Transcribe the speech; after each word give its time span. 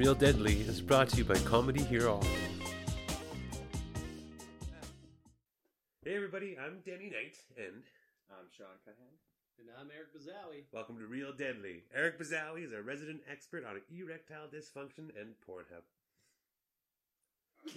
Real 0.00 0.14
Deadly 0.14 0.62
is 0.62 0.80
brought 0.80 1.10
to 1.10 1.18
you 1.18 1.26
by 1.26 1.34
Comedy 1.40 1.82
Hero. 1.82 2.20
Hey 6.02 6.16
everybody, 6.16 6.56
I'm 6.58 6.78
Danny 6.86 7.10
Knight, 7.10 7.36
and 7.58 7.82
I'm 8.30 8.46
Sean 8.56 8.80
Cahan. 8.82 9.12
And 9.58 9.68
I'm 9.78 9.90
Eric 9.94 10.14
Bazawi. 10.16 10.62
welcome 10.72 10.96
to 10.96 11.04
Real 11.04 11.34
Deadly. 11.36 11.82
Eric 11.94 12.18
Bazawi 12.18 12.64
is 12.64 12.72
our 12.72 12.80
resident 12.80 13.20
expert 13.30 13.62
on 13.66 13.82
erectile 13.94 14.46
dysfunction 14.48 15.10
and 15.20 15.34
Pornhub. 15.46 15.84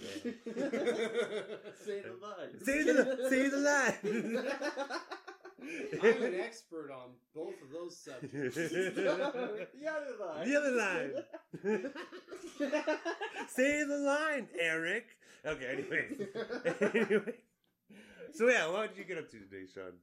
Say 1.84 2.00
the 2.00 2.16
line. 2.22 2.64
Say 2.64 2.84
the 2.84 3.26
say 3.28 3.48
the 3.48 3.58
line. 3.58 4.48
I'm 5.60 6.22
an 6.22 6.34
expert 6.40 6.90
on 6.90 7.10
both 7.34 7.54
of 7.62 7.70
those 7.72 7.96
subjects. 7.96 8.54
the 8.56 9.10
other 9.88 10.16
line. 10.20 10.48
The 10.48 10.56
other 10.56 10.72
line. 10.72 11.12
Say 13.48 13.84
the 13.84 13.98
line, 13.98 14.48
Eric. 14.60 15.06
Okay, 15.46 15.66
anyway. 15.66 16.06
anyway. 16.80 17.34
So 18.32 18.48
yeah, 18.48 18.66
what 18.68 18.90
did 18.90 18.98
you 18.98 19.04
get 19.04 19.18
up 19.18 19.30
to 19.30 19.38
today, 19.38 19.66
Sean? 19.72 20.00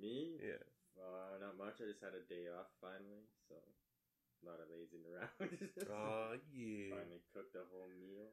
Me? 0.00 0.36
Yeah. 0.42 0.60
Uh, 0.98 1.38
not 1.40 1.56
much. 1.56 1.80
I 1.80 1.88
just 1.88 2.02
had 2.02 2.14
a 2.14 2.22
day 2.28 2.46
off 2.52 2.68
finally, 2.80 3.24
so 3.48 3.54
a 3.56 4.42
lot 4.44 4.60
of 4.60 4.68
lazing 4.70 5.02
around. 5.08 5.30
Oh 5.88 6.36
yeah. 6.52 6.94
Finally 6.98 7.22
cooked 7.32 7.56
a 7.56 7.64
whole 7.72 7.88
meal. 7.98 8.28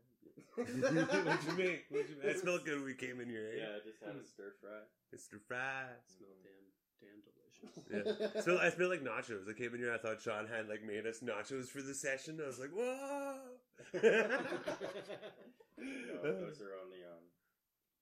What'd 0.56 0.76
you 0.76 0.82
make? 1.58 1.86
What'd 1.90 2.10
you 2.10 2.18
make? 2.24 2.36
It 2.36 2.40
smelled 2.40 2.66
good 2.66 2.76
when 2.78 2.86
we 2.86 2.94
came 2.96 3.20
in 3.22 3.30
here, 3.30 3.48
eh? 3.54 3.58
Yeah, 3.60 3.76
I 3.78 3.80
just 3.86 4.04
had 4.04 4.16
a 4.16 4.26
stir 4.26 4.54
fry. 4.60 4.84
Mr. 5.16 5.40
Fry. 5.48 5.88
Smell 6.06 6.36
damn, 6.44 6.68
damn 7.00 7.22
delicious. 7.24 8.36
Yeah. 8.36 8.42
So 8.42 8.58
I 8.60 8.70
smelled 8.70 8.92
like 8.92 9.04
nachos. 9.04 9.50
I 9.50 9.54
came 9.54 9.74
in 9.74 9.80
here. 9.80 9.94
I 9.94 9.98
thought 9.98 10.22
Sean 10.22 10.48
had 10.48 10.68
like 10.68 10.84
made 10.84 11.06
us 11.06 11.20
nachos 11.24 11.68
for 11.68 11.82
the 11.82 11.94
session. 11.94 12.40
I 12.44 12.48
was 12.48 12.60
like, 12.60 12.72
whoa. 12.72 13.38
No, 15.80 16.22
those 16.24 16.60
are 16.60 16.76
only 16.84 17.00
on 17.08 17.24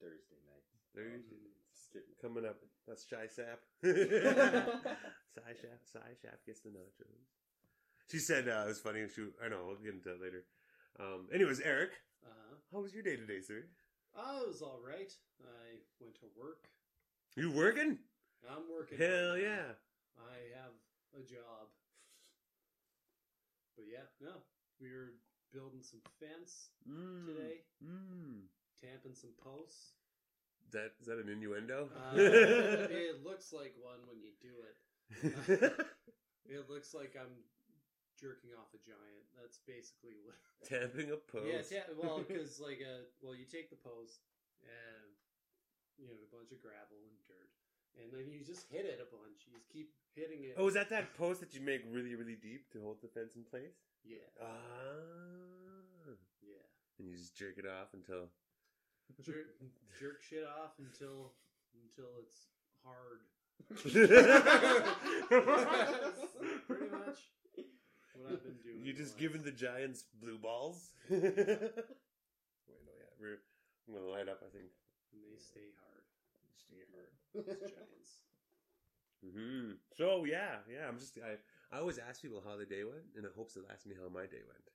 Thursday 0.02 0.42
nights. 0.50 0.74
Thursday 0.96 1.46
Just. 1.94 2.22
Coming 2.22 2.46
up. 2.46 2.58
That's 2.88 3.06
Shy 3.08 3.28
Sap. 3.30 3.60
Shy 3.84 5.54
Sap. 5.54 5.80
Shy 5.94 6.10
Sap 6.22 6.40
gets 6.46 6.62
the 6.62 6.70
nachos. 6.70 7.22
She 8.12 8.18
said 8.20 8.48
uh, 8.50 8.64
it 8.66 8.68
was 8.70 8.80
funny. 8.80 9.06
She, 9.14 9.28
I 9.44 9.50
know. 9.50 9.66
We'll 9.68 9.76
get 9.78 9.94
into 9.94 10.10
that 10.10 10.22
later. 10.22 10.46
Um, 11.00 11.28
anyways, 11.34 11.60
Eric, 11.60 11.92
Uh-huh. 12.28 12.56
how 12.74 12.80
was 12.82 12.94
your 12.94 13.04
day 13.04 13.16
today, 13.16 13.42
sir? 13.42 13.64
Oh, 14.16 14.42
it 14.44 14.48
was 14.50 14.62
all 14.62 14.80
right. 14.86 15.12
I 15.42 15.80
went 16.02 16.16
to 16.16 16.26
work. 16.36 16.68
You 17.36 17.52
working? 17.52 17.98
I'm 18.50 18.64
working. 18.72 18.98
Hell 18.98 19.34
right 19.34 19.42
yeah. 19.42 19.78
I 20.18 20.38
have 20.60 20.74
a 21.16 21.24
job. 21.24 21.70
But 23.76 23.86
yeah, 23.92 24.06
no. 24.22 24.42
We 24.82 24.90
were 24.92 25.14
building 25.54 25.82
some 25.82 26.02
fence 26.20 26.70
Mm. 26.90 27.26
today, 27.26 27.62
Mm. 27.84 28.48
tamping 28.82 29.16
some 29.16 29.34
posts. 29.38 29.94
That 30.72 30.92
is 31.00 31.08
that 31.08 31.20
an 31.20 31.30
innuendo? 31.30 31.90
Uh, 31.96 32.12
it 32.18 33.24
looks 33.24 33.54
like 33.54 33.74
one 33.80 34.00
when 34.08 34.20
you 34.22 34.32
do 34.42 34.54
it. 34.66 35.74
It 36.50 36.70
looks 36.70 36.94
like 36.94 37.18
I'm 37.20 37.44
jerking 38.20 38.52
off 38.58 38.74
a 38.74 38.82
giant. 38.82 39.26
That's 39.38 39.60
basically 39.64 40.18
what. 40.26 40.36
Tamping 40.68 41.12
a 41.14 41.18
post. 41.18 41.70
Yeah, 41.72 41.86
ta- 41.86 41.94
well, 41.96 42.20
because 42.26 42.60
like 42.60 42.82
a 42.82 43.06
well, 43.22 43.36
you 43.38 43.46
take 43.46 43.70
the 43.70 43.78
post 43.80 44.26
and 44.66 45.14
you 46.02 46.08
know 46.10 46.18
a 46.18 46.30
bunch 46.34 46.50
of 46.52 46.58
gravel 46.62 46.98
and 47.06 47.14
dirt, 47.30 47.54
and 48.02 48.10
then 48.12 48.34
you 48.34 48.42
just 48.44 48.66
hit 48.74 48.86
it 48.90 48.98
a 48.98 49.06
bunch. 49.14 49.46
You 49.46 49.54
just 49.56 49.70
keep 49.70 49.94
hitting 50.18 50.44
it. 50.50 50.58
Oh, 50.58 50.66
is 50.68 50.74
that 50.74 50.90
that 50.90 51.14
post 51.14 51.40
that 51.46 51.54
you 51.54 51.62
make 51.62 51.86
really, 51.94 52.16
really 52.18 52.36
deep 52.36 52.72
to 52.74 52.82
hold 52.82 52.98
the 53.06 53.08
fence 53.08 53.36
in 53.38 53.44
place? 53.46 53.78
yeah, 54.04 54.26
Ah. 54.42 54.50
yeah. 56.42 56.66
And 57.00 57.08
you 57.10 57.16
just 57.18 57.36
jerk 57.38 57.58
it 57.58 57.66
off 57.70 57.94
until. 57.94 58.30
Jerk, 59.24 59.48
jerk 60.00 60.22
shit 60.22 60.44
off 60.44 60.74
until 60.80 61.32
until 61.80 62.10
it's 62.20 62.50
hard. 62.84 63.22
Pretty 66.68 66.90
much 66.92 67.20
what 68.18 68.32
I've 68.34 68.44
been 68.44 68.60
doing. 68.64 68.84
You 68.86 68.94
the 68.94 69.00
just 69.00 69.14
last- 69.14 69.20
giving 69.22 69.44
the 69.44 69.52
Giants 69.52 70.06
blue 70.22 70.38
balls? 70.38 70.94
Wait, 71.10 71.22
no, 71.22 72.92
yeah. 72.98 73.12
We're, 73.20 73.40
I'm 73.88 73.94
going 73.94 74.06
to 74.06 74.12
light 74.12 74.28
up, 74.30 74.40
I 74.44 74.50
think. 74.52 74.70
and 75.14 75.22
they 75.24 75.38
stay 75.40 75.72
hard. 75.80 76.04
Stay 76.58 76.84
hard. 76.92 77.12
Those 77.48 77.72
giants. 77.72 78.12
hmm 79.24 79.72
So, 79.96 80.26
yeah, 80.26 80.58
yeah. 80.72 80.88
I'm 80.88 80.98
just. 81.00 81.18
I, 81.20 81.38
I 81.76 81.80
always 81.80 81.98
ask 82.00 82.22
people 82.22 82.42
how 82.46 82.56
their 82.56 82.66
day 82.66 82.84
went 82.84 83.04
in 83.16 83.24
the 83.24 83.32
hopes 83.36 83.54
they'll 83.54 83.66
ask 83.72 83.86
me 83.86 83.96
how 83.96 84.10
my 84.10 84.26
day 84.26 84.42
went. 84.48 84.66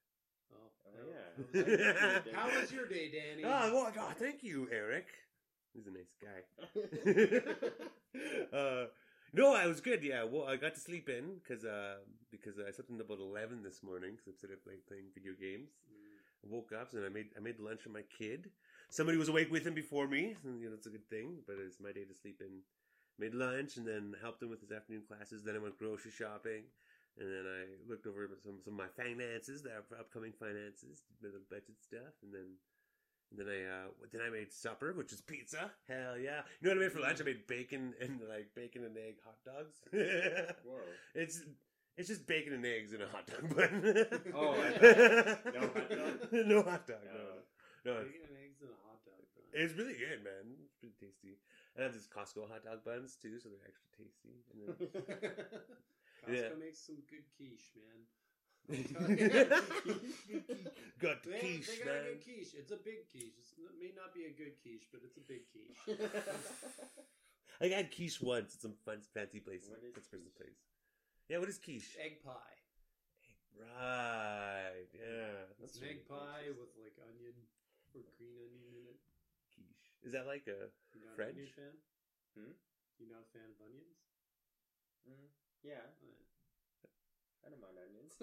Oh, 0.52 0.70
Oh, 0.84 0.90
how- 0.98 1.08
yeah. 1.54 2.20
How 2.34 2.48
was 2.60 2.70
your 2.72 2.86
day, 2.86 3.10
Danny? 3.10 3.42
Oh, 3.44 3.72
well, 3.72 3.92
oh, 3.98 4.12
thank 4.18 4.42
you, 4.42 4.68
Eric. 4.72 5.06
He's 5.74 5.86
a 5.86 5.90
nice 5.90 6.12
guy. 6.20 6.42
uh, 8.56 8.86
no, 9.32 9.54
I 9.54 9.66
was 9.66 9.80
good. 9.80 10.02
Yeah, 10.02 10.24
well, 10.24 10.46
I 10.46 10.56
got 10.56 10.74
to 10.74 10.80
sleep 10.80 11.08
in 11.08 11.40
because 11.42 11.64
uh, 11.64 11.96
because 12.30 12.58
I 12.58 12.70
slept 12.70 12.90
in 12.90 13.00
about 13.00 13.18
eleven 13.18 13.62
this 13.62 13.82
morning 13.82 14.12
because 14.12 14.28
I'm 14.28 14.38
sitting 14.38 14.56
up 14.56 14.66
like 14.66 14.86
playing 14.86 15.08
video 15.14 15.32
games. 15.38 15.70
Mm. 15.88 16.44
I 16.44 16.54
woke 16.54 16.72
up 16.72 16.92
and 16.92 17.04
I 17.04 17.08
made 17.08 17.28
I 17.36 17.40
made 17.40 17.58
lunch 17.60 17.80
for 17.80 17.90
my 17.90 18.04
kid. 18.18 18.50
Somebody 18.90 19.16
was 19.16 19.28
awake 19.28 19.50
with 19.50 19.66
him 19.66 19.74
before 19.74 20.06
me, 20.06 20.36
and 20.44 20.60
you 20.60 20.68
know 20.68 20.74
it's 20.74 20.86
a 20.86 20.90
good 20.90 21.08
thing. 21.08 21.40
But 21.46 21.56
it's 21.64 21.80
my 21.80 21.92
day 21.92 22.04
to 22.04 22.14
sleep 22.14 22.40
in. 22.40 22.60
Made 23.18 23.34
lunch 23.34 23.76
and 23.76 23.86
then 23.86 24.16
helped 24.22 24.42
him 24.42 24.48
with 24.48 24.60
his 24.60 24.72
afternoon 24.72 25.02
classes. 25.06 25.42
Then 25.44 25.54
I 25.54 25.60
went 25.60 25.78
grocery 25.78 26.10
shopping, 26.10 26.64
and 27.18 27.28
then 27.28 27.44
I 27.44 27.88
looked 27.88 28.06
over 28.06 28.28
some 28.42 28.60
some 28.64 28.74
of 28.74 28.84
my 28.84 28.92
finances, 28.96 29.62
the 29.62 29.76
upcoming 29.98 30.32
finances, 30.32 31.04
the 31.20 31.40
budget 31.48 31.80
stuff, 31.80 32.16
and 32.22 32.32
then 32.32 32.56
and 33.32 33.40
then 33.40 33.48
I 33.48 33.64
uh 33.64 33.88
then 34.12 34.20
I 34.20 34.30
made 34.30 34.52
supper, 34.52 34.92
which 34.92 35.12
is 35.12 35.20
pizza. 35.20 35.70
Hell 35.88 36.16
yeah! 36.18 36.42
You 36.60 36.68
know 36.68 36.74
what 36.74 36.78
I 36.78 36.80
made 36.86 36.92
for 36.92 37.00
lunch? 37.00 37.20
I 37.20 37.24
made 37.24 37.46
bacon 37.46 37.94
and 38.00 38.20
like 38.28 38.54
bacon 38.54 38.84
and 38.84 38.96
egg 38.96 39.16
hot 39.24 39.40
dogs. 39.44 39.80
Whoa. 39.92 40.78
it's 41.14 41.40
it's 41.96 42.08
just 42.08 42.26
bacon 42.26 42.52
and 42.54 42.64
eggs 42.64 42.92
in 42.92 43.02
a 43.02 43.06
hot 43.08 43.26
dog 43.26 43.54
bun. 43.56 43.82
Oh, 44.34 44.52
no 45.52 45.60
hot 45.72 45.90
dog? 45.90 46.32
no 46.32 46.62
hot 46.62 46.86
dog. 46.86 47.04
No, 47.84 47.92
No. 47.92 47.92
Bacon 48.04 48.22
and 48.28 48.36
eggs 48.44 48.60
and 48.62 48.70
a 48.70 48.80
hot 48.86 49.00
dog. 49.04 49.20
bun. 49.34 49.44
it's 49.52 49.74
really 49.74 49.94
good, 49.96 50.22
man. 50.24 50.56
It's 50.64 50.72
pretty 50.80 50.94
tasty. 51.00 51.36
And 51.74 51.82
I 51.82 51.84
have 51.88 51.92
these 51.96 52.08
Costco 52.08 52.48
hot 52.48 52.64
dog 52.64 52.84
buns 52.84 53.16
too, 53.20 53.38
so 53.40 53.48
they're 53.48 53.64
extra 53.68 53.88
tasty. 53.96 54.40
And 54.52 54.56
then 54.60 54.72
Costco 56.24 56.52
Yeah. 56.52 56.56
makes 56.60 56.80
some 56.80 56.96
good 57.10 57.24
quiche, 57.36 57.72
man. 57.76 58.04
got 61.02 61.22
the 61.22 61.30
They, 61.30 61.38
quiche, 61.40 61.66
they 61.66 61.78
got 61.84 61.88
a 61.88 61.98
man. 61.98 62.04
good 62.14 62.22
quiche. 62.24 62.54
It's 62.56 62.70
a 62.72 62.76
big 62.78 63.08
quiche. 63.10 63.34
It's, 63.38 63.52
it 63.58 63.74
may 63.80 63.90
not 63.96 64.14
be 64.14 64.24
a 64.30 64.34
good 64.34 64.54
quiche, 64.62 64.86
but 64.92 65.02
it's 65.04 65.16
a 65.18 65.24
big 65.26 65.42
quiche. 65.50 65.82
I 67.60 67.66
had 67.68 67.90
quiche 67.90 68.20
once 68.22 68.54
at 68.54 68.62
some 68.62 68.74
fun, 68.84 69.02
fancy 69.14 69.40
place. 69.40 69.66
What 69.68 69.82
is 69.82 69.92
Pittsburgh's 69.94 70.30
quiche? 70.30 70.38
place. 70.38 70.60
Yeah, 71.28 71.38
what 71.38 71.48
is 71.48 71.58
quiche? 71.58 71.96
egg 71.98 72.22
pie. 72.22 72.56
Right. 73.58 74.88
Yeah. 74.94 75.46
It's 75.62 75.76
an 75.78 75.84
egg 75.90 76.08
pie 76.08 76.48
with 76.56 76.72
like 76.78 76.96
onion 77.02 77.34
or 77.94 78.02
green 78.16 78.38
onion 78.40 78.72
in 78.78 78.86
it. 78.88 78.98
quiche. 79.54 79.90
Is 80.06 80.12
that 80.14 80.26
like 80.26 80.46
a 80.48 80.70
You're 80.94 81.04
not 81.04 81.14
French? 81.18 81.36
an 81.36 81.42
onion 81.42 81.54
fan? 81.58 81.74
Hmm? 82.38 82.54
You're 82.98 83.10
not 83.12 83.26
a 83.26 83.30
fan 83.34 83.50
of 83.52 83.58
onions? 83.62 83.98
Mm, 85.06 85.28
yeah, 85.66 85.82
yeah. 86.00 86.21
I 87.44 87.50
don't 87.50 87.60
mind 87.60 87.76
onions. 87.78 88.14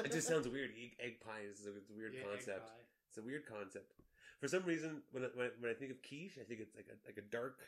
It 0.04 0.12
just 0.12 0.28
sounds 0.28 0.48
weird. 0.48 0.70
Egg, 0.80 0.92
egg 1.00 1.20
pie 1.20 1.42
is 1.50 1.66
a, 1.66 1.76
it's 1.76 1.90
a 1.90 1.94
weird 1.94 2.14
Yeah, 2.14 2.20
egg 2.20 2.26
concept. 2.38 2.66
pie. 2.68 2.84
It's 3.08 3.18
a 3.18 3.22
weird 3.22 3.46
concept. 3.46 3.92
For 4.40 4.48
some 4.48 4.62
reason, 4.64 5.02
when 5.12 5.24
I, 5.24 5.28
when 5.34 5.46
I, 5.46 5.50
when 5.60 5.70
I 5.70 5.74
think 5.74 5.90
of 5.90 6.02
quiche, 6.02 6.38
I 6.40 6.44
think 6.44 6.60
it's 6.60 6.74
like 6.76 6.86
a 6.88 6.96
like 7.06 7.18
a 7.18 7.26
dark 7.30 7.58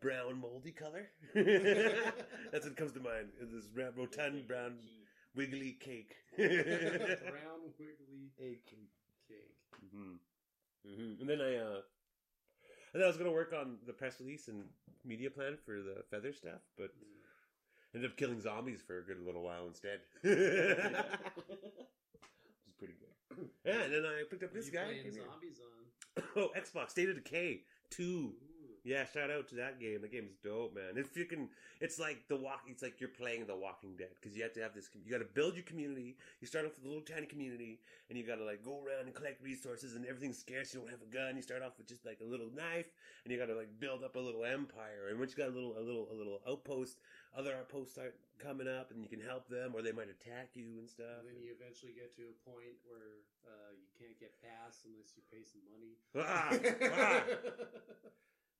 brown 0.00 0.40
moldy 0.40 0.72
color. 0.72 1.08
That's 2.52 2.66
what 2.66 2.76
comes 2.76 2.92
to 2.92 3.00
mind. 3.00 3.28
Is 3.40 3.50
this 3.50 3.68
ra- 3.74 3.90
rotund 3.96 4.46
brown 4.46 4.74
wiggly 5.34 5.72
cake. 5.80 6.16
Brown 6.36 7.72
wiggly 7.78 8.32
egg 8.40 8.58
cake. 8.66 8.92
cake. 9.28 9.56
hmm 9.92 10.16
hmm 10.86 11.20
And 11.20 11.28
then 11.28 11.40
I 11.40 11.56
uh, 11.56 11.80
and 12.92 13.00
then 13.00 13.04
I 13.04 13.06
was 13.06 13.16
gonna 13.16 13.32
work 13.32 13.52
on 13.58 13.78
the 13.86 13.92
press 13.92 14.20
release 14.20 14.48
and 14.48 14.64
media 15.04 15.30
plan 15.30 15.56
for 15.64 15.80
the 15.82 16.02
feather 16.10 16.32
stuff, 16.32 16.60
but 16.76 16.90
Mm. 16.96 17.17
Ended 17.94 18.10
up 18.10 18.16
killing 18.16 18.40
zombies 18.40 18.80
for 18.86 18.98
a 18.98 19.02
good 19.02 19.24
little 19.24 19.42
while 19.42 19.66
instead. 19.66 20.00
Which 20.22 20.36
is 22.66 22.74
pretty 22.78 22.94
good. 22.94 23.08
Yeah, 23.64 23.82
and 23.82 23.92
then 23.92 24.04
I 24.04 24.24
picked 24.28 24.42
up 24.42 24.50
are 24.50 24.54
this 24.54 24.66
you 24.66 24.72
guy. 24.72 24.84
playing 24.84 25.12
zombies 25.12 25.60
on. 25.60 26.24
Oh, 26.36 26.50
Xbox 26.56 26.90
State 26.90 27.08
of 27.08 27.14
Decay 27.14 27.60
two. 27.90 28.32
Ooh. 28.34 28.48
Yeah, 28.84 29.04
shout 29.04 29.30
out 29.30 29.48
to 29.48 29.56
that 29.56 29.78
game. 29.80 30.00
The 30.00 30.08
game 30.08 30.26
is 30.30 30.36
dope, 30.42 30.74
man. 30.74 30.96
If 30.96 31.16
you 31.16 31.26
can, 31.26 31.48
it's 31.80 31.98
like 31.98 32.26
the 32.28 32.36
walk. 32.36 32.62
It's 32.68 32.82
like 32.82 33.00
you're 33.00 33.10
playing 33.10 33.46
The 33.46 33.54
Walking 33.54 33.96
Dead 33.98 34.08
because 34.18 34.34
you 34.36 34.42
have 34.44 34.54
to 34.54 34.62
have 34.62 34.72
this. 34.74 34.88
You 35.04 35.12
got 35.12 35.18
to 35.18 35.28
build 35.34 35.54
your 35.54 35.64
community. 35.64 36.16
You 36.40 36.46
start 36.46 36.64
off 36.64 36.72
with 36.76 36.86
a 36.86 36.88
little 36.88 37.04
tiny 37.04 37.26
community, 37.26 37.80
and 38.08 38.16
you 38.18 38.24
got 38.24 38.36
to 38.36 38.44
like 38.44 38.64
go 38.64 38.80
around 38.80 39.04
and 39.04 39.14
collect 39.14 39.42
resources, 39.42 39.94
and 39.94 40.06
everything's 40.06 40.38
scarce. 40.38 40.72
You 40.72 40.80
don't 40.80 40.90
have 40.90 41.02
a 41.02 41.12
gun. 41.12 41.36
You 41.36 41.42
start 41.42 41.62
off 41.62 41.76
with 41.76 41.86
just 41.86 42.06
like 42.06 42.20
a 42.22 42.24
little 42.24 42.48
knife, 42.54 42.86
and 43.24 43.32
you 43.32 43.38
got 43.38 43.46
to 43.46 43.56
like 43.56 43.68
build 43.78 44.02
up 44.04 44.16
a 44.16 44.20
little 44.20 44.44
empire. 44.44 45.10
And 45.10 45.18
once 45.18 45.32
you 45.32 45.36
got 45.36 45.52
a 45.52 45.54
little, 45.54 45.76
a 45.76 45.82
little, 45.82 46.08
a 46.10 46.16
little 46.16 46.40
outpost 46.48 46.96
other 47.36 47.54
outposts 47.54 47.92
start 47.94 48.14
coming 48.38 48.68
up, 48.68 48.90
and 48.90 49.02
you 49.02 49.08
can 49.08 49.20
help 49.20 49.48
them, 49.48 49.74
or 49.74 49.82
they 49.82 49.92
might 49.92 50.08
attack 50.08 50.50
you 50.54 50.78
and 50.78 50.88
stuff. 50.88 51.20
And 51.20 51.28
then 51.28 51.40
you 51.42 51.52
eventually 51.52 51.92
get 51.92 52.14
to 52.16 52.22
a 52.30 52.34
point 52.48 52.78
where 52.86 53.20
uh, 53.44 53.72
you 53.74 53.88
can't 53.98 54.18
get 54.18 54.32
past 54.40 54.86
unless 54.86 55.14
you 55.16 55.22
pay 55.28 55.42
some 55.44 55.60
money. 55.68 55.98
Ah, 56.16 56.52
ah. 56.94 57.22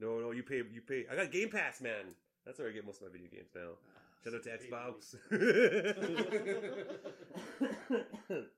No, 0.00 0.20
no, 0.20 0.30
you 0.30 0.42
pay. 0.42 0.62
You 0.70 0.80
pay. 0.82 1.06
I 1.10 1.16
got 1.16 1.30
Game 1.32 1.50
Pass, 1.50 1.80
man. 1.80 2.14
That's 2.44 2.58
where 2.58 2.68
I 2.68 2.72
get 2.72 2.84
most 2.86 3.00
of 3.02 3.08
my 3.08 3.12
video 3.12 3.28
games 3.28 3.50
now. 3.54 3.78
Ah, 3.94 4.00
Shout 4.24 4.34
out 4.34 4.42
to 4.44 4.50
Xbox. 4.50 5.16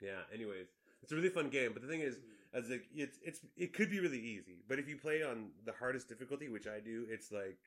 yeah. 0.00 0.22
Anyways, 0.32 0.68
it's 1.02 1.12
a 1.12 1.16
really 1.16 1.28
fun 1.28 1.48
game, 1.48 1.72
but 1.72 1.82
the 1.82 1.88
thing 1.88 2.00
is, 2.00 2.16
as 2.54 2.70
like 2.70 2.86
it's 2.94 3.18
it's 3.22 3.40
it 3.56 3.72
could 3.72 3.90
be 3.90 4.00
really 4.00 4.20
easy, 4.20 4.62
but 4.68 4.78
if 4.78 4.88
you 4.88 4.96
play 4.96 5.22
on 5.22 5.50
the 5.64 5.72
hardest 5.72 6.08
difficulty, 6.08 6.48
which 6.48 6.66
I 6.66 6.80
do, 6.80 7.06
it's 7.10 7.30
like 7.32 7.58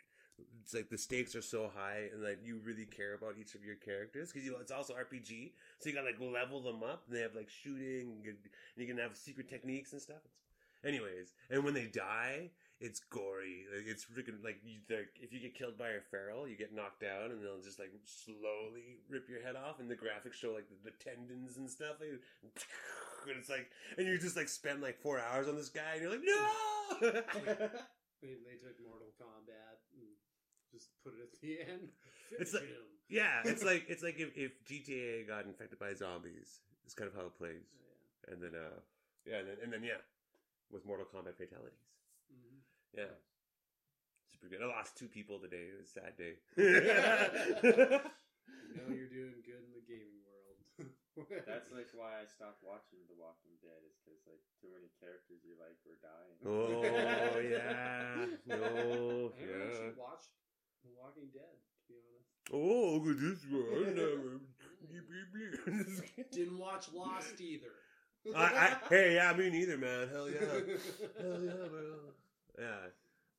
it's 0.62 0.74
like 0.74 0.90
the 0.90 0.98
stakes 0.98 1.36
are 1.36 1.42
so 1.42 1.70
high, 1.76 2.10
and 2.14 2.24
like 2.24 2.40
you 2.44 2.60
really 2.64 2.86
care 2.86 3.14
about 3.14 3.36
each 3.40 3.56
of 3.56 3.64
your 3.64 3.76
characters 3.76 4.32
because 4.32 4.46
you 4.46 4.52
know 4.52 4.60
it's 4.60 4.72
also 4.72 4.94
RPG, 4.94 5.54
so 5.80 5.90
you 5.90 5.96
gotta 5.96 6.08
like 6.08 6.20
level 6.20 6.62
them 6.62 6.84
up, 6.84 7.04
and 7.08 7.16
they 7.16 7.22
have 7.22 7.36
like 7.36 7.50
shooting, 7.50 8.12
and 8.12 8.18
you 8.26 8.32
can- 8.32 8.40
and 8.76 8.86
you 8.86 8.88
can 8.88 8.98
have 8.98 9.16
secret 9.16 9.50
techniques 9.50 9.94
and 9.94 10.02
stuff. 10.02 10.22
It's, 10.26 10.38
anyways, 10.86 11.34
and 11.50 11.64
when 11.64 11.74
they 11.74 11.86
die, 11.88 12.52
it's 12.80 13.00
gory. 13.00 13.66
Like, 13.74 13.86
it's 13.88 14.04
freaking 14.06 14.44
like 14.44 14.58
you, 14.64 14.80
like 14.90 15.10
if 15.22 15.32
you 15.32 15.40
get 15.40 15.54
killed 15.54 15.78
by 15.78 15.90
a 15.90 16.02
feral, 16.10 16.48
you 16.48 16.58
get 16.58 16.74
knocked 16.74 17.02
down, 17.02 17.32
and 17.32 17.44
they'll 17.44 17.62
just 17.62 17.78
like 17.80 17.92
slowly 18.06 18.98
rip 19.10 19.30
your 19.30 19.42
head 19.42 19.56
off, 19.56 19.80
and 19.80 19.90
the 19.90 19.96
graphics 19.96 20.34
show 20.34 20.52
like 20.54 20.68
the, 20.70 20.90
the 20.90 20.96
tendons 20.98 21.58
and 21.58 21.70
stuff. 21.70 21.98
Like, 22.00 22.10
and 23.30 23.38
it's 23.38 23.50
like, 23.50 23.70
and 23.98 24.08
you 24.08 24.18
just 24.18 24.36
like 24.36 24.50
spend 24.50 24.82
like 24.82 25.00
four 25.02 25.20
hours 25.20 25.48
on 25.48 25.56
this 25.56 25.70
guy, 25.70 25.94
and 25.94 26.02
you're 26.02 26.12
like, 26.12 26.24
no. 26.24 26.48
They, 27.02 28.34
they 28.42 28.58
took 28.58 28.78
Mortal 28.82 29.14
Kombat 29.22 29.71
just 30.82 30.98
put 31.06 31.14
it 31.14 31.22
at 31.30 31.34
the 31.42 31.62
end. 31.62 31.90
It's 32.42 32.54
like- 32.54 32.64
him. 32.64 32.86
yeah, 33.10 33.42
it's 33.46 33.64
like 33.64 33.86
it's 33.88 34.02
like 34.04 34.18
if, 34.24 34.32
if 34.36 34.52
GTA 34.66 35.28
got 35.28 35.46
infected 35.46 35.78
by 35.80 35.94
zombies. 35.94 36.62
It's 36.86 36.96
kind 36.98 37.08
of 37.08 37.16
how 37.16 37.28
it 37.30 37.38
plays, 37.38 37.70
Yeah. 37.78 38.34
and 38.34 38.38
then 38.42 38.52
uh, 38.58 38.80
yeah, 39.26 39.40
and 39.40 39.48
then, 39.48 39.58
and 39.64 39.70
then 39.72 39.84
yeah, 39.84 40.02
with 40.74 40.84
Mortal 40.86 41.06
Kombat 41.08 41.38
fatalities. 41.38 41.86
Mhm. 42.34 42.60
Yeah. 42.98 43.14
Super 44.32 44.50
good. 44.50 44.64
I 44.64 44.68
lost 44.68 44.98
two 44.98 45.08
people 45.08 45.38
today. 45.40 45.70
It 45.72 45.78
was 45.80 45.88
a 45.88 45.96
sad 46.02 46.14
day. 46.18 46.34
You 48.72 48.80
know 48.80 48.96
you're 48.96 49.12
doing 49.12 49.44
good 49.44 49.60
in 49.68 49.76
the 49.76 49.84
gaming 49.84 50.24
world. 50.24 50.56
That's 51.44 51.68
like 51.76 51.92
why 51.92 52.24
I 52.24 52.26
stopped 52.26 52.64
watching 52.64 53.04
The 53.12 53.20
Walking 53.20 53.60
Dead 53.60 53.84
is 53.84 54.00
because 54.00 54.24
like 54.24 54.40
too 54.64 54.72
many 54.72 54.88
characters 54.96 55.44
you 55.44 55.60
like 55.60 55.76
were 55.84 56.00
dying. 56.00 56.40
oh 56.48 57.36
yeah. 57.44 58.32
No. 58.48 58.56
I 58.56 59.36
haven't 59.36 59.44
Yeah. 59.44 59.68
actually 59.68 60.00
watched 60.00 60.32
The 60.84 60.90
Walking 60.98 61.30
Dead, 61.34 61.58
to 61.88 61.94
be 61.94 61.96
honest. 62.02 62.30
Oh, 62.54 62.98
look 62.98 63.16
at 63.16 63.22
this 63.22 63.46
one. 63.50 63.96
never. 63.96 64.40
Didn't 66.32 66.58
watch 66.60 66.88
Lost 66.94 67.40
either. 67.40 67.68
I, 68.36 68.44
I, 68.44 68.78
hey, 68.90 69.16
yeah, 69.16 69.34
me 69.34 69.50
neither, 69.50 69.78
man. 69.78 70.08
Hell 70.12 70.30
yeah. 70.30 70.40
Hell 71.20 71.42
yeah, 71.44 71.68
bro. 71.70 72.14
Yeah. 72.60 72.76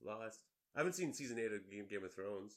Lost. 0.05 0.41
I 0.75 0.81
haven't 0.81 0.95
seen 0.95 1.13
season 1.13 1.39
eight 1.39 1.53
of 1.53 1.71
Game, 1.71 1.87
Game 1.89 2.05
of 2.05 2.13
Thrones. 2.15 2.57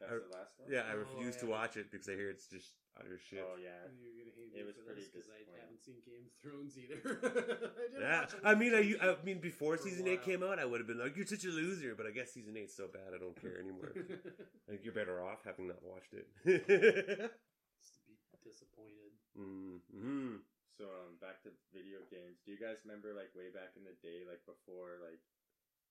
That's 0.00 0.12
I- 0.12 0.14
the 0.16 0.36
last 0.36 0.52
one. 0.58 0.70
Yeah, 0.70 0.82
I 0.88 0.94
Oh, 0.94 0.98
refuse 0.98 1.36
to 1.38 1.46
watch 1.46 1.76
it 1.76 1.90
because 1.90 2.08
I 2.08 2.12
hear 2.12 2.30
it's 2.30 2.46
just 2.48 2.70
utter 2.98 3.18
shit. 3.18 3.44
Oh 3.44 3.56
yeah. 3.60 3.86
You're 4.00 4.16
gonna 4.16 4.36
hate 4.36 4.52
It 4.52 4.64
me 4.64 4.68
was 4.68 4.76
for 4.76 4.88
pretty 4.88 5.04
this 5.04 5.12
because 5.12 5.28
I 5.32 5.44
haven't 5.56 5.82
seen 5.84 6.00
Game 6.04 6.24
of 6.24 6.34
Thrones 6.40 6.74
either. 6.76 7.00
I 7.76 8.00
Yeah, 8.00 8.26
I 8.44 8.54
mean, 8.54 8.72
I, 8.74 8.82
season 8.82 9.00
I 9.00 9.16
mean, 9.24 9.40
before 9.40 9.76
season 9.76 10.08
eight 10.08 10.22
came 10.24 10.42
out, 10.42 10.58
I 10.58 10.64
would 10.64 10.80
have 10.80 10.88
been 10.88 11.00
like, 11.00 11.16
"You're 11.16 11.26
such 11.26 11.44
a 11.44 11.52
loser," 11.52 11.94
but 11.96 12.06
I 12.06 12.12
guess 12.12 12.32
season 12.32 12.56
eight's 12.56 12.76
so 12.76 12.88
bad, 12.88 13.14
I 13.14 13.18
don't 13.18 13.36
care 13.36 13.58
anymore. 13.60 13.92
I 14.68 14.76
think 14.76 14.84
you're 14.84 14.96
better 14.96 15.20
off 15.22 15.44
having 15.44 15.68
not 15.68 15.82
watched 15.84 16.12
it. 16.14 16.26
Just 17.76 17.92
to 17.94 18.00
be 18.08 18.16
disappointed. 18.44 19.12
mm-hmm. 19.36 20.40
So 20.76 20.84
um, 20.84 21.16
back 21.24 21.40
to 21.48 21.50
video 21.72 22.04
games. 22.12 22.44
Do 22.44 22.52
you 22.52 22.60
guys 22.60 22.84
remember 22.84 23.16
like 23.16 23.32
way 23.32 23.48
back 23.48 23.72
in 23.80 23.84
the 23.88 23.96
day, 24.04 24.28
like 24.28 24.44
before, 24.44 25.00
like, 25.00 25.20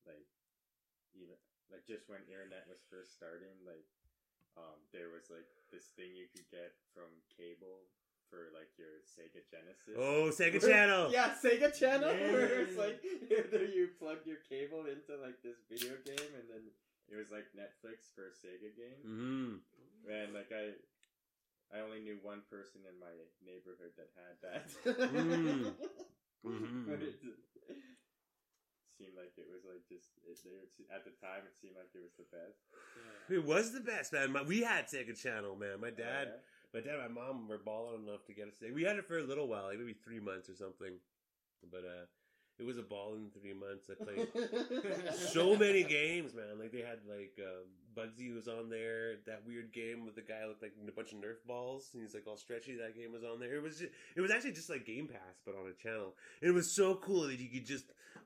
like 0.06 0.30
even 1.18 1.34
like 1.74 1.82
just 1.90 2.06
when 2.06 2.22
internet 2.30 2.70
was 2.70 2.86
first 2.86 3.18
starting, 3.18 3.58
like, 3.66 3.86
um, 4.58 4.80
there 4.96 5.10
was 5.12 5.28
like 5.30 5.48
this 5.72 5.92
thing 5.96 6.16
you 6.16 6.28
could 6.32 6.48
get 6.52 6.72
from 6.96 7.12
cable 7.36 7.88
for 8.32 8.50
like 8.58 8.72
your 8.80 9.04
Sega 9.06 9.44
Genesis. 9.46 9.96
Oh, 10.00 10.32
Sega 10.34 10.58
Where- 10.62 10.72
Channel. 10.74 11.04
Yeah, 11.12 11.36
Sega 11.38 11.70
Channel. 11.74 12.10
Yeah. 12.10 12.32
Where 12.36 12.62
it's 12.66 12.78
like 12.78 13.00
either 13.30 13.66
you 13.66 13.90
plugged 14.00 14.26
your 14.26 14.42
cable 14.50 14.86
into 14.90 15.16
like 15.22 15.42
this 15.44 15.62
video 15.70 15.94
game, 16.06 16.32
and 16.40 16.48
then 16.50 16.64
it 17.12 17.16
was 17.16 17.30
like 17.30 17.46
Netflix 17.54 18.10
for 18.16 18.32
a 18.32 18.34
Sega 18.36 18.72
game. 18.74 19.00
Mm-hmm. 19.06 20.10
And 20.10 20.34
like 20.34 20.50
I, 20.54 20.74
I 21.76 21.82
only 21.82 22.00
knew 22.02 22.18
one 22.22 22.42
person 22.50 22.82
in 22.88 22.96
my 22.98 23.14
neighborhood 23.46 23.94
that 23.98 24.10
had 24.18 24.36
that. 24.42 24.66
Mm. 25.14 25.74
Mhm. 26.46 26.86
But 28.98 29.04
it 29.04 29.12
seemed 29.12 29.18
like 29.18 29.34
it 29.38 29.48
was 29.52 29.64
like 29.68 29.84
just 29.88 30.08
it, 30.24 30.40
they 30.44 30.56
at 30.94 31.04
the 31.04 31.12
time 31.20 31.44
it 31.44 31.56
seemed 31.60 31.76
like 31.76 31.92
it 31.94 32.00
was 32.04 32.16
the 32.16 32.28
best. 32.32 32.64
Yeah. 32.96 33.38
It 33.38 33.46
was 33.46 33.74
the 33.74 33.82
best, 33.82 34.14
man. 34.14 34.32
My, 34.32 34.42
we 34.44 34.62
had 34.62 34.88
Sega 34.88 35.20
Channel, 35.20 35.56
man. 35.56 35.82
My 35.82 35.90
dad, 35.92 36.28
Uh, 36.28 36.38
my 36.74 36.80
dad, 36.82 37.00
and 37.00 37.14
my 37.14 37.22
mom 37.22 37.48
were 37.48 37.58
balling 37.58 38.04
enough 38.08 38.26
to 38.28 38.34
get 38.34 38.48
us. 38.48 38.56
We 38.74 38.84
had 38.84 38.98
it 38.98 39.06
for 39.08 39.18
a 39.20 39.24
little 39.24 39.48
while, 39.48 39.66
like 39.66 39.80
maybe 39.80 39.94
three 39.94 40.20
months 40.20 40.50
or 40.50 40.56
something. 40.56 41.00
But 41.72 41.84
uh, 41.84 42.06
it 42.60 42.64
was 42.64 42.78
a 42.78 42.84
ball 42.84 43.16
in 43.16 43.32
three 43.32 43.54
months. 43.54 43.90
I 43.92 43.96
played 44.00 44.28
so 45.36 45.56
many 45.56 45.84
games, 45.84 46.34
man. 46.34 46.60
Like 46.60 46.72
they 46.72 46.82
had 46.82 47.00
like 47.08 47.36
um, 47.40 47.68
Bubsy 47.96 48.34
was 48.34 48.48
on 48.48 48.70
there. 48.70 49.16
That 49.26 49.42
weird 49.48 49.72
game 49.74 50.06
with 50.06 50.16
the 50.16 50.22
guy 50.22 50.46
looked 50.46 50.62
like 50.62 50.74
a 50.88 50.92
bunch 50.92 51.12
of 51.14 51.20
Nerf 51.20 51.40
balls, 51.48 51.90
and 51.94 52.02
he's 52.04 52.14
like 52.14 52.28
all 52.28 52.38
stretchy. 52.38 52.76
That 52.76 52.96
game 52.96 53.14
was 53.14 53.24
on 53.24 53.40
there. 53.40 53.56
It 53.56 53.64
was 53.64 53.80
just, 53.80 53.92
it 54.16 54.22
was 54.22 54.32
actually 54.32 54.54
just 54.54 54.70
like 54.70 54.86
Game 54.86 55.08
Pass, 55.08 55.40
but 55.46 55.56
on 55.56 55.66
a 55.70 55.74
channel. 55.82 56.16
And 56.42 56.50
it 56.50 56.54
was 56.54 56.76
so 56.76 56.96
cool 56.96 57.28
that 57.28 57.40
you 57.40 57.50
could 57.50 57.66
just 57.66 57.86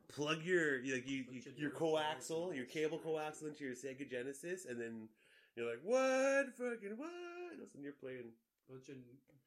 plug 0.10 0.42
your 0.44 0.77
like 0.83 1.07
you, 1.07 1.25
you 1.31 1.42
your 1.56 1.71
coaxial, 1.71 2.56
your 2.56 2.66
cable 2.66 3.00
coaxial 3.00 3.48
into 3.50 3.63
your 3.63 3.75
Sega 3.75 4.10
Genesis, 4.10 4.66
and 4.66 4.80
then 4.80 5.07
you're 5.56 5.69
like, 5.69 5.81
what 5.83 6.56
fucking 6.57 6.98
what? 6.98 7.69
And 7.75 7.83
you're 7.83 7.94
playing. 7.94 8.33
Bunch 8.69 8.89
of 8.89 8.95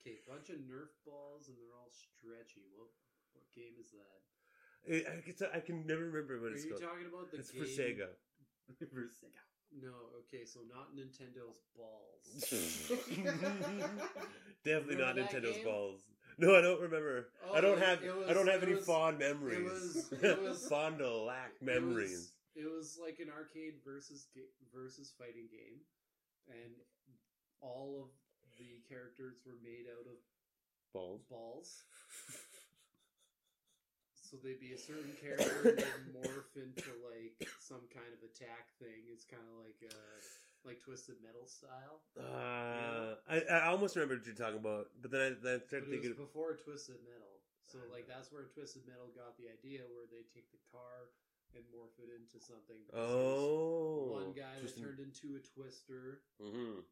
okay, 0.02 0.18
bunch 0.26 0.50
of 0.50 0.56
Nerf 0.66 0.90
balls 1.06 1.46
and 1.46 1.54
they're 1.58 1.78
all 1.78 1.90
stretchy. 1.94 2.66
What 2.74 2.90
what 3.34 3.44
game 3.54 3.74
is 3.78 3.90
that? 3.94 4.18
I, 4.82 5.18
I, 5.18 5.20
can, 5.22 5.34
I 5.54 5.60
can 5.60 5.86
never 5.86 6.10
remember 6.10 6.40
what 6.42 6.50
Are 6.50 6.54
it's 6.54 6.64
you 6.64 6.74
called. 6.74 6.82
talking 6.82 7.06
about 7.06 7.30
the 7.30 7.38
It's 7.38 7.52
game? 7.54 7.62
for 7.62 7.68
Sega. 7.70 8.10
for 8.90 9.06
Sega. 9.14 9.38
No, 9.80 9.94
okay, 10.28 10.44
so 10.44 10.60
not 10.68 10.94
Nintendo's 10.94 11.62
balls. 11.76 12.44
Definitely 14.64 14.96
not 14.96 15.14
Remember 15.16 15.22
that 15.22 15.42
Nintendo's 15.42 15.56
game? 15.56 15.64
balls. 15.64 16.00
No, 16.38 16.56
I 16.56 16.60
don't 16.60 16.80
remember. 16.80 17.28
Oh, 17.48 17.54
I 17.54 17.60
don't 17.60 17.78
it- 17.78 17.84
have. 17.84 18.02
it 18.02 18.12
I 18.28 18.32
don't 18.32 18.46
have 18.48 18.62
it 18.62 18.66
any 18.66 18.74
was- 18.76 18.86
fond 18.86 19.18
memories. 19.18 19.70
was- 19.70 20.12
it 20.22 20.42
was- 20.42 20.66
Fondle 20.68 21.24
lack 21.26 21.52
It 21.60 21.64
memories. 21.64 22.10
was, 22.10 22.32
it 22.66 22.70
was 22.70 22.98
like 23.00 23.18
an 23.20 23.28
arcade 23.32 23.74
versus 23.84 24.26
ga- 24.34 24.50
versus 24.74 25.12
fighting 25.18 25.48
game, 25.50 25.80
and 26.48 26.72
all 27.60 27.96
of 28.02 28.08
the 28.58 28.80
characters 28.88 29.36
were 29.46 29.56
made 29.62 29.86
out 29.90 30.06
of 30.06 30.18
Balls. 30.92 31.22
balls. 31.30 31.84
So 34.32 34.40
they'd 34.40 34.56
be 34.64 34.72
a 34.72 34.80
certain 34.80 35.12
character 35.20 35.76
and 35.76 35.76
they'd 35.76 36.08
morph 36.16 36.56
into 36.56 36.88
like 37.04 37.36
some 37.60 37.84
kind 37.92 38.08
of 38.16 38.24
attack 38.24 38.72
thing. 38.80 39.04
It's 39.12 39.28
kind 39.28 39.44
of 39.44 39.60
like 39.60 39.76
uh, 39.84 40.16
like 40.64 40.80
Twisted 40.80 41.20
Metal 41.20 41.44
style. 41.44 42.00
Uh, 42.16 43.20
I, 43.28 43.44
I 43.44 43.68
almost 43.68 43.92
remember 43.92 44.16
what 44.16 44.24
you're 44.24 44.32
talking 44.32 44.56
about, 44.64 44.88
but 45.04 45.12
then 45.12 45.20
I, 45.20 45.30
then 45.36 45.60
I 45.60 45.68
started 45.68 45.92
thinking. 45.92 46.16
before 46.16 46.56
Twisted 46.56 46.96
Metal. 47.04 47.44
So 47.68 47.76
like 47.92 48.08
that's 48.08 48.32
where 48.32 48.48
Twisted 48.48 48.88
Metal 48.88 49.12
got 49.12 49.36
the 49.36 49.52
idea 49.52 49.84
where 49.92 50.08
they 50.08 50.24
take 50.32 50.48
the 50.48 50.64
car 50.72 51.12
and 51.52 51.60
morph 51.68 51.92
it 52.00 52.08
into 52.08 52.40
something. 52.40 52.80
because 52.88 53.04
there 53.04 53.12
was 53.12 53.36
Oh, 53.36 54.16
one 54.16 54.32
guy 54.32 54.56
Twisted- 54.64 54.80
that 54.80 54.96
turned 54.96 55.00
into 55.04 55.36
a 55.36 55.44
twister, 55.44 56.24
Mhm. 56.40 56.88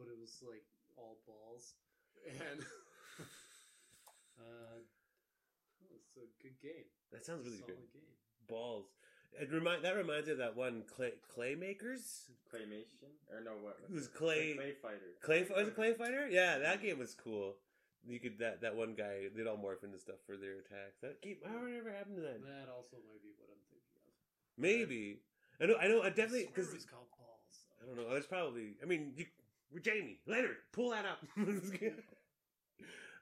but 0.00 0.08
it 0.08 0.16
was 0.16 0.40
like 0.40 0.64
all 0.96 1.20
balls. 1.28 1.76
And 2.24 2.64
uh, 4.40 4.80
it's 6.16 6.22
a 6.22 6.42
good 6.42 6.60
game. 6.60 6.86
That 7.12 7.24
sounds 7.24 7.44
really 7.44 7.58
Solid 7.58 7.76
good. 7.76 7.92
game. 7.92 8.12
Balls. 8.48 8.86
It 9.40 9.50
remind 9.50 9.82
that 9.84 9.96
reminds 9.96 10.26
me 10.26 10.32
of 10.32 10.38
that 10.38 10.56
one 10.56 10.82
clay 10.84 11.12
clay 11.34 11.54
makers. 11.54 12.28
Claymation 12.52 13.08
or 13.32 13.40
no? 13.42 13.52
What? 13.62 13.78
It 13.88 13.90
was 13.94 14.06
it? 14.06 14.14
Clay- 14.14 14.54
Clay 14.54 14.72
Fighter. 14.82 15.16
Clay 15.22 15.46
was 15.56 15.68
it 15.68 15.74
Clay 15.74 15.94
Fighter? 15.94 16.28
Yeah, 16.28 16.58
that 16.58 16.82
game 16.82 16.98
was 16.98 17.14
cool. 17.14 17.56
You 18.06 18.18
could 18.20 18.38
that 18.40 18.60
that 18.60 18.74
one 18.76 18.94
guy 18.94 19.28
they'd 19.34 19.46
all 19.46 19.56
morph 19.56 19.84
into 19.84 19.98
stuff 19.98 20.16
for 20.26 20.36
their 20.36 20.58
attacks. 20.60 21.00
That 21.00 21.22
game, 21.22 21.36
how 21.46 21.52
whatever 21.64 21.90
happened 21.90 22.16
to 22.16 22.22
that? 22.22 22.42
That 22.44 22.68
also 22.68 22.96
might 23.08 23.22
be 23.22 23.32
what 23.38 23.48
I'm 23.48 23.62
thinking 23.70 23.96
of. 24.04 24.12
Maybe 24.58 25.20
I 25.60 25.66
know 25.66 25.76
I 25.80 25.88
know 25.88 26.02
I 26.02 26.10
definitely 26.10 26.46
because 26.52 26.66
because 26.68 26.74
it's 26.74 26.84
called 26.84 27.08
balls. 27.16 27.64
I 27.80 27.86
don't 27.86 27.96
know. 27.96 28.10
There's 28.12 28.26
probably 28.26 28.76
I 28.82 28.86
mean 28.86 29.12
you, 29.16 29.24
Jamie 29.80 30.18
Leonard 30.26 30.56
pull 30.72 30.90
that 30.90 31.06
up. 31.06 31.24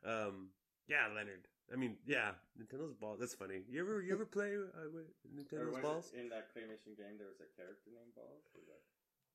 um 0.04 0.49
yeah 0.88 1.06
Leonard. 1.14 1.47
I 1.72 1.76
mean 1.76 1.96
yeah 2.06 2.34
Nintendo's 2.58 2.94
balls. 2.94 3.18
That's 3.20 3.34
funny. 3.34 3.62
You 3.70 3.80
ever 3.80 4.02
you 4.02 4.12
ever 4.12 4.26
play 4.26 4.54
uh, 4.58 4.90
with 4.92 5.06
Nintendo's 5.30 5.74
was 5.74 5.82
balls? 5.82 6.12
in 6.18 6.28
that 6.30 6.50
claymation 6.50 6.98
game 6.98 7.16
there 7.18 7.30
was 7.30 7.40
a 7.40 7.48
character 7.56 7.90
named 7.94 8.14
Balls? 8.14 8.42
Or? 8.54 8.78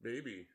Maybe 0.03 0.47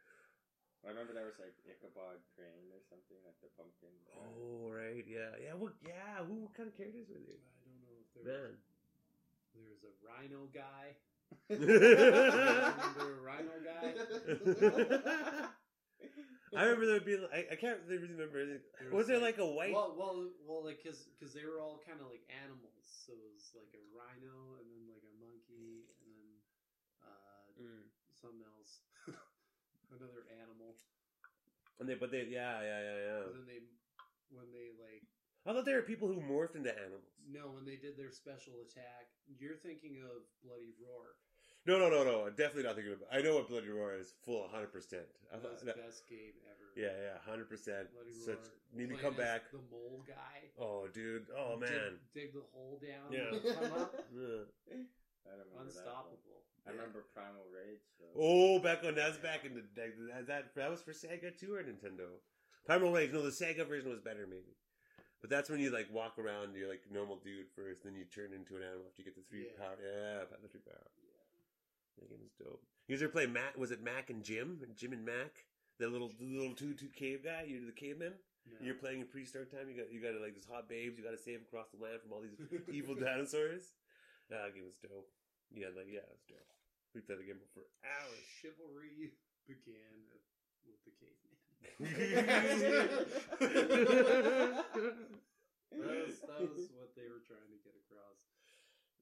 I 0.85 0.89
remember 0.89 1.13
there 1.13 1.29
was 1.29 1.37
like 1.37 1.53
Ichabod 1.69 2.21
Crane 2.37 2.73
or 2.73 2.81
something 2.89 3.21
like 3.25 3.37
the 3.45 3.53
pumpkin. 3.53 3.93
guy. 4.09 4.17
Oh 4.17 4.73
right, 4.73 5.05
yeah, 5.05 5.37
yeah. 5.37 5.53
What? 5.53 5.77
Yeah. 5.85 6.25
Who? 6.25 6.49
What 6.49 6.55
kind 6.57 6.69
of 6.73 6.77
characters 6.77 7.09
were 7.09 7.21
they? 7.21 7.37
I 7.37 7.69
don't 7.69 7.85
know 7.85 8.01
if 8.01 8.09
there 8.17 8.25
Man. 8.25 8.57
there's 9.53 9.85
a 9.85 9.93
rhino 10.01 10.49
guy. 10.53 10.97
I 11.51 11.55
Remember 12.97 13.13
a 13.13 13.25
rhino 13.25 13.57
guy? 13.61 13.93
remember 16.53 16.87
there 16.87 17.01
being. 17.01 17.23
I, 17.31 17.47
I 17.53 17.57
can't 17.57 17.79
really 17.87 18.11
remember. 18.11 18.43
There 18.47 18.91
Was 18.91 19.07
was, 19.07 19.07
there 19.07 19.23
like 19.23 19.39
a 19.39 19.47
white? 19.47 19.71
Well, 19.73 19.95
well, 19.95 20.27
well, 20.47 20.63
like 20.67 20.83
because 20.83 21.07
because 21.15 21.31
they 21.35 21.47
were 21.47 21.63
all 21.63 21.79
kind 21.87 22.03
of 22.03 22.11
like 22.11 22.27
animals. 22.43 22.83
So 23.07 23.15
it 23.15 23.31
was 23.31 23.55
like 23.55 23.71
a 23.79 23.83
rhino, 23.95 24.59
and 24.59 24.67
then 24.67 24.83
like 24.91 25.05
a 25.07 25.15
monkey, 25.23 25.87
and 26.03 26.11
then 26.11 26.31
uh, 27.07 27.47
Mm. 27.61 27.87
something 28.17 28.43
else, 28.57 28.83
another 29.95 30.25
animal. 30.43 30.75
And 31.79 31.89
they, 31.89 31.95
but 31.95 32.11
they, 32.11 32.25
yeah, 32.29 32.61
yeah, 32.61 32.81
yeah, 32.81 32.99
yeah. 33.09 33.21
And 33.29 33.35
then 33.37 33.47
they, 33.49 33.61
when 34.33 34.49
they 34.53 34.73
like 34.77 35.03
I 35.47 35.53
thought 35.53 35.65
there 35.65 35.77
were 35.81 35.89
people 35.89 36.09
who 36.09 36.21
morphed 36.21 36.55
into 36.57 36.73
animals. 36.77 37.09
no, 37.25 37.49
when 37.53 37.65
they 37.65 37.77
did 37.81 37.97
their 37.97 38.11
special 38.13 38.61
attack, 38.61 39.09
you're 39.27 39.57
thinking 39.57 40.03
of 40.05 40.25
Bloody 40.45 40.73
Roar. 40.77 41.17
No, 41.67 41.79
no, 41.79 41.89
no, 41.91 42.05
no. 42.05 42.31
Definitely 42.31 42.65
not 42.65 42.75
thinking 42.77 42.93
of. 42.95 43.03
I 43.13 43.21
know 43.21 43.35
what 43.37 43.49
Bloody 43.49 43.69
Roar 43.69 43.95
is. 43.95 44.15
Full, 44.25 44.49
hundred 44.49 44.73
percent. 44.73 45.05
I 45.31 45.37
That 45.37 45.43
thought. 45.43 45.53
was 45.53 45.61
that- 45.63 45.77
the 45.77 45.83
best 45.83 46.09
game 46.09 46.33
ever. 46.49 46.57
Yeah, 46.77 46.95
yeah, 46.97 47.19
hundred 47.29 47.49
percent. 47.49 47.93
Bloody 47.93 48.15
Such 48.15 48.39
Roar. 48.39 48.79
need 48.81 48.89
to 48.91 48.97
come 48.97 49.15
back. 49.15 49.51
The 49.53 49.59
mole 49.71 50.05
guy. 50.07 50.49
Oh, 50.59 50.87
dude. 50.93 51.27
Oh 51.37 51.57
man. 51.59 51.99
dig, 52.15 52.33
the 52.33 52.41
hole 52.53 52.81
down. 52.81 53.13
Yeah. 53.13 53.53
come 53.55 53.73
up. 53.75 53.95
Yeah. 54.17 54.47
I 55.29 55.37
don't 55.37 55.47
that 55.47 55.55
one. 55.55 55.67
Unstoppable. 55.67 56.43
I 56.67 56.71
remember 56.73 57.05
Primal 57.15 57.45
Rage. 57.53 57.85
Though. 58.01 58.17
Oh, 58.19 58.59
back 58.59 58.83
on 58.85 58.95
that's 58.95 59.19
back 59.19 59.45
in 59.45 59.55
the 59.55 59.63
that, 59.77 59.93
that 60.09 60.27
that 60.27 60.45
that 60.57 60.71
was 60.71 60.81
for 60.83 60.93
Sega 60.93 61.37
too 61.39 61.55
or 61.55 61.63
Nintendo. 61.63 62.09
Primal 62.65 62.91
Rage. 62.93 63.13
No, 63.13 63.23
the 63.23 63.31
Sega 63.31 63.67
version 63.69 63.91
was 63.91 64.01
better 64.01 64.27
maybe. 64.27 64.57
But 65.21 65.29
that's 65.29 65.51
when 65.51 65.61
you 65.61 65.71
like 65.71 65.93
walk 65.93 66.17
around, 66.19 66.57
you're 66.57 66.69
like 66.69 66.81
normal 66.91 67.21
dude 67.21 67.53
first, 67.55 67.85
then 67.85 67.95
you 67.95 68.05
turn 68.09 68.33
into 68.33 68.57
an 68.57 68.63
animal 68.65 68.89
after 68.89 69.03
you 69.03 69.05
get 69.05 69.17
the 69.17 69.27
three 69.29 69.45
Yeah. 69.53 69.61
power. 69.61 69.77
Yeah, 69.77 70.25
the 70.41 70.49
three 70.49 70.65
power. 70.65 70.89
That 71.99 72.09
game 72.09 72.21
is 72.25 72.33
dope. 72.39 72.63
You 72.89 72.97
guys 72.97 73.03
ever 73.03 73.13
play 73.13 73.27
Mac? 73.27 73.57
Was 73.57 73.71
it 73.71 73.83
Mac 73.83 74.11
and 74.11 74.23
Jim? 74.23 74.61
Jim 74.77 74.93
and 74.93 75.05
Mac? 75.05 75.47
The 75.79 75.89
little 75.89 76.11
the 76.19 76.37
little 76.37 76.55
two 76.55 76.75
two 76.75 76.89
cave 76.89 77.25
guy. 77.25 77.45
You're 77.49 77.65
the 77.65 77.73
caveman. 77.73 78.13
No. 78.49 78.57
You're 78.65 78.75
playing 78.75 79.01
in 79.01 79.07
pre-start 79.07 79.51
time. 79.51 79.69
You 79.69 79.77
got 79.77 79.93
you 79.93 80.01
got 80.01 80.21
like 80.21 80.35
this 80.35 80.47
hot 80.49 80.69
babes. 80.69 80.99
You 80.99 81.05
got 81.05 81.13
to 81.17 81.23
save 81.23 81.41
across 81.43 81.69
the 81.73 81.79
land 81.83 82.01
from 82.03 82.13
all 82.13 82.21
these 82.23 82.39
evil 82.73 82.95
dinosaurs. 82.95 83.75
That 84.29 84.55
game 84.55 84.65
was 84.65 84.77
dope. 84.83 85.09
Yeah, 85.53 85.69
like 85.77 85.87
yeah, 85.89 86.01
it 86.05 86.11
was 86.13 86.25
dope. 86.29 86.49
We 86.95 87.01
played 87.01 87.19
the 87.21 87.25
game 87.29 87.39
for 87.55 87.63
hours. 87.87 88.25
Chivalry 88.41 89.13
began 89.47 89.97
with 90.67 90.81
the 90.85 90.93
caveman. 90.99 91.39
That 95.71 95.87
was, 95.87 96.19
that 96.27 96.43
was 96.43 96.67
what 96.75 96.99
they 96.99 97.07
were 97.07 97.23
trying 97.23 97.47
to 97.47 97.59
get 97.63 97.79
across 97.87 98.19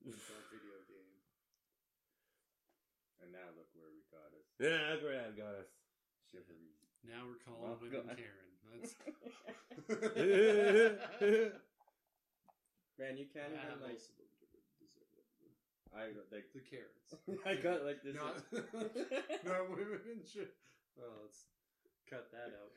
with 0.04 0.20
that 0.20 0.44
video. 0.52 0.76
And 3.28 3.36
now 3.36 3.44
look 3.52 3.68
where 3.76 3.92
we 3.92 4.00
got 4.08 4.32
us. 4.32 4.48
yeah, 4.56 4.88
that's 4.88 5.04
where 5.04 5.20
that 5.20 5.36
got 5.36 5.52
us. 5.60 5.68
Chivalry. 6.32 6.72
Now 7.04 7.28
we're 7.28 7.36
calling 7.44 7.68
Oh, 7.68 7.76
women 7.76 8.08
God. 8.08 8.16
Karen. 8.24 8.48
That's 8.72 8.96
Man, 12.98 13.16
you 13.20 13.26
can't 13.28 13.52
yeah, 13.52 13.68
even 13.68 13.84
like. 13.84 14.00
most 14.00 14.08
of 14.16 14.16
them 14.16 14.32
deserve 14.80 15.12
it. 15.12 15.28
I 15.92 16.16
like. 16.32 16.48
The 16.56 16.64
carrots. 16.64 17.12
I 17.46 17.54
got 17.60 17.84
like 17.84 18.00
this. 18.02 18.16
Not, 18.16 18.40
not 19.44 19.68
women 19.70 20.24
should. 20.24 20.48
Well, 20.96 21.20
let's 21.22 21.44
cut 22.08 22.32
that 22.32 22.56
out. 22.56 22.72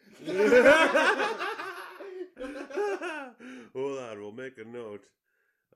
Hold 3.73 3.97
on, 3.99 4.19
we'll 4.21 4.31
make 4.31 4.57
a 4.57 4.63
note. 4.67 5.05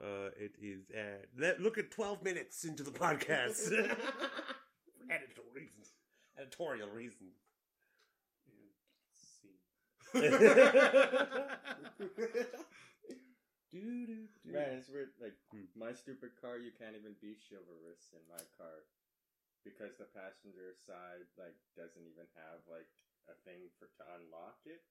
Uh, 0.00 0.28
it 0.38 0.52
is 0.62 0.90
at 0.94 1.24
let, 1.38 1.60
look 1.60 1.78
at 1.78 1.90
twelve 1.90 2.22
minutes 2.22 2.64
into 2.64 2.82
the 2.82 2.90
podcast. 2.90 3.72
For 5.06 5.12
editorial 5.12 5.52
reasons. 5.54 5.92
Editorial 6.38 6.88
reasons. 6.90 7.34
Man, 14.46 14.78
it's 14.78 14.88
weird. 14.88 15.10
Like 15.20 15.36
Hmm. 15.50 15.66
my 15.74 15.92
stupid 15.92 16.36
car, 16.40 16.58
you 16.58 16.72
can't 16.72 16.96
even 16.96 17.14
be 17.20 17.36
chivalrous 17.36 18.12
in 18.12 18.22
my 18.28 18.42
car 18.56 18.86
because 19.64 19.96
the 19.98 20.06
passenger 20.06 20.72
side 20.86 21.26
like 21.36 21.56
doesn't 21.76 22.06
even 22.06 22.26
have 22.34 22.62
like 22.70 22.88
a 23.28 23.34
thing 23.44 23.68
for 23.78 23.86
to 23.86 24.04
unlock 24.16 24.58
it. 24.64 24.82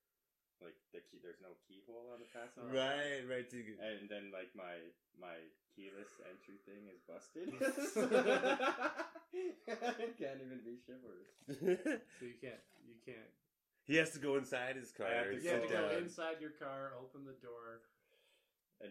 Like 0.63 0.75
the 0.95 0.99
key, 1.11 1.19
there's 1.21 1.41
no 1.43 1.51
keyhole 1.67 2.07
on 2.15 2.19
the 2.23 2.29
passenger. 2.31 2.71
Right, 2.71 3.27
right. 3.27 3.43
To 3.49 3.57
get, 3.59 3.75
And 3.79 4.07
then 4.07 4.31
like 4.31 4.55
my 4.55 4.79
my 5.19 5.35
keyless 5.75 6.15
entry 6.23 6.55
thing 6.63 6.87
is 6.87 7.03
busted. 7.03 7.51
it 7.51 7.55
can't 10.19 10.39
even 10.39 10.63
be 10.63 10.79
chivalrous. 10.87 11.35
So 12.19 12.25
you 12.25 12.39
can't. 12.39 12.63
You 12.87 12.95
can't. 13.05 13.31
he 13.83 13.95
has 13.97 14.11
to 14.11 14.19
go 14.19 14.37
inside 14.37 14.75
his 14.75 14.91
car. 14.91 15.07
I 15.07 15.13
have 15.27 15.31
to 15.31 15.41
You 15.43 15.49
have 15.49 15.67
to 15.67 15.69
go 15.69 15.89
inside 15.99 16.39
your 16.39 16.51
car, 16.55 16.93
open 16.97 17.25
the 17.27 17.35
door, 17.43 17.75
And 17.75 17.83
then 17.83 17.94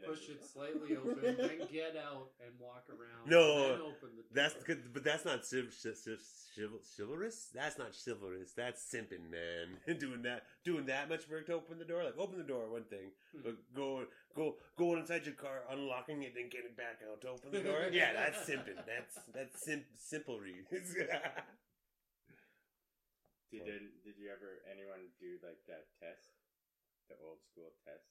push 0.07 0.29
it 0.29 0.43
slightly 0.45 0.97
open, 0.97 1.21
then 1.38 1.69
get 1.71 1.97
out 1.97 2.31
and 2.45 2.53
walk 2.59 2.85
around. 2.91 3.29
No, 3.29 3.69
then 3.69 3.81
open 3.81 4.11
the 4.17 4.23
door. 4.23 4.33
That's 4.35 4.55
good, 4.64 4.93
but 4.93 5.05
that's 5.05 5.25
not 5.25 5.45
civ- 5.47 5.73
civ- 5.73 5.97
civ- 5.99 6.21
chival- 6.57 6.83
chivalrous. 6.97 7.49
That's 7.55 7.79
not 7.79 7.93
chivalrous. 7.95 8.53
That's 8.57 8.83
simping, 8.93 9.31
man. 9.31 9.79
doing 9.99 10.23
that, 10.23 10.43
doing 10.64 10.87
that 10.87 11.09
much 11.09 11.29
work 11.29 11.47
to 11.47 11.55
open 11.55 11.79
the 11.79 11.85
door. 11.85 12.03
Like 12.05 12.19
open 12.19 12.38
the 12.38 12.45
door, 12.45 12.71
one 12.71 12.85
thing, 12.85 13.12
Hmm. 13.35 13.41
but 13.45 13.57
go, 13.75 14.05
go, 14.35 14.57
going 14.76 15.00
inside 15.00 15.25
your 15.26 15.35
car, 15.35 15.62
unlocking 15.71 16.23
it, 16.23 16.35
and 16.37 16.50
getting 16.50 16.75
back 16.76 17.00
out 17.11 17.21
to 17.23 17.29
open 17.29 17.50
the 17.53 17.61
door. 17.61 17.88
yeah, 17.93 18.12
that's 18.12 18.49
simping. 18.49 18.76
That's 18.87 19.19
that's 19.33 19.64
sim- 19.64 19.85
simplery. 19.99 20.64
Did 23.53 23.64
did, 23.64 23.83
did 24.03 24.17
you 24.19 24.31
ever 24.35 24.59
anyone 24.67 25.07
do 25.23 25.38
like 25.47 25.62
that 25.71 25.87
test, 26.03 26.26
the 27.09 27.14
old 27.23 27.38
school 27.47 27.71
test? 27.87 28.03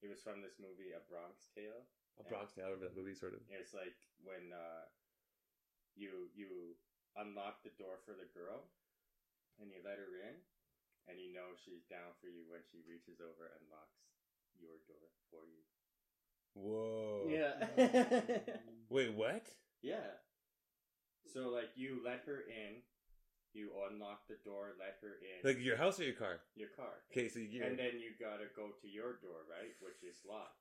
It 0.00 0.08
was 0.08 0.24
from 0.24 0.40
this 0.40 0.56
movie, 0.56 0.96
A 0.96 1.02
Bronx 1.04 1.52
Tale. 1.52 1.84
A 2.16 2.24
Bronx 2.24 2.56
Tale, 2.56 2.76
that 2.80 2.96
movie, 2.96 3.16
sort 3.16 3.36
of. 3.36 3.44
It's 3.52 3.76
like 3.76 3.96
when 4.24 4.52
uh, 4.52 4.88
you 5.96 6.28
you 6.32 6.76
unlock 7.16 7.60
the 7.64 7.72
door 7.76 8.00
for 8.04 8.16
the 8.16 8.28
girl, 8.32 8.64
and 9.60 9.68
you 9.68 9.80
let 9.84 10.00
her 10.00 10.12
in, 10.24 10.36
and 11.08 11.20
you 11.20 11.32
know 11.32 11.52
she's 11.56 11.84
down 11.88 12.16
for 12.20 12.32
you 12.32 12.48
when 12.48 12.64
she 12.64 12.80
reaches 12.88 13.20
over 13.20 13.52
and 13.52 13.64
locks 13.68 14.00
your 14.56 14.80
door 14.88 15.08
for 15.28 15.44
you. 15.48 15.64
Whoa. 16.56 17.28
Yeah. 17.28 17.56
Wait, 18.88 19.14
what? 19.14 19.46
yeah. 19.82 20.20
So 21.32 21.48
like 21.48 21.70
you 21.76 22.00
let 22.04 22.24
her 22.26 22.42
in, 22.48 22.82
you 23.54 23.70
unlock 23.90 24.26
the 24.28 24.36
door, 24.44 24.74
let 24.78 24.98
her 25.02 25.18
in 25.22 25.40
Like 25.46 25.58
your 25.62 25.76
house 25.76 25.98
or 26.00 26.04
your 26.04 26.14
car? 26.18 26.40
your 26.56 26.68
car. 26.76 27.02
Okay, 27.10 27.28
so 27.28 27.38
you. 27.40 27.62
And 27.64 27.78
then 27.78 27.98
you 28.00 28.12
gotta 28.18 28.46
go 28.56 28.70
to 28.80 28.86
your 28.88 29.18
door, 29.22 29.44
right? 29.50 29.74
Which 29.80 30.02
is 30.06 30.22
locked. 30.28 30.56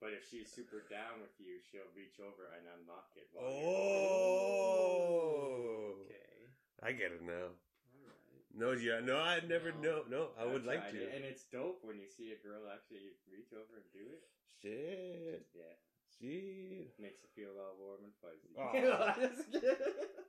But 0.00 0.14
if 0.14 0.22
she's 0.30 0.46
super 0.52 0.86
down 0.86 1.18
with 1.20 1.34
you, 1.42 1.58
she'll 1.58 1.90
reach 1.96 2.20
over 2.22 2.54
and 2.54 2.62
unlock 2.78 3.10
it. 3.18 3.26
While 3.34 3.50
oh. 4.58 5.98
Okay. 6.06 6.54
I 6.82 6.92
get 6.94 7.10
it 7.10 7.22
now. 7.26 7.50
All 7.50 8.06
right. 8.06 8.46
No, 8.54 8.72
yeah, 8.78 9.00
no, 9.02 9.18
I 9.18 9.40
never 9.42 9.72
No. 9.72 9.80
know. 9.82 10.02
No, 10.08 10.22
I 10.38 10.44
you're 10.44 10.52
would 10.54 10.64
like 10.66 10.90
to. 10.94 11.02
And 11.14 11.24
it's 11.26 11.44
dope 11.50 11.82
when 11.82 11.98
you 11.98 12.06
see 12.08 12.30
a 12.30 12.38
girl 12.46 12.62
actually 12.70 13.10
reach 13.26 13.50
over 13.52 13.74
and 13.74 13.90
do 13.92 14.06
it. 14.06 14.22
Shit, 14.62 15.46
Yeah. 15.54 15.74
Shit. 16.20 16.90
Makes 17.00 17.20
you 17.22 17.30
feel 17.34 17.54
all 17.58 17.76
warm 17.78 18.04
and 18.04 18.14
fuzzy. 18.20 18.50
Oh. 18.58 18.62
Aw. 18.74 19.88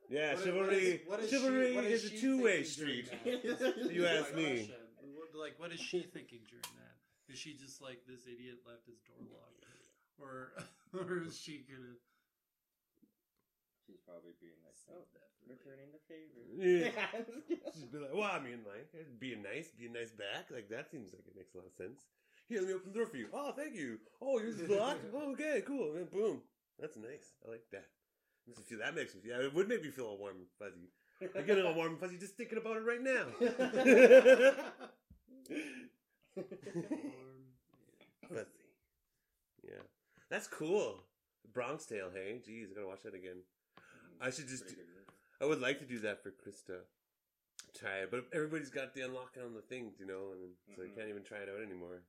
Yeah, 0.09 0.33
What 0.33 0.39
is- 0.39 0.45
chivalry. 0.45 0.67
what 0.69 0.73
is- 0.73 1.07
what 1.07 1.19
is 1.19 1.29
chivalry 1.29 1.69
she- 1.69 1.75
what 1.75 1.85
is, 1.85 2.03
is 2.05 2.11
a 2.13 2.17
two-way 2.21 2.63
street. 2.63 3.09
You 3.25 4.05
ask 4.05 4.33
my 4.33 4.39
me. 4.41 4.71
What- 5.15 5.33
Like, 5.35 5.59
what 5.59 5.71
is 5.71 5.79
she 5.79 6.01
thinking 6.01 6.41
during 6.49 6.65
that? 6.77 6.95
Is 7.31 7.37
she 7.39 7.53
just 7.53 7.81
like 7.81 8.01
this 8.09 8.25
idiot 8.25 8.59
left 8.65 8.85
his 8.89 8.97
door 9.05 9.21
locked, 9.29 9.65
or 10.19 10.51
or 10.97 11.21
is 11.23 11.37
she 11.39 11.63
gonna? 11.69 11.93
She's 13.85 14.01
probably 14.05 14.33
being 14.41 14.57
like, 14.65 14.77
Oh, 14.89 15.01
oh, 15.05 15.29
returning 15.45 15.89
the 15.93 16.01
favor. 16.09 16.41
Yeah. 16.57 16.89
She'd 17.77 17.91
be 17.93 17.97
like, 18.01 18.13
well, 18.13 18.29
I 18.29 18.39
mean, 18.41 18.65
like, 18.65 18.89
being 19.19 19.41
nice, 19.45 19.69
being 19.77 19.93
nice 19.93 20.09
back, 20.11 20.49
like 20.49 20.69
that 20.69 20.89
seems 20.89 21.13
like 21.13 21.25
it 21.25 21.35
makes 21.37 21.53
a 21.53 21.57
lot 21.57 21.65
of 21.69 21.73
sense. 21.73 22.01
Here, 22.49 22.59
let 22.61 22.67
me 22.67 22.73
open 22.73 22.91
the 22.91 22.97
door 22.97 23.05
for 23.07 23.17
you. 23.17 23.27
Oh, 23.31 23.51
thank 23.55 23.75
you. 23.75 23.99
Oh, 24.21 24.39
yours 24.39 24.59
is 24.59 24.69
locked. 24.69 25.05
oh, 25.15 25.31
okay, 25.33 25.61
cool. 25.65 25.91
And 25.91 25.97
then 25.99 26.05
boom, 26.11 26.41
that's 26.79 26.97
nice. 26.97 27.33
I 27.47 27.51
like 27.51 27.63
that. 27.71 27.85
Makes 28.47 28.59
me 28.59 28.65
feel 28.65 28.79
that 28.79 28.95
makes 28.95 29.13
me. 29.13 29.21
Yeah, 29.23 29.37
it 29.41 29.53
would 29.53 29.69
make 29.69 29.83
me 29.83 29.89
feel 29.91 30.05
all 30.07 30.17
warm 30.17 30.37
and 30.37 30.47
fuzzy. 30.57 30.89
I'm 31.37 31.45
getting 31.45 31.65
all 31.65 31.75
warm 31.75 31.91
and 31.91 31.99
fuzzy 31.99 32.17
just 32.17 32.35
thinking 32.37 32.57
about 32.57 32.77
it 32.77 32.79
right 32.81 33.01
now. 33.01 33.25
Warm 33.39 33.53
fuzzy. 38.29 38.45
Yeah, 39.63 39.81
that's 40.29 40.47
cool. 40.47 41.03
Bronx 41.53 41.85
Tale. 41.85 42.09
Hey, 42.13 42.41
jeez, 42.47 42.71
I 42.71 42.75
gotta 42.75 42.87
watch 42.87 43.03
that 43.03 43.13
again. 43.13 43.43
I 44.21 44.31
should 44.31 44.47
just 44.47 44.67
do- 44.67 44.75
I 45.41 45.45
would 45.45 45.61
like 45.61 45.79
to 45.79 45.85
do 45.85 45.99
that 45.99 46.21
for 46.23 46.31
Krista. 46.31 46.79
try 47.77 47.99
it, 47.99 48.09
but 48.11 48.25
everybody's 48.33 48.69
got 48.71 48.93
the 48.95 49.01
unlocking 49.01 49.43
on 49.43 49.53
the 49.53 49.61
things, 49.61 49.99
you 49.99 50.05
know, 50.07 50.31
and 50.33 50.55
so 50.75 50.81
you 50.81 50.89
Mhm. 50.89 50.95
can't 50.95 51.07
even 51.09 51.23
try 51.23 51.37
it 51.37 51.49
out 51.49 51.61
anymore. 51.61 52.01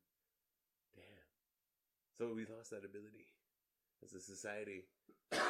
So 2.21 2.37
we 2.37 2.45
lost 2.45 2.69
that 2.77 2.85
ability 2.85 3.33
as 4.05 4.13
a 4.13 4.21
society. 4.21 4.85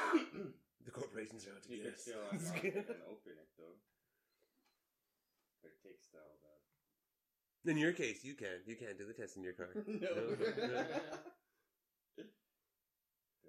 The 0.80 0.96
corporations 0.96 1.44
are 1.44 1.52
out 1.52 1.60
to 1.68 1.76
You 1.76 1.84
get 1.84 1.92
us. 1.92 2.00
still 2.00 2.24
uh, 2.32 2.40
it 2.40 2.88
and 2.88 3.04
open 3.04 3.36
it 3.36 3.52
though. 3.60 3.76
But 5.60 5.76
it 5.76 5.80
takes 5.84 6.08
all 6.16 6.40
the 6.40 7.68
In 7.68 7.76
your 7.76 7.92
case, 7.92 8.24
you 8.24 8.32
can. 8.32 8.64
You 8.64 8.80
can't 8.80 8.96
do 8.96 9.04
the 9.04 9.12
test 9.12 9.36
in 9.36 9.44
your 9.44 9.52
car. 9.52 9.68
No. 9.84 10.14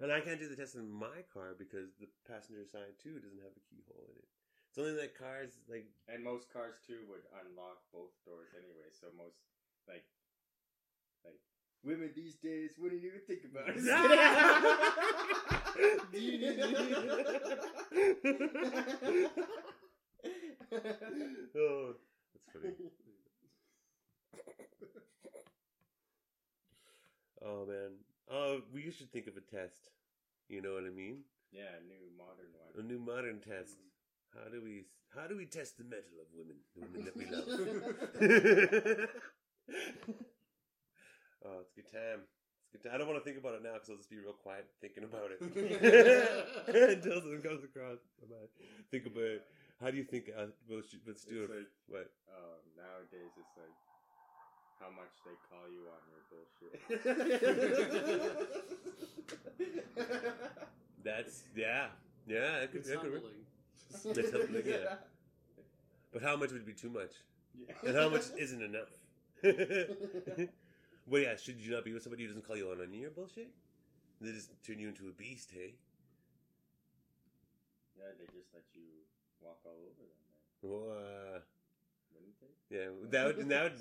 And 0.02 0.10
I 0.12 0.20
can't 0.20 0.42
do 0.42 0.50
the 0.50 0.58
test 0.58 0.74
in 0.76 0.90
my 0.90 1.22
car 1.32 1.54
because 1.54 1.94
the 2.02 2.10
passenger 2.26 2.66
side 2.66 2.98
too 2.98 3.22
doesn't 3.22 3.46
have 3.46 3.54
a 3.54 3.64
keyhole 3.70 4.10
in 4.12 4.18
it. 4.18 4.28
It's 4.74 4.82
only 4.82 4.98
like 4.98 5.14
cars 5.14 5.62
like 5.70 5.86
And 6.10 6.26
most 6.26 6.50
cars 6.50 6.82
too 6.82 7.06
would 7.06 7.22
unlock 7.38 7.86
both 7.94 8.12
doors 8.26 8.50
anyway. 8.58 8.90
So 8.92 9.14
most 9.14 9.38
like 9.88 10.04
like 10.04 10.10
women 11.84 12.12
these 12.16 12.36
days 12.36 12.72
wouldn't 12.78 13.04
even 13.04 13.20
think 13.28 13.44
about 13.46 13.68
it. 13.68 13.76
oh, 21.58 21.96
that's 22.34 22.46
funny. 22.54 22.74
Oh 27.44 27.66
man. 27.66 27.98
Oh, 28.30 28.62
we 28.74 28.92
should 28.92 29.12
think 29.12 29.28
of 29.28 29.36
a 29.36 29.42
test. 29.42 29.90
You 30.48 30.62
know 30.62 30.74
what 30.74 30.86
I 30.86 30.90
mean? 30.90 31.24
yeah, 31.52 31.76
a 31.80 31.84
new 31.84 32.10
modern 32.18 32.54
one. 32.56 32.72
A 32.80 32.84
new 32.88 33.00
modern 33.00 33.40
test. 33.40 33.78
Mm-hmm. 33.78 34.40
How 34.40 34.48
do 34.50 34.62
we 34.64 34.86
how 35.16 35.28
do 35.28 35.36
we 35.36 35.46
test 35.46 35.78
the 35.78 35.84
mettle 35.84 36.22
of 36.22 36.28
women? 36.34 36.56
The 36.76 36.82
women 36.82 37.06
that 37.06 37.16
we 37.18 37.26
love. 39.00 39.10
oh, 41.46 41.60
it's 41.62 41.72
a 41.72 41.76
good 41.82 41.92
time. 41.92 42.22
It's 42.66 42.70
a 42.70 42.78
good 42.78 42.84
time. 42.84 42.96
I 42.96 42.98
don't 42.98 43.08
want 43.08 43.20
to 43.20 43.26
think 43.26 43.38
about 43.38 43.56
it 43.56 43.64
now 43.64 43.74
because 43.74 43.90
I'll 43.90 43.98
just 43.98 44.10
be 44.10 44.18
real 44.18 44.34
quiet 44.34 44.66
thinking 44.82 45.04
about 45.04 45.32
it 45.32 45.40
until 45.42 47.22
something 47.22 47.42
comes 47.42 47.64
across 47.64 48.00
my 48.22 48.28
mind. 48.38 48.50
Think 48.92 49.06
about 49.08 49.24
it. 49.40 49.44
How 49.82 49.90
do 49.92 49.98
you 49.98 50.04
think? 50.06 50.30
Uh, 50.30 50.54
let's, 50.70 50.94
let's 51.08 51.26
do 51.26 51.44
It's 51.44 51.52
it. 51.52 51.58
like 51.58 51.72
what? 51.88 52.08
um, 52.32 52.62
nowadays 52.78 53.34
it's 53.36 53.56
like 53.58 53.76
how 54.80 54.90
much 54.94 55.14
they 55.26 55.38
call 55.50 55.66
you 55.70 55.90
on 55.90 56.02
your 56.10 56.24
bullshit. 56.30 56.78
That's 61.04 61.44
yeah, 61.56 61.88
yeah. 62.28 62.60
That 62.62 62.72
could, 62.72 62.80
It's 62.82 62.90
that 62.90 63.02
could 63.02 63.12
work. 63.14 63.24
That's 64.16 64.32
humbling, 64.32 64.64
yeah. 64.66 64.96
But 66.14 66.24
how 66.24 66.36
much 66.36 66.52
would 66.52 66.66
be 66.66 66.74
too 66.74 66.90
much? 66.90 67.12
Yeah. 67.56 67.74
And 67.88 67.96
how 67.98 68.10
much 68.10 68.24
isn't 68.38 68.62
enough? 68.62 68.90
well, 71.08 71.22
yeah. 71.22 71.36
Should 71.36 71.60
you 71.60 71.72
not 71.72 71.84
be 71.86 71.94
with 71.94 72.04
somebody 72.04 72.24
who 72.24 72.30
doesn't 72.30 72.46
call 72.46 72.58
you 72.58 72.70
on 72.72 72.78
any 72.82 72.98
of 72.98 73.02
your 73.02 73.12
bullshit? 73.12 73.50
They 74.22 74.32
just 74.32 74.52
turn 74.66 74.80
you 74.80 74.90
into 74.90 75.08
a 75.08 75.12
beast, 75.12 75.52
hey? 75.54 75.76
Yeah, 77.98 78.12
they 78.18 78.26
just 78.34 78.50
let 78.54 78.64
you 78.74 79.06
walk 79.42 79.60
all 79.66 79.78
over 79.86 80.04
them, 80.06 80.22
man. 80.26 80.42
Well, 80.62 80.86
uh, 80.94 81.40
Wouldn't 82.14 82.38
they? 82.42 82.54
yeah. 82.70 82.88
That 83.10 83.38
would, 83.38 83.50
that 83.50 83.64
would, 83.64 83.80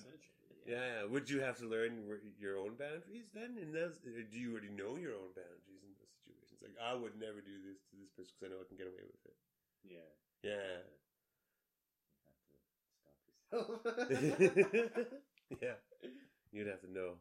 yeah, 0.67 1.03
yeah. 1.03 1.05
Would 1.09 1.29
you 1.31 1.41
have 1.41 1.57
to 1.59 1.67
learn 1.69 2.05
your 2.39 2.59
own 2.59 2.75
boundaries 2.77 3.29
then? 3.35 3.57
And 3.61 3.75
those, 3.75 4.01
or 4.05 4.23
do 4.23 4.39
you 4.39 4.53
already 4.53 4.71
know 4.71 4.97
your 4.97 5.15
own 5.15 5.33
boundaries 5.37 5.83
in 5.85 5.93
those 6.01 6.13
situations? 6.21 6.61
Like, 6.63 6.77
I 6.81 6.95
would 6.95 7.17
never 7.21 7.41
do 7.41 7.57
this 7.65 7.81
to 7.91 7.97
this 8.01 8.11
person 8.17 8.33
because 8.37 8.49
I 8.49 8.51
know 8.53 8.61
I 8.65 8.69
can 8.69 8.77
get 8.81 8.89
away 8.89 9.05
with 9.05 9.23
it. 9.29 9.37
Yeah. 9.85 10.11
Yeah. 10.43 10.81
You 13.53 13.55
have 13.55 13.73
to 13.77 13.81
stop 13.81 13.81
yourself. 14.09 15.11
yeah. 15.63 15.77
You'd 16.53 16.67
have 16.67 16.81
to 16.83 16.93
know. 16.93 17.15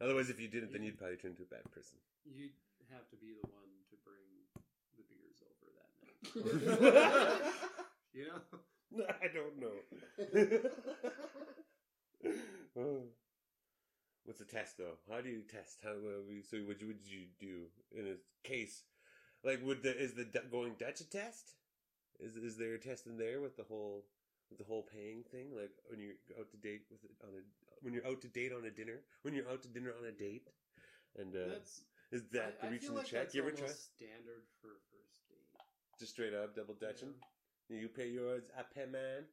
Otherwise, 0.00 0.30
if 0.30 0.40
you 0.40 0.48
didn't, 0.48 0.72
then 0.72 0.82
you'd 0.82 0.98
probably 0.98 1.16
turn 1.16 1.32
into 1.32 1.42
a 1.42 1.54
bad 1.54 1.70
person. 1.72 1.98
You'd 2.24 2.52
have 2.90 3.08
to 3.10 3.16
be 3.16 3.34
the 3.34 3.48
one 3.52 3.70
to 3.90 3.96
bring 4.02 4.26
the 4.96 5.04
beers 5.08 5.42
over 5.46 5.68
that 5.76 5.90
night. 6.02 7.52
you 8.12 8.26
know? 8.26 8.40
I 9.20 9.28
don't 9.32 9.58
know. 9.60 9.76
Oh. 12.78 13.02
What's 14.24 14.40
a 14.40 14.44
test 14.44 14.78
though? 14.78 14.98
How 15.10 15.20
do 15.20 15.28
you 15.28 15.42
test? 15.42 15.78
How 15.82 15.90
uh, 15.90 16.22
so 16.48 16.58
what 16.58 16.78
would 16.80 17.02
you 17.04 17.26
do 17.40 17.66
in 17.90 18.06
a 18.06 18.48
case 18.48 18.84
like 19.44 19.60
would 19.64 19.82
the 19.82 19.90
is 19.90 20.14
the 20.14 20.26
going 20.50 20.74
Dutch 20.78 21.00
a 21.00 21.08
test? 21.10 21.54
Is 22.20 22.36
is 22.36 22.56
there 22.56 22.74
a 22.74 22.78
test 22.78 23.06
in 23.06 23.18
there 23.18 23.40
with 23.40 23.56
the 23.56 23.64
whole 23.64 24.04
with 24.48 24.58
the 24.58 24.64
whole 24.64 24.82
paying 24.82 25.24
thing? 25.24 25.50
Like 25.56 25.74
when 25.88 25.98
you're 25.98 26.14
out 26.38 26.50
to 26.52 26.56
date 26.56 26.86
with 26.90 27.02
it 27.04 27.10
on 27.22 27.34
a 27.34 27.42
when 27.82 27.92
you're 27.92 28.06
out 28.06 28.20
to 28.22 28.28
date 28.28 28.52
on 28.56 28.64
a 28.64 28.70
dinner 28.70 29.02
when 29.22 29.34
you're 29.34 29.48
out 29.50 29.62
to 29.62 29.68
dinner 29.68 29.92
on 29.98 30.06
a 30.06 30.12
date, 30.12 30.48
and 31.18 31.34
uh, 31.34 31.58
That's 31.58 31.82
is 32.10 32.22
that 32.32 32.56
I, 32.62 32.66
the 32.66 32.68
I 32.68 32.70
reaching 32.70 32.88
feel 32.88 32.96
the 32.96 33.02
like 33.02 33.10
check? 33.10 33.34
You 33.34 33.42
ever 33.42 33.50
try 33.52 33.68
standard 33.68 34.46
for 34.60 34.78
a 34.78 34.80
first 34.90 35.26
date. 35.28 35.50
just 35.98 36.12
straight 36.12 36.34
up 36.34 36.54
double 36.54 36.74
dutching? 36.74 37.14
You 37.68 37.88
pay 37.88 38.08
yours, 38.08 38.50
I 38.58 38.62
pay 38.68 38.84
mine. 38.86 39.24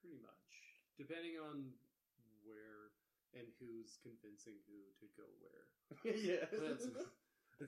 Pretty 0.00 0.20
much. 0.22 0.50
Depending 0.96 1.40
on 1.42 1.74
where 2.46 2.94
and 3.34 3.50
who's 3.58 3.98
convincing 3.98 4.54
who 4.70 4.78
to 5.02 5.06
go 5.18 5.26
where. 5.42 5.64
yeah. 6.06 6.46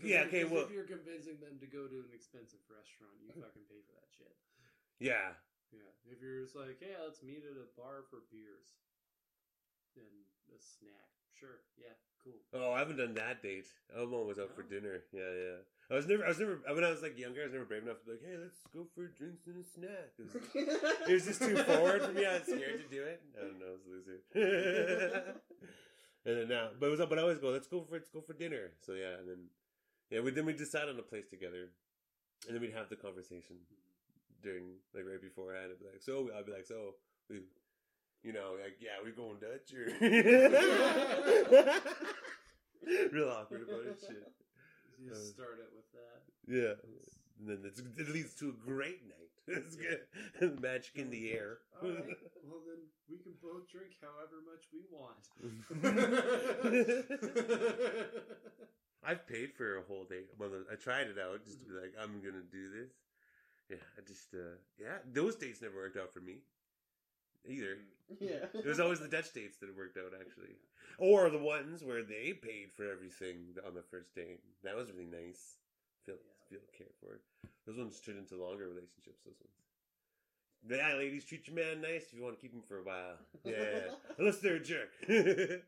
Yeah, 0.02 0.26
okay, 0.26 0.42
well, 0.42 0.66
if 0.66 0.74
you're 0.74 0.83
convincing 0.83 1.38
them 1.38 1.62
to 1.62 1.68
go 1.70 1.87
to 1.87 1.96
an 2.02 2.11
expensive 2.11 2.59
restaurant, 2.66 3.14
you 3.22 3.31
fucking 3.38 3.62
pay 3.70 3.79
for 3.87 3.94
that 3.94 4.11
shit. 4.11 4.35
yeah, 4.98 5.31
Yeah. 5.70 5.87
If 6.11 6.18
you're 6.18 6.42
just 6.42 6.59
like, 6.59 6.83
hey, 6.83 6.98
let's 6.98 7.22
meet 7.22 7.46
at 7.46 7.55
a 7.55 7.70
bar 7.79 8.02
for 8.11 8.26
beers 8.35 8.74
and 9.96 10.54
a 10.54 10.61
snack. 10.61 11.11
Sure. 11.32 11.61
Yeah. 11.76 11.96
Cool. 12.22 12.40
Oh, 12.54 12.72
I 12.72 12.80
haven't 12.80 12.96
done 12.96 13.14
that 13.14 13.42
date. 13.42 13.66
I'm 13.96 14.12
always 14.12 14.38
out 14.38 14.54
for 14.54 14.62
dinner. 14.62 15.04
Yeah, 15.12 15.30
yeah. 15.30 15.61
I 15.90 15.94
was 15.94 16.09
never, 16.09 16.24
I 16.24 16.28
was 16.28 16.40
never, 16.40 16.59
when 16.66 16.82
I 16.82 16.90
was 16.90 17.02
like 17.02 17.16
younger, 17.16 17.42
I 17.42 17.44
was 17.44 17.52
never 17.52 17.64
brave 17.64 17.85
enough 17.85 18.00
to 18.00 18.06
be 18.06 18.11
like, 18.12 18.26
hey, 18.26 18.37
let's 18.42 18.59
go 18.74 18.87
for 18.94 19.06
drinks 19.06 19.46
and 19.46 19.62
a 19.62 19.66
snack. 19.66 20.11
It 20.18 20.66
was, 20.66 21.09
it 21.09 21.12
was 21.14 21.24
just 21.26 21.40
too 21.40 21.56
forward 21.62 22.02
for 22.02 22.12
me. 22.12 22.26
I 22.26 22.42
was 22.42 22.42
scared 22.42 22.82
to 22.82 22.88
do 22.90 23.02
it. 23.06 23.22
I 23.38 23.46
don't 23.46 23.61
know, 23.61 23.70
I 23.70 23.74
was 23.78 23.87
a 23.87 23.90
loser. 23.94 24.18
and 26.26 26.37
then 26.38 26.48
now, 26.48 26.74
but 26.80 26.87
it 26.87 26.90
was, 26.90 27.00
but 27.06 27.18
I 27.18 27.22
always 27.22 27.38
go, 27.38 27.50
let's 27.50 27.68
go 27.68 27.87
for, 27.87 27.94
let's 27.94 28.11
go 28.11 28.20
for 28.20 28.35
dinner. 28.35 28.74
So 28.85 28.94
yeah, 28.94 29.22
and 29.22 29.28
then, 29.28 29.46
yeah, 30.11 30.20
we 30.20 30.32
then 30.32 30.46
we 30.46 30.54
decide 30.54 30.88
on 30.88 30.98
a 30.98 31.06
place 31.06 31.28
together, 31.30 31.70
and 32.48 32.54
then 32.54 32.61
we'd 32.61 32.74
have 32.74 32.90
the 32.90 32.96
conversation 32.96 33.62
mm-hmm. 33.62 34.42
during, 34.42 34.82
like 34.92 35.06
right 35.06 35.22
beforehand. 35.22 35.70
I'd 35.70 35.78
be 35.78 35.87
like, 35.87 36.02
so 36.02 36.30
I'd 36.37 36.46
be 36.46 36.52
like, 36.52 36.66
so 36.66 36.98
we, 37.30 37.46
you 38.26 38.32
know, 38.32 38.56
like 38.60 38.80
yeah, 38.80 38.98
we're 39.02 39.12
going 39.12 39.38
Dutch 39.38 39.72
or 39.72 39.86
real 43.12 43.30
awkward 43.30 43.62
about 43.68 43.86
it. 43.86 44.00
Shit. 44.00 44.32
You 45.02 45.12
Uh, 45.12 45.14
start 45.14 45.58
it 45.60 45.70
with 45.74 45.90
that. 45.94 46.22
Yeah. 46.48 46.74
And 47.38 47.48
then 47.48 47.62
it's, 47.64 47.80
it 47.98 48.08
leads 48.08 48.34
to 48.36 48.48
a 48.48 48.52
great 48.52 49.04
night. 49.06 49.12
It's 49.48 49.76
good. 49.76 50.08
Magic 50.60 50.96
in 50.96 51.08
the 51.10 51.30
air. 51.32 51.58
All 51.80 51.88
right. 51.88 52.16
Well, 52.42 52.62
then 52.66 52.88
we 53.08 53.18
can 53.18 53.34
both 53.40 53.68
drink 53.70 53.92
however 54.02 54.40
much 54.42 54.66
we 54.74 54.80
want. 54.90 55.28
I've 59.06 59.24
paid 59.28 59.52
for 59.56 59.76
a 59.78 59.82
whole 59.82 60.02
day. 60.04 60.24
Well, 60.36 60.50
I 60.72 60.74
tried 60.74 61.06
it 61.06 61.16
out 61.18 61.44
just 61.44 61.60
to 61.60 61.66
be 61.66 61.74
like, 61.74 61.94
I'm 62.00 62.20
gonna 62.20 62.42
do 62.50 62.68
this. 62.70 62.90
Yeah, 63.70 63.76
I 63.96 64.00
just, 64.06 64.34
uh, 64.34 64.56
yeah, 64.80 64.98
those 65.12 65.36
dates 65.36 65.62
never 65.62 65.76
worked 65.76 65.96
out 65.96 66.12
for 66.12 66.20
me 66.20 66.42
either. 67.48 67.78
Yeah. 68.21 68.47
It 68.55 68.66
was 68.66 68.81
always 68.81 69.01
the 69.01 69.09
Dutch 69.09 69.33
dates 69.33 69.59
that 69.59 69.77
worked 69.77 69.97
out 69.99 70.12
actually, 70.19 70.57
or 70.99 71.29
the 71.31 71.38
ones 71.38 71.83
where 71.85 72.03
they 72.03 72.33
paid 72.33 72.73
for 72.77 72.90
everything 72.90 73.55
on 73.66 73.75
the 73.75 73.83
first 73.83 74.14
date. 74.14 74.40
That 74.64 74.77
was 74.77 74.90
really 74.92 75.07
nice. 75.11 75.59
Feel 76.05 76.16
Yeah. 76.51 76.59
feel 76.59 76.66
cared 76.77 76.95
for. 77.01 77.21
Those 77.66 77.79
ones 77.79 78.01
turned 78.01 78.19
into 78.19 78.37
longer 78.37 78.69
relationships. 78.69 79.21
Those 79.25 79.35
ones. 79.40 79.53
Yeah, 80.69 80.95
ladies, 80.97 81.25
treat 81.25 81.47
your 81.47 81.57
man 81.57 81.81
nice 81.81 82.05
if 82.11 82.14
you 82.14 82.23
want 82.25 82.37
to 82.37 82.40
keep 82.40 82.53
him 82.55 82.62
for 82.62 82.79
a 82.79 82.83
while. 82.83 83.19
Yeah, 83.45 83.95
unless 84.19 84.38
they're 84.38 84.57
a 84.57 84.61
jerk. 84.62 84.90
Then 85.09 85.62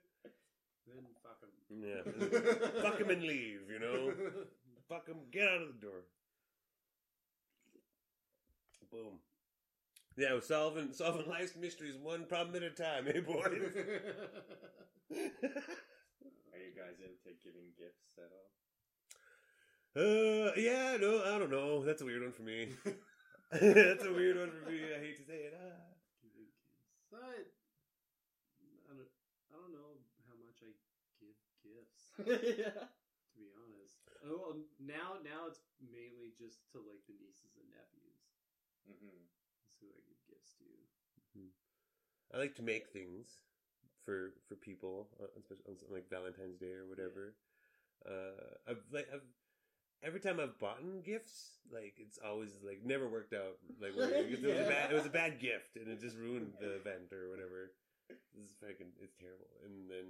fuck 1.23 1.39
him. 1.43 1.83
yeah, 1.85 2.81
fuck 2.83 2.99
him 2.99 3.11
and 3.11 3.23
leave. 3.23 3.61
You 3.71 3.79
know, 3.79 4.13
fuck 4.89 5.07
him, 5.07 5.17
get 5.31 5.47
out 5.47 5.61
of 5.63 5.69
the 5.69 5.87
door. 5.87 6.01
Boom. 8.91 9.21
Yeah, 10.19 10.35
we're 10.35 10.41
solving 10.43 10.93
solving 10.99 11.31
life's 11.31 11.55
mysteries 11.55 11.95
one 11.97 12.27
problem 12.27 12.57
at 12.57 12.65
a 12.65 12.71
time, 12.75 13.07
eh, 13.07 13.21
boys? 13.21 13.39
Are 15.15 16.59
you 16.59 16.75
guys 16.75 16.99
into 16.99 17.39
giving 17.39 17.71
gifts 17.79 18.19
at 18.19 18.27
all? 18.35 18.51
Uh, 19.95 20.51
yeah, 20.59 20.99
no, 20.99 21.23
I 21.23 21.39
don't 21.39 21.55
know. 21.55 21.85
That's 21.87 22.03
a 22.03 22.05
weird 22.05 22.23
one 22.23 22.33
for 22.33 22.43
me. 22.43 22.75
That's 23.51 24.05
a 24.05 24.13
weird 24.13 24.39
one 24.43 24.51
for 24.51 24.71
me. 24.71 24.91
I 24.91 24.99
hate 24.99 25.17
to 25.23 25.25
say 25.25 25.49
it. 25.49 25.55
Ah. 25.55 25.87
Gifts. 26.35 26.67
I, 27.15 27.19
don't. 28.91 29.15
I 29.49 29.55
don't 29.55 29.73
know 29.73 30.03
how 30.27 30.35
much 30.43 30.59
I 30.67 30.75
give 31.23 31.39
gifts. 31.63 32.11
yeah. 32.59 32.75
To 32.75 33.39
be 33.39 33.55
honest. 33.55 34.03
Oh, 34.27 34.35
well, 34.35 34.59
now 34.83 35.23
now 35.23 35.47
it's 35.47 35.63
mainly 35.79 36.35
just 36.35 36.67
to 36.75 36.83
like 36.83 37.07
the 37.07 37.15
nieces 37.17 37.55
and 37.55 37.71
nephews. 37.71 38.19
Mm-hmm. 38.91 39.19
That's 39.19 39.79
who 39.81 39.89
I 39.95 40.01
give 40.03 40.08
gifts 40.08 40.08
to. 40.08 40.08
I 42.35 42.39
like 42.39 42.55
to 42.57 42.63
make 42.63 42.89
things 42.89 43.39
for 44.05 44.33
for 44.49 44.55
people, 44.55 45.09
uh, 45.21 45.27
especially 45.39 45.65
on 45.69 45.77
like 45.93 46.11
Valentine's 46.11 46.59
Day 46.59 46.73
or 46.73 46.87
whatever. 46.87 47.35
Uh, 48.07 48.71
I've 48.71 48.83
like 48.93 49.09
I've 49.13 49.23
every 50.03 50.21
time 50.21 50.41
I've 50.41 50.59
bought 50.59 50.79
gifts, 51.05 51.59
like 51.73 51.95
it's 51.99 52.19
always 52.25 52.51
like 52.65 52.85
never 52.85 53.09
worked 53.09 53.35
out. 53.35 53.59
Like 53.81 53.97
where 53.97 54.11
it, 54.11 54.31
was 54.31 54.45
a 54.45 54.69
bad, 54.69 54.93
it 54.93 54.95
was 54.95 55.07
a 55.07 55.11
bad 55.11 55.41
gift, 55.41 55.77
and 55.77 55.89
it 55.89 56.01
just 56.01 56.17
ruined 56.17 56.53
the 56.61 56.77
event 56.77 57.13
or 57.13 57.31
whatever. 57.31 57.73
This 58.09 58.51
is 58.51 58.57
fucking 58.61 58.93
it's 59.03 59.17
terrible. 59.17 59.49
And 59.65 59.91
then, 59.91 60.09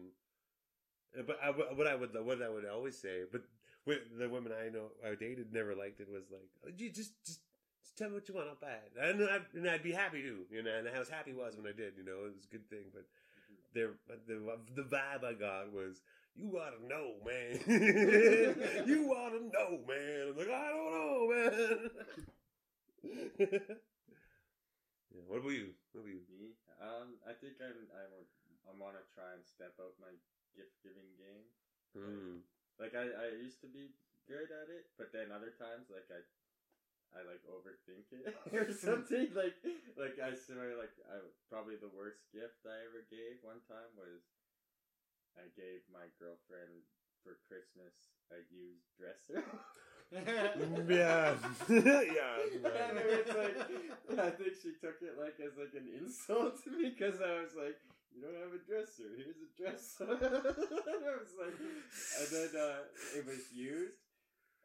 uh, 1.19 1.23
but 1.27 1.39
I, 1.43 1.51
what 1.75 1.87
I 1.87 1.95
would 1.95 2.15
what 2.25 2.43
I 2.43 2.49
would 2.49 2.67
always 2.67 2.99
say, 2.99 3.23
but 3.31 3.43
the 3.87 4.29
women 4.29 4.53
I 4.53 4.69
know 4.69 4.93
I 5.05 5.15
dated 5.15 5.53
never 5.53 5.75
liked 5.75 6.01
it 6.01 6.09
was 6.11 6.25
like, 6.31 6.49
oh, 6.67 6.71
you 6.77 6.91
just 6.91 7.13
just. 7.25 7.41
Tell 7.99 8.09
me 8.09 8.15
what 8.15 8.29
you 8.29 8.35
want, 8.39 8.47
I'll 8.47 8.63
buy 8.63 8.79
it, 8.79 8.95
and 8.95 9.27
I'd, 9.27 9.43
and 9.59 9.67
I'd 9.67 9.83
be 9.83 9.91
happy 9.91 10.23
to, 10.23 10.47
you 10.55 10.63
know. 10.63 10.71
And 10.71 10.87
I 10.87 11.03
was 11.03 11.11
happy 11.11 11.35
was 11.35 11.59
when 11.59 11.67
I 11.67 11.75
did, 11.75 11.99
you 11.99 12.07
know. 12.07 12.31
It 12.31 12.39
was 12.39 12.47
a 12.47 12.53
good 12.55 12.71
thing, 12.71 12.95
but 12.95 13.03
there, 13.75 13.99
the 14.31 14.39
the 14.79 14.87
vibe 14.87 15.27
I 15.27 15.35
got 15.35 15.75
was, 15.75 15.99
you 16.39 16.47
ought 16.55 16.79
to 16.79 16.83
know, 16.87 17.19
man. 17.27 17.59
you 18.87 19.11
ought 19.11 19.35
to 19.35 19.43
know, 19.51 19.83
man. 19.83 20.31
I'm 20.31 20.39
like, 20.39 20.47
I 20.47 20.69
don't 20.71 20.95
know, 20.95 21.19
man. 21.27 21.91
yeah, 25.11 25.25
what 25.27 25.43
about 25.43 25.59
you? 25.59 25.75
What 25.91 26.07
about 26.07 26.15
you? 26.15 26.23
Me? 26.39 26.55
Um, 26.79 27.19
I 27.27 27.35
think 27.35 27.59
I'm 27.59 27.83
I 27.91 28.07
would 28.15 28.31
I 28.71 28.79
want 28.79 28.95
to 28.95 29.03
try 29.11 29.35
and 29.35 29.43
step 29.43 29.75
up 29.83 29.99
my 29.99 30.15
gift 30.55 30.79
giving 30.87 31.11
game. 31.19 31.51
Mm. 31.99 32.47
Like 32.79 32.95
I, 32.95 33.11
I 33.11 33.27
used 33.43 33.59
to 33.67 33.71
be 33.71 33.91
good 34.31 34.55
at 34.55 34.71
it, 34.71 34.87
but 34.95 35.11
then 35.11 35.35
other 35.35 35.51
times 35.59 35.91
like 35.91 36.07
I 36.15 36.23
I 37.17 37.25
like 37.25 37.43
overthink 37.49 38.09
it 38.13 38.37
or 38.55 38.69
something. 38.73 39.33
Like 39.33 39.57
like 39.97 40.17
I 40.21 40.37
swear 40.37 40.77
like 40.77 40.93
I 41.09 41.25
probably 41.49 41.77
the 41.81 41.93
worst 41.93 42.25
gift 42.33 42.65
I 42.69 42.85
ever 42.89 43.05
gave 43.09 43.41
one 43.43 43.61
time 43.69 43.91
was 43.97 44.23
I 45.39 45.47
gave 45.55 45.87
my 45.93 46.11
girlfriend 46.19 46.85
for 47.23 47.39
Christmas 47.47 47.95
a 48.31 48.41
used 48.53 48.89
dresser. 48.99 49.45
Yeah, 50.09 51.37
yeah. 51.69 52.33
and 52.65 52.97
it 52.97 53.09
was 53.13 53.37
like 53.37 53.61
I 54.19 54.31
think 54.31 54.57
she 54.57 54.73
took 54.81 55.05
it 55.05 55.21
like 55.21 55.37
as 55.37 55.53
like 55.61 55.77
an 55.77 55.85
insult 56.01 56.65
to 56.65 56.71
me 56.71 56.89
because 56.97 57.21
I 57.21 57.45
was 57.45 57.53
like, 57.53 57.77
"You 58.17 58.25
don't 58.25 58.41
have 58.41 58.57
a 58.57 58.63
dresser. 58.65 59.13
Here's 59.21 59.37
a 59.37 59.51
dresser." 59.53 60.09
and 60.17 61.05
I 61.05 61.13
was 61.13 61.37
like, 61.37 61.57
and 61.61 62.29
then 62.33 62.51
uh, 62.57 62.89
it 63.21 63.27
was 63.29 63.53
used, 63.53 64.01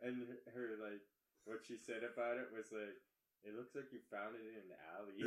and 0.01 0.23
her 0.55 0.79
like 0.79 1.03
what 1.45 1.59
she 1.67 1.75
said 1.77 2.03
about 2.03 2.37
it 2.37 2.47
was 2.55 2.71
like, 2.71 2.97
"It 3.43 3.55
looks 3.55 3.75
like 3.75 3.91
you 3.91 3.99
found 4.11 4.35
it 4.35 4.43
in 4.47 4.55
an 4.63 4.71
alley." 4.95 5.19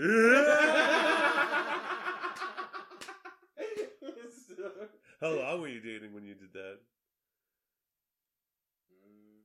So- 4.46 4.88
How 5.20 5.30
long 5.30 5.60
were 5.60 5.68
you 5.68 5.80
dating 5.80 6.12
when 6.14 6.24
you 6.24 6.34
did 6.34 6.52
that? 6.52 6.78
Mm, 8.92 9.40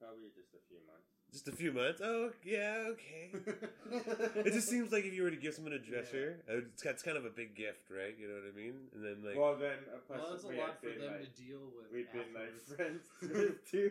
probably 0.00 0.28
just 0.34 0.54
a 0.54 0.62
few 0.68 0.78
months. 0.86 1.08
Just 1.32 1.48
a 1.48 1.52
few 1.52 1.72
months. 1.72 2.00
Oh, 2.04 2.30
yeah, 2.44 2.88
okay. 2.92 3.30
It 4.46 4.52
just 4.52 4.68
seems 4.68 4.92
like 4.92 5.04
if 5.04 5.14
you 5.14 5.22
were 5.22 5.30
to 5.30 5.36
give 5.36 5.54
someone 5.54 5.72
a 5.72 5.78
dresser, 5.78 6.42
uh, 6.48 6.58
it's, 6.58 6.84
it's 6.84 7.02
kind 7.02 7.16
of 7.16 7.24
a 7.24 7.30
big 7.30 7.54
gift, 7.56 7.90
right? 7.90 8.14
You 8.18 8.28
know 8.28 8.34
what 8.34 8.44
I 8.52 8.56
mean? 8.56 8.74
And 8.94 9.04
then 9.04 9.22
like, 9.24 9.36
well, 9.38 9.56
then 9.56 9.78
uh, 9.92 9.98
plus 10.06 10.20
well, 10.20 10.30
that's 10.32 10.44
a 10.44 10.48
we 10.48 10.58
lot 10.58 10.80
for 10.80 10.88
been, 10.90 11.00
them 11.00 11.12
like, 11.12 11.34
to 11.34 11.42
deal 11.42 11.60
with. 11.74 11.90
We'd 11.92 12.12
been 12.12 12.32
like 12.34 12.52
afterwards. 12.52 12.76
friends 12.76 13.60
too. 13.70 13.90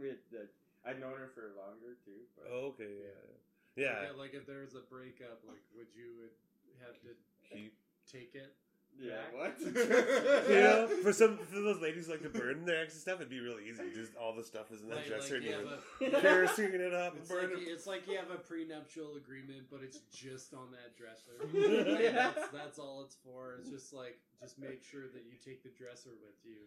we 0.00 0.08
had, 0.08 0.18
uh, 0.34 0.46
I'd 0.86 1.00
known 1.00 1.18
her 1.18 1.30
for 1.34 1.52
longer 1.58 1.96
too. 2.04 2.22
But 2.36 2.46
oh, 2.52 2.72
okay, 2.78 2.92
yeah, 3.02 3.18
yeah. 3.76 4.00
Like, 4.00 4.10
uh, 4.10 4.18
like 4.18 4.34
if 4.34 4.46
there 4.46 4.60
was 4.60 4.74
a 4.74 4.84
breakup, 4.88 5.40
like 5.46 5.62
would 5.76 5.88
you 5.94 6.30
have 6.84 6.94
to 7.02 7.08
Keep- 7.52 7.74
take 8.10 8.34
it? 8.34 8.54
yeah, 8.98 9.28
back. 9.30 9.34
what? 9.34 9.60
you 10.48 10.54
know, 10.60 10.88
for 11.02 11.12
some 11.12 11.36
for 11.36 11.60
those 11.60 11.80
ladies 11.82 12.08
like 12.08 12.22
to 12.22 12.30
burn 12.30 12.64
their 12.64 12.82
ex's 12.82 13.02
stuff, 13.02 13.16
it'd 13.16 13.28
be 13.28 13.40
really 13.40 13.68
easy. 13.68 13.82
Just 13.94 14.16
all 14.16 14.32
the 14.34 14.42
stuff 14.44 14.70
is 14.72 14.80
in 14.80 14.88
that 14.88 14.96
Like, 14.96 15.06
dresser, 15.06 15.34
like 15.40 15.50
and 15.52 15.68
you're 16.00 16.10
have 16.12 16.22
kerosene 16.22 16.80
it 16.80 16.94
up 16.94 17.14
it's, 17.18 17.28
burn 17.28 17.50
like, 17.52 17.62
it. 17.62 17.68
it's 17.68 17.86
like 17.86 18.06
you 18.08 18.16
have 18.16 18.30
a 18.30 18.38
prenuptial 18.38 19.16
agreement, 19.16 19.66
but 19.70 19.80
it's 19.82 19.98
just 20.10 20.54
on 20.54 20.70
that 20.72 20.96
dresser. 20.96 21.36
Yeah. 22.00 22.12
that's, 22.34 22.48
that's 22.48 22.78
all 22.78 23.02
it's 23.04 23.16
for. 23.24 23.56
It's 23.60 23.68
just 23.68 23.92
like 23.92 24.18
just 24.40 24.58
make 24.58 24.82
sure 24.82 25.02
that 25.02 25.24
you 25.28 25.36
take 25.44 25.62
the 25.62 25.70
dresser 25.76 26.10
with 26.24 26.38
you. 26.46 26.60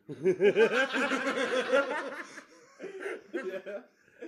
yeah. 3.34 3.80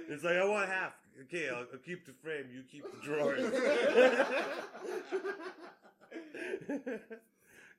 It's 0.09 0.23
like 0.23 0.37
I 0.37 0.45
want 0.45 0.69
half. 0.69 0.93
Okay, 1.23 1.49
I'll, 1.49 1.65
I'll 1.71 1.79
keep 1.85 2.05
the 2.05 2.13
frame. 2.13 2.45
You 2.53 2.63
keep 2.71 2.83
the 2.91 2.97
drawers. 3.05 3.41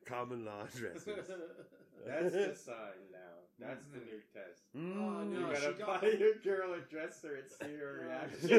Common 0.05 0.45
law 0.45 0.63
dresses. 0.75 1.05
That's 2.05 2.33
the 2.33 2.55
sign 2.55 2.99
now. 3.11 3.17
That's 3.59 3.85
the 3.87 3.99
new 3.99 4.21
test. 4.33 4.61
Oh, 4.75 4.79
Mm. 4.79 5.33
You 5.33 5.39
no, 5.39 5.47
gotta 5.53 5.61
she 5.61 5.73
got- 5.79 6.01
buy 6.01 6.07
your 6.09 6.35
girl 6.43 6.73
a 6.73 6.79
dresser 6.89 7.35
and 7.35 7.49
see 7.49 7.75
her 7.77 8.01
Oh, 8.01 8.05
reaction. 8.07 8.49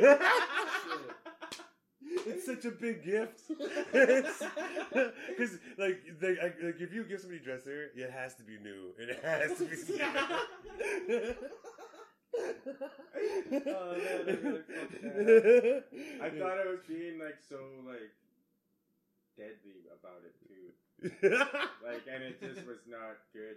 it's 2.27 2.47
such 2.47 2.65
a 2.65 2.71
big 2.71 3.03
gift. 3.05 3.43
Because 3.49 4.41
like, 5.77 6.01
like, 6.23 6.39
I- 6.41 6.55
like, 6.65 6.81
if 6.81 6.93
you 6.95 7.05
give 7.05 7.21
somebody 7.21 7.41
a 7.41 7.45
dresser, 7.45 7.91
it 7.95 8.11
has 8.11 8.35
to 8.37 8.43
be 8.43 8.57
new. 8.63 8.95
It 8.99 9.19
has 9.23 9.59
to 9.59 9.65
be. 9.67 9.77
Oh, 12.37 13.93
I 13.93 14.31
really 14.31 14.63
fucked 14.67 15.05
I 16.23 16.31
thought 16.31 16.59
I 16.59 16.67
was 16.71 16.81
being 16.89 17.19
like 17.19 17.39
so 17.49 17.59
like 17.87 18.13
deadly 19.37 19.87
about 19.93 20.23
it 20.25 20.35
too. 20.43 20.73
Like, 21.85 22.05
and 22.13 22.23
it 22.23 22.41
just 22.41 22.67
was 22.67 22.79
not 22.89 23.19
good. 23.35 23.57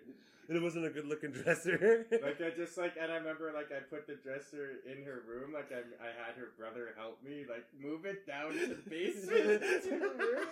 and 0.49 0.57
it 0.57 0.61
wasn't 0.61 0.85
a 0.85 0.89
good 0.89 1.07
looking 1.07 1.31
dresser. 1.31 2.05
Like 2.11 2.41
I 2.41 2.49
just 2.55 2.77
like, 2.77 2.95
and 3.01 3.09
I 3.11 3.15
remember 3.15 3.51
like 3.55 3.71
I 3.71 3.79
put 3.79 4.05
the 4.05 4.15
dresser 4.15 4.79
in 4.85 5.05
her 5.05 5.23
room. 5.27 5.53
Like 5.53 5.71
I, 5.71 5.79
I 6.03 6.07
had 6.11 6.35
her 6.35 6.49
brother 6.57 6.89
help 6.97 7.23
me 7.23 7.45
like 7.49 7.65
move 7.81 8.05
it 8.05 8.27
down 8.27 8.51
to 8.53 8.67
the 8.67 8.89
basement 8.89 9.61
to 9.83 9.89
her 9.91 10.13
room. 10.17 10.47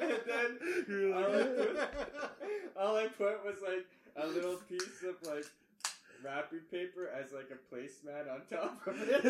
And 0.00 0.20
then 0.26 1.12
all 1.14 1.24
I, 1.24 1.42
put, 1.44 1.76
all 2.76 2.96
I 2.96 3.06
put 3.06 3.44
was 3.44 3.56
like 3.62 3.86
a 4.16 4.26
little 4.26 4.56
piece 4.68 5.04
of 5.06 5.16
like 5.28 5.46
wrapping 6.24 6.64
paper 6.70 7.08
as 7.08 7.32
like 7.32 7.50
a 7.50 7.58
placemat 7.72 8.28
on 8.30 8.42
top 8.48 8.86
of 8.86 8.96
it. 9.08 9.24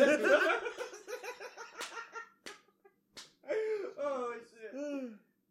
oh 3.99 4.33
shit! 4.39 4.73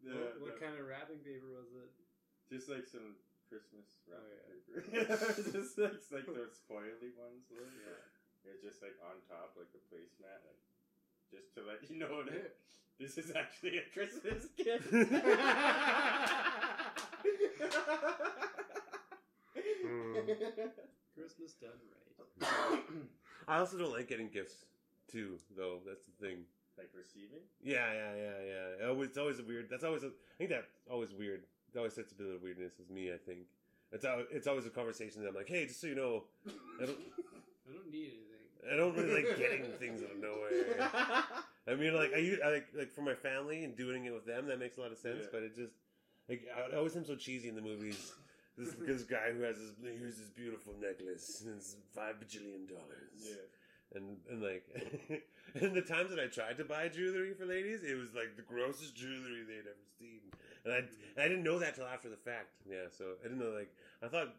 Yeah, 0.01 0.13
what, 0.17 0.41
what 0.41 0.53
no. 0.55 0.67
kind 0.67 0.77
of 0.79 0.87
wrapping 0.87 1.21
paper 1.21 1.49
was 1.53 1.69
it? 1.77 1.91
Just 2.49 2.69
like 2.69 2.85
some 2.87 3.15
Christmas 3.49 4.01
Oh, 4.09 4.17
wrapping 4.17 4.63
paper. 4.65 5.41
just 5.55 5.77
like, 5.77 5.99
like 6.11 6.27
those 6.27 6.59
foily 6.69 7.13
ones. 7.19 7.47
Like, 7.51 7.67
yeah. 7.85 8.51
It's 8.51 8.63
just 8.65 8.81
like 8.81 8.97
on 9.05 9.21
top, 9.29 9.53
like 9.57 9.69
a 9.77 9.81
placemat, 9.93 10.41
like 10.47 10.61
just 11.29 11.53
to 11.55 11.61
let 11.61 11.85
you 11.89 11.95
know 11.99 12.23
that 12.25 12.57
this 12.99 13.17
is 13.17 13.31
actually 13.35 13.77
a 13.77 13.85
Christmas 13.93 14.47
gift. 14.57 14.89
Hmm. 19.83 20.15
Christmas 21.15 21.53
done 21.53 21.71
right. 22.41 22.79
I 23.47 23.57
also 23.57 23.77
don't 23.77 23.91
like 23.91 24.07
getting 24.07 24.29
gifts 24.29 24.65
too, 25.11 25.37
though. 25.57 25.79
That's 25.85 26.03
the 26.05 26.25
thing. 26.25 26.37
like 26.77 26.89
receiving. 26.97 27.43
Yeah, 27.63 27.91
yeah, 27.93 28.13
yeah, 28.15 28.39
yeah. 28.45 28.85
It 28.85 28.89
always, 28.89 29.09
it's 29.09 29.17
always 29.17 29.39
a 29.39 29.43
weird. 29.43 29.67
That's 29.69 29.83
always. 29.83 30.03
A, 30.03 30.07
I 30.07 30.37
think 30.37 30.49
that's 30.49 30.67
always 30.89 31.13
weird. 31.13 31.43
It 31.73 31.77
always 31.77 31.93
sets 31.93 32.11
a 32.11 32.15
bit 32.15 32.27
of 32.33 32.41
weirdness 32.41 32.73
with 32.77 32.89
me. 32.89 33.11
I 33.11 33.17
think 33.17 33.39
it's 33.91 34.05
al- 34.05 34.25
it's 34.31 34.47
always 34.47 34.65
a 34.65 34.69
conversation 34.69 35.21
that 35.21 35.29
I'm 35.29 35.35
like, 35.35 35.49
hey, 35.49 35.65
just 35.65 35.81
so 35.81 35.87
you 35.87 35.95
know, 35.95 36.23
I 36.81 36.85
don't 36.85 36.97
I 37.69 37.73
don't 37.73 37.91
need 37.91 38.11
anything. 38.13 38.27
I 38.71 38.75
don't 38.77 38.95
really 38.95 39.23
like 39.23 39.37
getting 39.37 39.63
things 39.79 40.01
out 40.03 40.11
of 40.11 40.21
nowhere. 40.21 41.23
I 41.67 41.75
mean, 41.75 41.95
like 41.95 42.11
I 42.15 42.37
like 42.49 42.67
like 42.77 42.91
for 42.91 43.01
my 43.01 43.15
family 43.15 43.63
and 43.63 43.75
doing 43.75 44.05
it 44.05 44.13
with 44.13 44.25
them, 44.25 44.47
that 44.47 44.59
makes 44.59 44.77
a 44.77 44.81
lot 44.81 44.91
of 44.91 44.97
sense. 44.97 45.21
Yeah. 45.23 45.29
But 45.31 45.43
it 45.43 45.55
just 45.55 45.73
like 46.29 46.45
I, 46.55 46.73
I 46.73 46.77
always 46.77 46.93
seem 46.93 47.05
so 47.05 47.15
cheesy 47.15 47.49
in 47.49 47.55
the 47.55 47.61
movies. 47.61 48.13
This, 48.61 48.75
this 48.87 49.03
guy 49.03 49.31
who 49.35 49.41
has 49.41 49.57
this 49.57 50.17
this 50.17 50.29
beautiful 50.29 50.73
necklace 50.79 51.41
and 51.45 51.57
it's 51.57 51.75
five 51.95 52.15
bajillion 52.19 52.67
dollars. 52.69 53.17
yeah. 53.19 53.97
And 53.97 54.17
and 54.29 54.41
like 54.41 54.63
and 55.55 55.75
the 55.75 55.81
times 55.81 56.11
that 56.11 56.19
I 56.19 56.27
tried 56.27 56.57
to 56.57 56.65
buy 56.65 56.87
jewelry 56.87 57.33
for 57.33 57.45
ladies, 57.45 57.83
it 57.83 57.97
was 57.97 58.13
like 58.13 58.35
the 58.35 58.43
grossest 58.43 58.95
jewelry 58.95 59.43
they'd 59.47 59.67
ever 59.67 59.87
seen. 59.99 60.21
And 60.63 60.73
I 60.73 60.77
mm-hmm. 60.77 61.17
and 61.17 61.25
I 61.25 61.27
didn't 61.27 61.43
know 61.43 61.59
that 61.59 61.75
till 61.75 61.87
after 61.87 62.09
the 62.09 62.17
fact. 62.17 62.53
Yeah, 62.69 62.87
so 62.95 63.17
I 63.19 63.27
didn't 63.27 63.39
know 63.39 63.51
like 63.57 63.73
I 64.03 64.07
thought 64.07 64.29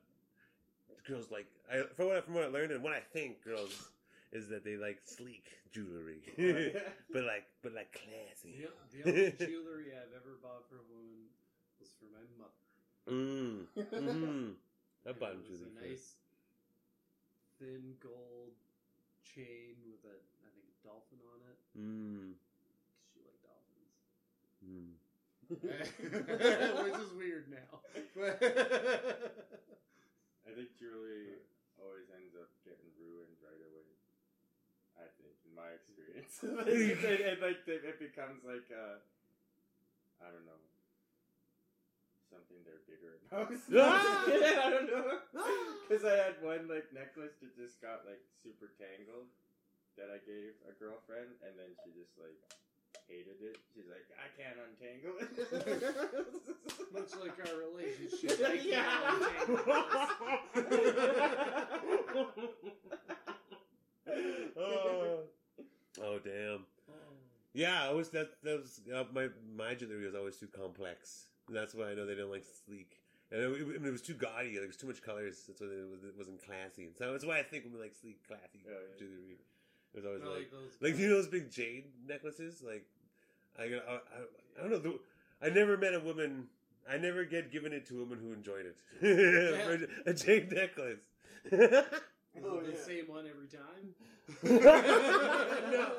girls 1.07 1.31
like 1.31 1.47
I 1.71 1.83
from 1.97 2.07
what 2.07 2.17
I- 2.17 2.21
from 2.21 2.35
what 2.35 2.45
I 2.45 2.49
learned 2.49 2.73
and 2.73 2.83
what 2.83 2.93
I 2.93 3.01
think 3.01 3.43
girls 3.43 3.91
is 4.33 4.49
that 4.49 4.65
they 4.65 4.77
like 4.77 5.01
sleek 5.05 5.45
jewelry. 5.73 6.23
but 7.13 7.25
like 7.25 7.45
but 7.63 7.75
like 7.75 7.93
classy. 7.93 8.65
The, 8.93 9.03
the 9.03 9.11
only 9.11 9.33
jewelry 9.37 9.93
I've 9.93 10.15
ever 10.17 10.39
bought 10.43 10.69
for 10.69 10.77
a 10.77 10.87
woman 10.89 11.29
was 11.81 11.91
for 11.99 12.07
my 12.09 12.25
mother. 12.39 12.62
Mm. 13.11 13.67
Mm-hmm. 13.77 14.51
I 15.05 15.11
And 15.11 15.19
bought 15.19 15.33
it 15.35 15.39
was 15.43 15.59
jewelry. 15.59 15.67
a 15.67 15.75
for- 15.75 15.83
nice 15.89 16.07
thin 17.59 17.95
gold 17.99 18.55
chain 19.27 19.75
with 19.87 20.03
a 20.07 20.15
I 20.15 20.49
think 20.55 20.67
a 20.71 20.77
dolphin 20.87 21.19
on 21.27 21.41
it. 21.43 21.59
Mm. 21.75 22.39
'cause 22.39 22.79
She 23.11 23.19
liked 23.27 23.43
dolphins. 23.43 23.99
which 26.87 26.99
is 27.03 27.13
weird 27.19 27.51
now. 27.51 27.83
But 28.15 28.39
I 30.47 30.51
think 30.55 30.71
jewelry 30.79 31.43
always 31.83 32.07
ends 32.15 32.35
up 32.39 32.49
getting 32.63 32.91
ruined 32.99 33.35
right 33.43 33.59
away. 33.59 33.91
I 34.95 35.09
think, 35.19 35.35
in 35.43 35.53
my 35.59 35.71
experience, 35.75 36.39
it, 36.71 37.03
it, 37.03 37.21
it, 37.27 37.39
like 37.43 37.67
it, 37.67 37.83
it 37.83 37.99
becomes 37.99 38.45
like 38.47 38.71
uh, 38.71 39.03
I 40.23 40.31
don't 40.31 40.47
know 40.47 40.61
something 42.33 42.57
they're 42.65 42.81
bigger 42.89 43.21
about. 43.29 43.53
Ah! 43.77 44.25
I 44.27 44.69
don't 44.73 44.89
know 44.89 45.21
because 45.89 46.05
I 46.09 46.17
had 46.17 46.41
one 46.41 46.69
like 46.69 46.89
necklace 46.93 47.37
that 47.45 47.53
just 47.57 47.81
got 47.85 48.09
like 48.09 48.21
super 48.43 48.73
tangled 48.81 49.29
that 50.01 50.09
I 50.09 50.19
gave 50.25 50.57
a 50.65 50.73
girlfriend, 50.81 51.37
and 51.45 51.53
then 51.61 51.77
she 51.85 51.93
just 51.93 52.17
like 52.17 52.41
hated 53.09 53.41
it. 53.45 53.61
She's 53.77 53.85
like, 53.93 54.09
I 54.17 54.29
can't 54.37 54.57
untangle 54.57 55.21
it. 55.21 55.29
much 56.97 57.13
like 57.21 57.37
our 57.45 57.57
relationship, 57.61 58.41
I 58.45 58.57
can't 58.57 58.65
Yeah. 58.65 58.89
untangle 59.13 59.61
oh. 64.59 65.19
oh 66.03 66.19
damn. 66.25 66.67
Yeah, 67.55 67.87
I 67.87 67.93
was 67.93 68.09
that. 68.11 68.31
That 68.43 68.61
was 68.63 68.81
uh, 68.95 69.05
my 69.13 69.29
my 69.55 69.75
jewelry 69.75 70.07
was 70.07 70.15
always 70.15 70.37
too 70.37 70.47
complex. 70.47 71.27
And 71.53 71.61
that's 71.61 71.75
why 71.75 71.91
I 71.91 71.95
know 71.95 72.07
they 72.07 72.15
didn't 72.15 72.31
like 72.31 72.45
sleek. 72.65 72.97
And 73.31 73.43
it, 73.43 73.47
I 73.47 73.79
mean, 73.79 73.85
it 73.85 73.93
was 73.93 74.01
too 74.01 74.15
gaudy. 74.15 74.57
There 74.57 74.67
was 74.67 74.77
too 74.77 74.87
much 74.87 75.03
colors. 75.03 75.45
That's 75.47 75.61
why 75.61 75.67
it, 75.67 75.91
was, 75.91 76.03
it 76.03 76.15
wasn't 76.17 76.43
classy. 76.43 76.85
And 76.85 76.97
so 76.97 77.13
that's 77.13 77.27
why 77.27 77.39
I 77.39 77.43
think 77.43 77.65
when 77.65 77.75
we 77.75 77.81
like 77.81 77.95
sleek, 77.95 78.27
classy 78.27 78.65
Oh, 78.67 78.71
yeah. 78.71 78.99
jewelry. 78.99 79.37
It 79.93 79.97
was 79.97 80.07
always 80.07 80.23
I 80.23 80.27
like 80.29 80.37
like 80.39 80.51
those. 80.51 80.73
like 80.81 80.99
you 80.99 81.09
know 81.11 81.17
those 81.17 81.29
big 81.29 81.51
jade 81.51 81.85
necklaces. 82.09 82.63
Like 82.63 82.87
I 83.59 83.65
I, 83.65 83.67
I, 83.67 83.99
I 84.59 84.63
don't 84.63 84.71
know. 84.71 84.79
The, 84.79 84.99
I 85.43 85.51
never 85.51 85.77
met 85.77 85.93
a 85.93 86.01
woman. 86.01 86.47
I 86.91 86.97
never 86.97 87.25
get 87.27 87.53
given 87.53 87.75
it 87.75 87.85
to 87.89 87.97
a 87.97 88.01
woman 88.01 88.19
who 88.19 88.33
enjoyed 88.33 88.65
it. 88.65 88.77
For 90.05 90.11
a 90.11 90.15
jade 90.15 90.51
necklace. 90.53 91.01
Is 91.51 91.63
Oh, 92.47 92.61
the 92.61 92.73
yeah. 92.73 92.79
same 92.79 93.05
one 93.09 93.27
every 93.29 93.47
time? 93.47 93.93
No. 95.71 95.93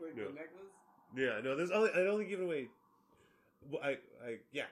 Like 0.00 0.16
No. 0.16 0.24
the 0.28 0.32
necklace? 0.32 0.72
Yeah, 1.16 1.40
no, 1.44 1.56
there's 1.56 1.70
only 1.70 1.90
I 1.94 2.00
only 2.06 2.24
give 2.24 2.40
away. 2.40 2.68
Well, 3.70 3.82
I, 3.84 3.90
I, 4.24 4.36
yeah, 4.52 4.64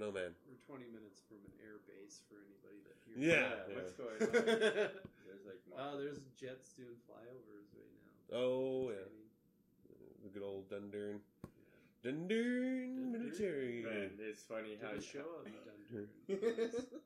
I 0.00 0.08
don't 0.08 0.16
know, 0.16 0.20
man. 0.24 0.32
We're 0.48 0.56
20 0.64 0.88
minutes 0.96 1.20
from 1.28 1.44
an 1.44 1.52
air 1.60 1.76
base 1.84 2.24
for 2.24 2.40
anybody 2.40 2.80
that 2.88 2.96
hears. 3.04 3.20
Yeah. 3.20 3.68
what's 3.76 3.92
going 4.00 4.16
on? 4.32 4.32
oh, 4.32 4.96
There's 5.28 5.44
like 5.44 5.60
oh, 5.76 6.00
there's 6.00 6.24
jets 6.40 6.72
doing 6.72 6.96
flyovers 7.04 7.68
right 7.76 7.92
now. 8.00 8.40
Oh 8.40 8.88
yeah, 8.88 9.04
Training. 9.04 10.24
the 10.24 10.30
good 10.32 10.40
old 10.40 10.72
Dundurn, 10.72 11.20
Yeah. 11.44 12.00
Dundurn 12.00 13.12
military. 13.12 13.84
Man, 13.84 14.16
it's 14.24 14.40
funny 14.40 14.80
how 14.80 14.96
Did 14.96 15.04
a 15.04 15.04
show 15.04 15.28
out 15.36 15.44
in 15.44 15.52
Dundurn. 15.68 16.08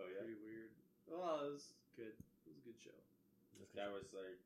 Oh 0.00 0.08
yeah, 0.08 0.24
pretty 0.24 0.40
weird. 0.40 0.72
Oh, 1.12 1.52
it 1.52 1.52
was 1.52 1.76
good. 2.00 2.16
It 2.16 2.48
was 2.48 2.56
a 2.60 2.64
good 2.64 2.80
show. 2.80 2.96
that 3.76 3.92
was 3.92 4.12
like 4.16 4.40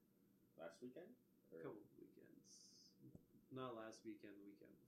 last 0.58 0.78
weekend. 0.82 1.06
Or? 1.54 1.58
A 1.58 1.62
couple 1.70 1.82
of 1.86 1.90
weekends. 1.98 2.66
Not 3.54 3.74
last 3.78 4.02
weekend, 4.06 4.34
the 4.38 4.46
weekend 4.46 4.70
before, 4.74 4.74
I 4.74 4.74
think. 4.74 4.79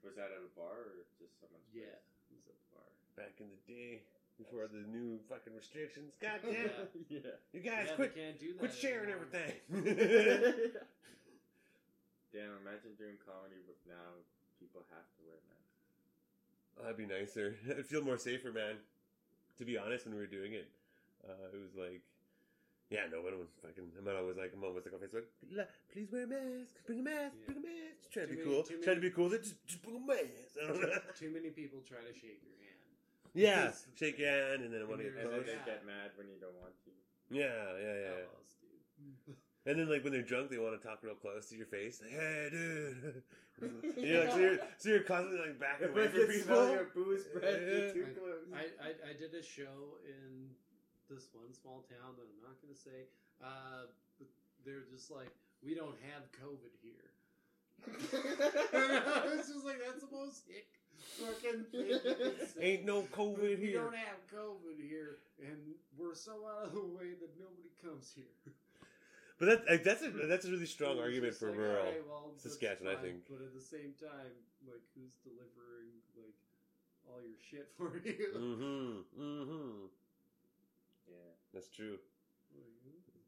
Was 0.00 0.16
that 0.16 0.32
at 0.32 0.40
a 0.40 0.52
bar 0.56 0.96
or 0.96 1.04
just 1.20 1.36
someone's? 1.40 1.64
place? 1.70 1.86
Yeah, 1.86 1.96
it 1.96 2.36
was 2.36 2.46
at 2.48 2.56
the 2.56 2.68
bar. 2.72 2.88
Back 3.16 3.40
in 3.40 3.48
the 3.52 3.62
day, 3.68 4.04
before 4.40 4.64
the 4.72 4.84
new 4.88 5.20
fucking 5.28 5.52
restrictions. 5.52 6.16
God 6.20 6.40
damn, 6.40 6.72
it. 6.72 6.90
yeah. 7.08 7.36
you 7.52 7.60
guys 7.60 7.92
yeah, 7.92 8.00
quit, 8.00 8.16
can't 8.16 8.40
do 8.40 8.56
that. 8.56 8.60
quit 8.64 8.74
sharing 8.74 9.12
anymore. 9.12 9.28
everything. 9.28 10.72
Damn, 12.30 12.62
imagine 12.62 12.94
doing 12.94 13.18
comedy, 13.26 13.58
but 13.66 13.74
now 13.90 14.22
people 14.62 14.86
have 14.94 15.02
to 15.18 15.20
wear 15.26 15.34
masks. 15.50 15.82
That'd 16.78 16.96
be 16.96 17.10
nicer. 17.10 17.58
I'd 17.76 17.86
feel 17.86 18.06
more 18.06 18.18
safer, 18.18 18.52
man. 18.54 18.78
To 19.58 19.64
be 19.66 19.76
honest, 19.76 20.06
when 20.06 20.14
we 20.14 20.20
were 20.20 20.30
doing 20.30 20.54
it, 20.54 20.70
uh, 21.26 21.50
it 21.52 21.58
was 21.58 21.74
like, 21.74 22.06
yeah, 22.90 23.06
no 23.10 23.22
one 23.22 23.38
was 23.38 23.48
fucking. 23.62 23.86
I'm 23.96 24.06
always 24.10 24.36
like, 24.36 24.52
I'm 24.52 24.62
always 24.64 24.84
like 24.84 24.94
on 24.94 25.00
Facebook. 25.00 25.26
"La- 25.54 25.70
Please 25.92 26.10
wear 26.10 26.24
a 26.24 26.26
mask. 26.26 26.74
Bring 26.86 27.00
a 27.00 27.02
mask. 27.06 27.34
Yeah. 27.38 27.46
Bring 27.46 27.58
a 27.58 27.66
mask. 27.66 27.96
Just 28.02 28.12
trying 28.12 28.26
to 28.28 28.32
be 28.34 28.38
many- 28.42 28.50
cool. 28.50 28.62
too 28.66 28.78
Trying 28.82 28.96
to 28.98 29.02
be 29.06 29.10
cool. 29.10 29.28
Just, 29.30 29.54
just 29.66 29.82
bring 29.82 29.96
a 29.96 30.06
mask. 30.06 30.58
I. 30.58 31.14
Too 31.14 31.30
many 31.30 31.50
people 31.50 31.80
try 31.86 32.02
to 32.02 32.12
shake 32.12 32.42
your 32.42 32.58
hand. 32.58 32.82
Yeah, 33.32 33.70
Because- 33.70 33.86
shake 33.94 34.18
your 34.18 34.30
hand, 34.30 34.62
and 34.66 34.74
then 34.74 34.82
I 34.82 34.84
want 34.90 35.00
to 35.00 35.06
And 35.06 35.14
get 35.16 35.22
And 35.24 35.32
then 35.32 35.42
close. 35.42 35.54
they 35.54 35.70
get 35.70 35.86
mad 35.86 36.10
when 36.18 36.26
you 36.28 36.36
don't 36.42 36.58
want 36.58 36.74
to. 36.84 36.90
Yeah, 37.30 37.46
yeah, 37.78 37.94
yeah. 37.94 38.26
Tell 38.26 38.42
us. 38.42 38.50
And 39.66 39.78
then 39.78 39.88
like 39.88 40.02
when 40.02 40.12
they're 40.12 40.22
drunk, 40.26 40.50
they 40.50 40.58
want 40.58 40.74
to 40.74 40.82
talk 40.82 40.98
real 41.02 41.14
close 41.14 41.48
to 41.50 41.56
your 41.56 41.66
face. 41.70 42.00
Like, 42.02 42.10
hey, 42.10 42.48
dude. 42.50 43.22
you're 44.02 44.24
like, 44.24 44.32
so, 44.32 44.38
you're, 44.38 44.58
so 44.78 44.88
you're 44.88 45.02
constantly 45.06 45.46
like 45.52 45.60
backing 45.60 45.88
If 45.88 45.94
away 45.94 46.08
from 46.08 46.26
people. 46.26 46.70
your 46.72 46.88
booze 46.94 47.24
breath, 47.28 47.60
you're 47.60 47.92
too 47.92 48.06
close. 48.18 48.48
I, 48.56 48.66
I, 48.82 49.10
I 49.10 49.12
did 49.20 49.34
a 49.34 49.42
show 49.44 50.00
in 50.08 50.48
this 51.10 51.26
one 51.34 51.50
small 51.50 51.82
town 51.90 52.14
that 52.16 52.24
I'm 52.24 52.42
not 52.46 52.56
going 52.62 52.72
to 52.72 52.78
say. 52.80 53.10
Uh, 53.42 53.90
but 54.16 54.30
they're 54.64 54.86
just 54.88 55.10
like, 55.10 55.34
we 55.60 55.74
don't 55.74 55.98
have 56.14 56.22
COVID 56.38 56.72
here. 56.80 57.10
it's 57.90 59.48
just 59.50 59.64
like, 59.66 59.82
that's 59.82 60.00
the 60.00 60.12
most 60.14 60.46
hick 60.46 60.70
fucking 61.18 61.64
thing 61.72 61.86
you 61.88 62.00
can 62.00 62.46
say. 62.54 62.60
Ain't 62.60 62.84
no 62.84 63.02
COVID 63.12 63.56
we 63.56 63.56
here. 63.56 63.80
We 63.80 63.90
don't 63.90 63.96
have 63.96 64.20
COVID 64.28 64.78
here, 64.78 65.18
and 65.40 65.56
we're 65.98 66.14
so 66.14 66.44
out 66.46 66.68
of 66.68 66.72
the 66.72 66.80
way 66.80 67.16
that 67.18 67.32
nobody 67.40 67.72
comes 67.82 68.12
here. 68.14 68.54
But 69.38 69.64
that, 69.64 69.84
that's 69.84 70.02
a 70.04 70.10
that's 70.28 70.44
a 70.44 70.50
really 70.50 70.68
strong 70.68 71.00
argument 71.00 71.34
for 71.34 71.48
like, 71.48 71.56
rural. 71.56 71.78
alright, 71.78 72.04
well, 72.06 72.28
Saskatchewan, 72.36 72.92
I 72.92 73.00
think. 73.00 73.24
But 73.24 73.40
at 73.40 73.54
the 73.54 73.64
same 73.64 73.96
time, 73.96 74.36
like, 74.68 74.84
who's 74.92 75.16
delivering 75.24 75.96
like 76.12 76.36
all 77.08 77.24
your 77.24 77.40
shit 77.40 77.72
for 77.78 77.96
you? 78.04 78.36
Mm-hmm. 78.36 79.22
Mm-hmm. 79.22 79.86
That's 81.52 81.68
true. 81.68 81.98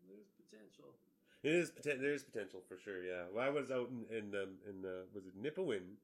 There's 0.08 0.30
potential. 0.38 0.94
It 1.42 1.52
is 1.52 1.70
poten- 1.70 2.00
there 2.00 2.12
is 2.14 2.22
potential 2.22 2.60
for 2.68 2.78
sure. 2.78 3.02
Yeah. 3.02 3.24
Well, 3.34 3.44
I 3.44 3.50
was 3.50 3.70
out 3.70 3.90
in 3.90 4.04
in, 4.16 4.34
um, 4.34 4.58
in 4.68 4.84
uh, 4.84 5.04
was 5.14 5.26
it 5.26 5.34
Nipawin, 5.34 5.98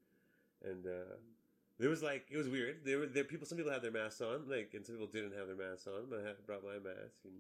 and 0.65 0.87
uh, 0.87 1.15
there 1.79 1.91
was 1.91 2.03
like 2.03 2.27
it 2.31 2.37
was 2.37 2.49
weird. 2.49 2.85
There 2.85 2.99
were 2.99 3.07
there 3.07 3.25
people. 3.25 3.47
Some 3.47 3.59
people 3.59 3.71
had 3.73 3.83
their 3.83 3.93
masks 3.93 4.21
on, 4.21 4.49
like, 4.49 4.75
and 4.75 4.85
some 4.85 4.97
people 4.97 5.07
didn't 5.07 5.35
have 5.39 5.47
their 5.47 5.57
masks 5.57 5.87
on. 5.87 6.11
But 6.11 6.21
I 6.21 6.29
had, 6.29 6.47
brought 6.47 6.65
my 6.65 6.79
mask, 6.83 7.23
and 7.25 7.35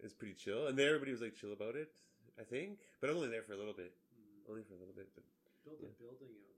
it 0.00 0.04
was 0.04 0.12
pretty 0.14 0.34
chill. 0.34 0.66
And 0.66 0.76
there, 0.78 0.88
everybody 0.88 1.12
was 1.12 1.20
like 1.22 1.34
chill 1.38 1.52
about 1.52 1.76
it. 1.76 1.92
I 2.34 2.42
think, 2.42 2.80
but 3.00 3.10
I 3.10 3.12
was 3.14 3.22
only 3.22 3.30
there 3.30 3.46
for 3.46 3.52
a 3.54 3.56
little 3.56 3.72
bit. 3.78 3.94
Mm. 4.18 4.50
Only 4.50 4.62
for 4.66 4.74
a 4.74 4.80
little 4.82 4.94
bit. 4.96 5.06
But 5.14 5.22
Build 5.64 5.78
Yeah. 5.80 5.94
a 5.94 6.02
building 6.02 6.34
out. 6.34 6.53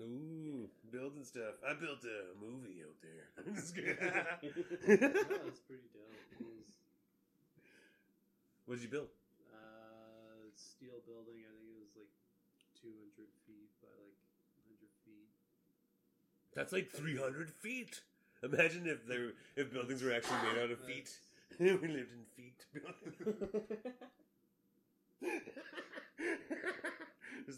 Ooh, 0.00 0.68
building 0.90 1.24
stuff. 1.24 1.58
I 1.66 1.74
built 1.74 2.04
a 2.04 2.34
movie 2.38 2.82
out 2.84 2.96
there. 3.02 3.26
Just 3.54 3.74
kidding. 3.74 3.96
yeah, 4.00 4.38
that's 4.42 5.60
pretty 5.66 5.88
dope. 5.92 6.14
It 6.32 6.40
was 6.40 6.70
what 8.66 8.74
did 8.76 8.82
you 8.84 8.90
build? 8.90 9.08
uh, 9.52 10.44
steel 10.54 11.00
building. 11.06 11.40
I 11.42 11.52
think 11.56 11.72
it 11.72 11.80
was 11.80 11.94
like 11.96 12.12
200 12.80 13.28
feet 13.46 13.72
by 13.80 13.88
like 13.96 14.18
100 14.68 14.92
feet. 15.04 15.32
That's 16.54 16.72
like 16.72 16.90
three 16.90 17.16
hundred 17.16 17.50
feet. 17.50 18.00
Imagine 18.42 18.86
if 18.86 19.06
there 19.06 19.32
if 19.56 19.72
buildings 19.72 20.02
were 20.02 20.12
actually 20.12 20.38
made 20.52 20.62
out 20.62 20.70
of 20.70 20.78
feet. 20.86 21.10
We 21.58 21.66
lived 21.88 22.12
in 22.14 22.24
feet. 22.36 22.64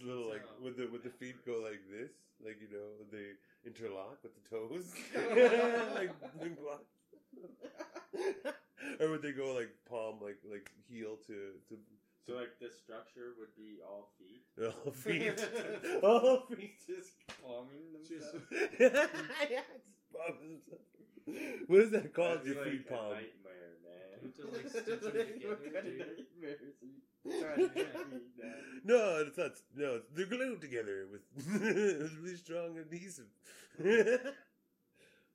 This 0.01 0.09
little 0.09 0.29
like 0.29 0.43
So- 0.49 0.65
would 0.65 0.77
the 0.77 0.87
would 0.89 1.03
the 1.05 1.11
feet 1.11 1.45
go 1.45 1.61
like 1.63 1.83
this, 1.93 2.11
like 2.43 2.57
you 2.61 2.69
know 2.73 3.05
they 3.13 3.37
interlock 3.69 4.23
with 4.23 4.33
the 4.33 4.41
toes, 4.49 4.95
like 5.95 6.11
like 6.41 6.57
or 9.01 9.11
would 9.11 9.23
they 9.23 9.33
go 9.33 9.55
like 9.55 9.71
palm 9.89 10.17
like 10.23 10.39
like 10.51 10.71
heel 10.89 11.17
to 11.27 11.53
to 11.69 11.77
So 12.27 12.35
like 12.35 12.59
the 12.61 12.71
structure 12.71 13.35
would 13.39 13.55
be 13.57 13.79
all 13.85 14.09
feet. 14.19 14.43
all 14.87 14.93
feet, 14.93 15.49
all 16.03 16.47
feet. 16.49 16.79
Just 16.87 17.13
palming 17.43 18.01
Just- 18.09 18.33
themselves. 18.33 19.29
Yeah, 19.51 19.63
it's 19.77 19.91
palm. 20.13 20.37
What 21.69 21.81
is 21.81 21.91
that 21.93 22.13
called? 22.15 22.39
That'd 22.41 22.55
Your 22.55 22.65
like 22.65 22.73
feet 22.73 22.87
a 22.89 22.93
palm. 22.93 23.11
nightmare, 23.13 23.75
man. 23.85 24.19
You 24.25 24.31
to, 24.37 24.43
like, 24.57 24.69
stitch 24.69 24.87
them 24.87 25.01
together, 25.01 25.49
What 25.49 25.61
kind 25.75 25.77
of 25.77 25.83
dude. 25.85 25.99
nightmares 25.99 26.61
are 27.27 27.31
you 27.33 27.41
trying 27.41 27.69
to 27.69 27.75
get 27.75 27.95
me 28.11 28.19
down? 28.41 28.81
No, 28.85 29.25
it's 29.27 29.37
not. 29.39 29.53
No, 29.77 30.01
they're 30.15 30.27
glued 30.27 30.61
together 30.61 31.07
with 31.11 31.23
with 31.37 32.13
really 32.23 32.37
strong 32.37 32.79
adhesive. 32.79 33.27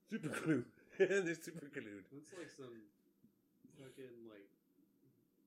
super 0.10 0.30
glue. 0.30 0.65
they're 0.98 1.36
super 1.36 1.67
glued. 1.74 2.06
It's 2.17 2.34
like 2.38 2.50
some 2.56 2.74
fucking 3.78 4.15
like 4.30 4.50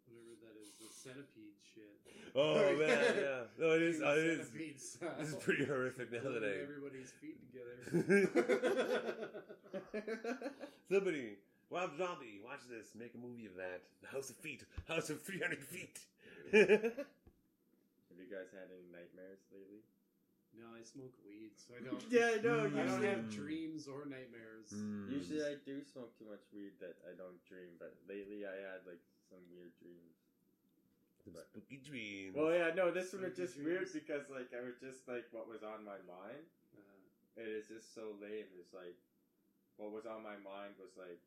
whatever 0.07 0.37
that 0.43 0.55
is, 0.63 0.71
the 0.79 0.87
centipede 0.93 1.59
shit. 1.75 1.99
Oh 2.35 2.77
man, 2.77 3.15
yeah. 3.17 3.43
No, 3.59 3.73
it 3.73 3.83
is. 3.83 4.01
Uh, 4.01 4.15
it 4.17 4.27
is. 4.27 4.51
This 4.51 5.29
is 5.29 5.35
pretty 5.37 5.65
horrific 5.65 6.13
now 6.13 6.31
that 6.31 6.45
I. 6.45 6.63
everybody's 6.63 7.13
feet 7.21 7.39
together. 7.51 7.79
Somebody, 10.91 11.37
Rob 11.71 11.93
Zombie, 11.97 12.41
watch 12.41 12.65
this. 12.69 12.97
Make 12.97 13.13
a 13.15 13.21
movie 13.21 13.45
of 13.45 13.57
that. 13.57 13.83
The 14.01 14.09
House 14.09 14.31
of 14.31 14.37
Feet. 14.41 14.65
House 14.89 15.11
of 15.11 15.21
300 15.23 15.61
feet. 15.65 15.99
Have 16.53 18.17
you 18.17 18.29
guys 18.33 18.49
had 18.57 18.73
any 18.73 18.89
nightmares 18.89 19.45
lately? 19.53 19.85
No, 20.57 20.65
I 20.73 20.81
smoke 20.83 21.13
weed, 21.29 21.53
so 21.61 21.77
I 21.77 21.85
don't. 21.87 22.01
Yeah, 22.09 22.35
I 22.35 22.41
know. 22.41 22.73
I 22.73 22.83
don't 22.89 23.05
have 23.05 23.29
dreams 23.29 23.85
or 23.85 24.09
nightmares. 24.09 24.73
Mm. 24.73 25.13
usually 25.13 25.45
I 25.45 25.61
do 25.69 25.85
smoke 25.85 26.17
too 26.17 26.25
much 26.25 26.41
weed 26.57 26.73
that 26.81 26.97
I 27.05 27.13
don't 27.21 27.37
dream. 27.45 27.77
But 27.77 27.93
lately 28.09 28.49
I 28.49 28.57
had 28.65 28.89
like 28.89 29.05
some 29.29 29.45
weird 29.53 29.77
dreams. 29.77 30.17
Some 31.21 31.37
spooky 31.45 31.85
dreams. 31.85 32.33
Well, 32.33 32.49
yeah, 32.57 32.73
no, 32.73 32.89
this 32.89 33.13
one 33.13 33.29
was 33.29 33.37
Spooky 33.37 33.45
just 33.45 33.55
weird 33.61 33.87
because 33.93 34.25
like 34.33 34.57
I 34.57 34.65
was 34.65 34.81
just 34.81 35.05
like 35.05 35.29
what 35.37 35.45
was 35.45 35.61
on 35.61 35.85
my 35.85 36.01
mind. 36.09 36.49
Uh, 36.73 37.45
It 37.45 37.53
is 37.53 37.69
just 37.69 37.93
so 37.93 38.17
lame. 38.17 38.49
It's 38.57 38.73
like 38.73 38.97
what 39.77 39.93
was 39.93 40.09
on 40.09 40.25
my 40.25 40.41
mind 40.41 40.81
was 40.81 40.97
like, 40.97 41.21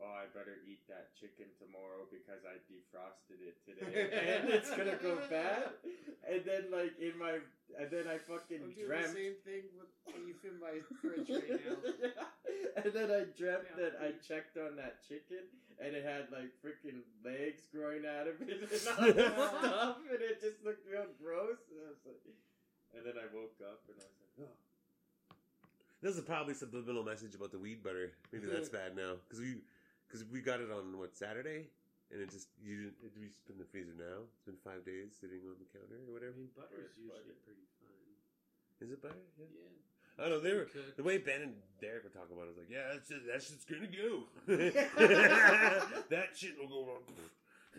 oh, 0.00 0.14
I 0.14 0.26
better 0.30 0.56
eat 0.66 0.82
that 0.88 1.10
chicken 1.18 1.46
tomorrow 1.58 2.06
because 2.10 2.42
I 2.46 2.58
defrosted 2.70 3.42
it 3.42 3.56
today 3.66 4.10
and 4.14 4.48
it's 4.50 4.70
gonna 4.70 4.96
go 5.02 5.18
bad. 5.30 5.74
And 6.28 6.42
then 6.44 6.70
like 6.70 6.94
in 7.02 7.18
my, 7.18 7.42
and 7.78 7.88
then 7.90 8.06
I 8.06 8.18
fucking 8.18 8.62
I'm 8.62 8.74
doing 8.74 8.86
dreamt. 8.86 9.10
the 9.10 9.18
same 9.18 9.36
thing 9.42 9.62
with 9.74 9.90
beef 10.06 10.40
in 10.46 10.56
my 10.62 10.78
fridge 11.02 11.28
right 11.30 11.58
now. 11.62 11.78
Yeah. 12.02 12.24
And 12.78 12.90
then 12.94 13.10
I 13.10 13.22
dreamt 13.36 13.66
Yeah. 13.74 13.78
that 13.90 13.94
I 14.02 14.08
checked 14.22 14.56
on 14.56 14.74
that 14.76 15.02
chicken 15.06 15.46
and 15.82 15.94
it 15.94 16.02
had 16.02 16.30
like 16.30 16.50
freaking 16.62 17.02
legs 17.26 17.66
growing 17.74 18.02
out 18.06 18.26
of 18.26 18.38
it 18.40 18.54
and 18.70 18.82
all 18.88 19.12
this 19.12 19.30
stuff 19.34 19.98
and 20.10 20.20
it 20.22 20.40
just 20.40 20.62
looked 20.64 20.86
real 20.86 21.06
gross. 21.22 21.58
And, 21.70 21.78
I 21.86 21.90
was 21.90 22.02
like, 22.06 22.22
and 22.94 23.02
then 23.04 23.14
I 23.18 23.26
woke 23.34 23.58
up 23.62 23.82
and 23.90 23.98
I 23.98 24.06
was 24.06 24.18
like, 24.22 24.46
oh. 24.46 24.54
This 26.02 26.14
is 26.16 26.22
probably 26.22 26.54
subliminal 26.54 27.02
message 27.02 27.34
about 27.34 27.50
the 27.52 27.58
weed 27.58 27.82
butter. 27.82 28.12
Maybe 28.32 28.46
that's 28.46 28.68
bad 28.70 28.94
now 28.96 29.14
because 29.26 29.40
we 29.40 29.58
because 30.08 30.24
we 30.24 30.40
got 30.40 30.60
it 30.64 30.72
on 30.72 30.96
what 30.96 31.12
Saturday, 31.14 31.68
and 32.10 32.18
it 32.24 32.32
just 32.32 32.48
you 32.58 32.88
didn't 32.88 32.96
it, 33.04 33.12
we 33.20 33.28
just 33.28 33.44
put 33.44 33.54
in 33.54 33.60
the 33.60 33.68
freezer 33.68 33.92
now. 33.94 34.24
It's 34.32 34.42
been 34.48 34.56
five 34.64 34.82
days 34.88 35.12
sitting 35.20 35.44
on 35.44 35.60
the 35.60 35.68
counter 35.68 36.00
or 36.08 36.08
I 36.08 36.12
whatever. 36.16 36.34
mean, 36.40 36.48
butter 36.56 36.80
is 36.88 36.96
Butter. 36.96 37.20
usually 37.28 37.38
pretty 37.44 37.68
fine. 37.78 38.16
Is 38.80 38.90
it 38.94 39.02
butter? 39.04 39.20
Yeah. 39.36 39.44
Yeah. 39.52 39.76
I 40.18 40.26
don't 40.26 40.30
know. 40.38 40.40
They 40.42 40.54
were 40.56 40.66
Cooked. 40.66 40.96
the 40.96 41.04
way 41.06 41.18
Ben 41.18 41.42
and 41.42 41.54
Derek 41.80 42.02
were 42.02 42.10
talking 42.10 42.34
about. 42.34 42.50
it, 42.50 42.56
I 42.56 42.58
was 42.58 42.58
like, 42.64 42.72
yeah, 42.74 42.90
that's 42.90 43.06
just, 43.06 43.22
that 43.30 43.38
shit's 43.38 43.62
gonna 43.68 43.86
go. 43.86 44.26
that 46.10 46.34
shit 46.34 46.58
will 46.58 46.66
go 46.66 46.80
wrong. 46.90 47.04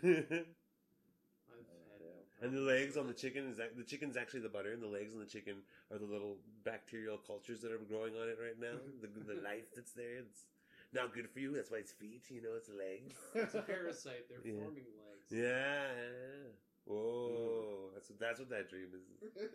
I've 0.00 1.68
had 1.68 2.00
no 2.00 2.08
And 2.40 2.56
the 2.56 2.60
legs 2.64 2.96
on 2.96 3.06
the 3.06 3.12
chicken 3.12 3.44
is 3.48 3.56
that 3.58 3.76
the 3.76 3.84
chicken's 3.84 4.16
actually 4.16 4.40
the 4.40 4.48
butter, 4.48 4.72
and 4.72 4.80
the 4.82 4.88
legs 4.88 5.12
on 5.12 5.20
the 5.20 5.26
chicken 5.28 5.56
are 5.92 5.98
the 5.98 6.06
little 6.08 6.38
bacterial 6.64 7.18
cultures 7.18 7.60
that 7.60 7.72
are 7.72 7.78
growing 7.84 8.14
on 8.16 8.28
it 8.28 8.38
right 8.40 8.56
now. 8.58 8.78
the, 9.02 9.08
the 9.34 9.40
life 9.42 9.68
that's 9.74 9.92
there. 9.92 10.24
It's 10.24 10.46
not 10.92 11.14
good 11.14 11.28
for 11.30 11.38
you. 11.40 11.52
That's 11.54 11.70
why 11.70 11.78
it's 11.78 11.92
feet. 11.92 12.24
You 12.30 12.42
know, 12.42 12.54
it's 12.56 12.68
legs. 12.68 13.14
It's 13.34 13.54
a 13.54 13.62
parasite. 13.62 14.28
They're 14.28 14.40
Yeah. 14.44 14.60
forming 14.62 14.84
legs. 14.98 15.30
Yeah. 15.30 15.46
yeah. 15.46 16.50
Whoa. 16.84 17.90
That's 17.94 18.08
what 18.10 18.18
that's 18.18 18.40
what 18.40 18.48
that 18.50 18.68
dream 18.68 18.88
is. 18.94 19.02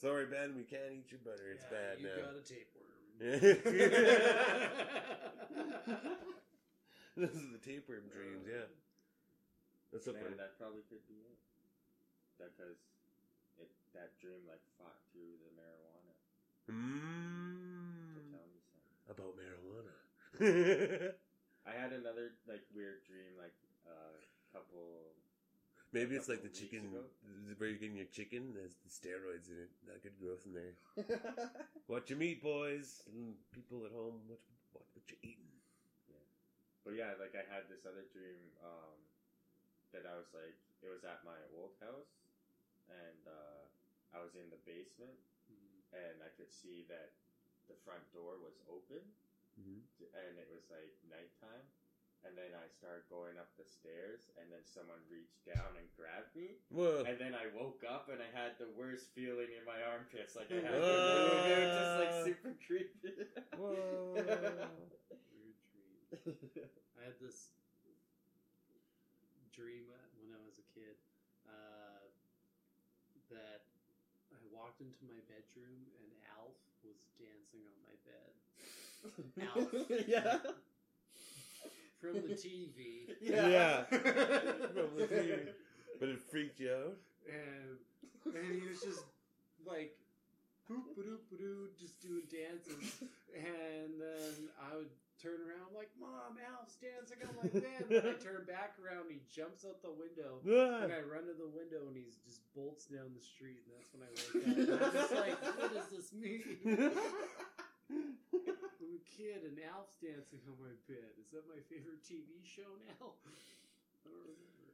Sorry, 0.00 0.26
Ben. 0.26 0.54
We 0.54 0.62
can't 0.62 0.92
eat 0.94 1.10
your 1.10 1.18
butter. 1.24 1.50
It's 1.54 1.64
Yeah, 1.66 1.78
bad 1.78 1.98
you 1.98 2.06
now. 2.06 2.14
got 2.30 2.36
a 2.38 2.42
tapeworm. 2.46 2.86
this 7.18 7.34
is 7.34 7.50
the 7.50 7.58
tapeworm 7.58 8.06
dreams. 8.14 8.46
Yeah. 8.46 8.70
That's 9.90 10.06
so 10.06 10.14
Man, 10.14 10.22
funny. 10.22 10.38
that 10.38 10.54
probably 10.54 10.86
could 10.86 11.02
be 11.10 11.18
it. 11.26 11.34
Because 12.38 12.78
it 13.58 13.66
that 13.98 14.14
dream 14.22 14.46
like 14.46 14.62
fought 14.78 15.02
through 15.10 15.34
the 15.42 15.50
marijuana 15.58 16.14
to 16.70 16.72
Mm. 16.78 18.30
tell 18.30 18.46
me 18.46 18.62
something. 18.62 19.02
About 19.10 19.34
marijuana. 19.34 19.97
I 20.40 21.72
had 21.74 21.92
another 21.92 22.38
like 22.46 22.62
weird 22.74 23.02
dream 23.06 23.34
like 23.38 23.54
a 23.86 24.22
couple 24.54 25.14
Maybe 25.90 26.20
it's 26.20 26.28
like 26.28 26.44
the 26.44 26.52
chicken 26.52 26.84
ago. 26.92 27.00
where 27.56 27.72
you're 27.72 27.80
getting 27.80 27.96
your 27.96 28.12
chicken. 28.12 28.52
There's 28.52 28.76
the 28.84 28.92
steroids 28.92 29.48
in 29.48 29.56
it. 29.56 29.72
Not 29.88 30.04
good 30.04 30.20
growth 30.20 30.44
in 30.44 30.52
there. 30.52 30.76
Watch 31.88 32.12
your 32.12 32.20
meat, 32.20 32.44
boys. 32.44 33.00
Mm, 33.08 33.32
People 33.56 33.88
at 33.88 33.96
home, 33.96 34.20
watch, 34.28 34.44
watch 34.76 34.84
what 34.92 35.08
you're 35.08 35.24
eating. 35.24 35.48
But 36.84 36.92
yeah, 36.92 37.16
like 37.16 37.32
I 37.32 37.44
had 37.48 37.68
this 37.72 37.88
other 37.88 38.04
dream 38.12 38.36
um, 38.60 39.00
that 39.96 40.04
I 40.04 40.12
was 40.20 40.28
like, 40.36 40.56
it 40.84 40.88
was 40.92 41.04
at 41.08 41.24
my 41.24 41.36
old 41.56 41.72
house, 41.80 42.12
and 42.92 43.24
uh, 43.24 43.64
I 44.12 44.20
was 44.20 44.36
in 44.36 44.48
the 44.52 44.60
basement, 44.68 45.16
Mm. 45.48 45.80
and 45.96 46.16
I 46.20 46.28
could 46.36 46.52
see 46.52 46.84
that 46.92 47.16
the 47.72 47.76
front 47.80 48.04
door 48.12 48.36
was 48.36 48.60
open, 48.68 49.00
Mhm. 49.58 49.82
and 50.14 50.38
it 50.38 50.48
was 50.50 50.64
like 50.70 50.94
nighttime. 51.08 51.66
And 52.26 52.36
then 52.36 52.50
I 52.52 52.66
started 52.66 53.06
going 53.08 53.38
up 53.38 53.46
the 53.56 53.64
stairs, 53.64 54.28
and 54.36 54.50
then 54.50 54.64
someone 54.66 54.98
reached 55.08 55.38
down 55.46 55.76
and 55.78 55.86
grabbed 55.94 56.34
me, 56.34 56.58
Whoa. 56.68 57.04
and 57.06 57.14
then 57.16 57.32
I 57.32 57.46
woke 57.54 57.84
up 57.86 58.08
and 58.10 58.18
I 58.20 58.26
had 58.34 58.58
the 58.58 58.66
worst 58.74 59.14
feeling 59.14 59.52
in 59.54 59.64
my 59.64 59.80
armpits, 59.82 60.34
like 60.34 60.50
I 60.50 60.58
had 60.60 60.82
Ah. 60.82 61.46
it 61.46 61.58
was 61.62 61.74
just 61.78 61.94
like 62.02 62.12
super 62.26 62.54
creepy. 62.66 63.22
Whoa. 63.56 64.14
Weird 65.30 65.58
dream. 65.70 66.68
I 66.98 67.04
had 67.06 67.18
this 67.20 67.50
dream 69.54 69.86
when 70.18 70.34
I 70.34 70.42
was 70.44 70.58
a 70.58 70.66
kid 70.74 70.96
uh, 71.46 72.02
that 73.30 73.62
I 74.34 74.38
walked 74.50 74.80
into 74.82 75.04
my 75.06 75.18
bedroom 75.30 75.86
and 76.02 76.10
Alf 76.34 76.58
was 76.82 76.98
dancing 77.18 77.62
on 77.62 77.78
my 77.86 77.94
bed 78.04 78.34
Alf. 79.40 79.68
yeah. 80.08 80.38
from 82.00 82.14
the 82.14 82.34
TV. 82.34 83.08
Yeah. 83.20 83.82
From 83.90 84.90
the 84.96 85.06
TV. 85.06 85.48
But 85.98 86.08
it 86.10 86.20
freaked 86.30 86.60
you 86.60 86.72
out? 86.72 86.96
and 87.28 87.76
and 88.34 88.48
he 88.60 88.66
was 88.68 88.80
just 88.80 89.04
like 89.64 89.96
boop 90.68 90.84
ba-doop 90.96 91.72
just 91.80 92.00
doing 92.00 92.24
dances 92.28 93.04
and 93.32 93.96
then 93.96 94.48
I 94.60 94.76
would 94.76 94.92
turn 95.16 95.40
around 95.40 95.72
like 95.74 95.88
mom 95.98 96.36
Alf's 96.38 96.76
dancing 96.76 97.24
on 97.24 97.34
my 97.40 97.48
bed 97.48 97.88
and 97.88 98.04
I 98.04 98.16
turn 98.20 98.44
back 98.44 98.76
around 98.80 99.08
he 99.08 99.20
jumps 99.32 99.64
out 99.64 99.80
the 99.80 99.92
window 99.92 100.44
and 100.84 100.92
I 100.92 101.00
run 101.04 101.24
to 101.24 101.36
the 101.36 101.48
window 101.48 101.88
and 101.88 101.96
he's 101.96 102.20
just 102.24 102.44
bolts 102.54 102.86
down 102.86 103.12
the 103.16 103.24
street 103.24 103.64
and 103.64 103.72
that's 103.76 103.90
when 103.92 104.04
I 104.04 104.10
wake 104.12 104.28
up 104.30 104.44
and 104.44 104.84
I'm 104.84 104.92
just 104.92 105.14
like 105.16 105.36
what 105.56 105.72
does 105.72 105.88
this 105.88 106.12
mean 106.12 106.92
I'm 107.90 108.92
a 108.94 109.02
kid 109.04 109.44
and 109.48 109.56
Alf's 109.72 109.96
dancing 110.00 110.40
on 110.48 110.56
my 110.60 110.74
bed 110.86 111.16
is 111.20 111.32
that 111.32 111.48
my 111.48 111.60
favorite 111.68 112.04
TV 112.04 112.40
show 112.44 112.68
now 112.84 113.16
I 113.24 114.08
don't 114.08 114.24
remember 114.24 114.72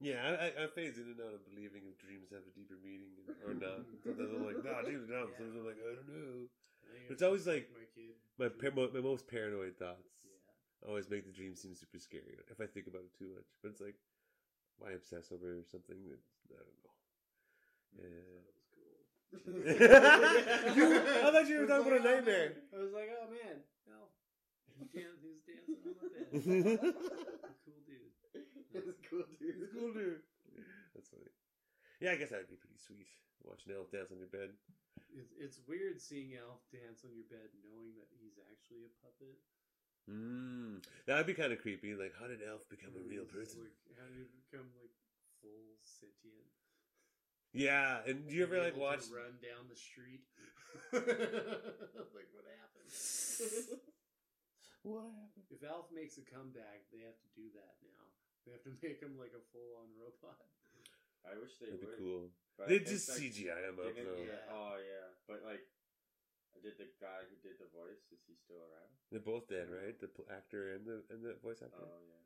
Yeah, 0.00 0.20
I, 0.24 0.64
I, 0.64 0.66
phase 0.72 0.96
in 0.96 1.12
and 1.12 1.20
out 1.20 1.36
of 1.36 1.44
believing 1.44 1.84
if 1.84 2.00
dreams 2.00 2.32
have 2.32 2.44
a 2.48 2.52
deeper 2.56 2.76
meaning 2.80 3.12
or 3.44 3.52
not. 3.52 3.84
Sometimes 4.00 4.32
I'm 4.32 4.44
like, 4.48 4.60
nah, 4.64 4.80
dreams 4.80 5.04
don't. 5.08 5.28
Sometimes 5.36 5.56
I'm 5.60 5.66
like, 5.68 5.80
I 5.80 5.92
don't 5.92 6.08
know. 6.08 6.36
I 6.88 7.12
It's 7.12 7.22
always 7.22 7.46
like 7.46 7.68
my 7.72 7.84
kid 7.92 8.16
my 8.40 8.48
par- 8.48 8.88
my 8.94 9.04
most 9.04 9.28
paranoid 9.28 9.76
thoughts 9.76 10.24
yeah 10.24 10.88
always 10.88 11.10
make 11.12 11.26
the 11.28 11.32
dream 11.36 11.52
seem 11.54 11.74
super 11.76 11.98
scary 12.00 12.40
if 12.48 12.56
I 12.60 12.64
think 12.64 12.86
about 12.88 13.04
it 13.04 13.12
too 13.18 13.28
much. 13.36 13.44
But 13.62 13.76
it's 13.76 13.82
like, 13.84 14.00
why 14.78 14.92
obsess 14.92 15.32
over 15.32 15.60
something 15.70 15.98
that 16.08 16.22
I 16.52 16.62
don't 16.64 16.80
know. 16.84 16.96
Yeah. 17.98 18.59
That 19.30 20.66
was. 20.66 20.76
You- 20.76 20.96
I 20.98 21.30
thought 21.30 21.46
you 21.48 21.60
were 21.60 21.66
talking 21.70 21.86
about 21.92 22.00
a 22.00 22.04
nightmare. 22.04 22.52
I 22.74 22.78
was 22.82 22.92
like, 22.92 23.10
oh 23.14 23.26
man, 23.30 23.56
no. 23.86 24.10
He 24.78 24.84
dan- 24.90 25.18
was 25.22 25.38
dancing 25.46 25.78
on 25.86 25.94
my 26.00 26.08
bed. 26.10 26.26
cool 27.64 27.80
dude. 27.86 28.10
It's 28.74 29.02
cool, 29.06 29.26
dude. 29.38 29.58
It's 29.62 29.72
cool, 29.74 29.92
dude. 29.92 30.22
That's 30.94 31.08
funny. 31.10 31.30
Yeah, 32.00 32.12
I 32.12 32.16
guess 32.16 32.30
that 32.34 32.42
would 32.42 32.50
be 32.50 32.58
pretty 32.58 32.80
sweet. 32.80 33.06
Watching 33.44 33.72
Alf 33.76 33.90
dance 33.92 34.10
on 34.10 34.18
your 34.18 34.30
bed. 34.32 34.50
It's, 35.14 35.32
it's 35.38 35.58
weird 35.68 36.00
seeing 36.00 36.34
Alf 36.38 36.62
dance 36.72 37.02
on 37.04 37.12
your 37.14 37.26
bed 37.28 37.50
knowing 37.66 37.94
that 37.98 38.08
he's 38.20 38.38
actually 38.50 38.86
a 38.88 38.92
puppet. 39.04 39.36
Mm. 40.08 40.80
That'd 41.06 41.26
be 41.28 41.34
kind 41.36 41.52
of 41.52 41.60
creepy. 41.60 41.94
Like, 41.94 42.14
how 42.18 42.26
did 42.26 42.40
Alf 42.42 42.66
become 42.70 42.94
a 42.98 43.04
real 43.04 43.26
person? 43.28 43.62
Like, 43.62 43.76
how 43.94 44.06
did 44.10 44.16
he 44.16 44.26
become 44.48 44.66
like 44.80 44.92
full 45.44 45.76
sentient? 45.82 46.50
Yeah, 47.52 47.98
and 48.06 48.28
do 48.28 48.34
you 48.34 48.44
ever 48.44 48.62
like 48.62 48.76
watch? 48.78 49.10
run 49.10 49.34
down 49.42 49.66
the 49.68 49.76
street? 49.78 50.22
like 50.94 52.28
what 52.34 52.46
happened? 52.46 52.90
What 54.80 55.12
happened? 55.12 55.44
If 55.52 55.60
Alf 55.60 55.92
makes 55.92 56.16
a 56.16 56.24
comeback, 56.24 56.88
they 56.88 57.04
have 57.04 57.20
to 57.20 57.30
do 57.36 57.52
that 57.52 57.76
now. 57.84 58.00
They 58.48 58.56
have 58.56 58.64
to 58.64 58.72
make 58.80 58.96
him 59.04 59.12
like 59.20 59.36
a 59.36 59.44
full-on 59.52 59.92
robot. 60.00 60.40
I 61.20 61.36
wish 61.36 61.60
they 61.60 61.68
That'd 61.68 61.84
be 61.84 62.00
cool. 62.00 62.32
but 62.56 62.72
They 62.72 62.80
it's 62.80 62.88
just 62.88 63.12
like- 63.12 63.20
CGI 63.20 63.60
him 63.68 63.76
up 63.76 63.92
didn't- 63.92 64.08
though. 64.08 64.24
Yeah. 64.24 64.40
Oh 64.48 64.80
yeah, 64.80 65.12
but 65.28 65.44
like, 65.44 65.60
I 66.56 66.64
did 66.64 66.80
the 66.80 66.88
guy 66.96 67.28
who 67.28 67.36
did 67.44 67.60
the 67.60 67.68
voice 67.76 68.08
is 68.08 68.24
he 68.24 68.32
still 68.40 68.56
around? 68.56 68.88
They're 69.12 69.20
both 69.20 69.52
dead, 69.52 69.68
right? 69.68 69.92
The 70.00 70.08
pl- 70.08 70.32
actor 70.32 70.72
and 70.72 70.88
the 70.88 71.04
and 71.12 71.20
the 71.20 71.36
voice 71.44 71.60
actor. 71.60 71.76
Oh 71.84 72.00
yeah. 72.08 72.24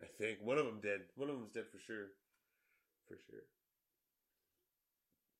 I 0.00 0.08
think 0.16 0.40
one 0.40 0.56
of 0.56 0.64
them 0.64 0.80
dead. 0.80 1.12
One 1.20 1.28
of 1.28 1.36
them's 1.36 1.52
dead 1.52 1.68
for 1.68 1.76
sure. 1.84 2.16
For 3.12 3.20
sure. 3.28 3.44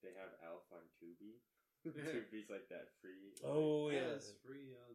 They 0.05 0.13
have 0.21 0.33
Alf 0.45 0.69
on 0.71 0.85
Tubi. 1.01 1.41
Tubi's 1.89 2.49
like 2.53 2.69
that 2.69 2.93
free. 3.01 3.33
Oh 3.45 3.89
Yeah, 3.91 4.05
yeah. 4.05 4.17
it's 4.21 4.31
free 4.45 4.77
on 4.77 4.95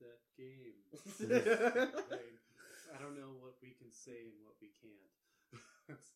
that 0.00 0.20
game. 0.36 0.84
Like, 2.10 2.36
I 2.94 3.02
don't 3.02 3.16
know 3.18 3.32
what 3.40 3.54
we 3.60 3.74
can 3.76 3.90
say 3.90 4.28
and 4.30 4.38
what 4.44 4.54
we 4.60 4.68
can't. 4.80 5.98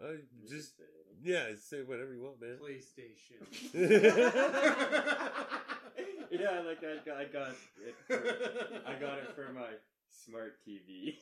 Uh, 0.00 0.12
You 0.32 0.48
just 0.48 0.76
can 0.78 0.86
say 0.86 0.92
yeah, 1.22 1.44
say 1.60 1.82
whatever 1.82 2.14
you 2.14 2.22
want, 2.22 2.40
man. 2.40 2.56
PlayStation. 2.56 3.36
yeah, 6.30 6.62
like 6.64 6.80
I 6.82 6.96
got, 7.04 7.16
I 7.18 7.24
got 7.26 7.48
it. 7.50 7.94
For, 8.06 8.16
I 8.88 8.94
got 8.98 9.18
it 9.18 9.34
for 9.34 9.52
my 9.52 9.76
smart 10.08 10.56
TV. 10.66 11.18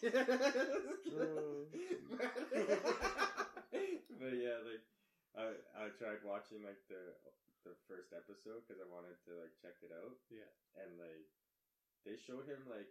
but 4.20 4.32
yeah, 4.34 4.58
like 4.64 4.82
I 5.36 5.56
I 5.76 5.92
tried 5.96 6.24
watching 6.24 6.62
like 6.64 6.80
the 6.88 7.16
the 7.66 7.74
first 7.90 8.14
episode 8.14 8.64
because 8.64 8.80
I 8.80 8.88
wanted 8.88 9.18
to 9.28 9.36
like 9.36 9.52
check 9.60 9.76
it 9.84 9.92
out. 9.92 10.16
Yeah. 10.32 10.48
and 10.78 10.96
like 10.96 11.28
they 12.06 12.16
showed 12.16 12.46
him 12.48 12.64
like 12.70 12.88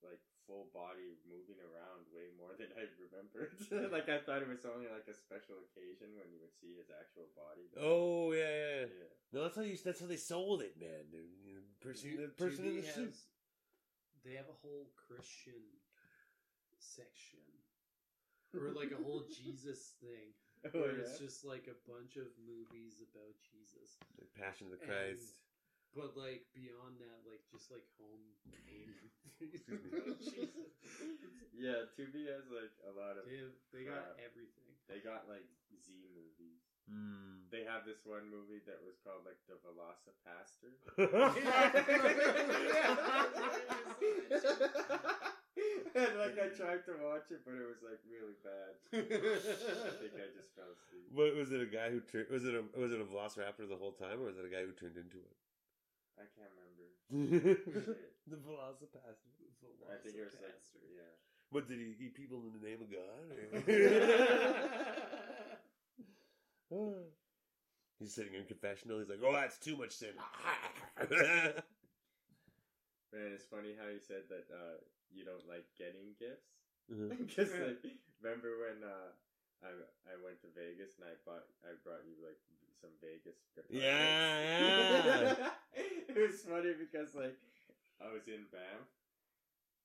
like 0.00 0.20
full 0.48 0.72
body 0.72 1.20
moving 1.28 1.60
around 1.60 2.08
way 2.10 2.32
more 2.40 2.56
than 2.56 2.72
I 2.74 2.88
remembered. 2.96 3.52
like 3.94 4.08
I 4.08 4.18
thought 4.24 4.40
it 4.42 4.48
was 4.48 4.64
only 4.64 4.88
like 4.88 5.06
a 5.06 5.14
special 5.16 5.60
occasion 5.68 6.16
when 6.16 6.32
you 6.32 6.40
would 6.40 6.56
see 6.56 6.72
his 6.74 6.88
actual 6.88 7.28
body. 7.36 7.68
but- 7.70 7.84
Oh 7.84 8.32
yeah, 8.32 8.48
yeah. 8.48 8.86
yeah. 8.88 9.12
No, 9.32 9.44
that's 9.46 9.56
how 9.56 9.62
you. 9.62 9.76
That's 9.76 10.00
how 10.00 10.08
they 10.10 10.16
sold 10.18 10.64
it, 10.64 10.74
man. 10.80 11.06
The, 11.12 11.22
person, 11.84 12.16
the 12.16 12.32
person 12.34 12.64
in 12.66 12.80
the 12.80 12.82
Tubi 12.82 12.94
suit. 12.94 13.16
They 14.24 14.34
have 14.40 14.48
a 14.50 14.58
whole 14.64 14.88
Christian 14.96 15.60
section. 16.80 17.40
Or 18.56 18.72
like 18.74 18.90
a 18.90 18.98
whole 19.02 19.22
Jesus 19.44 19.94
thing. 20.00 20.34
Oh, 20.76 20.76
Where 20.76 20.92
yeah. 20.92 21.08
it's 21.08 21.16
just 21.16 21.40
like 21.40 21.72
a 21.72 21.76
bunch 21.88 22.20
of 22.20 22.28
movies 22.44 23.00
about 23.00 23.32
Jesus. 23.48 23.96
Like 24.20 24.28
Passion 24.36 24.68
of 24.68 24.76
the 24.76 24.84
And- 24.84 24.92
Christ. 24.92 25.40
But 25.96 26.14
like 26.14 26.46
beyond 26.54 27.00
that, 27.02 27.24
like 27.26 27.42
just 27.50 27.66
like 27.72 27.82
home 27.98 28.22
made 28.46 28.86
movies 29.40 29.58
Excuse 29.58 29.82
me. 29.82 29.90
about 29.90 30.20
Jesus. 30.22 30.54
yeah, 31.50 31.82
Tubi 31.98 32.30
has 32.30 32.46
like 32.52 32.70
a 32.86 32.92
lot 32.94 33.18
of. 33.18 33.26
They, 33.26 33.40
have, 33.42 33.56
they 33.74 33.82
got 33.88 34.14
everything. 34.22 34.70
They 34.86 35.02
got 35.02 35.26
like 35.26 35.48
Z 35.74 35.90
movies. 36.14 36.62
Mm. 36.86 37.50
They 37.50 37.66
have 37.66 37.82
this 37.82 38.06
one 38.06 38.30
movie 38.30 38.62
that 38.70 38.78
was 38.86 39.02
called 39.02 39.26
like 39.26 39.42
the 39.50 39.58
VelociPastor. 39.66 40.78
and 45.94 46.12
like 46.18 46.36
I 46.38 46.48
tried 46.54 46.86
to 46.86 46.94
watch 47.02 47.30
it, 47.30 47.42
but 47.44 47.54
it 47.54 47.66
was 47.66 47.82
like 47.82 48.00
really 48.06 48.36
bad. 48.40 48.72
I 48.94 49.92
think 49.98 50.14
I 50.16 50.28
just 50.32 50.54
fell 50.54 50.70
asleep. 50.72 51.10
what 51.12 51.34
was 51.36 51.52
it? 51.52 51.60
A 51.60 51.70
guy 51.70 51.90
who 51.90 52.00
turned? 52.00 52.30
Was 52.30 52.44
it 52.44 52.54
a 52.54 52.62
was 52.78 52.92
it 52.92 53.00
a 53.00 53.06
Velociraptor 53.06 53.68
the 53.68 53.78
whole 53.78 53.92
time, 53.92 54.20
or 54.22 54.30
was 54.30 54.38
it 54.38 54.46
a 54.46 54.52
guy 54.52 54.62
who 54.62 54.72
turned 54.72 54.96
into 54.96 55.18
it? 55.18 55.36
I 56.18 56.26
can't 56.36 56.52
remember. 56.54 56.86
the 58.30 58.36
VelociPastor. 58.36 59.30
I 59.90 59.96
think 60.02 60.14
it 60.16 60.24
was 60.24 60.36
like 60.38 60.54
yeah. 60.94 61.10
What 61.50 61.66
did 61.66 61.78
he 61.78 61.96
eat 61.98 62.14
people 62.14 62.38
in 62.46 62.52
the 62.54 62.62
name 62.62 62.78
of 62.78 62.90
God? 62.90 63.26
He's 67.98 68.14
sitting 68.14 68.34
in 68.34 68.44
confessional. 68.44 68.98
He's 68.98 69.08
like, 69.08 69.18
"Oh, 69.24 69.32
that's 69.32 69.58
too 69.58 69.76
much 69.76 69.90
sin." 69.92 70.14
Man, 73.12 73.34
it's 73.34 73.44
funny 73.46 73.74
how 73.74 73.90
you 73.90 73.98
said 73.98 74.30
that 74.30 74.46
uh, 74.50 74.78
you 75.10 75.24
don't 75.26 75.46
like 75.48 75.66
getting 75.78 76.14
gifts. 76.18 76.62
Because 76.90 77.50
like, 77.54 77.82
remember 78.22 78.58
when 78.58 78.82
uh, 78.82 79.10
I 79.62 79.70
I 80.10 80.14
went 80.18 80.42
to 80.42 80.50
Vegas 80.50 80.98
and 80.98 81.06
I 81.06 81.14
bought 81.22 81.46
I 81.62 81.74
brought 81.82 82.02
you 82.06 82.18
like 82.18 82.38
some 82.82 82.90
Vegas. 82.98 83.38
guitar 83.54 83.70
Yeah, 83.70 83.94
picks? 85.38 85.40
it 86.10 86.18
was 86.18 86.42
funny 86.42 86.74
because 86.74 87.14
like 87.14 87.38
I 88.02 88.10
was 88.10 88.26
in 88.26 88.46
Banff 88.50 88.90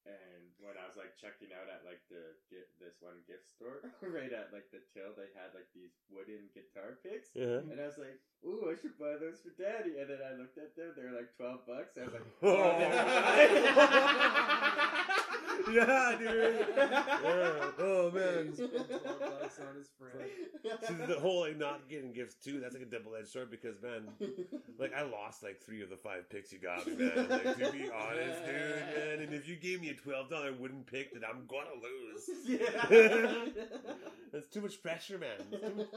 and 0.06 0.54
when 0.62 0.78
I 0.78 0.86
was 0.86 0.96
like 0.96 1.16
checking 1.18 1.52
out 1.52 1.68
at 1.68 1.84
like 1.84 2.00
the 2.10 2.36
get 2.50 2.70
this 2.80 3.02
one 3.02 3.22
gift 3.28 3.50
store 3.50 3.82
right 4.02 4.32
at 4.32 4.54
like 4.54 4.70
the 4.72 4.80
till 4.94 5.14
they 5.14 5.28
had 5.34 5.54
like 5.54 5.68
these 5.74 5.92
wooden 6.10 6.48
guitar 6.54 6.98
picks. 7.04 7.30
Yeah. 7.34 7.60
And 7.70 7.82
I 7.82 7.86
was 7.86 7.98
like, 7.98 8.20
"Ooh, 8.46 8.70
I 8.70 8.76
should 8.80 8.98
buy 8.98 9.18
those 9.18 9.40
for 9.42 9.50
Daddy." 9.50 9.98
And 9.98 10.10
then 10.10 10.22
I 10.22 10.32
looked 10.38 10.58
at 10.58 10.74
them; 10.76 10.94
they 10.96 11.04
were 11.04 11.12
like 11.12 11.34
twelve 11.36 11.66
bucks. 11.66 11.98
I 11.98 12.04
was 12.06 12.14
like, 12.14 12.24
Oh. 12.44 12.76
"Oh, 15.68 15.72
never 15.72 15.72
mind." 15.72 15.76
Yeah, 15.76 16.16
dude. 16.18 16.68
Yeah. 17.26 17.72
Oh 17.80 18.12
man. 18.12 18.48
He 18.50 18.56
spent 18.56 18.88
12 18.90 19.20
bucks 19.20 19.60
on 19.60 19.76
his 19.76 19.90
friend. 19.98 20.30
See, 20.88 21.14
the 21.14 21.20
whole 21.20 21.42
like 21.42 21.58
not 21.58 21.90
getting 21.90 22.14
gifts 22.14 22.36
too. 22.36 22.60
That's 22.60 22.74
like 22.74 22.84
a 22.84 22.86
double 22.86 23.16
edged 23.16 23.30
sword 23.30 23.52
because 23.52 23.82
man, 23.82 24.08
like 24.80 24.94
I 24.94 25.04
lost 25.04 25.44
like 25.44 25.62
three 25.66 25.82
of 25.82 25.90
the 25.90 25.98
five 25.98 26.30
picks 26.30 26.52
you 26.52 26.60
got 26.60 26.86
me, 26.88 26.96
man. 26.96 27.30
Like 27.30 27.44
to 27.58 27.72
be 27.72 27.90
honest, 27.90 28.40
dude, 28.46 28.84
man. 28.98 29.20
And 29.22 29.34
if 29.34 29.48
you 29.48 29.56
gave 29.56 29.82
me 29.82 29.90
a 29.90 29.94
twelve 29.96 30.30
dollar 30.30 30.54
wooden 30.54 30.84
pick, 30.84 31.14
then 31.14 31.24
I'm 31.28 31.46
gonna 31.48 31.76
lose. 31.82 32.30
yeah. 32.48 33.46
That's 34.32 34.48
too 34.48 34.62
much 34.62 34.82
pressure, 34.82 35.18
man. 35.18 35.38
Much- 35.78 35.88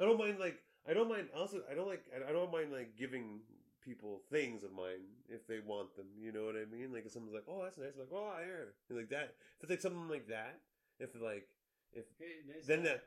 I 0.00 0.04
don't 0.04 0.18
mind 0.18 0.38
like 0.38 0.58
I 0.88 0.94
don't 0.94 1.08
mind 1.08 1.28
also 1.36 1.60
I 1.70 1.74
don't 1.74 1.86
like 1.88 2.02
I 2.28 2.32
don't 2.32 2.50
mind 2.52 2.72
like 2.72 2.96
giving 2.96 3.40
people 3.84 4.22
things 4.30 4.62
of 4.62 4.72
mine 4.72 5.04
if 5.28 5.46
they 5.46 5.60
want 5.64 5.96
them. 5.96 6.06
You 6.18 6.32
know 6.32 6.44
what 6.44 6.56
I 6.56 6.64
mean? 6.70 6.92
Like 6.92 7.06
if 7.06 7.12
someone's 7.12 7.34
like, 7.34 7.48
"Oh, 7.48 7.62
that's 7.64 7.78
nice," 7.78 7.94
I'm 7.94 8.00
like, 8.00 8.12
"Oh, 8.12 8.32
here," 8.44 8.74
and 8.88 8.98
like 8.98 9.10
that. 9.10 9.34
If 9.58 9.64
it's 9.64 9.70
like 9.70 9.80
something 9.80 10.08
like 10.08 10.28
that, 10.28 10.60
if 10.98 11.10
like 11.20 11.48
if 11.92 12.04
Hey, 12.18 12.44
nice 12.46 12.66
then 12.66 12.84
that 12.84 13.02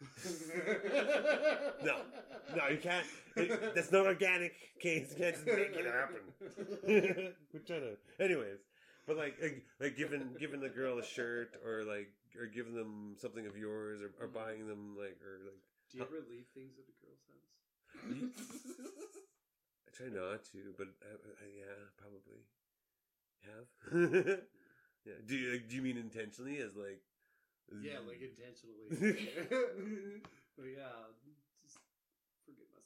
No. 1.84 1.96
no, 2.56 2.68
you 2.68 2.78
can't. 2.78 3.06
It, 3.36 3.74
that's 3.74 3.92
not 3.92 4.06
organic. 4.06 4.54
Case 4.80 5.10
you 5.10 5.16
can't 5.16 5.34
just 5.34 5.46
make 5.46 5.76
it 5.76 5.86
happen. 5.86 6.20
We're 7.52 7.60
trying 7.66 7.82
to, 7.82 7.96
anyways. 8.22 8.60
But 9.06 9.16
like, 9.16 9.36
like, 9.42 9.64
like 9.80 9.96
giving 9.96 10.36
giving 10.38 10.60
the 10.60 10.68
girl 10.68 10.98
a 10.98 11.04
shirt, 11.04 11.52
or 11.64 11.84
like, 11.84 12.12
or 12.38 12.46
giving 12.46 12.74
them 12.74 13.14
something 13.18 13.46
of 13.46 13.56
yours, 13.56 14.00
or, 14.02 14.10
or 14.20 14.28
mm-hmm. 14.28 14.38
buying 14.38 14.66
them 14.68 14.96
like, 14.96 15.18
or 15.22 15.40
like, 15.44 15.60
Do 15.90 15.98
you 15.98 16.04
ever 16.04 16.24
leave 16.30 16.46
things 16.54 16.78
at 16.78 16.84
a 16.88 16.96
girl's 17.00 17.24
house? 17.28 17.50
I 19.90 19.96
try 19.96 20.06
not 20.06 20.46
to, 20.54 20.70
but 20.78 20.86
uh, 21.02 21.18
uh, 21.18 21.50
yeah, 21.50 21.74
probably 21.98 22.46
have. 23.42 23.66
yeah. 25.02 25.18
Do 25.26 25.34
you 25.34 25.58
like, 25.58 25.66
do 25.66 25.74
you 25.74 25.82
mean 25.82 25.98
intentionally 25.98 26.62
as 26.62 26.78
like? 26.78 27.02
Yeah, 27.82 27.98
like 28.06 28.22
intentionally. 28.22 28.86
but 30.54 30.66
yeah, 30.70 31.10
just 31.62 31.82
forget 32.46 32.70
my. 32.70 32.78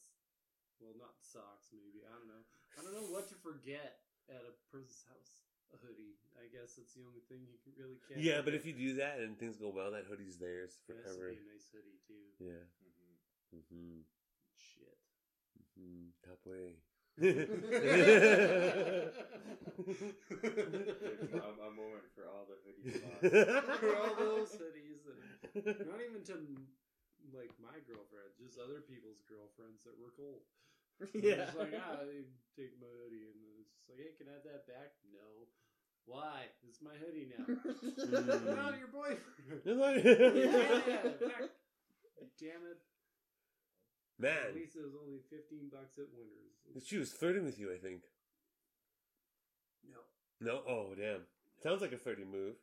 Well, 0.81 0.97
not 0.97 1.17
socks, 1.21 1.69
maybe. 1.73 2.05
I 2.09 2.13
don't 2.17 2.29
know. 2.29 2.45
I 2.77 2.85
don't 2.85 2.97
know 2.97 3.09
what 3.13 3.29
to 3.33 3.37
forget 3.45 4.01
at 4.33 4.41
a 4.45 4.53
person's 4.73 5.05
house. 5.09 5.45
A 5.73 5.81
hoodie. 5.81 6.17
I 6.39 6.47
guess 6.55 6.79
that's 6.79 6.95
the 6.95 7.03
only 7.05 7.25
thing 7.27 7.45
you 7.51 7.59
can 7.61 7.75
really 7.75 7.99
can. 8.07 8.21
Yeah, 8.21 8.41
but 8.47 8.55
if 8.55 8.65
you 8.65 8.73
do 8.73 9.03
that 9.03 9.19
and 9.19 9.35
things 9.37 9.59
go 9.59 9.75
well, 9.75 9.91
that 9.93 10.07
hoodie's 10.07 10.39
theirs 10.39 10.79
it 10.89 10.97
has 11.03 11.19
forever. 11.19 11.35
be 11.35 11.43
a 11.43 11.49
nice 11.51 11.67
hoodie 11.69 11.99
too. 12.07 12.25
Yeah. 12.39 12.65
Mhm. 12.81 13.59
Mm-hmm. 13.59 14.07
Shit. 14.55 14.99
Mm, 15.75 16.15
top 16.23 16.39
way. 16.47 16.79
a 17.23 17.31
moment 21.71 22.11
for 22.11 22.27
all 22.27 22.43
the 22.51 22.59
hoodies. 22.67 22.99
For 23.79 23.95
all 23.95 24.19
those 24.19 24.51
hoodies, 24.59 25.07
that, 25.07 25.87
not 25.87 26.03
even 26.03 26.27
to 26.27 26.35
like 27.31 27.55
my 27.63 27.79
girlfriend, 27.87 28.35
just 28.43 28.59
other 28.59 28.83
people's 28.83 29.23
girlfriends 29.31 29.87
that 29.87 29.95
were 29.95 30.11
cold. 30.19 30.43
yeah. 31.15 31.47
It's 31.47 31.55
like, 31.55 31.79
ah, 31.79 32.03
they 32.03 32.27
take 32.59 32.75
my 32.83 32.91
hoodie, 32.91 33.31
and 33.31 33.39
it's 33.63 33.71
just 33.71 33.87
like, 33.87 34.03
hey, 34.03 34.11
can 34.19 34.27
I 34.27 34.35
have 34.35 34.47
that 34.51 34.67
back? 34.67 34.99
No. 35.15 35.47
Why? 36.11 36.51
It's 36.67 36.83
my 36.83 36.99
hoodie 36.99 37.31
now. 37.31 37.47
Mm. 37.47 38.59
Not 38.59 38.75
your 38.75 38.91
boyfriend. 38.91 39.63
yeah. 39.63 41.47
Damn 42.43 42.67
it. 42.67 42.83
At 44.19 44.23
Man, 44.23 44.55
least 44.55 44.77
it 44.77 44.83
was 44.83 44.95
only 44.95 45.19
15 45.29 45.71
bucks 45.73 45.99
at 45.99 46.05
Winners. 46.15 46.87
she 46.87 46.99
was 46.99 47.13
flirting 47.13 47.45
with 47.45 47.59
you, 47.59 47.73
I 47.73 47.79
think. 47.79 48.03
No. 49.91 49.99
No? 50.41 50.63
Oh, 50.69 50.95
damn. 50.97 51.23
Sounds 51.63 51.81
like 51.81 51.93
a 51.93 51.99
flirty 51.99 52.25
move. 52.25 52.55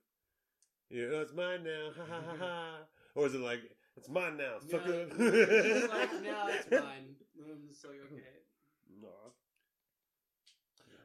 Yeah, 0.90 1.06
oh, 1.14 1.22
it's 1.22 1.34
mine 1.34 1.64
now. 1.64 1.92
Ha 1.98 2.04
ha 2.10 2.22
ha 2.26 2.36
ha. 2.40 2.76
Or 3.16 3.28
is 3.28 3.34
it 3.34 3.42
like, 3.42 3.60
it's 3.98 4.08
mine 4.08 4.38
now, 4.38 4.56
No, 4.70 4.80
it's 4.80 4.88
like, 4.88 4.88
no, 6.24 6.48
it's 6.48 6.72
mine. 6.72 7.16
I'm 7.44 7.68
just 7.68 7.84
like, 7.86 8.00
okay. 8.06 8.24
No. 9.02 9.34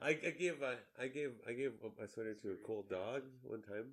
I, 0.01 0.11
I 0.11 0.31
gave 0.31 0.63
I, 0.63 0.75
I 1.03 1.09
gave 1.09 1.33
I 1.49 1.53
gave 1.53 1.73
my 1.99 2.07
sweater 2.07 2.35
to 2.35 2.53
a 2.53 2.57
cold 2.67 2.91
dog 2.91 3.23
one 3.43 3.63
time. 3.63 3.87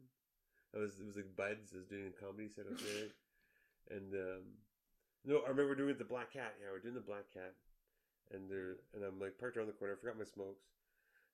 I 0.76 0.80
was 0.80 1.00
it 1.00 1.06
was 1.06 1.16
like 1.16 1.36
Buds. 1.36 1.72
I 1.74 1.78
was 1.78 1.88
doing 1.88 2.08
a 2.08 2.22
comedy 2.24 2.50
set 2.50 2.66
up 2.66 2.78
there, 2.78 3.10
and 3.98 4.14
um, 4.14 4.44
no, 5.26 5.42
I 5.46 5.50
remember 5.50 5.76
doing 5.76 5.96
the 5.98 6.08
Black 6.08 6.32
Cat. 6.32 6.56
Yeah, 6.60 6.72
we're 6.72 6.84
doing 6.84 7.00
the 7.00 7.04
Black 7.04 7.32
Cat, 7.34 7.56
and 8.32 8.50
there 8.52 8.84
and 8.94 9.04
I'm 9.04 9.20
like 9.20 9.40
parked 9.40 9.58
around 9.58 9.72
the 9.72 9.78
corner. 9.78 9.96
I 9.96 10.00
forgot 10.00 10.20
my 10.20 10.28
smokes, 10.28 10.68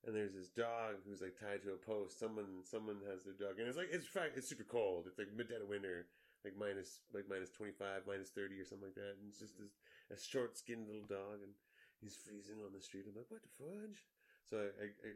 and 0.05 0.15
there's 0.15 0.33
this 0.33 0.49
dog 0.53 1.01
who's 1.03 1.21
like 1.21 1.39
tied 1.39 1.65
to 1.65 1.73
a 1.73 1.81
post. 1.81 2.19
Someone 2.19 2.61
someone 2.63 3.01
has 3.09 3.25
their 3.25 3.37
dog, 3.37 3.57
and 3.57 3.67
it's 3.67 3.77
like 3.77 3.89
it's 3.91 4.07
fact 4.07 4.37
it's 4.37 4.49
super 4.49 4.67
cold. 4.67 5.05
It's 5.09 5.17
like 5.17 5.33
mid 5.33 5.49
dead 5.49 5.65
of 5.65 5.69
winter, 5.69 6.05
like 6.45 6.53
minus 6.53 7.01
like 7.13 7.25
minus 7.25 7.49
twenty 7.49 7.73
five, 7.73 8.05
minus 8.05 8.29
thirty 8.29 8.61
or 8.61 8.65
something 8.65 8.93
like 8.93 8.99
that. 8.99 9.17
And 9.17 9.25
it's 9.27 9.41
just 9.41 9.57
mm-hmm. 9.57 9.69
this 9.69 9.77
a 10.13 10.17
short 10.17 10.57
skinned 10.57 10.85
little 10.85 11.09
dog, 11.09 11.41
and 11.41 11.53
he's 11.97 12.17
freezing 12.17 12.61
on 12.61 12.73
the 12.73 12.81
street. 12.81 13.09
I'm 13.09 13.17
like, 13.17 13.29
what 13.29 13.41
the 13.41 13.53
fudge? 13.57 14.05
So 14.45 14.57
I, 14.57 14.69
I, 14.81 14.87
I, 15.05 15.11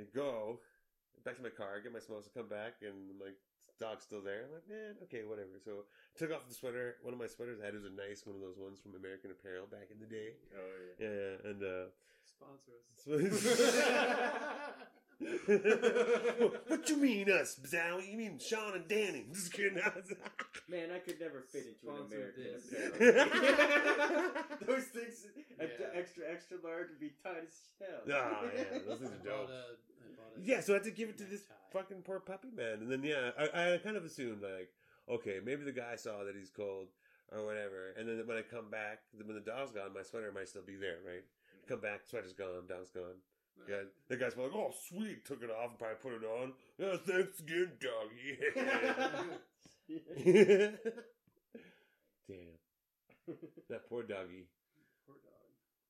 I 0.00 0.02
go 0.12 0.60
back 1.24 1.36
to 1.36 1.42
my 1.42 1.52
car, 1.52 1.80
get 1.80 1.92
my 1.92 2.00
smokes, 2.00 2.28
I 2.28 2.32
come 2.36 2.48
back, 2.48 2.80
and 2.80 3.12
I'm 3.12 3.20
like 3.20 3.36
dog's 3.80 4.04
still 4.04 4.22
there. 4.22 4.46
I'm 4.46 4.52
like, 4.54 4.68
man, 4.68 4.94
okay, 5.04 5.22
whatever. 5.24 5.58
So 5.62 5.86
I 5.86 6.14
took 6.18 6.32
off 6.32 6.46
the 6.48 6.54
sweater. 6.54 6.96
One 7.02 7.12
of 7.12 7.20
my 7.20 7.26
sweaters 7.26 7.58
I 7.60 7.66
had 7.66 7.74
was 7.74 7.84
a 7.84 7.94
nice 7.94 8.26
one 8.26 8.36
of 8.36 8.42
those 8.42 8.58
ones 8.58 8.78
from 8.78 8.94
American 8.94 9.30
Apparel 9.30 9.66
back 9.66 9.90
in 9.90 9.98
the 9.98 10.06
day. 10.06 10.38
Oh 10.54 10.74
yeah. 10.86 11.06
Yeah, 11.06 11.50
and 11.50 11.60
uh, 11.62 11.86
Sponsor 12.26 12.72
us. 12.90 13.06
what 16.68 16.88
you 16.88 16.96
mean 16.96 17.30
us, 17.30 17.58
Zowie? 17.70 18.10
You 18.10 18.16
mean 18.18 18.38
Sean 18.38 18.74
and 18.74 18.88
Danny? 18.88 19.26
Just 19.32 19.52
kidding. 19.52 19.74
Man, 20.68 20.90
I 20.94 20.98
could 20.98 21.20
never 21.20 21.42
fit 21.52 21.66
into 21.66 21.88
an 21.90 21.96
Sponsor 21.96 22.16
American 22.16 22.44
this. 22.44 22.72
Apparel. 22.94 23.28
Those 24.66 24.84
things, 24.84 25.26
a- 25.60 25.64
Yeah. 25.64 25.68
extra 25.94 26.24
extra 26.30 26.56
large, 26.64 26.88
would 26.90 27.00
be 27.00 27.12
tight 27.22 27.44
as 27.46 27.54
hell. 27.80 28.00
Oh, 28.06 28.08
yeah, 28.56 28.64
those 28.86 28.98
things 28.98 29.12
are 29.12 29.16
bought 29.16 29.24
dope. 29.24 29.50
a, 29.50 29.52
I 29.52 29.54
bought 30.16 30.36
a 30.36 30.38
Yeah, 30.42 30.60
so 30.60 30.72
I 30.72 30.76
had 30.76 30.84
to 30.84 30.90
give 30.90 31.08
it 31.08 31.16
to 31.18 31.24
this 31.24 31.42
necktie. 31.48 31.72
fucking 31.78 32.02
poor 32.02 32.20
puppy 32.20 32.50
man, 32.54 32.80
and 32.80 32.90
then 32.90 33.02
yeah, 33.02 33.30
I, 33.38 33.74
I 33.74 33.78
kind 33.78 33.96
of 33.96 34.04
assumed 34.04 34.42
like, 34.42 34.68
okay, 35.08 35.40
maybe 35.44 35.64
the 35.64 35.72
guy 35.72 35.96
saw 35.96 36.24
that 36.24 36.34
he's 36.36 36.50
cold 36.50 36.88
or 37.32 37.44
whatever, 37.46 37.92
and 37.98 38.06
then 38.08 38.22
when 38.26 38.36
I 38.36 38.42
come 38.42 38.68
back, 38.70 39.00
when 39.16 39.34
the 39.34 39.40
dog's 39.40 39.72
gone, 39.72 39.92
my 39.94 40.02
sweater 40.02 40.30
might 40.32 40.48
still 40.48 40.62
be 40.66 40.76
there, 40.76 40.98
right? 41.06 41.24
Come 41.68 41.80
back, 41.80 42.00
sweater's 42.06 42.32
gone, 42.32 42.66
dog's 42.68 42.90
gone. 42.90 43.20
Yeah, 43.68 43.84
the 44.08 44.16
guy's 44.16 44.36
were 44.36 44.44
like, 44.44 44.54
oh 44.54 44.72
sweet, 44.88 45.24
took 45.24 45.42
it 45.42 45.50
off 45.50 45.70
and 45.70 45.78
probably 45.78 45.96
put 46.02 46.12
it 46.12 46.24
on. 46.26 46.52
Yeah, 46.78 46.96
thanks 47.06 47.40
again, 47.40 47.72
doggy. 47.80 48.38
Damn, 52.28 52.58
that 53.70 53.88
poor 53.88 54.02
doggy. 54.02 54.48
Poor 55.06 55.16
dog. 55.22 55.48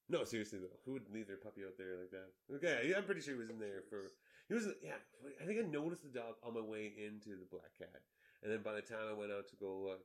No, 0.08 0.24
seriously 0.24 0.58
though, 0.60 0.78
who 0.84 0.92
would 0.92 1.10
leave 1.12 1.26
their 1.26 1.38
puppy 1.38 1.62
out 1.64 1.78
there 1.78 1.96
like 1.98 2.10
that? 2.12 2.30
Okay, 2.56 2.90
yeah, 2.90 2.98
I'm 2.98 3.04
pretty 3.04 3.22
sure 3.22 3.34
he 3.34 3.40
was 3.40 3.50
in 3.50 3.58
there 3.58 3.82
for. 3.88 4.12
He 4.48 4.54
was, 4.54 4.68
yeah. 4.82 5.00
I 5.40 5.46
think 5.46 5.58
I 5.58 5.66
noticed 5.66 6.02
the 6.02 6.10
dog 6.10 6.34
on 6.44 6.54
my 6.54 6.60
way 6.60 6.92
into 6.94 7.30
the 7.30 7.48
black 7.50 7.72
cat, 7.78 8.02
and 8.42 8.52
then 8.52 8.62
by 8.62 8.74
the 8.74 8.82
time 8.82 9.08
I 9.08 9.14
went 9.18 9.32
out 9.32 9.48
to 9.48 9.56
go 9.56 9.88
look, 9.88 10.04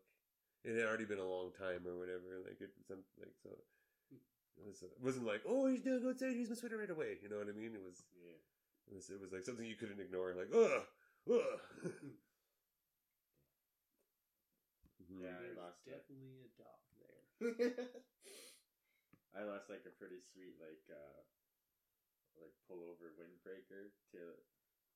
it 0.64 0.76
had 0.76 0.88
already 0.88 1.06
been 1.06 1.20
a 1.20 1.28
long 1.28 1.52
time 1.52 1.86
or 1.86 2.00
whatever. 2.00 2.40
Like 2.44 2.62
it, 2.62 2.72
some 2.88 3.04
like 3.20 3.36
so. 3.44 3.50
It, 4.60 4.68
was, 4.68 4.84
it 4.84 4.92
wasn't 5.02 5.26
like, 5.26 5.42
oh, 5.48 5.68
he's 5.68 5.82
gonna 5.82 6.00
go 6.00 6.10
outside. 6.10 6.36
Here's 6.36 6.50
my 6.50 6.56
sweater 6.56 6.78
right 6.78 6.90
away. 6.90 7.18
You 7.24 7.30
know 7.30 7.38
what 7.40 7.48
I 7.48 7.56
mean? 7.56 7.74
It 7.74 7.82
was, 7.84 8.04
Yeah. 8.20 8.38
it 8.92 8.96
was, 8.96 9.10
it 9.10 9.20
was 9.22 9.32
like 9.32 9.44
something 9.46 9.66
you 9.66 9.76
couldn't 9.80 10.00
ignore. 10.04 10.36
Like, 10.36 10.52
ugh, 10.54 10.84
ugh. 11.32 11.60
Yeah, 15.10 15.36
I 15.36 15.42
There's 15.42 15.58
lost 15.58 15.82
that. 15.90 16.06
definitely 16.06 16.38
a 16.46 16.52
dog 16.60 16.82
there. 17.02 17.26
I 19.38 19.42
lost 19.46 19.70
like 19.70 19.86
a 19.88 19.94
pretty 19.98 20.20
sweet 20.22 20.58
like 20.62 20.84
uh 20.90 21.22
like 22.38 22.54
pullover 22.70 23.14
windbreaker 23.18 23.90
to 24.14 24.22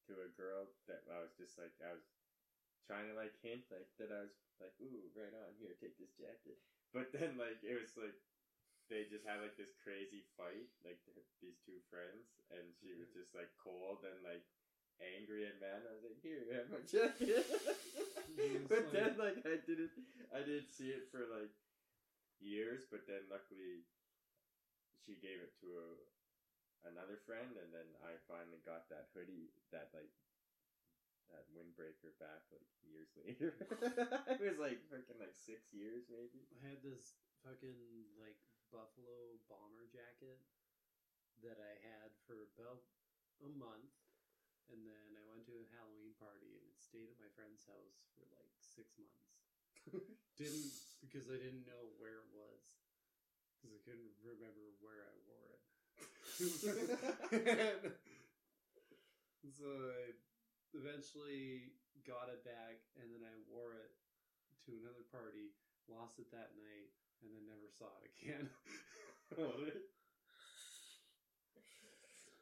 to 0.09 0.13
a 0.21 0.29
girl 0.37 0.69
that 0.87 1.03
I 1.09 1.21
was 1.23 1.33
just 1.37 1.57
like 1.57 1.73
I 1.81 1.91
was 1.95 2.05
trying 2.85 3.07
to 3.09 3.15
like 3.17 3.33
hint 3.41 3.63
like 3.71 3.87
that 3.99 4.11
I 4.11 4.27
was 4.27 4.35
like 4.61 4.75
ooh 4.83 5.07
right 5.15 5.33
on 5.33 5.55
here 5.59 5.73
take 5.79 5.95
this 5.97 6.13
jacket 6.17 6.59
but 6.93 7.09
then 7.15 7.35
like 7.39 7.63
it 7.63 7.77
was 7.79 7.93
like 7.97 8.15
they 8.93 9.09
just 9.09 9.25
had 9.25 9.41
like 9.41 9.57
this 9.57 9.73
crazy 9.81 10.21
fight 10.37 10.69
like 10.85 11.01
these 11.41 11.57
two 11.65 11.81
friends 11.89 12.29
and 12.53 12.61
she 12.77 12.93
was 12.93 13.09
mm-hmm. 13.09 13.25
just 13.25 13.33
like 13.33 13.49
cold 13.57 14.05
and 14.05 14.21
like 14.21 14.45
angry 15.01 15.49
and 15.49 15.57
mad 15.57 15.81
I 15.81 15.97
was 15.97 16.05
like 16.05 16.21
here 16.21 16.45
have 16.53 16.69
my 16.69 16.85
jacket 16.85 17.49
but 18.69 18.85
like- 18.85 18.93
then 18.93 19.11
like 19.17 19.41
I 19.49 19.57
didn't 19.65 19.91
I 20.29 20.45
didn't 20.45 20.69
see 20.69 20.93
it 20.93 21.09
for 21.09 21.25
like 21.29 21.53
years, 22.43 22.83
but 22.91 23.07
then 23.07 23.23
luckily 23.31 23.87
she 24.99 25.15
gave 25.19 25.39
it 25.39 25.55
to 25.63 25.67
a, 25.79 25.87
another 26.91 27.19
friend, 27.23 27.55
and 27.55 27.71
then 27.71 27.87
I 28.03 28.19
finally 28.27 28.59
got 28.67 28.91
that 28.91 29.11
hoodie, 29.15 29.55
that 29.71 29.95
like 29.95 30.11
that 31.31 31.47
windbreaker 31.55 32.13
back 32.19 32.43
like 32.51 32.67
years 32.83 33.09
later. 33.23 33.55
it 34.37 34.43
was 34.43 34.59
like 34.59 34.83
fucking 34.91 35.17
like 35.17 35.33
six 35.33 35.71
years 35.71 36.09
maybe. 36.11 36.43
I 36.59 36.75
had 36.75 36.83
this 36.83 37.15
fucking 37.41 37.79
like 38.19 38.37
buffalo 38.73 39.37
bomber 39.45 39.85
jacket 39.93 40.41
that 41.45 41.61
I 41.61 41.73
had 41.85 42.09
for 42.25 42.49
about 42.57 42.81
a 43.45 43.51
month, 43.53 43.93
and 44.73 44.81
then 44.81 45.13
I 45.13 45.23
went 45.29 45.45
to 45.45 45.61
a 45.61 45.69
Halloween 45.77 46.17
party 46.17 46.57
and 46.57 46.65
it 46.65 46.81
stayed 46.81 47.13
at 47.13 47.21
my 47.21 47.29
friend's 47.37 47.61
house 47.69 48.09
for 48.17 48.25
like 48.33 48.49
six 48.57 48.97
months. 48.97 49.29
didn't 50.41 50.73
because 51.05 51.29
I 51.29 51.37
didn't 51.37 51.69
know 51.69 51.93
where 52.01 52.25
it 52.25 52.29
was 52.33 52.63
because 53.53 53.77
I 53.77 53.81
couldn't 53.85 54.17
remember 54.25 54.73
where 54.81 55.05
I 55.05 55.13
wore 55.29 55.53
it. 55.53 55.61
so 59.53 59.69
I 59.69 60.17
eventually 60.73 61.77
got 62.03 62.33
it 62.33 62.41
back, 62.43 62.81
and 62.99 63.13
then 63.13 63.21
I 63.21 63.35
wore 63.47 63.77
it 63.77 63.93
to 64.67 64.75
another 64.79 65.05
party, 65.11 65.53
lost 65.87 66.19
it 66.19 66.31
that 66.31 66.57
night, 66.57 66.91
and 67.23 67.31
then 67.33 67.43
never 67.47 67.67
saw 67.71 67.87
it 68.03 68.11
again. 68.19 68.49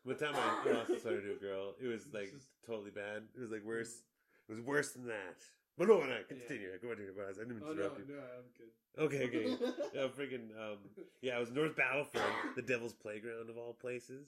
One 0.04 0.18
time 0.18 0.34
I 0.36 0.72
lost 0.72 0.90
a 0.90 1.00
sweater 1.00 1.22
to 1.22 1.34
a 1.34 1.40
girl. 1.40 1.76
It 1.82 1.88
was 1.88 2.08
like 2.14 2.32
Just- 2.34 2.48
totally 2.66 2.90
bad. 2.92 3.24
It 3.36 3.40
was 3.40 3.52
like 3.52 3.64
worse. 3.64 4.02
It 4.50 4.52
was 4.52 4.62
worse 4.62 4.92
than 4.94 5.06
that. 5.08 5.38
But 5.78 5.88
no, 5.88 6.00
no, 6.02 6.18
continue. 6.28 6.70
Go 6.82 6.90
ahead, 6.90 7.16
boss. 7.16 7.38
I 7.40 7.44
didn't 7.48 7.62
oh 7.64 7.68
no, 7.68 7.72
interrupt 7.72 8.00
you. 8.00 8.06
no, 8.16 8.20
I'm 8.20 8.50
good. 8.58 8.72
Okay, 9.00 9.24
okay. 9.26 9.46
Yeah, 9.96 10.08
freaking. 10.10 10.52
Um, 10.58 10.78
yeah, 11.22 11.38
I 11.38 11.40
was 11.40 11.52
North 11.52 11.76
Battleford, 11.78 12.56
the 12.56 12.62
Devil's 12.62 12.94
Playground 12.94 13.50
of 13.50 13.58
all 13.58 13.74
places, 13.74 14.28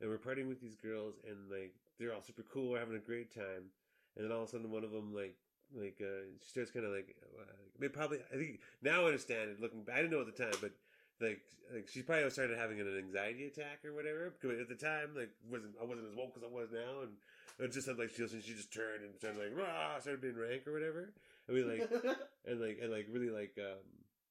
and 0.00 0.08
we're 0.08 0.18
partying 0.18 0.46
with 0.48 0.60
these 0.60 0.76
girls, 0.76 1.14
and 1.28 1.50
like 1.50 1.74
they're 1.98 2.14
all 2.14 2.22
super 2.22 2.44
cool. 2.52 2.70
We're 2.70 2.78
having 2.78 2.94
a 2.96 3.00
great 3.00 3.34
time, 3.34 3.72
and 4.16 4.24
then 4.24 4.30
all 4.30 4.42
of 4.42 4.48
a 4.48 4.52
sudden, 4.52 4.70
one 4.70 4.84
of 4.84 4.92
them 4.92 5.12
like. 5.14 5.36
Like 5.74 6.00
uh, 6.00 6.30
she 6.40 6.48
starts 6.50 6.70
kind 6.70 6.86
of 6.86 6.92
like, 6.92 7.16
uh, 7.38 7.44
maybe 7.78 7.92
probably 7.92 8.18
I 8.32 8.36
think 8.36 8.60
now 8.82 9.02
I 9.02 9.06
understand 9.06 9.50
it. 9.50 9.60
Looking, 9.60 9.82
back. 9.82 9.96
I 9.96 10.02
didn't 10.02 10.12
know 10.12 10.20
at 10.20 10.30
the 10.30 10.44
time, 10.44 10.54
but 10.60 10.72
like 11.20 11.42
like 11.72 11.88
she 11.88 12.02
probably 12.02 12.28
started 12.30 12.58
having 12.58 12.80
an 12.80 12.86
anxiety 12.98 13.46
attack 13.46 13.84
or 13.84 13.94
whatever. 13.94 14.32
Because 14.40 14.60
at 14.60 14.68
the 14.68 14.78
time, 14.78 15.14
like 15.16 15.30
wasn't 15.50 15.74
I 15.80 15.84
wasn't 15.84 16.08
as 16.08 16.16
woke 16.16 16.34
as 16.36 16.42
I 16.42 16.52
was 16.52 16.70
now, 16.72 17.02
and 17.02 17.12
it 17.58 17.72
just 17.72 17.86
had 17.86 17.98
like 17.98 18.10
she 18.10 18.26
she 18.28 18.54
just 18.54 18.72
turned 18.72 19.02
and 19.02 19.14
started 19.16 19.38
like 19.38 19.56
rah, 19.56 19.98
started 19.98 20.22
being 20.22 20.36
rank 20.36 20.66
or 20.66 20.72
whatever. 20.72 21.12
And 21.48 21.56
we 21.56 21.62
like 21.64 21.90
and 22.46 22.60
like 22.60 22.78
and 22.80 22.90
like 22.92 23.06
really 23.10 23.30
like 23.30 23.58
um 23.58 23.82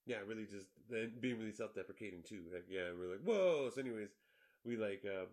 yeah 0.05 0.17
really 0.27 0.45
just 0.45 0.67
then 0.89 1.11
being 1.19 1.39
really 1.39 1.53
self-deprecating 1.53 2.23
too 2.23 2.43
like 2.51 2.65
yeah 2.69 2.91
we're 2.97 3.11
like 3.11 3.23
whoa 3.23 3.69
so 3.73 3.79
anyways 3.79 4.09
we 4.65 4.75
like 4.75 5.03
um 5.07 5.27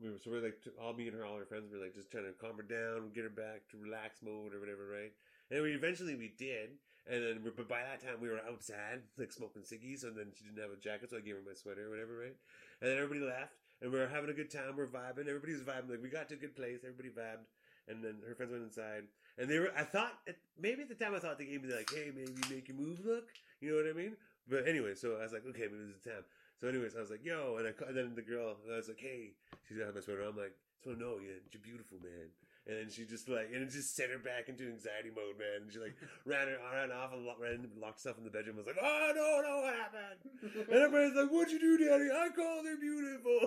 we 0.00 0.10
were 0.10 0.18
so 0.18 0.30
we're 0.30 0.42
like 0.42 0.56
all 0.80 0.94
me 0.94 1.08
and 1.08 1.16
her 1.16 1.24
all 1.24 1.36
her 1.36 1.44
friends 1.44 1.70
were 1.70 1.78
like 1.78 1.94
just 1.94 2.10
trying 2.10 2.24
to 2.24 2.32
calm 2.32 2.56
her 2.56 2.62
down 2.62 3.10
get 3.14 3.24
her 3.24 3.30
back 3.30 3.68
to 3.70 3.76
relax 3.76 4.20
mode 4.22 4.54
or 4.54 4.60
whatever 4.60 4.88
right 4.88 5.12
and 5.50 5.62
we 5.62 5.72
eventually 5.72 6.14
we 6.14 6.32
did 6.38 6.70
and 7.08 7.22
then 7.22 7.52
but 7.56 7.68
by 7.68 7.82
that 7.82 8.02
time 8.02 8.20
we 8.20 8.28
were 8.28 8.40
outside 8.48 9.02
like 9.18 9.32
smoking 9.32 9.62
ciggies 9.62 10.04
and 10.04 10.16
then 10.16 10.26
she 10.34 10.44
didn't 10.44 10.60
have 10.60 10.72
a 10.72 10.80
jacket 10.80 11.10
so 11.10 11.16
I 11.16 11.20
gave 11.20 11.34
her 11.34 11.42
my 11.46 11.54
sweater 11.54 11.86
or 11.86 11.90
whatever 11.90 12.18
right 12.18 12.36
and 12.80 12.90
then 12.90 12.98
everybody 12.98 13.20
left 13.20 13.54
and 13.82 13.92
we 13.92 13.98
were 13.98 14.08
having 14.08 14.30
a 14.30 14.34
good 14.34 14.50
time 14.50 14.76
we're 14.76 14.86
vibing 14.86 15.28
everybody 15.28 15.52
was 15.52 15.62
vibing 15.62 15.90
like 15.90 16.02
we 16.02 16.08
got 16.08 16.28
to 16.30 16.34
a 16.34 16.38
good 16.38 16.56
place 16.56 16.80
everybody 16.82 17.10
vibed 17.10 17.46
and 17.88 18.02
then 18.02 18.18
her 18.26 18.34
friends 18.34 18.50
went 18.50 18.64
inside 18.64 19.04
and 19.38 19.50
they 19.50 19.58
were, 19.58 19.70
I 19.76 19.84
thought, 19.84 20.16
maybe 20.58 20.82
at 20.82 20.88
the 20.88 20.94
time 20.96 21.14
I 21.14 21.18
thought 21.18 21.38
they 21.38 21.44
gave 21.44 21.62
me 21.62 21.72
like, 21.72 21.90
hey, 21.92 22.10
maybe 22.14 22.32
make 22.48 22.68
your 22.68 22.76
move 22.76 23.04
look. 23.04 23.28
You 23.60 23.70
know 23.70 23.76
what 23.76 23.90
I 23.90 23.92
mean? 23.92 24.16
But 24.48 24.66
anyway, 24.66 24.94
so 24.94 25.16
I 25.20 25.24
was 25.24 25.32
like, 25.32 25.44
okay, 25.50 25.68
maybe 25.68 25.92
this 25.92 25.96
is 25.96 26.02
the 26.02 26.10
time. 26.10 26.24
So 26.56 26.68
anyways, 26.68 26.96
I 26.96 27.00
was 27.00 27.10
like, 27.10 27.24
yo, 27.24 27.60
and, 27.60 27.68
I, 27.68 27.72
and 27.84 27.96
then 27.96 28.14
the 28.14 28.24
girl, 28.24 28.56
I 28.72 28.76
was 28.76 28.88
like, 28.88 29.00
hey, 29.00 29.36
she's 29.68 29.76
got 29.76 29.94
my 29.94 30.00
sweater. 30.00 30.22
I'm 30.24 30.36
like, 30.36 30.56
so 30.80 30.96
no, 30.96 31.20
yeah, 31.20 31.36
you're 31.52 31.60
beautiful, 31.60 31.98
man. 32.00 32.32
And 32.66 32.76
then 32.76 32.90
she 32.90 33.04
just 33.04 33.28
like, 33.28 33.50
and 33.54 33.62
it 33.62 33.70
just 33.70 33.94
sent 33.94 34.10
her 34.10 34.18
back 34.18 34.48
into 34.48 34.66
anxiety 34.66 35.10
mode, 35.14 35.38
man. 35.38 35.62
And 35.62 35.72
she 35.72 35.78
like 35.78 35.94
ran 36.24 36.48
her 36.48 36.58
ran 36.74 36.90
off 36.90 37.12
and 37.14 37.24
lo- 37.24 37.38
ran, 37.38 37.70
locked 37.80 38.02
herself 38.02 38.18
in 38.18 38.24
the 38.24 38.30
bedroom. 38.30 38.56
Was 38.56 38.66
like, 38.66 38.82
oh 38.82 39.12
no, 39.14 39.40
no, 39.42 39.62
what 39.62 39.74
happened? 39.74 40.66
And 40.66 40.82
everybody's 40.82 41.14
like, 41.14 41.30
what'd 41.30 41.52
you 41.52 41.60
do, 41.60 41.78
daddy? 41.78 42.10
I 42.10 42.28
called 42.34 42.66
her 42.66 42.76
beautiful. 42.76 43.38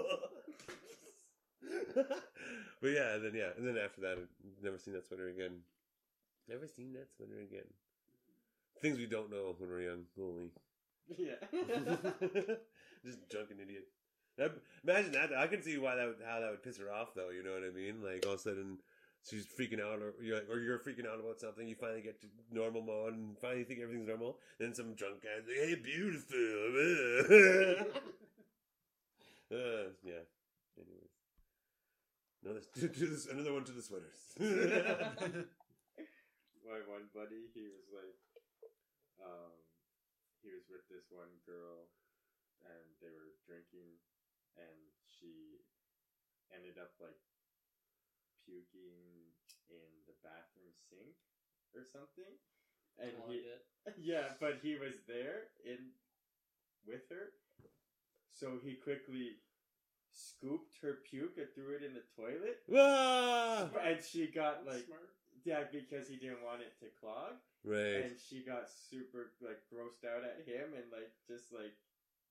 but 2.82 2.88
yeah, 2.88 3.15
and 3.15 3.26
then 3.26 3.36
yeah, 3.36 3.51
and 3.57 3.67
then 3.67 3.78
after 3.78 4.01
that, 4.01 4.17
I've 4.17 4.63
never 4.63 4.78
seen 4.78 4.93
that 4.93 5.05
sweater 5.05 5.28
again. 5.28 5.67
Never 6.47 6.67
seen 6.67 6.93
that 6.93 7.11
sweater 7.15 7.41
again. 7.43 7.67
Things 8.82 8.97
we 8.97 9.05
don't 9.05 9.30
know 9.30 9.53
when 9.57 9.70
we're 9.70 9.82
young, 9.82 10.05
only. 10.20 10.49
yeah. 11.17 11.36
Just 13.05 13.30
drunken 13.30 13.57
idiot. 13.61 13.88
Imagine 14.84 15.11
that. 15.11 15.34
I 15.38 15.47
can 15.47 15.61
see 15.61 15.78
why 15.78 15.95
that 15.95 16.07
would, 16.07 16.17
how 16.26 16.39
that 16.39 16.51
would 16.51 16.63
piss 16.63 16.78
her 16.78 16.91
off, 16.91 17.13
though. 17.13 17.30
You 17.30 17.43
know 17.43 17.51
what 17.51 17.63
I 17.63 17.76
mean? 17.76 18.01
Like 18.01 18.26
all 18.26 18.34
of 18.34 18.39
a 18.39 18.41
sudden, 18.41 18.78
she's 19.28 19.45
freaking 19.45 19.82
out, 19.82 19.99
or 20.01 20.13
you're 20.22 20.36
like, 20.38 20.49
or 20.49 20.59
you're 20.59 20.80
freaking 20.80 21.07
out 21.07 21.20
about 21.20 21.39
something. 21.39 21.67
You 21.67 21.76
finally 21.76 22.01
get 22.01 22.22
to 22.22 22.28
normal 22.51 22.82
mode, 22.82 23.13
and 23.13 23.38
finally 23.39 23.63
think 23.63 23.80
everything's 23.82 24.07
normal. 24.07 24.38
Then 24.59 24.74
some 24.74 24.93
drunk 24.93 25.24
guy's 25.24 25.47
like, 25.47 25.57
"Hey, 25.57 25.76
beautiful." 25.76 26.38
uh, 29.51 29.91
yeah. 30.03 30.24
Anyways, 30.80 31.15
another 32.43 32.61
to, 32.80 32.88
to 32.88 33.05
this, 33.07 33.28
another 33.28 33.53
one 33.53 33.65
to 33.65 33.72
the 33.72 33.82
sweaters. 33.82 34.20
my 36.70 36.86
one 36.86 37.09
buddy, 37.17 37.49
he 37.57 37.65
was 37.65 37.89
like, 37.89 38.13
um, 39.26 39.57
he 40.45 40.53
was 40.53 40.70
with 40.70 40.86
this 40.88 41.09
one 41.09 41.34
girl, 41.43 41.89
and 42.63 42.86
they 43.01 43.09
were 43.09 43.34
drinking, 43.49 43.97
and 44.55 44.80
she 45.03 45.65
ended 46.53 46.78
up 46.78 46.93
like 47.01 47.17
puking 48.50 49.30
in 49.70 49.89
the 50.10 50.18
bathroom 50.26 50.74
sink, 50.89 51.14
or 51.78 51.86
something, 51.86 52.34
and 52.97 53.14
he 53.30 53.45
like 53.86 53.95
yeah, 54.02 54.34
but 54.41 54.58
he 54.66 54.74
was 54.76 54.95
there 55.08 55.54
in 55.64 55.93
with 56.89 57.06
her, 57.14 57.30
so 58.34 58.58
he 58.64 58.74
quickly 58.74 59.38
scooped 60.10 60.74
her 60.82 60.97
puke 61.06 61.38
and 61.38 61.45
threw 61.54 61.76
it 61.78 61.84
in 61.86 61.93
the 61.93 62.02
toilet, 62.18 62.58
Ah! 62.74 63.70
and 63.86 64.02
she 64.04 64.26
got 64.28 64.66
like 64.66 64.86
Smart. 64.89 65.14
yeah 65.45 65.64
because 65.72 66.08
he 66.10 66.16
didn't 66.18 66.41
want 66.43 66.62
it 66.66 66.74
to 66.82 66.89
clog, 67.00 67.38
Right. 67.64 68.06
and 68.10 68.18
she 68.18 68.41
got 68.41 68.66
super 68.89 69.30
like 69.45 69.62
grossed 69.70 70.02
out 70.10 70.24
at 70.26 70.41
him 70.50 70.74
and 70.74 70.89
like 70.91 71.14
just 71.30 71.54
like 71.54 71.78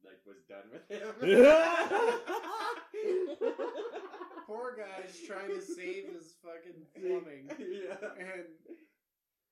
like 0.04 0.18
was 0.26 0.42
done 0.50 0.66
with 0.74 0.82
him. 0.90 1.14
Poor 4.48 4.74
guy's 4.78 5.14
trying 5.26 5.48
to 5.48 5.60
save 5.60 6.06
his 6.14 6.32
fucking 6.42 6.80
plumbing, 6.96 7.50
yeah. 7.60 8.08
and 8.18 8.46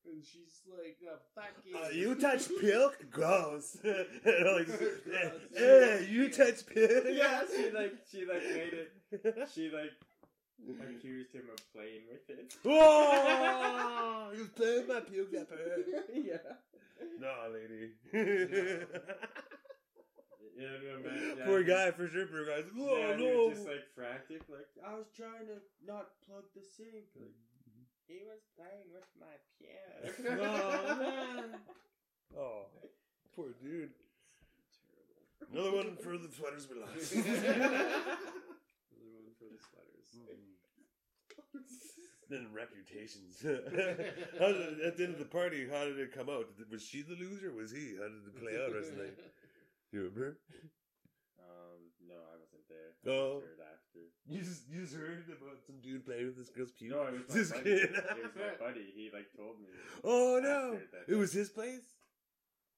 and 0.07 0.25
she's 0.25 0.63
like, 0.71 0.97
"No, 1.05 1.13
fuck 1.35 1.53
you." 1.65 1.77
Uh, 1.77 1.89
you 1.91 2.15
touch 2.15 2.49
pilk? 2.61 2.97
Gross. 3.11 3.77
like, 3.85 4.25
Gross. 4.25 5.33
eh, 5.55 5.99
you 6.09 6.31
touch 6.31 6.65
pilk? 6.67 7.05
Yeah, 7.11 7.43
she 7.55 7.71
like 7.73 7.93
she 8.11 8.25
like 8.25 8.43
made 8.43 8.73
it. 8.73 9.49
She 9.55 9.69
like 9.71 9.93
accused 10.89 11.35
him 11.35 11.51
of 11.53 11.73
playing 11.75 12.05
with 12.11 12.31
it. 12.31 12.55
Oh, 12.65 14.31
You 14.35 14.47
played 14.57 14.89
my 14.89 15.01
puke 15.01 15.29
yeah. 16.15 16.39
No, 17.21 17.35
lady. 17.53 18.87
Yeah, 20.57 20.81
no, 20.81 21.05
man. 21.05 21.37
Yeah, 21.39 21.45
Poor 21.45 21.63
guy, 21.63 21.91
for 21.91 22.09
sure. 22.09 22.27
Poor 22.27 22.47
guy. 22.47 22.65
oh 22.65 22.97
yeah, 22.97 23.17
he 23.17 23.29
no. 23.29 23.47
was 23.47 23.57
just 23.59 23.69
like 23.69 23.85
frantic, 23.95 24.43
like 24.49 24.69
I 24.81 24.95
was 24.95 25.07
trying 25.15 25.47
to 25.53 25.61
not 25.85 26.17
plug 26.25 26.45
the 26.57 26.65
sink. 26.65 27.13
Like 27.13 27.37
he 28.09 28.25
was 28.25 28.41
playing 28.57 28.89
with 28.89 29.05
my 29.21 29.37
piano. 29.61 30.41
oh 30.41 30.97
man. 30.97 31.61
Oh, 32.37 32.67
poor 33.35 33.53
dude. 33.61 33.93
Terrible. 34.81 35.53
Another 35.53 35.77
one 35.77 35.97
for 36.01 36.17
the 36.17 36.33
sweaters 36.33 36.69
we 36.73 36.81
lost. 36.81 37.13
Another 37.13 37.29
one 39.13 39.29
for 39.37 39.49
the 39.53 39.61
sweaters. 39.61 40.09
then 42.31 42.49
reputations. 42.55 43.45
how 44.41 44.53
did, 44.53 44.81
at 44.81 44.97
the 44.97 45.05
end 45.05 45.13
of 45.15 45.19
the 45.19 45.27
party, 45.29 45.69
how 45.71 45.85
did 45.85 45.99
it 45.99 46.13
come 46.17 46.31
out? 46.31 46.49
Was 46.71 46.83
she 46.83 47.03
the 47.03 47.15
loser? 47.15 47.53
Was 47.53 47.73
he? 47.73 47.97
How 48.01 48.09
did 48.09 48.25
it 48.25 48.41
play 48.41 48.57
out 48.57 48.73
rest 48.75 48.91
of 48.93 48.97
the 48.97 49.05
night? 49.05 49.19
You 49.93 50.01
remember? 50.01 50.39
um, 51.39 51.79
no, 52.09 52.15
I 52.15 52.37
wasn't 52.41 52.67
there. 52.69 53.13
Oh. 53.13 53.41
Heard 53.41 53.61
after. 53.61 54.01
You 54.29 54.41
just 54.43 54.69
you 54.69 54.83
just 54.83 54.95
heard 54.95 55.25
about 55.29 55.59
some 55.67 55.77
dude 55.83 56.05
playing 56.05 56.27
with 56.27 56.37
this 56.37 56.51
girl's 56.51 56.73
puke. 56.73 56.93
No, 56.93 57.03
it 57.05 57.15
was 57.15 57.29
my 57.29 57.35
Just 57.37 57.53
buddy. 57.53 57.63
kidding. 57.65 57.95
It 57.95 58.23
was 58.23 58.35
my 58.37 58.67
buddy. 58.67 58.93
He 58.95 59.11
like 59.13 59.27
told 59.37 59.59
me. 59.61 59.69
Oh 60.05 60.41
no! 60.43 60.75
After 60.75 60.87
that- 60.93 61.13
It 61.13 61.17
was 61.17 61.33
his 61.33 61.49
place. 61.49 61.85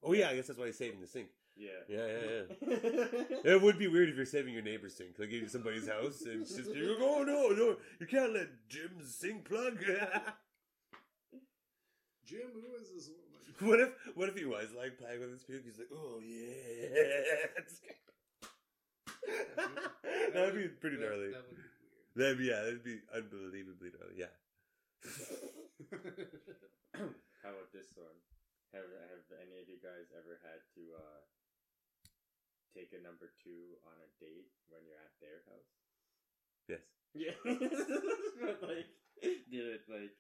Oh 0.02 0.12
yeah, 0.12 0.28
I 0.30 0.36
guess 0.36 0.46
that's 0.46 0.58
why 0.58 0.66
he's 0.66 0.78
saving 0.78 1.00
the 1.00 1.06
sink. 1.06 1.28
Yeah. 1.56 1.70
Yeah, 1.88 2.06
yeah, 2.06 2.42
yeah. 2.68 3.24
It 3.52 3.60
would 3.62 3.78
be 3.80 3.88
weird 3.88 4.10
if 4.10 4.14
you're 4.16 4.26
saving 4.26 4.54
your 4.54 4.62
neighbor's 4.62 4.94
sink, 4.94 5.18
like 5.18 5.32
in 5.32 5.48
somebody's 5.48 5.88
house, 5.88 6.22
and 6.22 6.42
it's 6.42 6.54
just 6.54 6.72
you're 6.72 6.90
like, 6.94 7.02
oh 7.02 7.24
no, 7.24 7.48
no, 7.48 7.76
you 7.98 8.06
can't 8.06 8.32
let 8.32 8.46
Jim's 8.68 9.12
sink 9.12 9.44
plug. 9.48 9.76
Jim, 12.24 12.50
who 12.54 12.76
is 12.80 12.90
this 12.94 13.08
woman? 13.08 13.24
what 13.66 13.80
if, 13.80 13.90
what 14.14 14.28
if 14.28 14.36
he 14.36 14.44
was 14.44 14.68
like 14.76 14.98
playing 14.98 15.20
with 15.20 15.30
his 15.32 15.42
puke? 15.42 15.64
He's 15.64 15.78
like, 15.78 15.90
oh 15.92 16.20
yeah. 16.22 17.50
That'd 20.34 20.54
be 20.54 20.68
pretty 20.68 20.96
That- 20.96 21.08
gnarly. 21.10 21.30
That 21.32 21.44
would 21.46 21.56
be 21.56 21.62
That'd 22.18 22.38
be 22.38 22.44
yeah, 22.50 22.60
that'd 22.66 22.82
be 22.82 22.98
unbelievably 23.14 23.90
gnarly. 23.94 24.16
Yeah. 24.18 24.34
How 27.46 27.54
about 27.54 27.70
this 27.70 27.94
one? 27.94 28.18
Have 28.74 28.90
Have 28.90 29.22
any 29.38 29.62
of 29.62 29.70
you 29.70 29.78
guys 29.78 30.10
ever 30.18 30.42
had 30.42 30.58
to 30.74 30.82
uh, 30.98 31.22
take 32.74 32.90
a 32.90 32.98
number 32.98 33.30
two 33.38 33.78
on 33.86 33.94
a 34.02 34.08
date 34.18 34.50
when 34.66 34.82
you're 34.82 34.98
at 34.98 35.14
their 35.22 35.46
house? 35.46 35.70
Yes. 36.66 36.82
Yeah. 37.14 37.38
but 38.42 38.58
like, 38.66 38.90
did 39.22 39.78
it 39.78 39.86
like? 39.86 40.18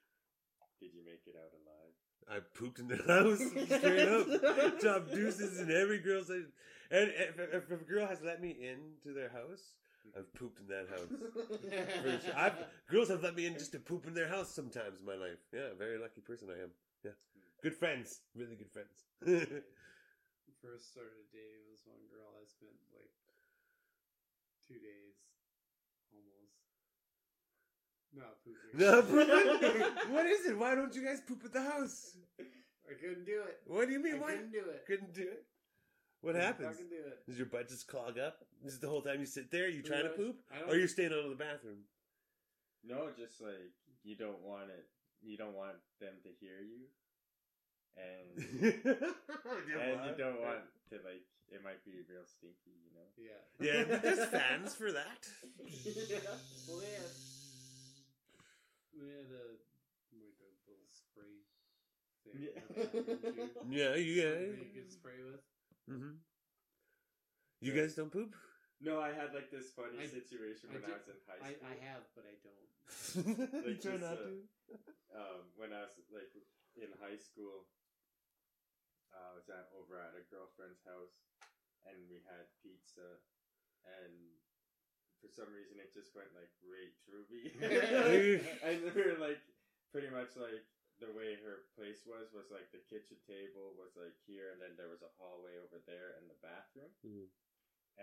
Did 0.78 0.94
you 0.94 1.02
make 1.02 1.26
it 1.26 1.34
out 1.34 1.50
alive? 1.50 1.98
I 2.30 2.40
pooped 2.54 2.78
in 2.78 2.88
the 2.88 2.96
house 3.08 3.40
straight 3.40 4.08
up. 4.08 4.80
Drop 4.80 5.10
deuces 5.10 5.60
in 5.60 5.70
every 5.70 5.98
girl's. 5.98 6.30
And 6.30 6.46
if, 6.90 7.38
if, 7.38 7.70
if 7.70 7.80
a 7.80 7.84
girl 7.84 8.06
has 8.06 8.20
let 8.22 8.40
me 8.40 8.56
into 8.60 9.14
their 9.14 9.30
house, 9.30 9.74
I've 10.16 10.32
pooped 10.34 10.60
in 10.60 10.68
that 10.68 10.88
house. 10.88 11.12
Sure. 12.22 12.34
I've, 12.36 12.56
girls 12.90 13.08
have 13.08 13.22
let 13.22 13.36
me 13.36 13.46
in 13.46 13.54
just 13.54 13.72
to 13.72 13.78
poop 13.78 14.06
in 14.06 14.14
their 14.14 14.28
house 14.28 14.50
sometimes 14.50 15.00
in 15.00 15.06
my 15.06 15.14
life. 15.14 15.38
Yeah, 15.52 15.76
very 15.76 15.98
lucky 15.98 16.20
person 16.20 16.48
I 16.48 16.62
am. 16.62 16.70
Yeah, 17.04 17.16
good 17.62 17.74
friends, 17.74 18.20
really 18.34 18.56
good 18.56 18.70
friends. 18.72 19.04
First 20.64 20.90
started 20.90 21.28
dating 21.30 21.70
this 21.70 21.84
one 21.86 22.02
girl. 22.10 22.28
I 22.34 22.44
spent 22.48 22.74
like 22.90 23.14
two 24.66 24.80
days 24.80 25.27
not 28.14 28.36
pooping. 28.44 28.78
no, 28.78 29.02
pooping? 29.02 29.82
what 30.14 30.26
is 30.26 30.46
it? 30.46 30.58
Why 30.58 30.74
don't 30.74 30.94
you 30.94 31.04
guys 31.04 31.20
poop 31.26 31.42
at 31.44 31.52
the 31.52 31.62
house? 31.62 32.16
I 32.40 32.94
couldn't 33.00 33.26
do 33.26 33.42
it. 33.46 33.60
What 33.66 33.86
do 33.86 33.92
you 33.92 34.00
I 34.00 34.02
mean? 34.02 34.20
Why 34.20 34.32
couldn't 34.32 34.52
do 34.52 34.64
it. 34.70 34.84
couldn't 34.86 35.14
do 35.14 35.22
it? 35.22 35.44
What 36.20 36.32
Couldn't 36.32 36.46
happens? 36.46 36.68
fucking 36.68 36.88
do 36.90 36.96
it. 37.06 37.26
Does 37.26 37.36
your 37.38 37.46
butt 37.46 37.68
just 37.68 37.86
clog 37.86 38.18
up? 38.18 38.38
This 38.64 38.72
is 38.74 38.80
the 38.80 38.88
whole 38.88 39.02
time 39.02 39.20
you 39.20 39.26
sit 39.26 39.50
there. 39.52 39.68
You 39.68 39.82
trying 39.82 40.02
to 40.04 40.08
poop. 40.10 40.36
I 40.50 40.62
or 40.62 40.66
don't- 40.66 40.78
you're 40.80 40.88
staying 40.88 41.12
out 41.12 41.24
of 41.24 41.30
the 41.30 41.36
bathroom? 41.36 41.84
No, 42.82 43.08
just 43.16 43.40
like 43.40 43.70
you 44.02 44.16
don't 44.16 44.40
want 44.42 44.70
it. 44.70 44.86
You 45.22 45.36
don't 45.36 45.54
want 45.54 45.76
them 46.00 46.14
to 46.22 46.28
hear 46.40 46.58
you, 46.62 46.86
and 47.96 48.38
and 48.62 50.06
you 50.06 50.14
don't 50.16 50.40
want 50.40 50.62
to 50.90 50.96
like. 51.04 51.22
It 51.50 51.64
might 51.64 51.82
be 51.84 51.92
real 52.08 52.24
stinky, 52.26 52.76
you 52.84 52.92
know. 52.94 53.08
Yeah. 53.16 53.40
Yeah, 53.88 53.98
there's 53.98 54.28
fans 54.28 54.74
for 54.74 54.92
that. 54.92 55.26
Yeah. 55.64 56.18
Well, 56.68 56.78
they 56.78 56.86
had 59.00 59.58
we 60.10 60.18
had 60.22 60.34
a 60.34 60.46
like 60.46 60.56
a 60.66 60.70
little 60.70 60.90
spray 60.90 61.36
thing. 62.24 62.36
Yeah. 62.42 62.56
in 62.58 62.82
the. 62.82 63.50
Yeah, 63.70 63.94
yeah. 63.96 64.36
You 64.58 64.68
could 64.74 64.90
spray 64.92 65.20
with. 65.24 65.42
hmm 65.88 66.18
You 67.60 67.72
guys 67.74 67.94
don't 67.94 68.10
poop? 68.12 68.34
No, 68.80 69.00
I 69.02 69.10
had 69.10 69.34
like 69.34 69.50
this 69.50 69.74
funny 69.74 69.98
I- 70.02 70.06
situation 70.06 70.70
I 70.70 70.78
when 70.78 70.84
I, 70.86 70.86
did- 70.86 70.98
was 71.02 71.08
in 71.10 71.18
high 71.26 71.42
school. 71.50 71.66
I 71.66 71.76
have, 71.86 72.04
but 72.14 72.24
I 72.26 72.34
don't. 72.46 72.68
you 73.66 73.74
try 73.78 73.98
this, 73.98 74.06
not 74.06 74.18
uh, 74.18 74.26
to. 74.26 74.32
um, 75.18 75.40
when 75.58 75.70
I 75.74 75.82
was 75.86 75.98
like 76.14 76.30
in 76.78 76.90
high 77.02 77.18
school, 77.18 77.66
uh, 79.10 79.18
I 79.18 79.32
was 79.34 79.50
at 79.50 79.66
over 79.74 79.98
at 79.98 80.14
a 80.14 80.22
girlfriend's 80.30 80.80
house, 80.86 81.18
and 81.90 81.98
we 82.06 82.22
had 82.30 82.46
pizza, 82.62 83.18
and 83.82 84.14
for 85.20 85.28
some 85.30 85.50
reason 85.54 85.78
it 85.82 85.90
just 85.94 86.14
went 86.14 86.30
like 86.34 86.50
right 86.64 86.94
through 87.06 87.26
me, 87.30 87.50
and 88.66 88.78
we 88.94 89.00
were 89.02 89.18
like 89.20 89.40
pretty 89.92 90.10
much 90.10 90.34
like 90.38 90.62
the 90.98 91.10
way 91.14 91.38
her 91.38 91.70
place 91.78 92.02
was 92.06 92.30
was 92.34 92.50
like 92.50 92.70
the 92.74 92.82
kitchen 92.90 93.18
table 93.26 93.74
was 93.78 93.94
like 93.94 94.14
here, 94.26 94.50
and 94.54 94.60
then 94.62 94.74
there 94.74 94.90
was 94.90 95.02
a 95.06 95.14
hallway 95.18 95.54
over 95.62 95.78
there, 95.86 96.18
and 96.18 96.26
the 96.26 96.38
bathroom, 96.42 96.90
Mhm. 97.06 97.26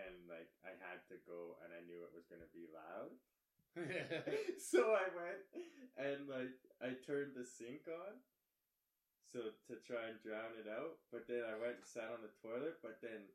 and 0.00 0.14
like 0.28 0.48
I 0.64 0.72
had 0.80 1.04
to 1.12 1.16
go, 1.28 1.56
and 1.64 1.72
I 1.76 1.84
knew 1.84 2.00
it 2.04 2.16
was 2.16 2.24
gonna 2.28 2.48
be 2.56 2.68
loud. 2.72 3.12
so 4.56 4.96
I 4.96 5.04
went 5.12 5.44
and 6.00 6.24
like 6.28 6.56
I 6.80 6.96
turned 7.04 7.36
the 7.36 7.44
sink 7.44 7.84
on 7.92 8.16
so 9.28 9.52
to 9.68 9.76
try 9.84 10.08
and 10.08 10.16
drown 10.24 10.56
it 10.56 10.64
out, 10.64 10.96
but 11.12 11.28
then 11.28 11.44
I 11.44 11.58
went 11.60 11.82
and 11.82 11.84
sat 11.84 12.08
on 12.08 12.24
the 12.24 12.32
toilet, 12.40 12.80
but 12.80 13.02
then 13.04 13.28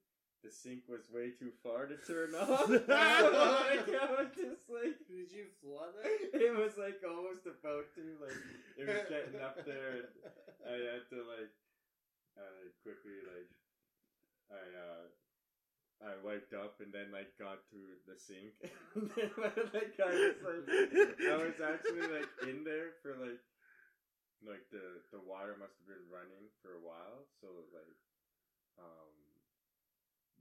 the 0.43 0.49
sink 0.51 0.81
was 0.89 1.05
way 1.13 1.31
too 1.37 1.51
far 1.61 1.85
to 1.85 1.97
turn 2.01 2.33
off. 2.39 2.67
like 2.69 3.87
I 3.93 4.07
was 4.17 4.33
just 4.33 4.65
like 4.69 4.97
Did 5.07 5.29
you 5.29 5.45
flood 5.61 5.93
it? 6.01 6.33
it 6.33 6.53
was 6.53 6.77
like 6.77 7.01
almost 7.05 7.45
about 7.45 7.89
to 7.95 8.03
like 8.21 8.37
it 8.77 8.85
was 8.89 9.05
getting 9.09 9.39
up 9.41 9.57
there 9.65 10.01
and 10.01 10.09
I 10.65 10.75
had 10.97 11.05
to 11.13 11.19
like 11.25 11.53
uh, 12.37 12.61
quickly 12.81 13.21
like 13.27 13.49
I 14.49 14.63
uh 14.65 15.05
I 16.01 16.17
wiped 16.25 16.57
up 16.57 16.81
and 16.81 16.89
then 16.89 17.13
like 17.13 17.37
got 17.37 17.61
to 17.69 17.81
the 18.09 18.17
sink 18.17 18.57
and 18.97 19.05
then 19.13 19.29
like 19.37 19.93
I 20.01 20.09
was 20.09 20.37
like 20.41 20.65
I 21.21 21.37
was 21.37 21.57
actually 21.61 22.09
like 22.09 22.29
in 22.49 22.65
there 22.65 22.97
for 23.05 23.13
like 23.21 23.37
like 24.41 24.65
the 24.73 25.05
the 25.13 25.21
water 25.21 25.53
must 25.61 25.77
have 25.77 25.85
been 25.85 26.09
running 26.09 26.49
for 26.65 26.73
a 26.73 26.81
while 26.81 27.29
so 27.37 27.45
like 27.77 27.93
um 28.81 29.13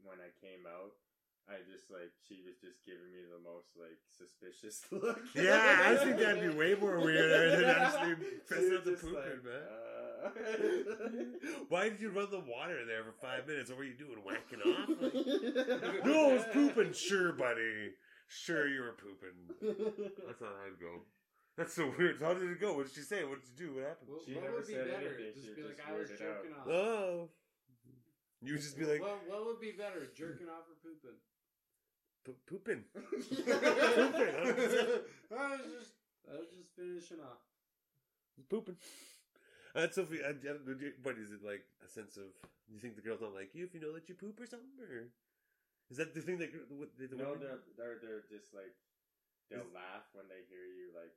when 0.05 0.19
I 0.21 0.31
came 0.41 0.65
out 0.67 0.93
I 1.49 1.59
just 1.67 1.91
like 1.91 2.13
she 2.29 2.43
was 2.47 2.57
just 2.63 2.85
giving 2.87 3.11
me 3.11 3.27
the 3.27 3.41
most 3.43 3.75
like 3.75 3.99
suspicious 4.07 4.85
look 4.93 5.19
Yeah, 5.35 5.83
I 5.91 5.97
think 5.97 6.19
that'd 6.19 6.41
be 6.43 6.49
way 6.57 6.75
more 6.79 7.01
weirder 7.01 7.57
than 7.57 7.65
actually 7.71 8.15
She 8.23 8.37
pressing 8.47 8.77
up 8.77 8.85
the 8.85 8.91
just 8.93 9.03
pooping, 9.03 9.19
like, 9.19 9.45
man. 9.45 9.65
uh, 9.67 11.65
Why 11.69 11.89
did 11.89 12.01
you 12.01 12.11
run 12.11 12.31
the 12.31 12.41
water 12.41 12.85
there 12.87 13.03
for 13.05 13.13
five 13.21 13.47
minutes? 13.49 13.71
What 13.71 13.79
were 13.79 13.85
you 13.85 13.97
doing? 13.97 14.21
Whacking 14.23 14.61
off? 14.63 14.89
Like, 15.01 16.05
no, 16.05 16.31
I 16.31 16.33
was 16.35 16.45
pooping. 16.53 16.93
Sure, 16.93 17.33
buddy. 17.33 17.95
Sure, 18.29 18.69
you 18.69 18.83
were 18.83 18.93
pooping. 19.01 19.39
That's 20.27 20.41
how 20.41 20.47
I'd 20.67 20.79
go. 20.79 21.03
That's 21.57 21.75
so 21.75 21.93
weird. 21.99 22.21
How 22.21 22.35
did 22.35 22.51
it 22.51 22.61
go? 22.61 22.75
What 22.75 22.87
did 22.87 22.95
she 22.95 23.01
say? 23.01 23.25
What 23.25 23.41
did 23.41 23.49
you 23.59 23.67
do? 23.67 23.75
What 23.77 23.85
happened? 23.89 24.11
What, 24.11 24.23
She 24.27 24.35
what 24.35 24.45
never 24.45 24.57
would 24.57 24.67
be 24.67 24.75
said 24.75 24.87
better? 24.91 25.07
anything, 25.09 25.33
Just 25.35 25.47
she 25.49 25.55
be 25.55 25.63
just 25.63 25.79
like, 25.79 25.89
I 25.89 25.93
was 25.99 26.09
blurted 26.09 26.27
out. 26.27 26.43
jerking 26.45 26.55
off. 26.55 26.69
Oh. 26.69 27.29
You 28.43 28.55
would 28.55 28.63
just 28.63 28.79
be 28.79 28.87
like, 28.87 29.01
what, 29.03 29.21
what 29.29 29.45
would 29.47 29.61
be 29.61 29.73
better, 29.73 30.09
jerking 30.17 30.49
off 30.49 30.65
or 30.69 30.77
pooping? 30.81 31.19
"Po- 32.25 32.41
pooping. 32.47 32.85
I 35.31 35.57
was 35.57 35.69
just, 35.73 35.93
I 36.29 36.33
was 36.41 36.49
just 36.57 36.73
finishing 36.77 37.21
off. 37.21 37.41
Pooping. 38.49 38.77
That's 39.75 39.95
so 39.95 40.05
funny. 40.07 40.21
I, 40.25 40.31
I, 40.31 40.33
don't 40.33 40.67
know, 40.67 40.75
do 40.75 40.87
you- 40.87 40.95
what 41.03 41.19
is 41.19 41.33
it 41.33 41.43
like? 41.45 41.65
A 41.85 41.89
sense 41.89 42.17
of. 42.17 42.25
Do 42.69 42.75
you 42.75 42.81
think 42.81 42.97
the 42.97 43.03
girls 43.03 43.21
don't 43.21 43.35
like 43.35 43.55
you 43.55 43.65
if 43.65 43.75
you 43.75 43.81
know 43.81 43.93
that 43.93 44.09
you 44.09 44.15
poop 44.15 44.41
or 44.41 44.47
something? 44.47 44.69
Or 44.81 45.09
is 45.91 45.97
that 45.99 46.15
the 46.15 46.21
thing 46.23 46.39
that 46.39 46.51
what, 46.71 46.91
the, 46.99 47.07
the 47.09 47.17
no, 47.17 47.31
women- 47.33 47.41
they're, 47.41 47.59
they're 47.77 47.99
they're 48.01 48.25
just 48.39 48.55
like 48.55 48.73
they'll 49.51 49.61
Is- 49.61 49.75
laugh 49.75 50.09
when 50.15 50.27
they 50.29 50.45
hear 50.49 50.65
you 50.65 50.93
like. 50.97 51.13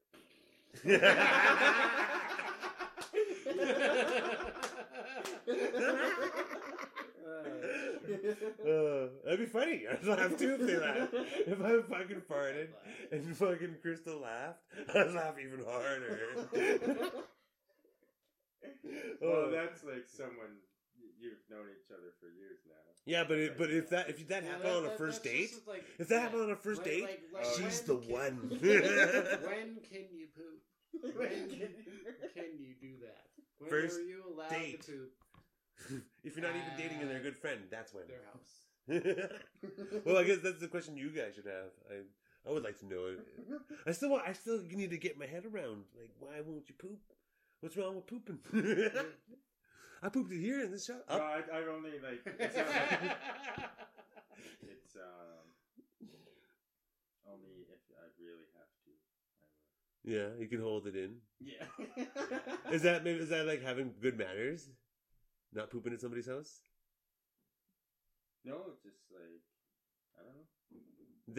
Uh, 8.63 9.07
that'd 9.23 9.39
be 9.39 9.45
funny. 9.45 9.83
I'd 9.89 10.05
laugh 10.05 10.37
too 10.37 10.55
if 10.59 10.61
they 10.67 10.77
laughed. 10.77 11.13
If 11.13 11.61
I 11.61 11.81
fucking 11.81 12.21
farted 12.29 12.67
and 13.11 13.35
fucking 13.37 13.75
Crystal 13.81 14.19
laughed, 14.19 14.59
I'd 14.95 15.11
laugh 15.13 15.35
even 15.39 15.63
harder. 15.65 16.29
well, 19.21 19.31
Oh. 19.47 19.51
that's 19.51 19.83
like 19.83 20.05
someone 20.07 20.57
you've 21.19 21.39
known 21.49 21.65
each 21.71 21.91
other 21.91 22.11
for 22.19 22.27
years 22.27 22.59
now. 22.67 22.73
yeah, 23.05 23.23
but 23.27 23.37
it, 23.39 23.57
but 23.57 23.69
if 23.71 23.89
that 23.89 24.09
if 24.09 24.27
that 24.29 24.43
Yeah, 24.43 24.49
happened 24.49 24.69
that- 24.69 24.77
on 24.77 24.85
a 24.85 24.97
first 24.97 25.23
date, 25.23 25.51
like- 25.67 25.83
if 25.99 26.07
that 26.09 26.15
yeah. 26.15 26.21
happened 26.21 26.41
on 26.43 26.51
a 26.51 26.55
first 26.55 26.81
Like- 26.81 26.89
date, 26.89 27.03
like- 27.03 27.23
like 27.33 27.45
she's 27.57 27.81
the 27.81 27.97
can- 27.97 28.09
one. 28.11 28.35
when 28.59 29.77
can 29.89 30.05
you 30.11 30.27
poop? 30.35 30.61
When 31.17 31.49
can 31.49 32.49
you 32.59 32.75
do 32.81 32.97
that? 33.01 33.25
When 33.59 33.69
First 33.69 33.99
are 33.99 34.03
you 34.03 34.23
allowed 34.33 34.49
date. 34.49 34.81
to 34.85 35.07
poop 35.87 36.03
if 36.23 36.35
you're 36.35 36.45
not 36.45 36.55
even 36.55 36.71
dating 36.77 37.01
and 37.01 37.09
they're 37.09 37.17
a 37.19 37.23
good 37.23 37.37
friend, 37.37 37.61
that's 37.69 37.93
when. 37.93 38.05
their 38.07 38.23
house? 38.31 38.63
well, 40.05 40.17
I 40.17 40.23
guess 40.23 40.39
that's 40.43 40.59
the 40.59 40.67
question 40.67 40.97
you 40.97 41.09
guys 41.09 41.35
should 41.35 41.45
have. 41.45 41.71
I 41.89 42.01
I 42.47 42.51
would 42.51 42.63
like 42.63 42.77
to 42.79 42.85
know 42.85 43.05
it. 43.07 43.19
I 43.87 43.91
still 43.93 44.09
want. 44.09 44.23
I 44.27 44.33
still 44.33 44.59
need 44.71 44.89
to 44.89 44.97
get 44.97 45.17
my 45.17 45.25
head 45.25 45.45
around. 45.45 45.85
Like, 45.97 46.11
why 46.19 46.41
won't 46.45 46.67
you 46.67 46.75
poop? 46.77 46.99
What's 47.61 47.77
wrong 47.77 47.95
with 47.95 48.07
pooping? 48.07 48.39
I 50.03 50.09
pooped 50.09 50.33
it 50.33 50.39
here 50.41 50.61
in 50.61 50.71
this 50.71 50.85
shot. 50.85 51.03
No, 51.09 51.15
I, 51.15 51.37
I've 51.37 51.67
only 51.69 51.91
like 52.03 52.19
it's, 52.25 52.57
not- 52.57 52.67
it's 54.63 54.95
um 54.97 56.07
only 57.25 57.63
if 57.71 57.79
I 57.95 58.07
really 58.19 58.47
have 58.59 58.67
to. 58.83 58.91
I 58.91 60.11
Yeah, 60.11 60.27
you 60.41 60.49
can 60.49 60.59
hold 60.61 60.87
it 60.87 60.95
in. 60.97 61.15
Yeah. 61.39 61.63
Is 62.71 62.81
that 62.81 63.05
maybe 63.05 63.19
is 63.19 63.29
that 63.29 63.45
like 63.45 63.63
having 63.63 63.93
good 64.01 64.17
manners? 64.17 64.67
Not 65.53 65.69
pooping 65.69 65.93
at 65.93 66.01
somebody's 66.01 66.27
house. 66.27 66.61
no? 68.43 68.57
It's 68.73 68.81
just 68.83 68.97
like 69.13 69.41
I 70.17 70.23
don't 70.25 70.35
know. 70.35 70.47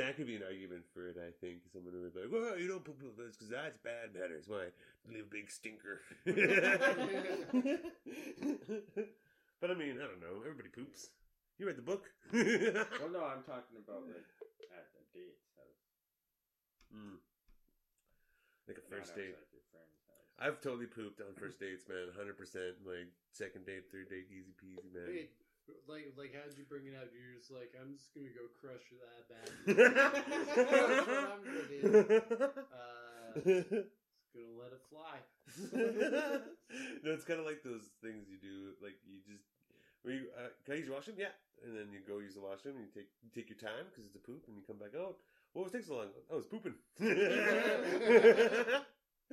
That 0.00 0.16
could 0.16 0.26
be 0.26 0.36
an 0.36 0.42
argument 0.42 0.84
for 0.94 1.08
it. 1.08 1.16
I 1.20 1.30
think 1.44 1.58
someone 1.70 1.92
would 1.92 2.14
be 2.14 2.20
like, 2.20 2.32
"Well, 2.32 2.56
you 2.58 2.68
don't 2.68 2.82
poop 2.84 2.96
because 2.98 3.50
that's 3.50 3.76
bad 3.78 4.14
manners. 4.14 4.48
Why 4.48 4.72
leave 5.10 5.24
a 5.24 5.28
big 5.28 5.50
stinker?" 5.50 6.00
but 6.24 6.34
I 9.70 9.74
mean, 9.74 10.00
I 10.00 10.06
don't 10.08 10.24
know. 10.24 10.40
Everybody 10.40 10.70
poops. 10.72 11.10
You 11.58 11.66
read 11.66 11.76
the 11.76 11.82
book. 11.82 12.10
Well, 12.32 13.12
no, 13.12 13.22
I'm 13.28 13.44
talking 13.44 13.76
about 13.78 14.08
like 14.08 14.24
at 14.72 14.88
a 14.96 15.02
date. 15.12 15.38
So. 15.54 15.62
Mm. 16.96 17.18
Like 18.66 18.78
a 18.78 18.86
first 18.88 19.14
date. 19.14 19.36
outside 19.36 19.52
your 19.52 19.62
friend's 19.70 20.00
house. 20.08 20.23
I've 20.38 20.60
totally 20.60 20.86
pooped 20.86 21.20
on 21.20 21.34
first 21.38 21.60
dates, 21.60 21.84
man. 21.88 22.10
Hundred 22.16 22.36
percent. 22.36 22.82
Like 22.84 23.08
second 23.30 23.66
date, 23.66 23.90
third 23.90 24.10
date, 24.10 24.26
easy 24.30 24.52
peasy, 24.58 24.90
man. 24.92 25.06
Wait, 25.06 25.30
like, 25.88 26.12
like, 26.18 26.34
how'd 26.34 26.56
you 26.58 26.64
bring 26.68 26.86
it 26.86 26.94
up? 26.98 27.08
You're 27.14 27.38
just 27.38 27.50
like, 27.50 27.72
I'm 27.78 27.96
just 27.96 28.12
gonna 28.12 28.34
go 28.34 28.50
crush 28.60 28.84
that 29.00 29.24
bad. 29.30 29.48
That's 29.72 31.08
what 31.08 31.32
I'm 31.32 31.40
gonna 31.40 31.64
do. 31.70 31.82
Uh, 32.68 33.40
just 33.40 34.34
gonna 34.34 34.58
let 34.58 34.74
it 34.74 34.82
fly. 34.90 35.16
no, 37.04 37.10
it's 37.12 37.24
kind 37.24 37.40
of 37.40 37.46
like 37.46 37.62
those 37.62 37.88
things 38.02 38.28
you 38.28 38.36
do. 38.36 38.74
Like 38.82 38.98
you 39.06 39.22
just, 39.24 39.46
where 40.02 40.14
you, 40.14 40.28
uh, 40.36 40.52
can 40.64 40.74
I 40.74 40.76
use 40.78 40.86
your 40.86 40.96
washroom? 40.96 41.16
Yeah, 41.18 41.32
and 41.64 41.72
then 41.76 41.88
you 41.92 42.00
go 42.06 42.18
use 42.18 42.34
the 42.34 42.42
washroom 42.44 42.76
and 42.76 42.84
you 42.84 42.92
take 42.92 43.08
you 43.22 43.30
take 43.32 43.48
your 43.48 43.58
time 43.58 43.88
because 43.88 44.04
it's 44.04 44.16
a 44.16 44.24
poop, 44.24 44.44
and 44.48 44.56
you 44.56 44.62
come 44.66 44.76
back 44.78 44.92
out. 44.98 45.16
What 45.54 45.64
was 45.64 45.72
taking 45.72 45.86
so 45.86 45.96
long? 45.96 46.10
I 46.30 46.34
was 46.34 46.46
pooping. 46.46 46.74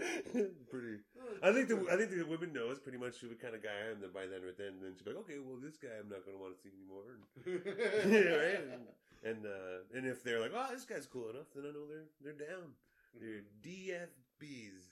pretty. 0.72 0.98
I 1.44 1.54
think 1.54 1.68
the 1.70 1.78
I 1.92 1.96
think 1.96 2.10
the 2.10 2.24
women 2.24 2.54
knows 2.54 2.80
pretty 2.80 2.98
much 2.98 3.18
who 3.22 3.30
the 3.30 3.36
kind 3.36 3.54
of 3.54 3.62
guy 3.62 3.70
I 3.70 3.92
am. 3.92 4.02
Then 4.02 4.10
by 4.14 4.26
then, 4.26 4.42
right 4.42 4.58
then, 4.58 4.82
then 4.82 4.94
be 4.98 5.12
like, 5.12 5.20
okay, 5.26 5.38
well, 5.38 5.58
this 5.62 5.78
guy 5.78 5.94
I'm 6.00 6.10
not 6.10 6.26
going 6.26 6.38
to 6.38 6.42
want 6.42 6.58
to 6.58 6.62
see 6.62 6.74
anymore. 6.74 7.06
And, 7.14 7.22
yeah, 8.10 8.34
right. 8.34 8.66
And 8.66 8.90
and, 9.24 9.46
uh, 9.46 9.86
and 9.94 10.08
if 10.08 10.24
they're 10.24 10.40
like, 10.40 10.52
oh, 10.56 10.68
this 10.74 10.86
guy's 10.86 11.06
cool 11.06 11.30
enough, 11.30 11.54
then 11.54 11.66
I 11.70 11.72
know 11.74 11.86
they're 11.86 12.10
they're 12.22 12.34
down. 12.34 12.74
They're 13.20 13.46
DFBs. 13.62 14.90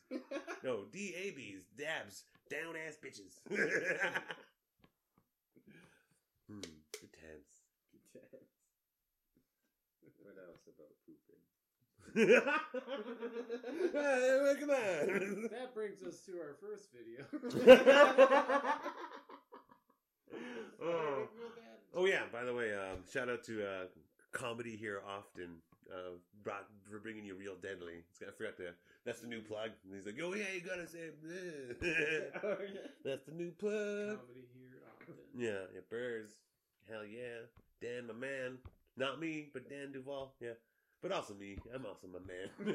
No, 0.64 0.86
DABs, 0.91 1.66
dabs, 1.78 2.26
down 2.49 2.76
ass 2.76 2.97
bitches. 3.01 3.39
hmm, 6.45 6.60
good 6.60 7.14
times. 7.16 7.49
what 10.22 10.36
else 10.38 10.68
about 10.68 10.93
pooping? 11.05 11.41
Hey, 12.16 12.39
come 14.60 14.70
on. 14.72 15.50
That 15.52 15.74
brings 15.74 16.02
us 16.04 16.20
to 16.26 16.32
our 16.39 16.56
first 16.60 16.89
video. 16.91 17.26
oh. 20.84 21.28
oh 21.95 22.06
yeah, 22.06 22.24
by 22.32 22.43
the 22.43 22.54
way, 22.54 22.74
um, 22.74 23.04
shout 23.12 23.30
out 23.30 23.43
to 23.45 23.64
uh, 23.64 23.86
comedy 24.32 24.76
here 24.76 25.02
often. 25.08 25.58
Uh, 25.91 26.18
brought 26.43 26.68
for 26.89 27.00
bringing 27.00 27.26
you 27.26 27.36
real 27.36 27.56
deadly. 27.56 28.04
I 28.22 28.32
forgot 28.38 28.58
to. 28.58 28.74
That's 29.06 29.22
the 29.22 29.28
new 29.28 29.41
plug. 29.41 29.72
And 29.86 29.95
he's 29.95 30.06
like, 30.06 30.20
oh 30.24 30.36
yeah, 30.36 30.45
you 30.54 30.62
gotta 30.62 30.88
say. 30.88 31.10
oh 32.43 32.58
yeah. 32.74 32.89
That's 33.04 33.26
the 33.26 33.34
new 33.34 33.52
plug. 33.52 34.20
Comedy 34.20 34.45
here 34.54 34.78
often. 34.93 35.16
Yeah, 35.36 35.66
yeah, 35.74 35.82
Burrs. 35.89 36.30
Hell 36.89 37.06
yeah. 37.06 37.47
Dan, 37.82 38.08
my 38.08 38.14
man. 38.14 38.58
Not 38.97 39.20
me, 39.20 39.50
but 39.54 39.70
Dan 39.70 39.91
Duval. 39.91 40.34
Yeah. 40.39 40.54
But 41.02 41.12
also 41.12 41.34
me. 41.34 41.56
I'm 41.74 41.86
also 41.86 42.08
my 42.12 42.20
man. 42.20 42.52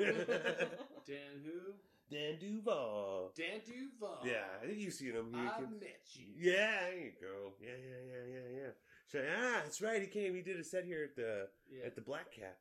Dan 1.06 1.44
who? 1.44 1.76
Dan 2.08 2.36
Duval. 2.40 3.32
Dan 3.36 3.60
Duval. 3.64 4.20
Yeah, 4.24 4.44
I 4.62 4.66
think 4.66 4.78
you've 4.80 4.92
seen 4.96 5.12
him. 5.12 5.32
He 5.32 5.40
I 5.40 5.60
can- 5.60 5.76
met 5.80 6.04
you. 6.16 6.32
yeah, 6.36 6.88
there 6.88 7.00
you 7.00 7.12
go. 7.20 7.52
Yeah, 7.60 7.76
yeah, 7.76 8.02
yeah, 8.08 8.24
yeah, 8.28 8.48
yeah. 8.64 8.72
So, 9.08 9.20
ah, 9.20 9.60
that's 9.64 9.80
right. 9.84 10.00
He 10.00 10.08
came. 10.08 10.32
He 10.34 10.40
did 10.40 10.56
a 10.60 10.64
set 10.64 10.84
here 10.84 11.04
at 11.04 11.16
the 11.16 11.48
Yeah. 11.68 11.84
at 11.84 11.94
the 11.96 12.00
Black 12.04 12.32
Cat, 12.32 12.56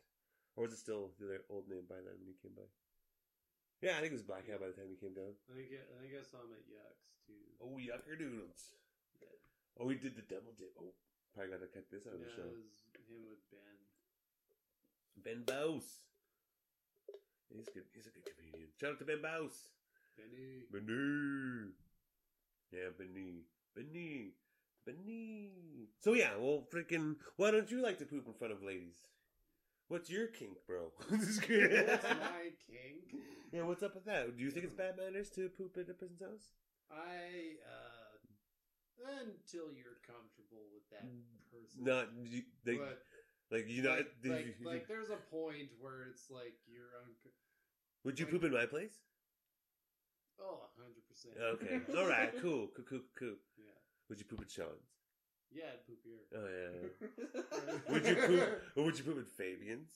or 0.55 0.63
was 0.67 0.73
it 0.73 0.79
still 0.79 1.11
the 1.19 1.39
old 1.51 1.67
name 1.71 1.87
by 1.87 1.95
then 2.03 2.15
when 2.19 2.27
he 2.27 2.35
came 2.43 2.55
by? 2.55 2.67
Yeah, 3.83 3.99
I 3.99 4.03
think 4.03 4.11
it 4.15 4.19
was 4.19 4.27
Black 4.27 4.47
Cat 4.47 4.59
by 4.63 4.67
the 4.71 4.75
time 4.79 4.87
he 4.91 4.95
came 4.99 5.15
down. 5.15 5.35
I 5.51 5.55
think 5.59 5.71
I, 5.75 5.79
I 5.79 5.95
think 6.03 6.13
I 6.15 6.23
saw 6.23 6.39
him 6.43 6.55
at 6.55 6.63
Yucks 6.67 7.07
too. 7.27 7.39
Oh, 7.63 7.75
yucker 7.79 8.15
doodles. 8.19 8.75
Oh, 9.79 9.87
he 9.91 9.95
did 9.99 10.15
the 10.15 10.23
double 10.23 10.55
dip. 10.55 10.71
Oh, 10.79 10.95
probably 11.35 11.51
got 11.51 11.63
to 11.63 11.71
cut 11.71 11.87
this 11.91 12.07
out 12.07 12.15
of 12.15 12.23
the 12.23 12.31
show. 12.31 12.47
it 12.47 12.63
was 12.63 12.79
him 13.11 13.27
with 13.27 13.43
Ben. 13.51 13.82
Ben 15.17 15.43
Bose. 15.45 16.01
He's 17.49 17.67
good. 17.69 17.83
He's 17.93 18.07
a 18.07 18.09
good 18.09 18.25
comedian. 18.35 18.69
Shout 18.79 18.91
out 18.91 18.99
to 18.99 19.05
Ben 19.05 19.21
Bose. 19.21 19.69
Benny. 20.17 20.65
Benny. 20.71 21.71
Yeah, 22.71 22.89
Benny. 22.97 23.43
Benny. 23.75 24.33
Benny. 24.85 25.49
So 26.01 26.13
yeah, 26.13 26.31
well, 26.39 26.67
freaking. 26.73 27.15
Why 27.37 27.51
don't 27.51 27.69
you 27.69 27.81
like 27.81 27.99
to 27.99 28.05
poop 28.05 28.27
in 28.27 28.33
front 28.33 28.53
of 28.53 28.63
ladies? 28.63 28.97
What's 29.87 30.09
your 30.09 30.27
kink, 30.27 30.57
bro? 30.65 30.91
That's 31.09 31.39
my 31.47 32.49
kink. 32.65 33.21
yeah, 33.51 33.63
what's 33.63 33.83
up 33.83 33.95
with 33.95 34.05
that? 34.05 34.37
Do 34.37 34.43
you 34.43 34.49
think 34.49 34.65
it's 34.65 34.73
bad 34.73 34.97
manners 34.97 35.29
to 35.31 35.49
poop 35.49 35.77
at 35.77 35.89
a 35.89 35.93
person's 35.93 36.21
house? 36.21 36.49
I 36.91 37.57
uh 37.65 38.03
until 39.03 39.67
you're 39.75 39.99
comfortable 40.07 40.63
with 40.71 40.87
that 40.91 41.03
person. 41.51 41.83
Not 41.83 42.07
you, 42.23 42.43
they, 42.63 42.79
but 42.79 43.03
like 43.51 43.65
you 43.69 43.83
know. 43.83 43.91
like, 43.91 44.07
like, 44.25 44.55
like 44.63 44.87
there's 44.87 45.09
a 45.09 45.17
point 45.31 45.69
where 45.79 46.07
it's 46.09 46.29
like 46.29 46.55
you're 46.67 46.93
un- 47.03 47.13
would 48.05 48.19
you 48.19 48.25
like- 48.25 48.31
poop 48.33 48.43
in 48.43 48.53
my 48.53 48.65
place? 48.65 48.95
oh, 50.41 50.59
hundred 50.77 51.07
percent. 51.07 51.35
Okay, 51.39 51.79
all 51.99 52.07
right, 52.07 52.31
cool, 52.41 52.67
cool, 52.75 52.85
cool, 52.89 53.01
cool. 53.17 53.35
Yeah, 53.57 53.71
Would 54.09 54.19
you 54.19 54.25
poop 54.25 54.41
at 54.41 54.51
Sean's? 54.51 54.91
yeah, 55.51 55.65
I'd 55.73 55.85
poop 55.85 55.99
here. 56.03 56.25
Oh 56.35 56.47
yeah. 56.57 57.93
Would 57.93 58.05
you 58.07 58.15
poop? 58.15 58.61
Or 58.75 58.83
would 58.85 58.97
you 58.97 59.03
poop 59.03 59.19
at 59.19 59.27
Fabian's? 59.27 59.91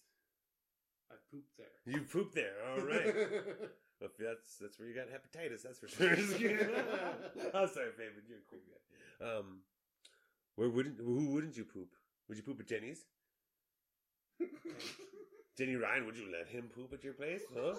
I 1.12 1.16
poop 1.32 1.46
there. 1.58 1.68
You 1.94 2.02
poop 2.02 2.34
there. 2.34 2.54
All 2.72 2.82
right. 2.86 3.16
Well, 4.00 4.12
if 4.12 4.18
that's 4.24 4.58
that's 4.62 4.78
where 4.78 4.88
you 4.88 4.94
got 4.94 5.08
hepatitis. 5.08 5.64
That's 5.64 5.80
for 5.80 5.88
sure. 5.88 6.12
I'm 6.14 7.68
sorry, 7.68 7.90
Fabian. 7.98 8.22
You're 8.30 8.38
a 8.38 8.48
cool 8.48 8.60
guy. 8.70 9.26
Um, 9.40 9.62
where 10.56 10.70
wouldn't 10.70 11.00
who 11.00 11.32
wouldn't 11.34 11.58
you 11.58 11.64
poop? 11.66 11.90
Would 12.30 12.38
you 12.38 12.44
poop 12.44 12.60
at 12.60 12.68
Jenny's? 12.68 13.08
Jenny 15.58 15.76
Ryan, 15.76 16.06
would 16.06 16.16
you 16.16 16.32
let 16.32 16.48
him 16.48 16.70
poop 16.76 16.94
at 16.94 17.04
your 17.04 17.14
place? 17.14 17.42
Huh? 17.56 17.74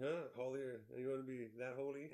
Huh? 0.00 0.28
Holier? 0.36 0.80
Are 0.94 1.00
you 1.00 1.08
want 1.08 1.26
to 1.26 1.26
be 1.26 1.48
that 1.58 1.74
holy? 1.76 2.08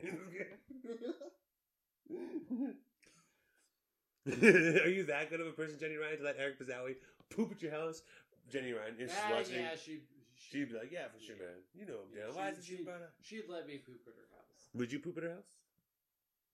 Are 4.85 4.89
you 4.89 5.05
that 5.07 5.31
good 5.31 5.41
of 5.41 5.47
a 5.49 5.53
person, 5.53 5.79
Jenny 5.81 5.97
Ryan, 5.97 6.19
to 6.19 6.25
let 6.25 6.37
Eric 6.39 6.59
Bazzoui 6.61 6.95
poop 7.31 7.53
at 7.53 7.61
your 7.63 7.73
house? 7.73 8.03
Jenny 8.51 8.73
Ryan, 8.73 8.95
if 8.99 9.11
she's 9.11 9.19
Ah, 9.25 9.31
watching, 9.33 9.55
yeah, 9.63 9.75
she, 9.77 10.01
she'd 10.35 10.69
be 10.71 10.79
like, 10.79 10.91
"Yeah, 10.93 11.09
for 11.09 11.19
sure, 11.21 11.37
man. 11.37 11.59
You 11.75 11.87
know 11.87 12.03
him, 12.07 12.11
Yeah, 12.15 12.27
Dan. 12.27 12.35
Why 12.35 12.51
she- 12.53 12.59
is 12.59 12.65
she 12.67 12.77
she- 12.79 12.85
brought 12.85 13.03
up? 13.03 13.13
She'd 13.23 13.49
let 13.49 13.67
me 13.67 13.79
poop 13.79 14.01
at 14.07 14.15
her 14.15 14.29
house. 14.37 14.69
Would 14.75 14.93
you 14.93 14.99
poop 15.01 15.17
at 15.19 15.25
her 15.25 15.31
house? 15.35 15.57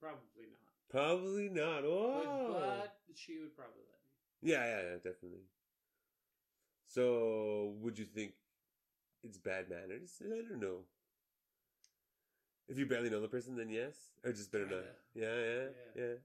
Probably 0.00 0.46
not. 0.48 0.64
Probably 0.90 1.48
not. 1.48 1.84
Oh, 1.84 2.52
But, 2.54 2.96
but 3.06 3.16
she 3.18 3.38
would 3.38 3.54
probably 3.56 3.82
let 3.84 4.00
me. 4.00 4.52
yeah, 4.52 4.64
yeah, 4.64 4.82
yeah, 4.90 4.96
definitely. 4.96 5.44
So, 6.88 7.74
would 7.84 7.98
you 7.98 8.06
think 8.06 8.32
it's 9.22 9.36
bad 9.36 9.68
manners? 9.68 10.22
I 10.24 10.28
don't 10.48 10.60
know. 10.60 10.88
If 12.68 12.78
you 12.78 12.86
barely 12.86 13.10
know 13.10 13.20
the 13.20 13.28
person, 13.28 13.56
then 13.56 13.68
yes, 13.68 13.96
or 14.24 14.32
just 14.32 14.52
better 14.52 14.64
not. 14.66 14.84
Yeah, 15.14 15.24
yeah, 15.24 15.64
Yeah. 15.64 15.68
yeah, 15.96 16.16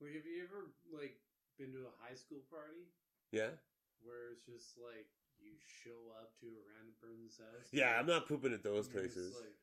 Like, 0.00 0.14
have 0.16 0.24
you 0.28 0.44
ever 0.44 0.72
like 0.92 1.16
been 1.58 1.72
to 1.72 1.88
a 1.88 1.94
high 2.00 2.14
school 2.16 2.40
party 2.48 2.88
yeah. 3.32 3.52
where 4.00 4.32
it's 4.32 4.44
just 4.44 4.76
like 4.80 5.08
you 5.40 5.52
show 5.84 6.12
up 6.20 6.36
to 6.40 6.46
a 6.48 6.62
random 6.72 6.96
person's 7.00 7.36
house? 7.36 7.68
Yeah, 7.72 7.96
I'm 8.00 8.06
not 8.08 8.28
pooping 8.28 8.52
at 8.52 8.62
those 8.64 8.86
and 8.86 8.94
you're 8.94 9.04
just 9.04 9.16
places. 9.16 9.36
like- 9.36 9.56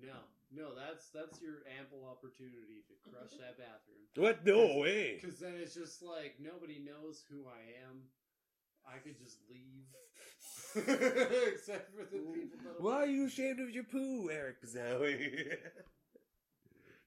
no, 0.00 0.22
no, 0.54 0.70
that's 0.74 1.10
that's 1.10 1.42
your 1.42 1.66
ample 1.78 2.06
opportunity 2.06 2.86
to 2.86 2.94
crush 3.10 3.34
that 3.42 3.58
bathroom. 3.58 4.06
What? 4.14 4.46
No 4.46 4.78
way. 4.78 5.18
Because 5.18 5.40
then 5.40 5.54
it's 5.58 5.74
just 5.74 6.00
like 6.00 6.38
nobody 6.38 6.78
knows 6.78 7.24
who 7.28 7.46
I 7.50 7.74
am. 7.90 8.06
I 8.92 8.98
could 8.98 9.18
just 9.18 9.38
leave, 9.48 9.86
except 11.54 11.94
for 11.94 12.04
the 12.04 12.18
people. 12.18 12.58
Why 12.78 13.02
are 13.02 13.06
you 13.06 13.26
ashamed 13.26 13.60
of 13.60 13.70
your 13.70 13.84
poo, 13.84 14.30
Eric 14.30 14.56
Bazzoui? 14.62 15.56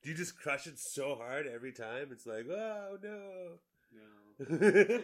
Do 0.02 0.10
you 0.10 0.16
just 0.16 0.38
crush 0.38 0.68
it 0.68 0.78
so 0.78 1.16
hard 1.16 1.48
every 1.48 1.72
time? 1.72 2.10
It's 2.12 2.26
like, 2.26 2.46
oh 2.50 2.98
no. 3.02 3.60
No. 3.94 4.02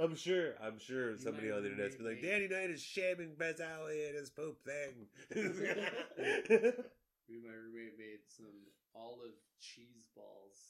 I'm 0.00 0.14
sure. 0.14 0.54
I'm 0.62 0.78
sure 0.78 1.16
somebody 1.18 1.50
on 1.50 1.62
the 1.62 1.70
internet's 1.70 1.96
been 1.96 2.06
like, 2.06 2.22
Danny 2.22 2.46
Knight 2.48 2.70
is 2.70 2.82
shaming 2.82 3.34
Bazzoui 3.38 4.08
and 4.08 4.16
his 4.16 4.30
poop 4.30 4.58
thing. 4.64 5.08
Me 5.34 5.42
and 7.34 7.44
my 7.44 7.52
roommate 7.52 7.98
made 7.98 8.22
some 8.28 8.46
olive 8.94 9.34
cheese 9.60 10.06
balls. 10.16 10.67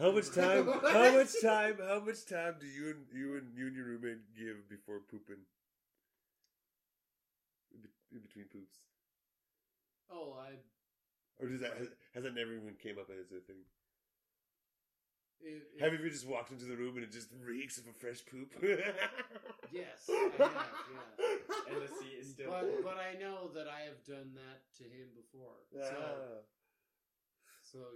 How 0.00 0.10
much 0.12 0.30
time? 0.34 0.66
How 0.66 1.12
much 1.12 1.32
time? 1.42 1.76
How 1.86 2.00
much 2.00 2.26
time 2.26 2.54
do 2.60 2.66
you 2.66 2.90
and 2.90 3.04
you 3.12 3.36
and 3.36 3.46
you 3.56 3.66
and 3.68 3.76
your 3.76 3.86
roommate 3.86 4.34
give 4.36 4.68
before 4.68 5.00
pooping? 5.10 5.44
In 8.12 8.18
between 8.18 8.46
poops, 8.50 8.74
Oh, 10.10 10.34
I. 10.34 10.58
or 11.38 11.46
does 11.48 11.60
that 11.60 11.78
has, 11.78 11.86
has 12.12 12.24
that 12.24 12.34
never 12.34 12.50
even 12.52 12.74
came 12.82 12.98
up 12.98 13.06
as 13.08 13.30
a 13.30 13.38
thing? 13.46 13.62
It, 15.40 15.62
it, 15.76 15.80
Have 15.80 15.92
you 15.92 16.00
ever 16.00 16.08
just 16.10 16.26
walked 16.26 16.50
into 16.50 16.64
the 16.66 16.74
room 16.76 16.96
and 16.96 17.04
it 17.04 17.12
just 17.12 17.28
reeks 17.38 17.78
of 17.78 17.86
a 17.86 17.92
fresh 17.94 18.18
poop? 18.26 18.52
Yes, 19.72 20.10
I 20.10 20.26
have, 20.34 20.50
yeah. 20.50 21.70
and 21.70 21.82
the 21.82 21.86
seat 21.86 22.18
is 22.18 22.30
still. 22.34 22.50
But 22.50 22.82
but 22.82 22.98
I 22.98 23.14
know 23.22 23.46
that 23.54 23.68
I 23.70 23.86
have 23.86 24.02
done 24.02 24.34
that 24.34 24.66
to 24.78 24.82
him 24.82 25.14
before. 25.14 25.54
So 25.70 25.86
Ah. 25.86 26.42
so 26.42 26.59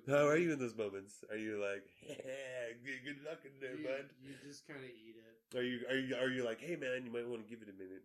How 0.06 0.26
are 0.28 0.36
you 0.36 0.52
in 0.52 0.58
those 0.58 0.76
moments? 0.76 1.24
Are 1.30 1.36
you 1.36 1.58
like, 1.58 1.84
hey, 2.00 2.76
good 3.04 3.24
luck 3.24 3.40
in 3.44 3.52
there, 3.60 3.74
You, 3.76 3.84
bud? 3.84 4.06
you 4.22 4.34
just 4.46 4.66
kind 4.68 4.80
of 4.80 4.90
eat 4.90 5.16
it. 5.18 5.56
Are 5.56 5.62
you 5.62 5.80
are 5.88 5.96
you 5.96 6.14
are 6.16 6.30
you 6.30 6.44
like, 6.44 6.60
hey 6.60 6.76
man, 6.76 7.04
you 7.06 7.12
might 7.12 7.26
want 7.26 7.42
to 7.42 7.48
give 7.48 7.62
it 7.62 7.68
a 7.70 7.76
minute? 7.76 8.02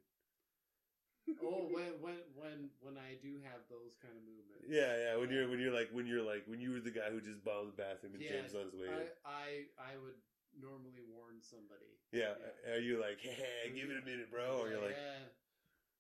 Oh, 1.42 1.70
when 1.70 1.94
when 2.02 2.18
when 2.34 2.58
when 2.82 2.98
I 2.98 3.18
do 3.22 3.38
have 3.46 3.62
those 3.70 3.94
kind 4.02 4.14
of 4.18 4.22
movements. 4.26 4.66
Yeah, 4.66 4.98
yeah. 4.98 5.14
When 5.18 5.30
Yeah. 5.30 5.36
you're 5.36 5.46
um, 5.46 5.52
when 5.52 5.60
you're 5.60 5.74
like 5.74 5.90
when 5.94 6.06
you're 6.08 6.26
like 6.26 6.44
when 6.50 6.60
you 6.62 6.74
were 6.74 6.82
the 6.82 6.90
guy 6.94 7.10
who 7.14 7.22
just 7.22 7.44
bombed 7.46 7.70
the 7.74 7.78
bathroom 7.78 8.14
and 8.18 8.22
Yeah, 8.24 8.42
James 8.42 8.56
on 8.58 8.66
his 8.66 8.74
way. 8.74 8.90
I, 8.90 9.02
in. 9.02 9.08
I 9.26 9.50
I 9.78 9.94
would 10.02 10.18
normally 10.58 11.06
warn 11.06 11.38
somebody. 11.42 12.02
Yeah. 12.12 12.34
yeah. 12.66 12.74
Are 12.74 12.82
you 12.82 12.98
like, 13.00 13.22
hey, 13.22 13.70
give 13.74 13.90
it 13.94 14.02
a 14.02 14.06
minute, 14.06 14.32
bro? 14.34 14.58
Or 14.58 14.70
you're 14.70 14.82
like, 14.82 14.98
yeah, 14.98 15.30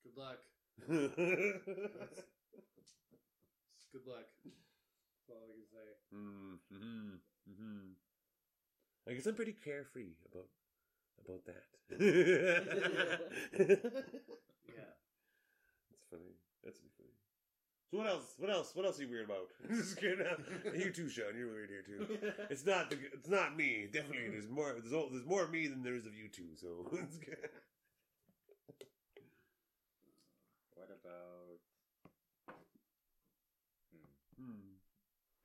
good 0.01 0.17
luck. 0.17 0.39
Good 3.91 4.05
luck. 4.05 4.30
That's 5.30 5.38
all 5.38 5.45
I 5.45 5.53
can 5.53 5.67
say. 5.69 5.88
mm-hmm, 6.15 7.15
mm-hmm. 7.51 7.93
I 9.07 9.13
guess 9.13 9.25
I'm 9.27 9.36
pretty 9.36 9.53
carefree 9.63 10.13
about 10.32 10.47
about 11.23 11.45
that. 11.45 11.65
Yeah. 14.69 14.93
That's 15.91 16.05
funny. 16.09 16.34
That's 16.63 16.80
really 16.80 16.93
funny. 16.97 17.13
So 17.91 17.97
what 17.97 18.07
else? 18.07 18.36
What 18.38 18.49
else? 18.49 18.75
What 18.75 18.86
else 18.86 18.99
are 18.99 19.03
you 19.03 19.09
weird 19.09 19.25
about? 19.25 19.49
Just 19.69 19.97
kidding. 19.97 20.25
you 20.75 20.91
too, 20.91 21.09
Sean. 21.09 21.36
You're 21.38 21.51
weird 21.51 21.69
here 21.69 21.82
too. 21.84 22.17
It's 22.49 22.65
not. 22.65 22.89
The, 22.89 22.97
it's 23.13 23.30
not 23.30 23.55
me. 23.57 23.88
Definitely, 23.91 24.30
there's 24.30 24.49
more. 24.49 24.75
There's, 24.80 24.93
all, 24.93 25.09
there's 25.11 25.25
more 25.25 25.43
of 25.43 25.51
me 25.51 25.67
than 25.67 25.84
there 25.84 25.95
is 25.95 26.05
of 26.05 26.15
you 26.15 26.27
two. 26.27 26.55
So 26.55 26.88
it's 26.93 27.17
good. 27.17 27.49
what 30.75 30.89
about? 30.89 31.59
Hmm, 33.91 34.09
Hmm. 34.38 34.77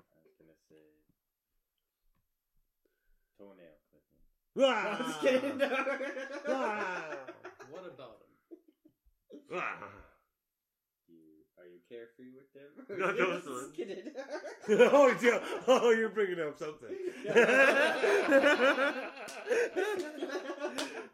I 0.00 0.18
was 0.24 0.34
gonna 0.38 0.56
say 0.68 1.00
toenail 3.38 3.78
clipping. 4.56 4.66
Ah! 4.66 4.96
I'm 4.98 5.04
just 5.06 5.20
kidding. 5.20 5.60
Ah! 6.48 7.16
What 7.70 7.86
about 7.86 8.20
him? 8.50 8.58
Ah! 9.54 9.88
you 11.08 11.16
are 11.58 11.66
you 11.66 11.80
carefree 11.88 12.30
with 12.34 12.52
them? 12.52 12.70
No, 12.98 13.10
no, 13.12 13.32
Just 13.34 13.46
son. 13.46 13.72
kidding. 13.76 14.12
oh, 14.92 15.16
yeah. 15.22 15.40
oh, 15.66 15.90
you're 15.90 16.08
bringing 16.08 16.40
up 16.40 16.58
something. 16.58 16.88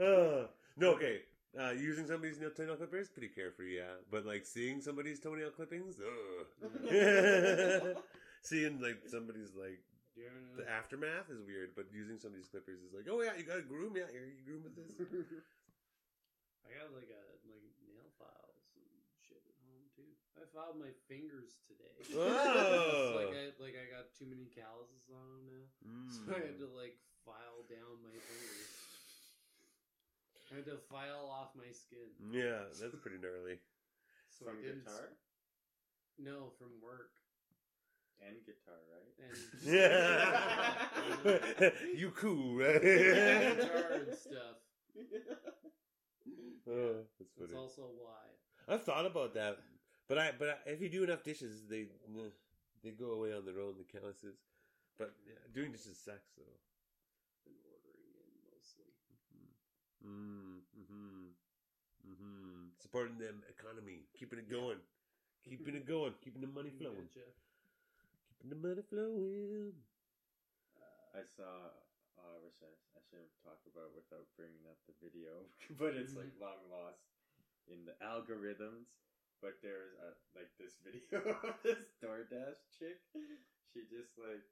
Uh, 0.01 0.47
no, 0.77 0.91
okay. 0.95 1.21
Uh, 1.59 1.73
using 1.73 2.07
somebody's 2.07 2.39
nail 2.41 2.51
toenail 2.57 2.77
clippers, 2.77 3.09
pretty 3.09 3.29
carefree, 3.29 3.77
yeah. 3.77 3.97
But 4.11 4.25
like 4.25 4.47
seeing 4.47 4.81
somebody's 4.81 5.19
toenail 5.19 5.51
clippings, 5.51 5.97
ugh. 6.01 6.67
seeing 8.43 8.81
like 8.81 9.03
somebody's 9.09 9.51
like 9.59 9.81
Yeah. 10.19 10.35
the 10.59 10.67
aftermath 10.67 11.31
is 11.31 11.41
weird, 11.43 11.73
but 11.79 11.87
using 11.95 12.19
some 12.19 12.35
of 12.35 12.37
these 12.37 12.51
clippers 12.51 12.83
is 12.83 12.93
like, 12.93 13.07
oh 13.07 13.23
yeah, 13.23 13.39
you 13.39 13.47
got 13.47 13.63
to 13.63 13.67
groom, 13.67 13.95
yeah, 13.95 14.11
here 14.11 14.27
you 14.27 14.43
groom 14.43 14.67
with 14.67 14.75
this. 14.75 14.91
I 16.67 16.69
got 16.77 16.93
like 16.93 17.11
a 17.11 17.23
like 17.47 17.67
nail 17.83 18.11
files 18.19 18.67
and 18.79 18.91
shit 19.23 19.43
at 19.43 19.59
home 19.65 19.87
too. 19.95 20.11
I 20.39 20.45
filed 20.51 20.79
my 20.79 20.93
fingers 21.11 21.59
today. 21.67 21.95
Oh. 22.15 23.17
like 23.17 23.33
I 23.33 23.55
like 23.63 23.77
I 23.79 23.87
got 23.91 24.13
too 24.15 24.27
many 24.27 24.51
calluses 24.51 25.11
on 25.11 25.25
them 25.31 25.45
now, 25.47 25.67
so 26.11 26.21
I 26.35 26.43
had 26.43 26.59
to 26.63 26.69
hmm. 26.69 26.79
like 26.79 26.99
file 27.23 27.67
down 27.71 28.03
my 28.03 28.15
fingers. 28.15 28.71
I 30.51 30.63
had 30.63 30.67
to 30.67 30.83
file 30.91 31.31
off 31.31 31.55
my 31.55 31.71
skin. 31.71 32.11
Yeah, 32.35 32.67
that's 32.75 32.99
pretty 32.99 33.23
gnarly. 33.23 33.63
So 34.35 34.47
From 34.51 34.59
I 34.59 34.67
didn't 34.67 34.85
guitar 34.89 35.15
No, 36.19 36.51
from 36.59 36.75
work. 36.83 37.20
And 38.27 38.37
guitar, 38.45 38.81
right? 38.91 39.15
And 39.21 39.39
Yeah, 39.63 41.71
you 41.97 42.11
cool, 42.11 42.57
right? 42.57 42.83
guitar 42.83 43.93
and 43.95 44.15
stuff. 44.15 44.57
Oh, 46.69 47.03
that's 47.19 47.33
That's 47.39 47.51
funny. 47.51 47.59
also 47.59 47.83
why. 47.99 48.27
I've 48.69 48.85
thought 48.85 49.07
about 49.07 49.35
that, 49.35 49.59
but 50.09 50.19
I 50.19 50.33
but 50.39 50.49
I, 50.49 50.55
if 50.71 50.81
you 50.81 50.89
do 50.89 51.03
enough 51.05 51.23
dishes, 51.25 51.63
they 51.69 51.87
they 52.85 52.91
go 52.91 53.13
away 53.13 53.33
on 53.35 53.45
their 53.45 53.59
own. 53.61 53.75
The 53.79 53.85
calluses, 53.85 54.37
but 54.99 55.13
yeah, 55.27 55.35
doing 55.53 55.73
dishes 55.73 55.99
sucks 55.99 56.31
though. 56.37 56.59
Been 57.45 57.57
ordering 57.67 58.15
in 58.15 58.31
mostly. 58.55 58.93
Mm, 60.05 60.63
mm-hmm. 60.79 61.27
Mm-hmm. 62.07 62.69
Supporting 62.81 63.19
them 63.19 63.43
economy, 63.51 64.07
keeping 64.17 64.39
it 64.39 64.49
going, 64.49 64.79
keeping 65.45 65.75
it 65.75 65.85
going, 65.87 66.15
keeping 66.25 66.41
the 66.41 66.47
money 66.49 66.71
flowing, 66.71 67.09
Gotcha. 67.13 67.27
The 68.49 68.57
money 68.57 68.85
flowing. 68.89 69.77
I 71.13 71.27
saw. 71.27 71.77
Uh, 72.17 72.37
I 72.37 72.39
wish 72.45 72.61
I, 72.63 72.71
I 72.97 73.01
should 73.05 73.21
have 73.21 73.37
talked 73.43 73.67
about 73.67 73.93
it 73.93 73.99
without 73.99 74.29
bringing 74.37 74.65
up 74.69 74.79
the 74.87 74.97
video, 75.03 75.45
but 75.81 75.97
it's 75.99 76.17
like 76.17 76.33
long 76.41 76.61
lost 76.71 77.05
in 77.69 77.85
the 77.85 77.97
algorithms. 78.01 78.89
But 79.41 79.57
there's 79.65 79.97
a, 79.97 80.13
like 80.37 80.53
this 80.61 80.77
video 80.85 81.25
of 81.49 81.57
this 81.65 81.81
DoorDash 82.05 82.61
chick. 82.77 83.01
She 83.73 83.89
just 83.89 84.17
like 84.21 84.45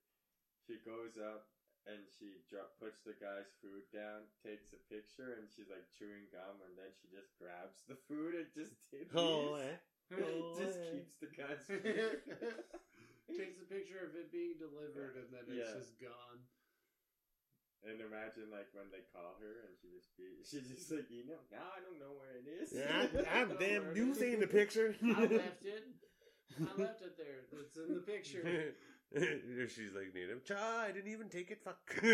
she 0.64 0.80
goes 0.80 1.20
up 1.20 1.48
and 1.88 2.04
she 2.08 2.44
drop, 2.48 2.76
puts 2.76 3.00
the 3.04 3.16
guy's 3.16 3.48
food 3.64 3.84
down, 3.92 4.28
takes 4.44 4.76
a 4.76 4.80
picture, 4.92 5.40
and 5.40 5.48
she's 5.48 5.72
like 5.72 5.88
chewing 5.96 6.28
gum, 6.28 6.60
and 6.64 6.76
then 6.76 6.92
she 7.00 7.08
just 7.08 7.32
grabs 7.40 7.84
the 7.88 7.96
food 8.08 8.36
and 8.36 8.48
just 8.52 8.76
Oh, 9.16 9.56
eh? 9.56 9.76
just 10.56 10.80
eh. 10.80 10.88
keeps 10.92 11.16
the 11.20 11.32
guy's 11.32 11.64
food. 11.64 12.20
Takes 13.36 13.60
a 13.60 13.64
picture 13.68 14.00
of 14.02 14.16
it 14.16 14.32
being 14.32 14.54
delivered 14.58 15.16
and 15.20 15.28
then 15.30 15.44
it's 15.48 15.68
Yeah. 15.68 15.74
just 15.78 16.00
gone. 16.00 16.40
And 17.86 18.00
imagine 18.00 18.50
like 18.50 18.66
when 18.74 18.90
they 18.90 19.04
call 19.14 19.36
her 19.38 19.62
and 19.68 19.76
she 19.78 19.88
just 19.94 20.10
be 20.16 20.24
she's 20.50 20.66
just 20.68 20.90
like 20.90 21.08
you 21.10 21.24
know 21.26 21.38
now 21.52 21.68
I 21.76 21.80
don't 21.84 22.00
know 22.00 22.16
where 22.18 22.34
it 22.40 22.48
is. 22.48 22.72
Yeah, 22.74 23.06
I 23.30 23.40
I'm 23.40 23.48
don't 23.54 23.60
damn 23.60 23.94
you 23.96 24.10
is." 24.12 24.18
see 24.18 24.34
the 24.34 24.46
picture. 24.48 24.96
I 25.02 25.06
left 25.44 25.64
it. 25.64 25.84
I 26.58 26.62
left 26.80 27.02
it 27.02 27.16
there. 27.16 27.44
It's 27.52 27.76
in 27.76 27.94
the 27.94 28.00
picture. 28.00 28.74
She's 29.68 29.92
like, 29.94 30.12
Native. 30.14 30.44
Cha, 30.44 30.80
I 30.84 30.90
didn't 30.92 31.10
even 31.12 31.28
take 31.28 31.50
it. 31.50 31.62
Fuck. 31.62 31.78
yeah, 32.02 32.08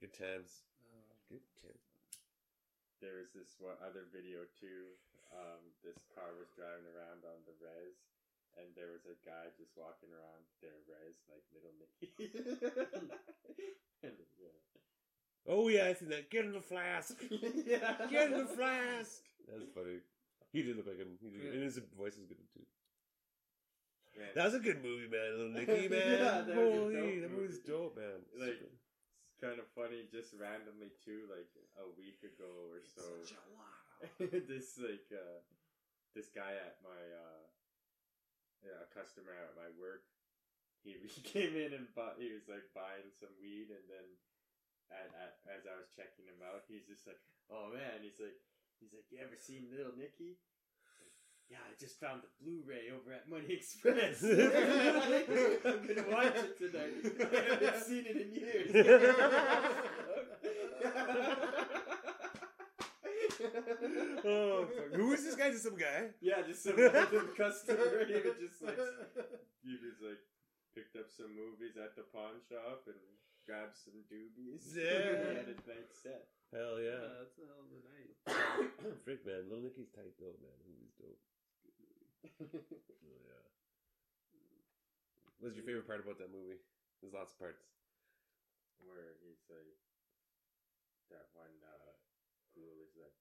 good 0.00 0.12
times. 0.14 0.62
Uh, 0.80 1.12
good 1.28 1.42
times. 1.60 1.84
There 3.00 3.16
was 3.18 3.32
this 3.34 3.56
one 3.58 3.74
other 3.82 4.06
video 4.14 4.46
too. 4.60 4.94
Um, 5.32 5.62
this 5.80 6.04
car 6.12 6.28
was 6.36 6.52
driving 6.52 6.84
around 6.92 7.24
on 7.24 7.40
the 7.48 7.56
res, 7.58 7.96
and 8.60 8.68
there 8.76 8.92
was 8.92 9.08
a 9.08 9.16
guy 9.24 9.48
just 9.56 9.72
walking 9.74 10.12
around 10.12 10.44
their 10.60 10.76
res 10.84 11.16
like 11.32 11.44
little 11.56 11.72
Nicky. 11.80 12.28
and, 14.04 14.12
yeah. 14.36 14.56
Oh 15.48 15.68
yeah, 15.72 15.88
I 15.88 15.94
seen 15.96 16.10
that. 16.12 16.28
Get 16.30 16.44
in 16.44 16.52
the 16.52 16.60
flask. 16.60 17.16
yeah. 17.66 17.96
Get 18.12 18.30
in 18.32 18.44
the 18.44 18.50
flask. 18.52 19.24
That's 19.48 19.66
funny. 19.74 20.04
He 20.52 20.62
did 20.62 20.76
look 20.76 20.86
like 20.86 21.00
him. 21.00 21.16
He 21.20 21.30
did, 21.32 21.40
Yeah. 21.42 21.52
and 21.56 21.62
his 21.64 21.80
voice 21.96 22.14
is 22.20 22.28
good 22.28 22.38
too. 22.52 22.62
Man, 24.20 24.28
That 24.36 24.44
was 24.52 24.54
a 24.54 24.60
good 24.60 24.84
movie, 24.84 25.08
man. 25.08 25.32
Little 25.32 25.52
Nicky, 25.56 25.88
man. 25.88 26.04
Yeah, 26.20 26.44
that 26.44 26.52
Holy, 26.54 26.92
dope 26.92 27.20
that 27.24 27.32
movie's 27.32 27.58
movie. 27.64 27.72
dope, 27.72 27.96
man. 27.96 28.20
Like- 28.36 28.60
Super. 28.60 28.68
it's 28.76 29.40
kind 29.40 29.58
of 29.58 29.66
funny, 29.72 30.04
just 30.12 30.36
randomly 30.36 30.92
too, 31.00 31.24
like 31.32 31.48
a 31.80 31.88
week 31.96 32.20
ago 32.20 32.52
or 32.68 32.84
It's 32.84 32.92
so. 32.94 33.08
this 34.50 34.78
like 34.78 35.06
uh, 35.14 35.38
this 36.14 36.28
guy 36.34 36.58
at 36.58 36.82
my 36.82 36.98
uh, 36.98 37.46
yeah, 38.62 38.82
a 38.82 38.88
customer 38.90 39.34
at 39.34 39.54
my 39.58 39.70
work. 39.78 40.06
He, 40.82 40.98
he 41.14 41.22
came 41.22 41.54
in 41.54 41.74
and 41.74 41.86
bought. 41.94 42.18
He 42.18 42.34
was 42.34 42.50
like 42.50 42.66
buying 42.74 43.10
some 43.14 43.34
weed, 43.38 43.70
and 43.70 43.86
then 43.86 44.06
at, 44.90 45.10
at, 45.14 45.38
as 45.50 45.62
I 45.66 45.74
was 45.78 45.90
checking 45.94 46.26
him 46.26 46.42
out, 46.42 46.66
he's 46.66 46.86
just 46.86 47.06
like, 47.06 47.20
"Oh 47.50 47.70
man," 47.70 48.02
he's 48.02 48.18
like, 48.18 48.38
"He's 48.82 48.94
like, 48.94 49.06
you 49.10 49.22
ever 49.22 49.38
seen 49.38 49.70
Little 49.70 49.94
Nicky?" 49.94 50.38
Yeah, 51.50 51.58
I 51.68 51.76
just 51.78 52.00
found 52.00 52.22
the 52.22 52.32
Blu-ray 52.40 52.88
over 52.96 53.12
at 53.12 53.28
Money 53.28 53.52
Express. 53.60 54.24
I'm 54.24 55.84
gonna 55.84 56.08
watch 56.08 56.32
it 56.40 56.56
tonight. 56.56 57.04
I 57.28 57.66
haven't 57.66 57.84
seen 57.84 58.06
it 58.08 58.16
in 58.16 58.32
years. 58.32 58.72
Oh, 64.24 64.66
fuck. 64.70 64.94
who 64.94 65.12
is 65.12 65.24
this 65.24 65.34
guy? 65.34 65.50
Just 65.50 65.64
some 65.64 65.76
guy? 65.76 66.14
Yeah, 66.20 66.42
just 66.46 66.62
some 66.62 66.76
random 66.76 67.30
customer. 67.36 68.06
He 68.06 68.14
was 68.22 68.38
just 68.44 68.62
like, 68.62 68.78
he 69.66 69.74
was 69.82 69.98
like, 70.02 70.22
picked 70.74 70.94
up 70.96 71.10
some 71.10 71.34
movies 71.34 71.74
at 71.76 71.96
the 71.98 72.06
pawn 72.14 72.38
shop 72.48 72.86
and 72.86 72.98
grabbed 73.46 73.76
some 73.76 74.06
doobies. 74.06 74.70
Yeah. 74.74 75.26
he 75.30 75.36
had 75.42 75.50
a 75.50 75.58
nice 75.66 75.92
set. 76.02 76.30
Hell 76.54 76.76
Yeah, 76.78 77.00
yeah. 77.00 77.24
that's 77.24 77.36
a 77.40 77.46
hell 77.48 77.64
of 77.64 77.72
a 77.72 77.80
night. 77.82 78.12
Frick, 79.04 79.24
man. 79.26 79.48
Little 79.48 79.64
Nicky's 79.64 79.90
tight, 79.90 80.14
though, 80.20 80.36
man. 80.38 80.52
That 80.52 80.68
movie's 80.68 80.94
dope. 81.00 81.22
Oh, 82.38 83.18
yeah. 83.26 83.42
What's 85.40 85.56
your 85.58 85.66
favorite 85.66 85.88
part 85.90 86.04
about 86.04 86.20
that 86.22 86.30
movie? 86.30 86.60
There's 87.00 87.16
lots 87.16 87.34
of 87.34 87.40
parts. 87.42 87.66
Where 88.82 89.14
he's 89.22 89.42
like, 89.50 89.78
that 91.10 91.30
one 91.38 91.54
uh, 91.62 91.94
ghoul 92.54 92.82
is 92.82 92.94
like, 92.98 93.14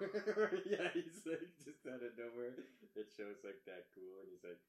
yeah, 0.64 0.88
he's 0.94 1.20
like 1.26 1.52
just 1.60 1.84
out 1.86 2.00
of 2.00 2.16
nowhere. 2.16 2.56
It 2.96 3.12
shows 3.16 3.44
like 3.44 3.60
that 3.66 3.92
cool, 3.94 4.24
and 4.24 4.28
he's 4.32 4.44
like, 4.44 4.60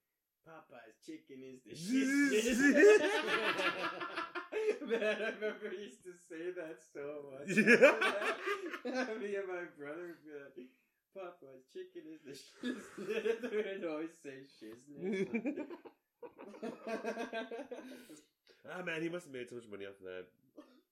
Popeye's 0.44 0.98
chicken 1.06 1.40
is 1.40 1.62
the 1.64 1.74
shit. 1.74 3.00
Man, 4.88 5.00
I 5.00 5.30
remember 5.38 5.70
he 5.70 5.88
used 5.88 6.04
to 6.04 6.12
say 6.28 6.52
that 6.52 6.78
so 6.92 7.24
much. 7.32 7.48
Me 7.56 9.36
and 9.36 9.48
my 9.48 9.64
brother 9.78 10.12
would 10.12 10.22
be 10.24 10.32
like, 10.36 10.68
Popeye's 11.16 11.64
chicken 11.72 12.04
is 12.12 12.20
the 12.26 12.34
shit. 12.34 12.76
We'd 13.42 13.88
always 13.88 14.14
say 14.22 14.44
shiznit. 14.44 15.66
ah, 18.70 18.82
man, 18.82 19.02
he 19.02 19.08
must 19.08 19.26
have 19.26 19.34
made 19.34 19.48
so 19.48 19.56
much 19.56 19.68
money 19.70 19.86
off 19.86 20.00
of 20.00 20.06
that. 20.06 20.26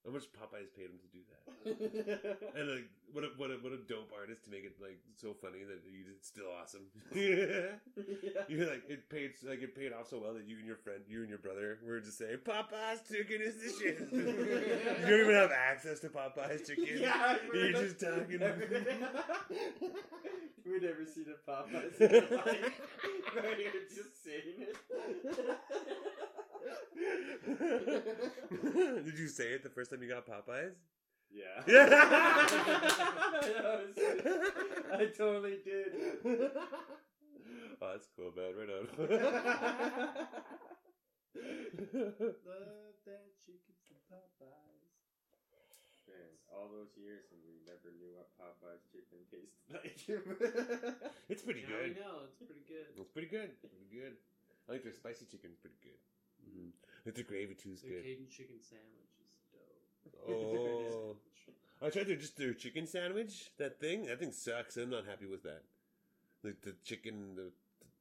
How 0.03 0.11
much 0.11 0.23
Popeyes 0.33 0.73
paid 0.75 0.89
him 0.89 0.97
to 0.97 1.09
do 1.13 1.19
that? 1.29 1.37
And 2.57 2.69
like, 2.69 2.89
what 3.13 3.23
a 3.23 3.27
what 3.37 3.51
a 3.51 3.53
what 3.61 3.71
a 3.71 3.77
dope 3.77 4.11
artist 4.17 4.45
to 4.45 4.49
make 4.49 4.63
it 4.63 4.73
like 4.81 4.97
so 5.15 5.33
funny 5.33 5.59
that 5.63 5.81
you 5.85 6.05
it's 6.17 6.27
still 6.27 6.49
awesome. 6.59 6.87
yeah. 7.13 7.77
You're 8.49 8.67
like 8.67 8.89
it 8.89 9.09
paid 9.09 9.33
like 9.47 9.61
it 9.61 9.75
paid 9.75 9.93
off 9.93 10.09
so 10.09 10.17
well 10.19 10.33
that 10.33 10.47
you 10.47 10.57
and 10.57 10.65
your 10.65 10.77
friend, 10.77 11.01
you 11.07 11.19
and 11.21 11.29
your 11.29 11.37
brother, 11.37 11.77
were 11.85 11.99
just 11.99 12.17
saying 12.17 12.37
Popeye's 12.43 13.01
chicken 13.07 13.41
is 13.41 13.55
the 13.57 13.69
shit. 13.77 13.99
you 14.11 15.07
don't 15.07 15.21
even 15.21 15.35
have 15.35 15.51
access 15.51 15.99
to 15.99 16.09
Popeye's 16.09 16.67
chicken. 16.67 16.87
Yeah, 16.99 17.37
You're 17.53 17.71
just 17.73 17.99
talking. 17.99 18.39
we 20.65 20.79
never 20.79 21.05
seen 21.05 21.25
a 21.29 21.37
Popeyes 21.49 22.01
in 22.01 22.15
our 22.15 22.45
life. 22.45 22.81
You're 23.35 23.85
just 23.93 24.23
saying 24.23 24.65
it. 24.65 24.77
Did 29.05 29.17
you 29.19 29.27
say 29.27 29.49
it 29.53 29.63
the 29.63 29.69
first 29.69 29.91
time 29.91 30.01
you 30.01 30.09
got 30.09 30.25
Popeyes? 30.27 30.73
Yeah. 31.31 31.63
Yeah. 31.67 31.87
I, 31.91 31.93
was- 33.79 33.97
I 34.93 35.05
totally 35.17 35.57
did. 35.63 35.87
oh, 37.81 37.91
that's 37.91 38.07
cool, 38.15 38.31
man. 38.35 38.53
Right 38.57 38.69
on. 38.69 38.87
Love 41.31 42.99
that 43.07 43.23
chicken 43.39 43.71
from 43.87 43.95
Popeyes. 44.11 44.91
Man, 46.11 46.35
all 46.51 46.67
those 46.67 46.91
years 46.99 47.31
and 47.31 47.39
we 47.47 47.63
never 47.63 47.95
knew 47.95 48.11
what 48.11 48.27
Popeye's 48.35 48.83
chicken 48.91 49.23
tasted 49.31 49.63
like. 49.71 49.95
it's 51.31 51.47
pretty 51.47 51.63
now 51.63 51.79
we 51.79 51.95
good. 51.95 52.03
know 52.03 52.27
it's 52.27 52.35
pretty 52.43 52.67
good. 52.67 52.91
It's 52.99 53.07
pretty 53.15 53.31
good. 53.31 53.55
Pretty 53.63 53.87
good. 53.87 54.19
I 54.67 54.75
think 54.75 54.83
their 54.83 54.91
spicy 54.93 55.23
chicken's 55.31 55.55
pretty 55.63 55.79
good. 55.79 55.95
Mm-hmm. 56.47 57.09
The 57.09 57.23
gravy 57.23 57.55
too 57.55 57.73
is 57.73 57.81
Their 57.81 57.91
good. 57.91 58.03
Cajun 58.03 58.27
chicken 58.29 58.59
sandwich 58.61 59.13
is 59.19 59.31
dope. 59.51 60.29
Oh, 60.29 61.15
I 61.85 61.89
tried 61.89 62.07
their 62.07 62.15
just 62.15 62.37
their 62.37 62.53
chicken 62.53 62.85
sandwich. 62.85 63.49
That 63.57 63.79
thing, 63.79 64.05
that 64.05 64.19
thing 64.19 64.31
sucks. 64.31 64.77
I'm 64.77 64.89
not 64.89 65.05
happy 65.05 65.25
with 65.25 65.41
that. 65.43 65.63
Like 66.43 66.61
the 66.61 66.73
chicken, 66.85 67.33
the, 67.35 67.49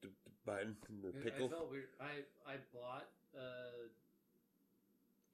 the, 0.01 0.09
the 0.24 0.32
bun, 0.45 0.76
and 0.88 1.01
the 1.01 1.12
pickle. 1.16 1.49
I 1.49 1.57
felt 1.57 1.70
weird. 1.70 1.88
I 2.01 2.24
I 2.45 2.57
bought 2.72 3.09
a 3.32 3.88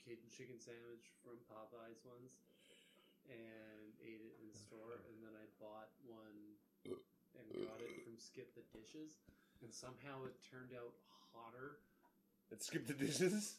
Cajun 0.07 0.30
chicken 0.30 0.59
sandwich 0.62 1.11
from 1.26 1.34
Popeyes 1.50 2.07
once 2.07 2.46
and 3.26 3.90
ate 3.98 4.22
it 4.22 4.38
in 4.38 4.46
the 4.46 4.54
store, 4.54 5.02
and 5.11 5.18
then 5.18 5.34
I 5.34 5.46
bought 5.59 5.90
one 6.07 6.54
and 6.86 7.46
got 7.66 7.82
it 7.82 8.07
from 8.07 8.14
Skip 8.14 8.54
the 8.54 8.62
Dishes, 8.70 9.18
and 9.62 9.74
somehow 9.74 10.22
it 10.30 10.38
turned 10.46 10.70
out 10.70 10.94
hotter 11.34 11.82
Let's 12.51 12.66
skip 12.66 12.86
the 12.86 12.94
dishes. 12.94 13.57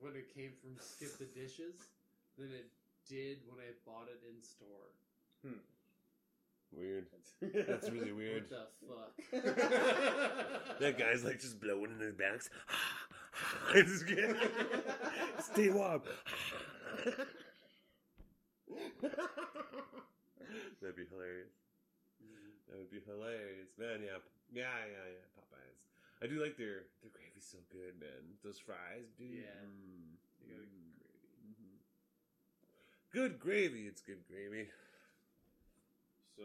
when 0.00 0.14
it 0.16 0.34
came 0.34 0.52
from 0.60 0.76
Skip 0.80 1.18
the 1.18 1.26
Dishes 1.26 1.74
than 2.38 2.48
it 2.50 2.66
did 3.08 3.38
when 3.48 3.58
I 3.60 3.72
bought 3.86 4.08
it 4.08 4.20
in 4.28 4.42
store. 4.42 4.90
Hmm. 5.44 5.60
Weird. 6.72 7.06
That's 7.68 7.90
really 7.90 8.12
weird. 8.20 8.46
What 8.50 9.12
the 9.32 9.42
fuck? 9.42 10.78
That 10.80 10.98
guy's 10.98 11.22
like 11.24 11.40
just 11.40 11.60
blowing 11.60 11.92
in 11.92 12.00
his 12.00 12.14
backs. 12.14 12.50
It's 13.74 14.04
good. 14.04 14.36
Stay 15.40 15.68
warm. 15.70 16.02
That'd 20.80 20.96
be 20.96 21.06
hilarious. 21.10 21.54
That 22.68 22.78
would 22.78 22.90
be 22.90 23.00
hilarious, 23.06 23.70
man. 23.78 24.00
Yeah, 24.02 24.20
yeah, 24.52 24.84
yeah, 24.86 25.06
yeah. 25.18 25.26
Popeyes. 25.34 25.83
I 26.22 26.26
do 26.26 26.40
like 26.42 26.56
their 26.56 26.88
their 27.02 27.12
gravy's 27.12 27.44
so 27.44 27.58
good, 27.70 27.98
man. 28.00 28.38
Those 28.42 28.58
fries, 28.58 29.12
dude. 29.18 29.42
Yeah. 29.44 29.60
Mm. 29.62 30.16
You 30.40 30.54
got 30.54 30.64
Mm. 30.64 30.70
gravy. 30.70 30.94
Mhm. 31.44 31.78
Good 33.10 33.38
gravy. 33.38 33.86
It's 33.86 34.00
good 34.00 34.24
gravy. 34.26 34.70
so, 36.36 36.42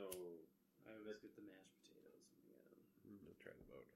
I 0.86 0.94
always 1.02 1.18
get 1.22 1.36
the 1.36 1.42
mashed 1.42 1.74
potatoes 1.82 2.26
when 2.30 2.46
we 2.46 2.54
get 2.54 2.70
'em. 2.70 2.84
Mm, 3.10 3.26
I'll 3.28 3.40
try 3.42 3.52
them 3.54 3.72
out. 3.74 3.88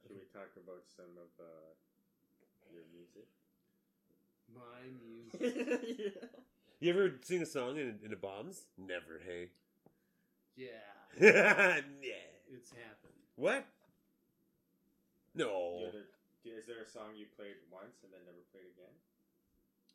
should 0.00 0.16
we 0.16 0.24
talk 0.32 0.50
about 0.56 0.84
some 0.88 1.12
of 1.18 1.30
uh, 1.40 1.72
your 2.72 2.84
music? 2.92 3.28
My 4.48 4.88
music. 5.02 5.40
yeah. 5.98 6.28
You 6.80 6.90
ever 6.92 7.18
sing 7.22 7.42
a 7.42 7.46
song 7.46 7.76
in, 7.76 7.98
in 8.04 8.12
a 8.12 8.16
bombs? 8.16 8.66
Never, 8.78 9.18
hey. 9.24 9.50
Yeah, 10.56 10.68
yeah. 11.20 11.80
it's 12.48 12.70
happened. 12.70 13.18
What? 13.36 13.66
No. 15.34 15.80
The 15.80 15.88
other- 15.88 16.06
is 16.44 16.66
there 16.66 16.82
a 16.82 16.86
song 16.86 17.16
you 17.16 17.26
played 17.26 17.56
once 17.70 18.04
and 18.04 18.12
then 18.12 18.20
never 18.24 18.42
played 18.52 18.68
again? 18.70 18.92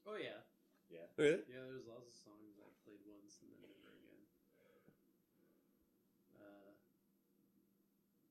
Oh 0.08 0.16
yeah, 0.18 0.42
Yeah. 0.90 1.06
Really? 1.16 1.44
yeah. 1.48 1.62
There's 1.70 1.86
lots 1.86 2.10
of 2.10 2.16
songs 2.18 2.58
I 2.60 2.68
played 2.84 3.00
once 3.06 3.38
and 3.42 3.52
then 3.54 3.62
never 3.70 3.94
again. 3.94 4.26
Uh, 6.42 6.72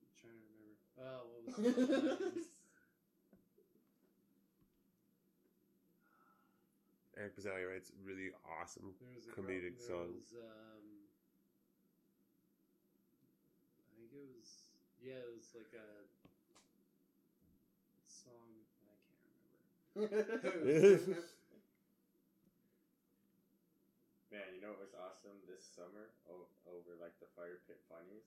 I'm 0.02 0.10
trying 0.18 0.34
to 0.34 0.46
remember. 0.50 0.74
Oh, 0.98 1.22
what 1.30 1.42
was? 1.46 1.54
it? 1.62 2.44
Eric 7.18 7.34
Bazali 7.36 7.66
writes 7.66 7.90
really 8.06 8.30
awesome. 8.46 8.94
There 9.02 9.10
was 9.14 9.26
a 9.26 9.34
comedic 9.34 9.74
there 9.78 9.90
songs. 9.90 10.30
Was, 10.30 10.38
um, 10.38 10.86
I 13.74 13.90
think 13.98 14.10
it 14.14 14.22
was 14.38 14.70
yeah, 15.02 15.18
it 15.22 15.30
was 15.34 15.50
like 15.54 15.74
a 15.74 16.06
song. 18.06 18.54
I 18.86 18.94
can't 19.22 19.34
remember. 19.34 19.66
Man, 24.30 24.52
you 24.52 24.60
know 24.60 24.68
what 24.68 24.78
was 24.78 24.94
awesome 24.94 25.44
this 25.46 25.62
summer 25.74 26.10
o- 26.28 26.46
over 26.66 26.94
like 26.94 27.18
the 27.18 27.26
Fire 27.34 27.58
Pit 27.66 27.80
Funnies 27.88 28.22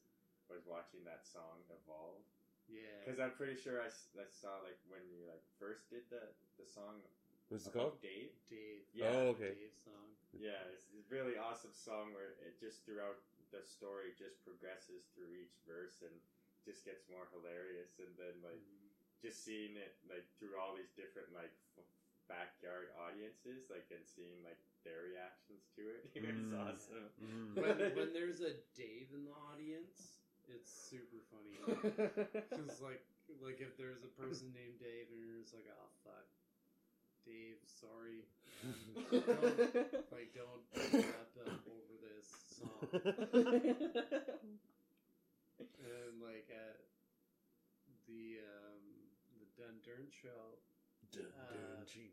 was 0.50 0.66
watching 0.66 1.04
that 1.04 1.26
song 1.32 1.64
evolve. 1.70 2.24
yeah, 2.68 3.06
Because 3.06 3.20
I'm 3.20 3.32
pretty 3.32 3.56
sure 3.56 3.80
I, 3.80 3.88
I 4.20 4.26
saw 4.40 4.58
like 4.58 4.78
when 4.88 5.08
you 5.10 5.26
like 5.26 5.42
first 5.58 5.90
did 5.90 6.04
the 6.10 6.32
the 6.58 6.66
song 6.66 7.02
What's 7.50 7.66
it 7.66 7.74
called? 7.74 8.00
Dave. 8.02 8.32
Dave. 8.48 8.84
Yeah. 8.94 9.08
Oh, 9.08 9.28
okay. 9.30 9.54
Dave 9.54 9.72
song. 9.84 10.16
Yeah, 10.34 10.64
it's 10.72 10.88
a 10.90 11.14
really 11.14 11.36
awesome 11.36 11.74
song 11.74 12.12
where 12.14 12.34
it 12.40 12.58
just 12.58 12.84
throughout 12.86 13.18
the 13.52 13.62
story 13.62 14.14
just 14.18 14.42
progresses 14.44 15.04
through 15.14 15.34
each 15.34 15.56
verse 15.66 16.02
and 16.02 16.20
just 16.64 16.84
gets 16.84 17.08
more 17.08 17.28
hilarious 17.32 17.90
and 18.00 18.16
then 18.18 18.42
like 18.42 18.62
Mhm. 18.62 18.91
Just 19.22 19.46
seeing 19.46 19.78
it 19.78 19.94
like 20.10 20.26
through 20.40 20.58
all 20.58 20.74
these 20.74 20.90
different 20.98 21.30
like 21.34 21.54
f- 21.78 21.86
backyard 22.28 22.90
audiences 22.98 23.70
like 23.70 23.86
and 23.94 24.02
seeing 24.06 24.42
like 24.44 24.58
their 24.84 25.06
reactions 25.06 25.70
to 25.78 25.82
it 25.94 26.10
it 26.16 26.34
was 26.34 26.50
Mm. 26.50 26.58
awesome 26.58 27.08
Mm. 27.22 27.56
When, 27.62 27.78
when 27.96 28.10
there's 28.14 28.42
a 28.42 28.54
Dave 28.76 29.14
in 29.14 29.24
the 29.26 29.36
audience, 29.52 30.18
it's 30.48 30.72
super 30.72 31.22
funny. 31.30 31.54
Because 32.50 32.80
like 32.82 33.02
like 33.42 33.62
if 33.62 33.78
there's 33.78 34.04
a 34.04 34.08
person 34.08 34.52
named 34.54 34.80
Dave 34.80 35.08
and 35.12 35.22
you're 35.24 35.40
just 35.40 35.54
like, 35.54 35.68
oh 35.70 35.88
fuck, 36.04 36.26
Dave, 37.26 37.58
sorry, 37.80 38.26
like 40.12 40.34
don't 40.34 40.62
rap 40.74 41.30
up 41.38 41.62
over 41.68 41.96
this 42.02 42.28
song. 42.58 42.88
And 45.80 46.22
like 46.22 46.50
at 46.50 46.78
the 48.08 48.40
um 48.42 48.84
the 49.40 49.48
Dundurn 49.62 50.01
show, 50.12 50.60
Dun, 51.12 51.26
Uh, 51.36 51.54
dun, 51.54 51.86
gee. 51.88 52.12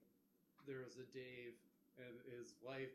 there 0.66 0.80
was 0.82 0.96
a 0.98 1.06
Dave 1.14 1.54
and 1.98 2.14
his 2.30 2.54
wife. 2.62 2.90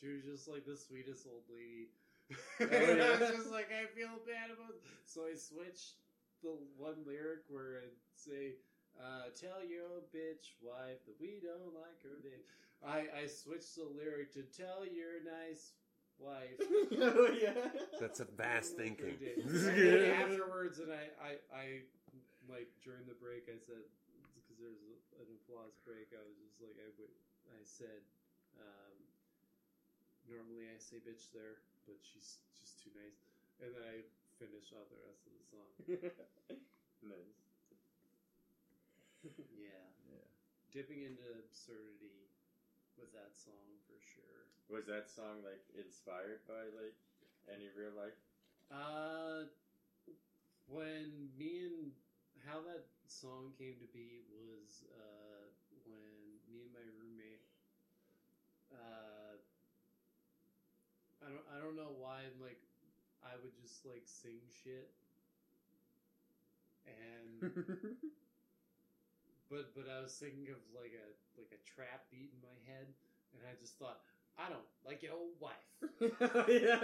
She 0.00 0.08
was 0.08 0.24
just 0.24 0.48
like 0.48 0.64
the 0.66 0.76
sweetest 0.76 1.26
old 1.26 1.44
lady. 1.48 1.88
and 2.60 3.00
I 3.00 3.16
was 3.20 3.30
just 3.30 3.50
like, 3.52 3.68
I 3.72 3.86
feel 3.94 4.18
bad 4.26 4.50
about. 4.50 4.74
So 5.04 5.22
I 5.30 5.34
switched 5.36 5.96
the 6.42 6.56
one 6.76 6.96
lyric 7.06 7.46
where 7.48 7.80
I'd 7.84 7.96
say, 8.16 8.56
uh, 8.98 9.30
"Tell 9.38 9.64
your 9.64 10.02
bitch 10.12 10.52
wife 10.60 11.00
that 11.06 11.16
we 11.20 11.38
don't 11.40 11.72
like 11.72 12.02
her 12.02 12.18
Dave." 12.22 12.44
I 12.84 13.22
I 13.22 13.26
switched 13.26 13.76
the 13.76 13.86
lyric 13.88 14.32
to 14.34 14.42
"Tell 14.42 14.84
your 14.84 15.22
nice 15.24 15.72
wife." 16.18 16.58
oh 16.60 17.30
yeah 17.40 17.70
That's 18.00 18.20
a 18.20 18.26
vast 18.26 18.76
thinking. 18.76 19.16
And 19.22 20.12
afterwards, 20.20 20.80
and 20.80 20.92
I, 20.92 21.06
I, 21.22 21.30
I, 21.56 21.64
like 22.50 22.68
during 22.84 23.06
the 23.06 23.14
break, 23.14 23.48
I 23.48 23.58
said 23.64 23.86
because 24.56 24.80
there's 24.80 24.96
a, 24.96 25.22
an 25.22 25.28
applause 25.44 25.76
break. 25.84 26.12
I 26.16 26.22
was 26.24 26.36
just 26.40 26.60
like, 26.60 26.76
I, 26.80 26.88
I 27.52 27.62
said, 27.64 28.02
um, 28.56 28.96
normally 30.28 30.68
I 30.68 30.78
say 30.78 30.96
bitch 30.98 31.30
there, 31.32 31.58
but 31.86 31.96
she's 32.00 32.38
just 32.58 32.82
too 32.82 32.90
nice, 32.94 33.24
and 33.60 33.74
then 33.74 33.82
I 33.82 34.02
finish 34.38 34.72
out 34.76 34.88
the 34.90 35.00
rest 35.06 35.26
of 35.26 35.32
the 35.36 35.44
song. 35.44 35.70
nice 37.02 37.46
Yeah, 39.50 39.90
yeah 40.08 40.26
dipping 40.72 41.02
into 41.02 41.22
absurdity 41.38 42.28
with 42.96 43.12
that 43.12 43.36
song 43.36 43.78
for 43.86 43.98
sure. 44.00 44.48
was 44.68 44.86
that 44.86 45.08
song 45.08 45.42
like 45.42 45.60
inspired 45.74 46.40
by 46.46 46.64
like 46.74 46.94
any 47.52 47.68
real 47.68 47.92
life 47.92 48.14
Uh, 48.70 49.44
when 50.66 51.30
me 51.38 51.60
and 51.64 51.92
how 52.44 52.60
that 52.60 52.82
song 53.10 53.52
came 53.58 53.74
to 53.80 53.86
be 53.94 54.22
was 54.30 54.84
uh, 54.92 55.46
when 55.86 56.38
me 56.50 56.62
and 56.66 56.72
my 56.72 56.84
roommate. 56.98 57.42
Uh, 58.72 59.38
I 61.22 61.28
don't 61.30 61.46
I 61.50 61.58
don't 61.62 61.76
know 61.76 61.94
why 61.96 62.26
like 62.42 62.60
I 63.24 63.34
would 63.42 63.56
just 63.58 63.86
like 63.86 64.02
sing 64.04 64.42
shit 64.50 64.90
and 66.86 67.40
but 69.50 69.74
but 69.74 69.86
I 69.90 70.02
was 70.02 70.14
thinking 70.14 70.50
of 70.54 70.62
like 70.70 70.94
a 70.94 71.06
like 71.34 71.50
a 71.50 71.60
trap 71.66 72.06
beat 72.10 72.30
in 72.30 72.40
my 72.42 72.54
head 72.66 72.94
and 73.34 73.42
I 73.42 73.58
just 73.58 73.78
thought 73.78 74.02
I 74.38 74.48
don't 74.48 74.68
like 74.84 75.02
your 75.02 75.16
wife 75.40 75.66
yeah 76.48 76.80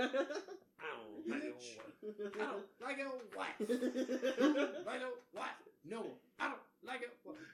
Ow, 0.83 1.23
Bitch. 1.29 1.79
I 2.35 2.45
don't 2.45 2.67
like 2.83 2.99
your 2.99 3.13
wife 3.37 3.55
I 4.89 4.99
don't 4.99 5.21
like 5.33 5.33
what? 5.33 5.55
No, 5.85 6.07
I 6.39 6.47
don't 6.47 6.63
like 6.87 7.03
it. 7.03 7.11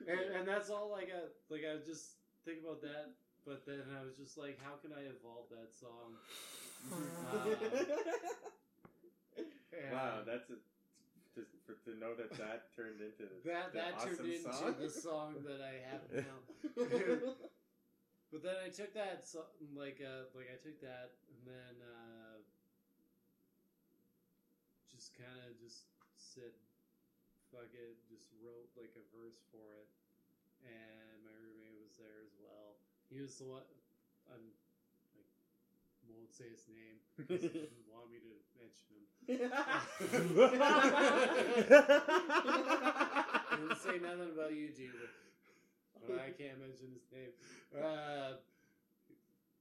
And, 0.07 0.21
and 0.37 0.47
that's 0.47 0.69
all 0.69 0.91
like 0.93 1.09
I 1.09 1.21
like 1.49 1.63
I 1.65 1.81
just 1.85 2.17
think 2.45 2.59
about 2.63 2.83
that, 2.83 3.09
but 3.47 3.65
then 3.65 3.81
I 3.99 4.05
was 4.05 4.17
just 4.21 4.37
like, 4.37 4.59
how 4.63 4.77
can 4.83 4.93
I 4.93 5.09
evolve 5.09 5.49
that 5.49 5.73
song? 5.73 6.13
And 9.73 9.89
um, 9.89 9.97
wow, 9.97 10.21
that's 10.27 10.51
a 10.51 10.57
just 11.35 11.57
for, 11.65 11.73
to 11.89 11.97
know 11.99 12.15
that 12.15 12.37
that 12.37 12.69
turned 12.77 13.01
into 13.01 13.33
that 13.47 13.73
the 13.73 13.79
that 13.79 13.99
turned 14.03 14.21
into 14.21 14.53
song. 14.53 14.75
the 14.79 14.91
song 14.91 15.35
that 15.47 15.61
I 15.65 15.81
have 15.89 16.03
now. 16.13 17.33
But 18.31 18.43
then 18.43 18.57
I 18.63 18.69
took 18.69 18.93
that 18.95 19.25
so, 19.25 19.45
like 19.75 20.01
uh 20.05 20.25
like 20.35 20.49
I 20.53 20.57
took 20.57 20.81
that 20.81 21.13
and 21.33 21.47
then 21.47 21.81
uh 21.81 22.37
just 24.91 25.15
kind 25.17 25.41
of 25.49 25.57
just 25.59 25.85
said 26.17 26.53
fuck 27.51 27.73
it, 27.73 27.97
just 28.09 28.29
wrote 28.43 28.69
like 28.77 28.93
a 28.97 29.05
verse 29.17 29.41
for 29.51 29.73
it, 29.81 29.89
and 30.61 31.25
my 31.25 31.33
roommate 31.33 31.79
was 31.81 31.95
there 31.97 32.21
as 32.25 32.37
well. 32.37 32.77
He 33.09 33.21
was 33.21 33.37
the 33.37 33.47
one. 33.47 33.65
I'm 34.29 34.53
like 35.17 35.25
won't 36.07 36.33
say 36.33 36.49
his 36.51 36.65
name. 36.69 37.01
'cause 37.17 37.41
He 37.41 37.49
didn't 37.49 37.87
want 37.91 38.11
me 38.11 38.19
to 38.21 38.33
mention 38.57 38.95
him. 38.95 39.05
I 43.51 43.57
didn't 43.57 43.77
say 43.77 43.99
nothing 43.99 44.31
about 44.33 44.55
you, 44.55 44.71
dude. 44.71 45.09
But 46.07 46.19
I 46.21 46.31
can't 46.31 46.59
mention 46.61 46.89
his 46.95 47.07
name. 47.13 47.33
Uh, 47.75 48.39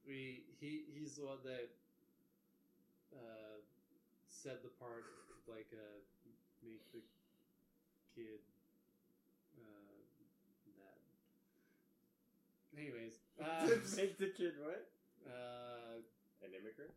we 0.07 0.43
he 0.59 0.83
he's 0.93 1.15
the 1.15 1.25
one 1.25 1.41
that 1.43 1.67
uh, 3.13 3.59
said 4.29 4.59
the 4.63 4.71
part 4.79 5.03
like 5.47 5.67
uh, 5.73 5.99
make 6.63 6.83
the 6.93 7.01
kid 8.15 8.39
uh, 9.59 9.97
that. 10.79 10.99
Anyways, 12.77 13.19
uh, 13.41 13.67
Make 13.97 14.17
the 14.17 14.31
kid 14.35 14.53
what? 14.61 14.87
uh, 15.27 15.99
An 16.45 16.53
immigrant? 16.53 16.93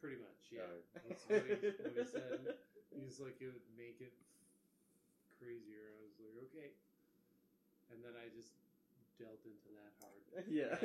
pretty 0.00 0.20
much, 0.22 0.52
yeah. 0.52 0.60
Oh. 0.62 1.08
That's 1.08 1.24
what 1.26 1.42
he, 1.48 1.56
what 1.82 1.92
he 1.96 2.04
said. 2.16 2.38
He's 2.94 3.18
like, 3.18 3.40
it 3.40 3.48
would 3.50 3.66
make 3.74 3.98
it 3.98 4.12
crazier. 5.40 5.90
I 5.90 5.98
was 6.06 6.14
like, 6.20 6.36
okay. 6.52 6.68
And 7.92 8.02
then 8.02 8.14
I 8.18 8.28
just 8.34 8.52
dealt 9.18 9.40
into 9.46 9.70
that 9.76 9.92
hard. 10.02 10.12
Yeah. 10.52 10.76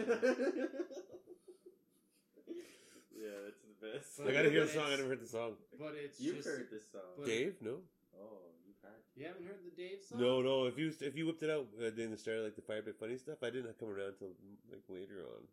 yeah, 3.12 3.38
that's 3.46 3.62
the 3.68 3.76
best. 3.84 4.22
I 4.24 4.32
gotta 4.32 4.50
hear 4.50 4.66
the 4.66 4.72
song. 4.72 4.88
I 4.88 4.96
never 4.96 5.10
heard 5.10 5.22
the 5.22 5.28
song. 5.28 5.54
But 5.78 5.94
it's 6.00 6.20
You've 6.20 6.38
just. 6.38 6.48
heard 6.48 6.68
this 6.72 6.84
song. 6.92 7.02
but- 7.18 7.26
Dave? 7.28 7.56
No. 7.62 7.84
oh, 8.16 8.48
you've 8.66 8.80
had. 8.82 8.96
You 9.16 9.26
haven't 9.28 9.46
heard 9.46 9.60
the 9.66 9.76
Dave 9.76 10.00
song? 10.08 10.20
No, 10.22 10.42
no. 10.42 10.66
If 10.66 10.78
you 10.78 10.94
if 11.02 11.16
you 11.18 11.26
whipped 11.26 11.44
it 11.44 11.50
out 11.50 11.68
uh, 11.80 11.90
during 11.92 12.12
the 12.12 12.18
start 12.18 12.38
of 12.38 12.44
like 12.46 12.56
the 12.56 12.62
Fire 12.64 12.82
Pit 12.82 12.96
Funny 13.00 13.18
stuff, 13.18 13.44
I 13.44 13.50
didn't 13.50 13.78
come 13.80 13.90
around 13.90 14.16
till 14.20 14.32
like 14.72 14.84
later 14.88 15.20
on. 15.28 15.44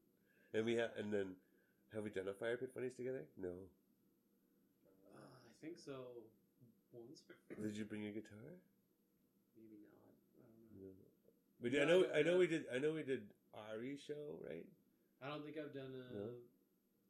And 0.54 0.64
we 0.64 0.74
have 0.76 0.90
and 0.96 1.12
then 1.12 1.34
have 1.92 2.04
we 2.04 2.10
done 2.10 2.28
a 2.28 2.34
Fire 2.34 2.56
Pit 2.56 2.70
Funnies 2.72 2.94
together? 2.94 3.24
No. 3.36 3.50
Uh, 5.10 5.18
I 5.18 5.52
think 5.60 5.78
so. 5.78 5.92
Once. 6.94 7.22
Did 7.60 7.76
you 7.76 7.84
bring 7.84 8.02
your 8.02 8.12
guitar? 8.12 8.48
Maybe 9.58 9.76
not. 9.92 10.14
I 10.38 10.46
don't 10.46 10.78
know. 10.80 10.88
No. 10.88 10.92
We 11.62 11.70
did. 11.70 11.82
I 11.82 11.86
know. 11.86 12.04
I 12.14 12.22
know 12.22 12.38
we 12.38 12.46
did. 12.46 12.64
I 12.74 12.78
know 12.78 12.92
we 12.92 13.02
did 13.02 13.22
Ari 13.54 13.96
show, 14.06 14.38
right? 14.46 14.66
I 15.22 15.28
don't 15.28 15.42
think 15.44 15.56
I've 15.58 15.74
done 15.74 15.90
a 15.90 16.14
No? 16.14 16.30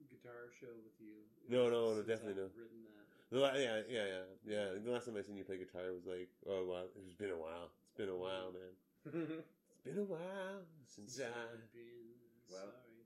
guitar 0.08 0.48
show 0.60 0.72
with 0.84 0.96
you. 0.98 1.20
No, 1.48 1.68
no, 1.68 1.92
no, 1.94 2.00
definitely 2.02 2.32
I've 2.32 2.38
no. 2.48 2.56
Written 2.56 2.82
that. 2.88 3.04
The 3.30 3.38
la- 3.44 3.52
yeah, 3.60 3.82
yeah, 3.90 4.06
yeah, 4.08 4.24
yeah. 4.48 4.72
The 4.82 4.90
last 4.90 5.04
time 5.04 5.16
I 5.18 5.22
seen 5.22 5.36
you 5.36 5.44
play 5.44 5.58
guitar 5.58 5.92
was 5.92 6.06
like, 6.08 6.30
oh 6.48 6.64
wow, 6.64 6.84
it's 6.96 7.12
been 7.14 7.28
a 7.30 7.36
while. 7.36 7.68
It's 7.92 7.98
been 8.00 8.08
a 8.08 8.16
while, 8.16 8.52
man. 8.56 8.72
It's 9.78 9.84
been 9.84 9.98
a 10.02 10.06
while 10.08 10.64
since 10.88 11.20
I. 11.20 11.24
I've 11.28 11.70
been 11.72 12.16
Well, 12.50 12.72
sorry. 12.72 13.04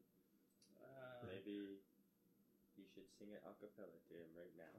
Uh, 0.81 1.27
Maybe 1.27 1.83
you 2.79 2.85
should 2.95 3.11
sing 3.19 3.29
it 3.35 3.43
a 3.45 3.51
cappella 3.59 3.99
to 4.09 4.15
him 4.15 4.31
right 4.39 4.55
now. 4.57 4.71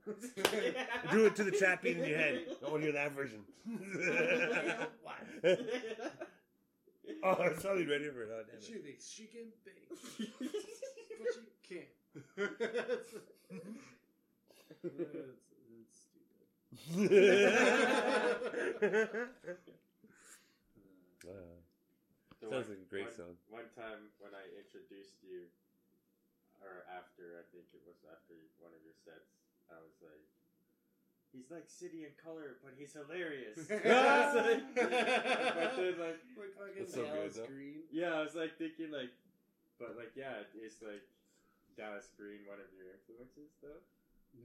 Do 1.15 1.26
it 1.27 1.35
to 1.35 1.44
the 1.44 1.52
trap 1.52 1.81
beat 1.84 1.98
in 1.98 2.06
your 2.07 2.18
head. 2.18 2.45
I 2.65 2.69
want 2.69 2.81
to 2.84 2.91
hear 2.91 2.94
that 2.94 3.11
version. 3.11 3.44
Oh, 7.26 7.38
I 7.40 7.50
was 7.50 7.62
totally 7.64 7.86
ready 7.88 8.10
for 8.10 8.24
it. 8.24 8.30
Oh, 8.34 8.44
damn 8.52 8.62
She 8.62 8.74
it. 8.74 8.84
thinks 8.84 9.08
she 9.10 9.26
can 9.28 9.48
bake, 9.64 9.88
but 9.90 11.28
she 11.34 11.48
can't. 11.70 11.88
that's, 12.60 13.14
that's 14.74 15.95
stupid. 15.95 17.14
Wow. 21.24 21.56
The 22.41 22.48
Sounds 22.52 22.68
one- 22.68 22.76
like 22.76 22.84
a 22.84 22.90
great 22.91 23.08
one, 23.08 23.16
song. 23.16 23.34
One 23.48 23.70
time 23.78 24.12
when 24.20 24.36
I 24.36 24.44
introduced 24.60 25.24
you, 25.24 25.48
or 26.60 26.84
after, 26.91 27.40
I 27.40 27.44
think 27.56 27.72
it 27.72 27.84
was 27.88 28.04
after 28.12 28.36
one 28.60 28.76
of 28.76 28.82
your 28.84 28.95
sets, 29.08 29.32
I 29.72 29.80
was 29.80 29.95
like, 30.04 30.28
he's 31.34 31.49
like 31.51 31.65
City 31.68 32.05
and 32.05 32.15
Colour, 32.15 32.55
but 32.64 32.73
he's 32.77 32.93
hilarious. 32.93 33.57
I 33.69 33.73
was 33.73 34.35
like, 34.38 34.61
but 34.76 34.89
then, 35.76 35.97
like, 35.99 36.19
Like 36.38 36.53
fucking 36.55 36.85
That's 36.85 36.93
so 36.93 37.01
good, 37.03 37.14
Dallas 37.14 37.35
though. 37.35 37.45
Green. 37.49 37.81
yeah, 37.91 38.14
I 38.15 38.22
was 38.22 38.35
like 38.35 38.55
thinking 38.57 38.91
like, 38.91 39.10
but 39.80 39.97
like, 39.97 40.14
yeah, 40.15 40.45
it's 40.53 40.81
like 40.81 41.03
Dallas 41.76 42.07
Green, 42.15 42.45
one 42.45 42.60
of 42.61 42.69
your 42.72 42.88
influences, 42.93 43.51
though. 43.61 43.81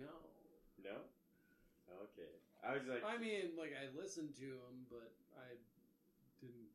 No. 0.01 0.33
No. 0.83 0.97
Okay. 1.89 2.33
I 2.65 2.75
was 2.75 2.85
like, 2.87 3.05
I 3.05 3.17
mean, 3.17 3.55
like 3.57 3.73
I 3.77 3.87
listened 3.97 4.35
to 4.37 4.49
him, 4.59 4.85
but 4.91 5.13
I 5.37 5.57
didn't 6.41 6.73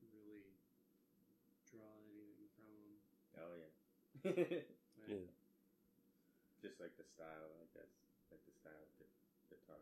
really 0.00 0.54
draw 1.68 1.90
anything 2.00 2.48
from 2.54 2.68
him. 2.70 2.96
oh 3.40 3.52
yeah. 3.56 3.72
Like, 4.96 5.08
Yeah. 5.08 5.28
Just 6.62 6.80
like 6.80 6.96
the 6.96 7.04
style, 7.04 7.52
I 7.62 7.66
guess, 7.76 7.92
like 8.32 8.42
the 8.48 8.50
style 8.56 8.80
of 8.80 8.90
the 8.98 9.06
guitar, 9.52 9.78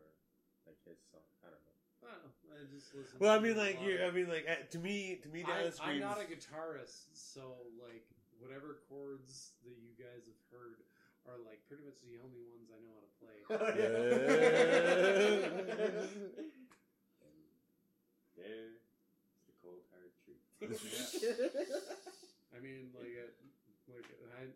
like 0.67 0.74
his 0.87 0.99
song. 1.11 1.25
I 1.43 1.49
don't 1.51 1.65
know. 1.65 1.75
I. 2.05 2.07
I 2.55 2.63
just 2.71 2.93
listened. 2.95 3.19
Well, 3.19 3.33
I 3.35 3.39
mean, 3.39 3.57
like 3.57 3.81
you. 3.83 3.99
I 4.05 4.11
mean, 4.11 4.29
like 4.29 4.45
uh, 4.47 4.55
to 4.71 4.79
me, 4.79 5.19
to 5.23 5.29
me, 5.29 5.43
I, 5.43 5.47
Dallas 5.49 5.77
I'm 5.81 5.99
not 5.99 6.21
a 6.21 6.25
guitarist, 6.29 7.07
so 7.11 7.41
like 7.81 8.05
whatever 8.39 8.77
chords 8.87 9.51
that 9.65 9.75
you 9.81 9.91
guys 9.99 10.23
have 10.29 10.39
heard 10.53 10.79
are 11.27 11.37
like 11.43 11.59
pretty 11.67 11.83
much 11.83 11.97
the 12.05 12.15
only 12.21 12.43
ones 12.47 12.69
I 12.71 12.79
know 12.79 12.93
how 12.95 13.03
to 13.03 13.11
play. 13.19 13.37
and 17.25 17.35
there's 18.37 18.79
the 19.49 19.53
cold 19.61 19.81
hard 19.91 20.11
truth. 20.23 20.39
I 22.55 22.57
mean, 22.63 22.87
like, 22.95 23.11
I, 23.19 23.27
like 23.91 24.07
I, 24.39 24.47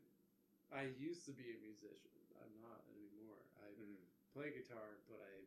I 0.72 0.88
used 0.95 1.27
to 1.27 1.35
be 1.35 1.51
a 1.51 1.60
musician. 1.60 2.15
I'm 2.39 2.56
not 2.64 2.80
anymore. 2.95 3.43
I 3.60 3.68
Mm. 3.80 3.99
play 4.34 4.51
guitar, 4.56 4.99
but 5.10 5.19
I. 5.19 5.43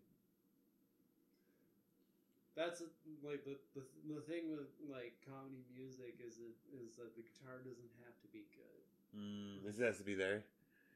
That's 2.63 2.79
like 3.27 3.43
the, 3.43 3.59
the 3.75 3.83
the 4.07 4.23
thing 4.23 4.47
with 4.55 4.71
like 4.87 5.19
comedy 5.27 5.67
music 5.75 6.15
is 6.23 6.39
it 6.39 6.55
is 6.71 6.95
that 6.95 7.11
the 7.19 7.27
guitar 7.27 7.59
doesn't 7.67 7.91
have 8.07 8.15
to 8.23 8.29
be 8.31 8.47
good. 8.55 8.83
Mm, 9.19 9.67
this 9.67 9.83
has 9.83 9.99
to 9.99 10.07
be 10.07 10.15
there. 10.15 10.47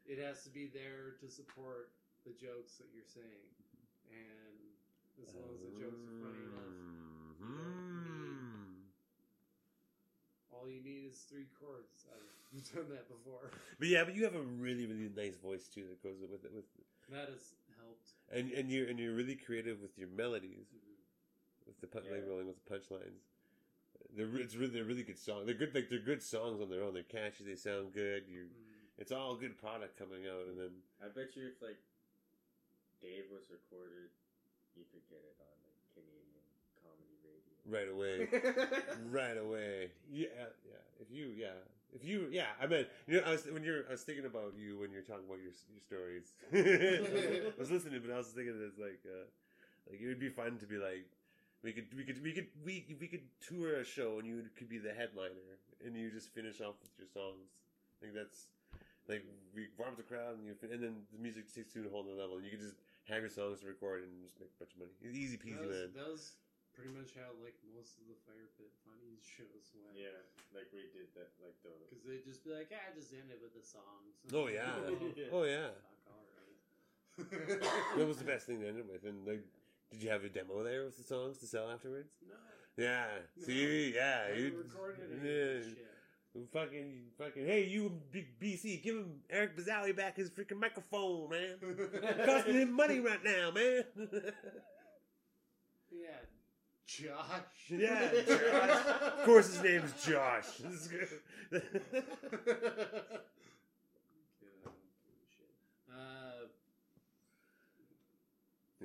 It 0.07 0.23
has 0.23 0.47
to 0.47 0.51
be 0.55 0.71
there 0.71 1.19
to 1.19 1.27
support 1.27 1.91
the 2.23 2.31
jokes 2.39 2.79
that 2.79 2.87
you're 2.95 3.11
saying, 3.11 3.51
and 4.15 4.55
as 5.19 5.35
long 5.35 5.51
as 5.59 5.61
the 5.67 5.75
jokes 5.75 6.07
are 6.07 6.17
funny 6.23 6.43
enough, 6.47 6.75
Mhm. 7.43 8.87
all 10.55 10.71
you 10.71 10.79
need 10.87 11.11
is 11.11 11.27
three 11.27 11.51
chords. 11.59 12.07
I've 12.15 12.63
done 12.75 12.89
that 12.95 13.11
before. 13.11 13.51
But 13.79 13.89
yeah, 13.89 14.05
but 14.05 14.15
you 14.15 14.23
have 14.23 14.39
a 14.39 14.47
really, 14.63 14.87
really 14.87 15.11
nice 15.11 15.35
voice 15.37 15.67
too 15.67 15.85
that 15.91 15.99
goes 16.03 16.23
with 16.23 16.31
it. 16.45 16.53
With 16.55 16.71
That 17.11 17.29
has 17.29 17.55
helped. 17.83 18.15
and 18.31 18.53
and 18.55 18.71
you're 18.71 18.87
and 18.87 18.99
you're 18.99 19.15
really 19.15 19.35
creative 19.35 19.83
with 19.83 19.99
your 19.99 20.09
melodies, 20.09 20.71
with 20.73 20.87
the 21.81 21.87
pun- 21.87 22.03
like 22.11 22.23
Yeah. 22.25 22.29
rolling 22.31 22.47
with 22.47 22.57
the 22.65 22.69
punchlines. 22.75 23.21
They're 24.17 24.29
it's 24.37 24.55
really 24.57 24.73
they're 24.73 24.85
really 24.85 25.03
good 25.03 25.19
songs. 25.19 25.47
They're 25.47 25.55
good 25.55 25.75
like 25.75 25.89
they're 25.91 25.99
good 25.99 26.23
songs 26.23 26.61
on 26.61 26.71
their 26.71 26.83
own. 26.83 26.95
They're 26.95 27.03
catchy. 27.03 27.45
They 27.45 27.57
sound 27.57 27.93
good. 27.93 28.25
You 28.29 28.45
Mm. 28.47 29.01
it's 29.03 29.13
all 29.13 29.37
good 29.37 29.59
product 29.59 29.99
coming 29.99 30.27
out, 30.27 30.47
and 30.49 30.59
then 30.59 30.71
I 31.03 31.09
bet 31.09 31.37
you 31.37 31.49
if 31.49 31.61
like 31.61 31.77
Dave 33.03 33.25
was 33.31 33.45
recorded, 33.51 34.11
you 34.75 34.85
could 34.93 35.05
get 35.11 35.21
it 35.21 35.37
on 35.41 35.57
like 35.65 35.81
Canadian 35.93 36.45
comedy 36.83 37.17
radio. 37.25 37.55
right 37.69 37.89
away, 37.93 38.17
right 39.11 39.37
away. 39.37 39.91
Yeah, 40.11 40.29
yeah. 40.65 40.81
If 41.01 41.11
you, 41.11 41.27
yeah, 41.37 41.53
if 41.93 42.05
you, 42.05 42.29
yeah. 42.31 42.53
I 42.61 42.67
mean, 42.67 42.87
you 43.07 43.21
know, 43.21 43.27
I 43.27 43.33
was 43.33 43.45
when 43.47 43.63
you're, 43.63 43.85
I 43.89 43.93
was 43.93 44.03
thinking 44.03 44.25
about 44.25 44.55
you 44.57 44.79
when 44.79 44.91
you're 44.93 45.03
talking 45.03 45.27
about 45.29 45.41
your 45.45 45.53
your 45.69 45.83
stories. 45.85 46.33
I 46.53 47.59
was 47.61 47.71
listening, 47.71 48.01
but 48.05 48.15
I 48.15 48.17
was 48.19 48.29
thinking 48.29 48.55
it's 48.65 48.79
like, 48.79 49.01
uh, 49.05 49.27
like 49.91 50.01
it 50.01 50.07
would 50.07 50.21
be 50.21 50.31
fun 50.31 50.57
to 50.59 50.67
be 50.67 50.77
like, 50.79 51.05
we 51.67 51.75
could, 51.75 51.91
we 51.99 52.07
could, 52.07 52.23
we 52.23 52.31
could, 52.31 52.47
we 52.63 52.87
we 53.03 53.11
could 53.11 53.27
tour 53.43 53.83
a 53.83 53.85
show 53.85 54.23
and 54.23 54.27
you 54.27 54.47
could 54.55 54.71
be 54.71 54.79
the 54.79 54.95
headliner 54.95 55.59
and 55.83 55.99
you 55.99 56.15
just 56.15 56.31
finish 56.31 56.63
off 56.63 56.79
with 56.79 56.95
your 56.95 57.11
songs. 57.11 57.59
I 57.99 58.07
think 58.07 58.15
that's 58.15 58.47
like 59.11 59.27
we 59.51 59.67
warm 59.75 59.95
up 59.95 59.99
the 59.99 60.07
crowd 60.07 60.39
and 60.39 60.47
you, 60.47 60.55
and 60.63 60.79
then 60.79 61.03
the 61.11 61.19
music 61.19 61.51
takes 61.51 61.75
you 61.75 61.83
to 61.83 61.91
a 61.91 61.93
whole 61.93 62.07
other 62.07 62.15
level 62.15 62.39
and 62.39 62.47
you 62.47 62.55
can 62.55 62.63
just 62.63 62.79
have 63.11 63.19
your 63.19 63.35
songs 63.35 63.63
to 63.63 63.67
record 63.67 64.07
and 64.07 64.15
just 64.23 64.39
make 64.39 64.55
a 64.55 64.59
bunch 64.63 64.79
of 64.79 64.87
money. 64.87 64.95
It's 65.03 65.19
easy 65.19 65.35
peasy, 65.43 65.59
that 65.59 65.67
was, 65.67 65.75
man. 65.75 65.91
That 65.99 66.07
was 66.07 66.25
pretty 66.71 66.95
much 66.95 67.19
how 67.19 67.35
like 67.43 67.59
most 67.75 67.99
of 67.99 68.07
the 68.07 68.15
Fire 68.23 68.47
Pit 68.55 68.71
Funnies 68.87 69.27
shows 69.27 69.75
went. 69.75 69.99
Yeah, 69.99 70.23
like 70.55 70.71
we 70.71 70.87
did 70.95 71.11
that, 71.19 71.35
like 71.43 71.59
the. 71.67 71.75
Because 71.91 72.07
they'd 72.07 72.23
just 72.23 72.47
be 72.47 72.55
like, 72.55 72.71
ah, 72.71 72.95
just 72.95 73.11
end 73.11 73.27
it 73.35 73.43
with 73.43 73.59
the 73.59 73.67
songs. 73.67 74.15
Oh 74.31 74.47
yeah, 74.47 74.71
Yeah. 75.19 75.35
oh 75.35 75.43
yeah. 75.43 75.75
Fuck, 75.83 76.15
alright. 76.15 77.59
That 77.99 78.07
was 78.07 78.23
the 78.23 78.29
best 78.29 78.47
thing 78.47 78.63
to 78.63 78.71
end 78.71 78.79
it 78.79 78.87
with. 78.87 79.03
And 79.03 79.27
like, 79.27 79.43
did 79.91 80.03
you 80.03 80.11
have 80.11 80.25
a 80.25 80.29
demo 80.29 80.63
there 80.63 80.85
with 80.85 80.97
the 80.97 81.05
songs 81.05 81.39
to 81.39 81.47
sell 81.47 81.71
afterwards? 81.71 82.11
No. 82.27 82.35
Yeah. 82.85 83.07
See, 83.45 83.95
yeah, 83.95 84.33
you. 84.35 84.53
recorded 84.59 85.11
it. 85.25 85.65
yeah. 85.67 86.43
Fucking, 86.53 87.05
fucking. 87.19 87.47
Hey, 87.47 87.65
you, 87.65 87.91
Big 88.13 88.39
BC, 88.39 88.83
give 88.83 88.97
him 88.97 89.21
Eric 89.31 89.57
Bazali 89.57 89.97
back 89.97 90.17
his 90.17 90.29
freaking 90.29 90.61
microphone, 90.61 91.31
man. 91.31 91.57
Costing 92.27 92.55
him 92.55 92.73
money 92.73 93.01
right 93.01 93.25
now, 93.25 93.51
man. 93.51 93.85
Yeah. 95.91 96.19
Josh. 96.87 97.71
yeah, 97.71 98.11
Josh. 98.27 98.87
Of 99.19 99.25
course, 99.25 99.47
his 99.55 99.63
name 99.63 99.83
is 99.83 99.93
Josh. 100.05 100.47
This 100.61 100.73
is 100.83 100.89
good. 100.89 101.09
Kid, 101.51 101.63
I 104.53 104.65
don't 104.65 104.77
give 105.07 105.17
a 105.17 105.27
shit. 105.33 105.55
Uh, 105.91 106.47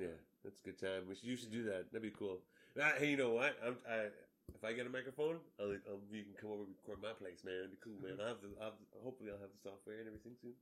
yeah, 0.00 0.16
that's 0.44 0.58
a 0.60 0.64
good 0.64 0.78
time. 0.78 1.02
We 1.08 1.14
should, 1.14 1.24
you 1.24 1.36
should 1.36 1.52
do 1.52 1.64
that. 1.64 1.92
That'd 1.92 2.02
be 2.02 2.10
cool. 2.16 2.38
Ah, 2.80 2.92
hey, 2.98 3.10
you 3.10 3.16
know 3.16 3.30
what? 3.30 3.56
I'm, 3.64 3.76
I, 3.88 4.08
if 4.54 4.64
I 4.64 4.72
get 4.72 4.86
a 4.86 4.90
microphone, 4.90 5.36
I'll, 5.60 5.76
I'll, 5.88 6.00
you 6.10 6.24
can 6.24 6.34
come 6.40 6.50
over 6.50 6.62
and 6.64 6.74
record 6.82 7.02
my 7.02 7.12
place, 7.14 7.44
man. 7.44 7.54
It'd 7.68 7.70
be 7.72 7.78
cool, 7.82 7.98
man. 8.02 8.18
I'll 8.20 8.28
have 8.34 8.40
the, 8.42 8.48
I'll 8.58 8.72
have, 8.72 8.78
hopefully, 9.04 9.30
I'll 9.30 9.38
have 9.40 9.52
the 9.54 9.62
software 9.62 9.98
and 10.02 10.08
everything 10.08 10.34
soon. 10.40 10.54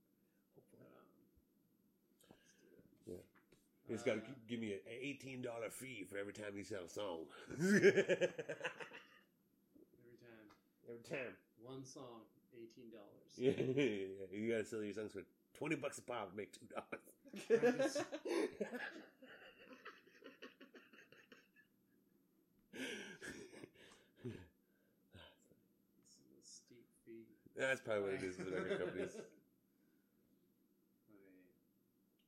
Hopefully. 0.54 0.84
um, 0.90 1.06
Yeah. 3.06 3.22
You 3.88 3.94
just 3.96 4.04
gotta 4.06 4.20
Uh, 4.20 4.34
give 4.48 4.60
me 4.60 4.74
an 4.74 4.80
eighteen 4.86 5.42
dollar 5.42 5.68
fee 5.70 6.04
for 6.08 6.16
every 6.18 6.32
time 6.32 6.54
you 6.54 6.62
sell 6.62 6.84
a 6.86 6.88
song. 6.88 7.26
every 7.50 7.80
time. 7.90 8.30
every 10.86 11.02
time. 11.08 11.34
One 11.64 11.84
song, 11.84 12.22
eighteen 12.54 12.90
dollars. 12.92 13.06
Yeah, 13.38 13.52
you 14.38 14.50
gotta 14.52 14.64
sell 14.64 14.82
your 14.82 14.92
songs 14.94 15.12
for 15.12 15.22
twenty 15.58 15.74
bucks 15.76 15.98
a 15.98 16.02
pop 16.02 16.28
and 16.28 16.36
make 16.36 16.52
two 16.52 16.66
dollars. 16.70 17.96
This 24.24 26.16
is 26.16 26.30
a 26.38 26.44
steep 26.44 26.86
fee. 27.60 27.66
That's 27.66 27.80
probably 27.80 28.02
what 28.02 28.12
it 28.14 28.22
is 28.22 28.38
with 28.38 28.50
the 28.50 28.56
record 28.56 28.78
companies. 28.84 29.16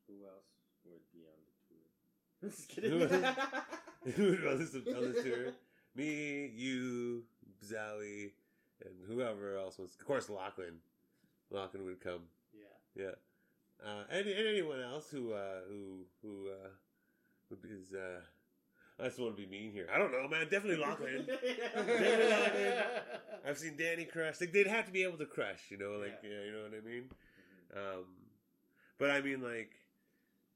Who 0.08 0.14
else 0.26 0.44
would 0.84 1.00
be 1.12 1.24
on 1.26 1.40
the 1.46 1.68
tour? 1.68 2.50
Just 2.50 2.68
kidding. 2.68 2.90
Who 2.90 2.98
would 2.98 3.10
this, 4.60 4.74
on 4.74 5.12
this 5.12 5.22
tour? 5.22 5.52
Me, 5.94 6.50
you, 6.54 7.24
Zowie, 7.64 8.32
and 8.84 8.94
whoever 9.06 9.56
else 9.56 9.78
was. 9.78 9.94
Of 9.98 10.06
course, 10.06 10.28
Lachlan. 10.28 10.78
Lachlan 11.50 11.84
would 11.84 12.00
come. 12.00 12.22
Yeah. 12.54 13.04
Yeah. 13.04 13.14
Uh, 13.84 14.04
and, 14.10 14.26
and 14.26 14.48
anyone 14.48 14.80
else 14.80 15.10
who 15.10 15.32
uh, 15.32 15.62
who 15.68 16.06
who 16.22 16.48
uh, 16.48 17.56
is 17.68 17.92
uh, 17.92 18.20
I 19.02 19.06
just 19.06 19.18
want 19.18 19.36
to 19.36 19.42
be 19.42 19.48
mean 19.48 19.72
here. 19.72 19.88
I 19.92 19.98
don't 19.98 20.12
know, 20.12 20.28
man. 20.28 20.46
Definitely 20.48 20.76
Lachlan. 20.76 21.26
Definitely 21.26 22.30
Lachlan. 22.30 22.72
I've 23.46 23.58
seen 23.58 23.76
Danny 23.76 24.04
crush. 24.04 24.40
Like 24.40 24.52
they'd 24.52 24.66
have 24.68 24.86
to 24.86 24.92
be 24.92 25.02
able 25.02 25.18
to 25.18 25.26
crush, 25.26 25.60
you 25.70 25.76
know, 25.78 25.98
like 26.00 26.20
Yeah. 26.22 26.30
yeah, 26.30 26.44
you 26.46 26.52
know 26.52 26.62
what 26.62 26.72
I 26.78 26.88
mean. 26.88 27.04
Mhm. 27.74 27.78
Um, 27.78 28.04
but 28.98 29.10
I 29.10 29.20
mean, 29.20 29.42
like, 29.42 29.72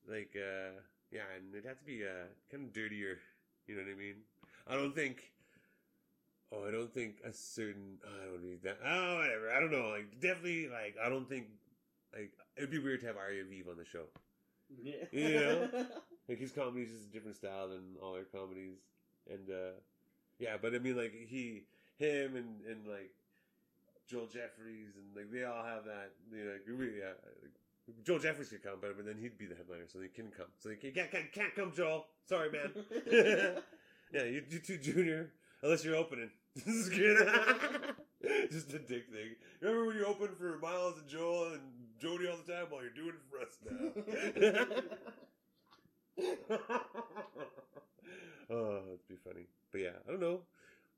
like, 0.08 0.36
uh, 0.36 0.78
yeah, 1.10 1.22
and 1.36 1.52
it'd 1.52 1.66
have 1.66 1.78
to 1.80 1.84
be 1.84 2.04
uh, 2.04 2.26
kind 2.50 2.64
of 2.66 2.72
dirtier. 2.72 3.18
You 3.66 3.74
know 3.74 3.82
what 3.82 3.90
I 3.90 3.94
mean? 3.98 4.16
I 4.68 4.74
don't 4.74 4.94
think. 4.94 5.32
Oh, 6.52 6.64
I 6.68 6.70
don't 6.70 6.92
think 6.94 7.16
a 7.24 7.32
certain. 7.32 7.98
I 8.06 8.26
don't 8.26 8.44
need 8.44 8.62
that. 8.62 8.78
Oh, 8.84 9.16
whatever. 9.16 9.50
I 9.50 9.58
don't 9.58 9.72
know. 9.72 9.88
Like, 9.88 10.20
definitely, 10.20 10.68
like, 10.68 10.94
I 11.04 11.08
don't 11.08 11.28
think. 11.28 11.46
Like, 12.14 12.30
it'd 12.56 12.70
be 12.70 12.78
weird 12.78 13.00
to 13.00 13.06
have 13.08 13.16
Arya 13.16 13.42
Vive 13.44 13.66
on 13.68 13.76
the 13.76 13.84
show. 13.84 14.04
Yeah. 14.82 15.04
You 15.12 15.34
know? 15.34 15.68
Like, 16.28 16.40
his 16.40 16.50
comedy 16.50 16.82
is 16.82 16.90
just 16.90 17.08
a 17.10 17.12
different 17.12 17.36
style 17.36 17.68
than 17.68 17.94
all 18.02 18.16
our 18.16 18.24
comedies, 18.24 18.78
and 19.30 19.48
uh, 19.48 19.78
yeah. 20.40 20.56
But 20.60 20.74
I 20.74 20.78
mean, 20.80 20.96
like, 20.96 21.14
he 21.14 21.62
him 21.98 22.34
and 22.34 22.66
and 22.68 22.84
like 22.84 23.14
Joel 24.08 24.26
Jeffries 24.26 24.96
and 24.96 25.14
like 25.14 25.30
they 25.30 25.44
all 25.44 25.62
have 25.62 25.84
that. 25.84 26.10
You 26.32 26.44
know, 26.44 26.50
like, 26.50 26.62
we, 26.66 26.98
yeah, 26.98 27.14
like, 27.24 28.04
Joel 28.04 28.18
Jeffries 28.18 28.48
could 28.48 28.62
come, 28.62 28.78
but, 28.80 28.96
but 28.96 29.06
then 29.06 29.16
he'd 29.20 29.38
be 29.38 29.46
the 29.46 29.54
headliner, 29.54 29.84
so 29.86 30.00
he 30.00 30.08
couldn't 30.08 30.36
come. 30.36 30.46
So 30.58 30.70
he 30.70 30.76
can't, 30.76 31.10
can't, 31.10 31.32
can't 31.32 31.54
come, 31.54 31.72
Joel. 31.72 32.06
Sorry, 32.28 32.50
man. 32.50 32.72
yeah, 34.12 34.24
you, 34.24 34.42
you 34.48 34.58
too 34.58 34.78
junior, 34.78 35.30
unless 35.62 35.84
you're 35.84 35.96
opening. 35.96 36.30
Just 36.56 36.90
kidding. 36.90 37.28
Just 38.50 38.72
a 38.72 38.78
dick 38.78 39.06
thing. 39.12 39.36
Remember 39.60 39.86
when 39.86 39.96
you 39.96 40.06
opened 40.06 40.36
for 40.36 40.58
Miles 40.58 40.98
and 40.98 41.06
Joel 41.06 41.52
and 41.52 41.60
Jody 41.98 42.28
all 42.28 42.36
the 42.36 42.52
time? 42.52 42.66
while 42.70 42.82
you're 42.82 42.90
doing 42.90 43.14
it 43.14 43.22
for 43.30 43.40
us 43.40 43.58
now. 43.64 43.92
oh, 48.50 48.80
that'd 48.84 49.08
be 49.08 49.16
funny. 49.16 49.46
But 49.72 49.80
yeah, 49.80 49.96
I 50.06 50.10
don't 50.10 50.20
know. 50.20 50.40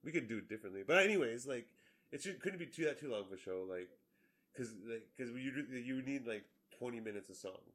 We 0.04 0.12
could 0.12 0.28
do 0.28 0.38
it 0.38 0.48
differently. 0.48 0.82
But 0.86 1.02
anyways, 1.02 1.46
like 1.46 1.66
it 2.12 2.22
should, 2.22 2.40
couldn't 2.40 2.58
be 2.58 2.66
too 2.66 2.84
that 2.84 3.00
too 3.00 3.10
long 3.10 3.22
of 3.22 3.32
a 3.32 3.38
show, 3.38 3.64
like 3.68 3.88
because 4.52 4.72
like 4.88 5.06
because 5.16 5.32
you 5.34 5.52
you 5.70 6.02
need 6.02 6.26
like 6.26 6.44
twenty 6.78 7.00
minutes 7.00 7.30
of 7.30 7.36
songs. 7.36 7.74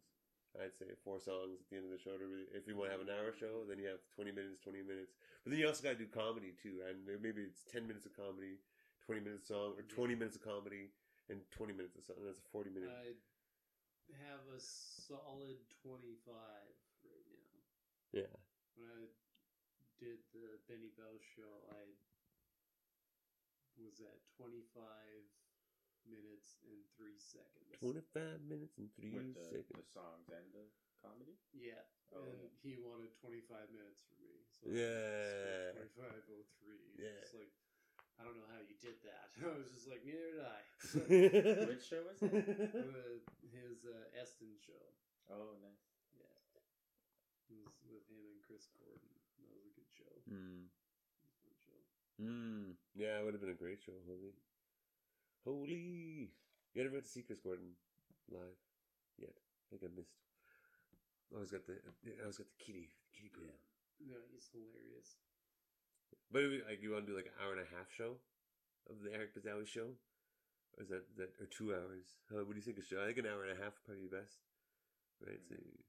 I'd 0.53 0.77
say 0.77 0.85
four 1.03 1.17
songs 1.17 1.57
at 1.57 1.65
the 1.71 1.77
end 1.81 1.85
of 1.89 1.91
the 1.91 1.97
show. 1.97 2.13
To 2.13 2.25
really, 2.29 2.45
if 2.53 2.67
you 2.67 2.77
want 2.77 2.93
to 2.93 2.97
have 2.97 3.01
an 3.01 3.09
hour 3.09 3.33
show, 3.33 3.65
then 3.67 3.79
you 3.79 3.87
have 3.89 4.05
twenty 4.13 4.31
minutes, 4.31 4.61
twenty 4.61 4.85
minutes. 4.85 5.11
But 5.43 5.51
then 5.51 5.59
you 5.59 5.67
also 5.67 5.81
got 5.83 5.97
to 5.97 6.01
do 6.01 6.05
comedy 6.05 6.53
too, 6.53 6.85
and 6.85 7.01
maybe 7.21 7.41
it's 7.41 7.65
ten 7.65 7.87
minutes 7.89 8.05
of 8.05 8.13
comedy, 8.15 8.61
twenty 9.01 9.21
minutes 9.21 9.47
song, 9.49 9.73
or 9.75 9.81
twenty 9.89 10.13
minutes 10.13 10.37
of 10.37 10.45
comedy 10.45 10.93
and 11.29 11.39
twenty 11.51 11.73
minutes 11.73 11.95
of 11.95 12.03
something. 12.03 12.25
That's 12.25 12.39
a 12.39 12.49
forty 12.51 12.69
minute. 12.69 12.89
I 12.91 13.15
have 14.19 14.43
a 14.51 14.59
solid 14.59 15.63
25 15.81 16.27
right 16.27 17.27
now. 17.31 17.55
yeah, 18.11 18.33
When 18.75 18.91
I 18.91 19.07
did 19.97 20.19
the 20.35 20.59
Benny 20.67 20.91
Bell 20.99 21.15
show, 21.35 21.53
I 21.71 21.87
was 23.79 24.03
at 24.03 24.19
25 24.37 24.59
minutes 26.03 26.59
and 26.67 26.83
3 26.99 27.15
seconds. 27.15 27.71
twenty 27.79 28.03
five 28.13 28.43
minutes 28.43 28.75
and 28.77 28.91
three 28.99 29.15
With 29.15 29.33
the, 29.39 29.47
seconds. 29.63 29.71
the 29.79 29.87
songs 29.95 30.27
and 30.29 30.45
the 30.51 30.67
comedy. 30.99 31.39
Yeah. 31.55 31.79
Oh, 32.11 32.27
and 32.27 32.43
yeah. 32.43 32.51
he 32.61 32.75
wanted 32.77 33.15
25 33.23 33.71
minutes 33.71 34.03
from 34.03 34.19
me. 34.27 34.35
So 34.51 34.67
Yeah. 34.67 35.71
2503. 35.95 36.99
Yeah. 36.99 37.23
It's 37.23 37.33
like, 37.33 37.49
I 38.19 38.25
don't 38.25 38.37
know 38.37 38.49
how 38.53 38.61
you 38.61 38.77
did 38.79 38.97
that. 39.03 39.33
I 39.43 39.57
was 39.57 39.73
just 39.73 39.89
like, 39.89 40.05
neither 40.05 40.37
did 40.37 40.45
I. 40.45 40.61
Which 41.73 41.85
show 41.85 42.01
was 42.05 42.21
it? 42.21 42.31
With 42.31 43.25
his 43.49 43.85
uh, 43.87 44.21
Eston 44.21 44.53
show. 44.61 44.85
Oh, 45.31 45.57
nice. 45.63 45.85
Yeah. 46.13 46.29
It 47.49 47.57
was 47.61 47.75
with 47.89 48.05
him 48.09 48.21
and 48.29 48.41
Chris 48.45 48.69
Gordon. 48.77 49.13
That 49.41 49.51
was 49.53 49.65
a 49.65 49.73
good 49.73 49.91
show. 49.91 50.13
Hmm. 50.29 50.69
It 50.69 51.25
was 51.25 51.33
a 51.33 51.37
fun 51.41 51.55
show. 51.63 51.81
Mm. 52.21 52.77
Yeah, 52.93 53.19
it 53.19 53.23
would 53.25 53.33
have 53.33 53.41
been 53.41 53.53
a 53.53 53.57
great 53.57 53.81
show. 53.81 53.97
Holy, 54.05 54.37
holy! 55.43 56.29
You 56.73 56.77
never 56.77 57.01
got 57.01 57.05
to 57.05 57.09
see 57.09 57.25
Chris 57.25 57.41
Gordon 57.41 57.73
live 58.29 58.57
yet. 59.17 59.33
I 59.33 59.65
think 59.69 59.83
I 59.85 59.89
missed. 59.93 60.13
I 61.33 61.41
always 61.41 61.49
got 61.49 61.65
the 61.65 61.81
I 62.05 62.21
always 62.21 62.37
got 62.37 62.45
the 62.45 62.59
kitty 62.61 62.93
kitty 63.09 63.33
poo. 63.33 63.49
No, 64.05 64.21
he's 64.29 64.49
hilarious. 64.53 65.17
But 66.31 66.43
we- 66.43 66.63
like, 66.63 66.81
you 66.81 66.91
want 66.91 67.05
to 67.05 67.11
do 67.11 67.17
like 67.17 67.27
an 67.27 67.37
hour 67.41 67.51
and 67.53 67.61
a 67.61 67.69
half 67.75 67.91
show 67.91 68.17
of 68.89 69.01
the 69.01 69.13
Eric 69.13 69.33
Bazawi 69.35 69.67
show, 69.67 69.95
or 70.77 70.83
is 70.83 70.89
that 70.89 71.05
that 71.17 71.31
or 71.39 71.45
two 71.47 71.73
hours? 71.73 72.17
Uh, 72.31 72.43
what 72.43 72.53
do 72.53 72.59
you 72.59 72.65
think 72.65 72.77
of 72.77 72.85
show? 72.85 73.01
I 73.01 73.05
think 73.07 73.19
an 73.19 73.27
hour 73.27 73.43
and 73.43 73.51
a 73.57 73.61
half 73.63 73.73
would 73.77 73.85
probably 73.85 74.07
be 74.07 74.15
best. 74.15 74.39
Right, 75.23 75.39
so 75.47 75.55
you, 75.55 75.79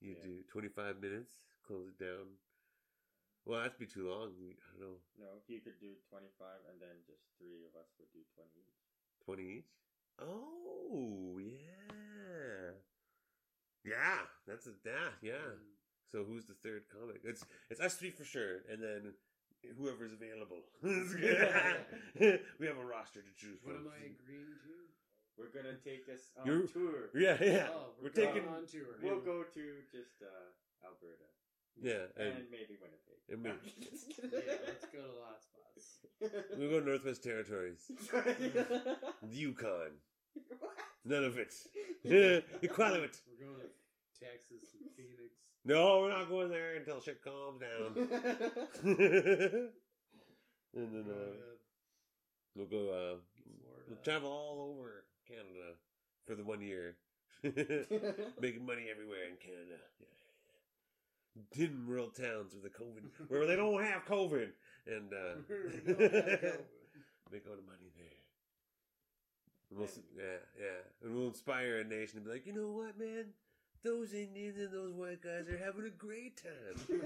you 0.00 0.14
Yeah. 0.16 0.24
do 0.24 0.42
twenty 0.48 0.68
five 0.68 1.00
minutes, 1.00 1.40
close 1.66 1.88
it 1.88 1.98
down. 1.98 2.38
Well, 3.44 3.60
that'd 3.60 3.78
be 3.78 3.86
too 3.86 4.08
long. 4.08 4.36
We, 4.38 4.52
I 4.56 4.78
don't 4.78 4.80
know, 4.80 5.00
No, 5.18 5.30
he 5.48 5.60
could 5.60 5.80
do 5.80 5.96
25, 6.12 6.60
and 6.70 6.76
then 6.80 7.00
just 7.08 7.24
three 7.38 7.64
of 7.64 7.72
us 7.74 7.88
would 7.98 8.12
do 8.12 8.20
20 8.36 8.50
each. 8.60 9.24
twenty 9.24 9.44
each. 9.64 9.72
Oh 10.20 11.38
yeah, 11.40 12.72
yeah. 13.84 14.18
That's 14.46 14.66
a 14.66 14.72
yeah 14.84 15.10
yeah. 15.22 15.32
Um, 15.56 15.60
So 16.12 16.24
who's 16.24 16.46
the 16.46 16.54
third 16.62 16.84
comic? 16.92 17.20
It's 17.24 17.44
it's 17.70 17.80
us 17.80 17.96
three 17.96 18.10
for 18.10 18.24
sure, 18.24 18.60
and 18.70 18.82
then 18.82 19.14
whoever's 19.78 20.12
available. 20.12 20.62
we 20.82 22.66
have 22.66 22.78
a 22.78 22.84
roster 22.84 23.20
to 23.22 23.32
choose 23.36 23.58
what 23.62 23.76
from. 23.76 23.84
What 23.84 23.94
am 23.96 24.02
I 24.02 24.14
agreeing 24.16 24.54
to? 24.64 24.74
We're 25.38 25.48
gonna 25.54 25.76
take 25.80 26.04
us 26.12 26.32
on 26.38 26.46
You're- 26.46 26.68
tour. 26.68 27.08
Yeah, 27.14 27.36
yeah. 27.40 27.68
Oh, 27.72 27.96
we're, 28.00 28.08
we're, 28.08 28.16
taking. 28.26 28.48
on 28.48 28.66
tour. 28.66 29.00
We'll 29.02 29.20
go 29.24 29.42
to 29.42 29.64
just 29.90 30.20
uh, 30.20 30.84
Alberta 30.84 31.28
Yeah, 31.80 32.12
and, 32.20 32.44
and 32.44 32.46
maybe 32.50 32.76
Winnipeg. 32.76 33.24
and 33.30 33.40
we- 33.44 33.50
Yeah, 34.36 34.56
let's 34.66 34.84
go 34.92 35.00
to 35.00 35.08
a 35.08 35.18
lot 35.20 35.36
of 35.36 35.42
spots. 35.42 36.04
we 36.58 36.68
go 36.68 36.80
to 36.80 36.86
Northwest 36.86 37.22
Territories, 37.24 37.90
the 38.12 39.08
Yukon. 39.30 39.96
None 41.04 41.24
of 41.24 41.38
it. 41.38 41.54
Equality. 42.62 43.18
We're 43.24 43.46
going 43.46 43.60
to 43.64 43.70
Texas 44.20 44.76
and 44.76 44.90
Phoenix. 44.92 45.32
No, 45.64 46.00
we're 46.00 46.10
not 46.10 46.28
going 46.28 46.48
there 46.48 46.76
until 46.76 47.00
shit 47.00 47.22
calms 47.22 47.60
down. 47.60 47.94
and 48.82 49.70
then 50.74 51.04
uh, 51.08 51.36
we'll 52.56 52.66
go. 52.66 52.88
Uh, 52.88 53.16
we'll 53.88 53.98
travel 54.02 54.30
all 54.30 54.74
over 54.74 55.04
Canada 55.28 55.76
for 56.26 56.34
the 56.34 56.44
one 56.44 56.62
year. 56.62 56.96
Making 57.42 58.66
money 58.66 58.86
everywhere 58.90 59.24
in 59.28 59.36
Canada. 59.40 59.80
Yeah. 60.00 60.06
Hidden 61.52 61.86
rural 61.86 62.08
towns 62.08 62.54
with 62.54 62.62
the 62.62 62.70
COVID, 62.70 63.04
where 63.28 63.46
they 63.46 63.56
don't 63.56 63.82
have 63.82 64.04
COVID, 64.04 64.48
and 64.86 65.12
uh, 65.12 65.36
We 65.48 65.92
don't 65.94 66.00
have 66.00 66.10
COVID. 66.10 66.64
make 67.32 67.46
all 67.48 67.56
the 67.56 67.62
money 67.62 67.90
there. 67.96 68.20
And 69.70 69.78
we'll, 69.78 69.88
yeah, 70.16 70.40
yeah, 70.58 70.80
and 71.04 71.14
we'll 71.14 71.28
inspire 71.28 71.78
a 71.78 71.84
nation 71.84 72.18
to 72.18 72.24
be 72.26 72.30
like, 72.30 72.46
you 72.46 72.52
know 72.52 72.68
what, 72.68 72.98
man? 72.98 73.26
Those 73.82 74.12
Indians 74.12 74.58
and 74.58 74.70
those 74.72 74.92
white 74.92 75.22
guys 75.22 75.48
are 75.48 75.56
having 75.56 75.86
a 75.86 75.90
great 75.90 76.36
time. 76.42 76.76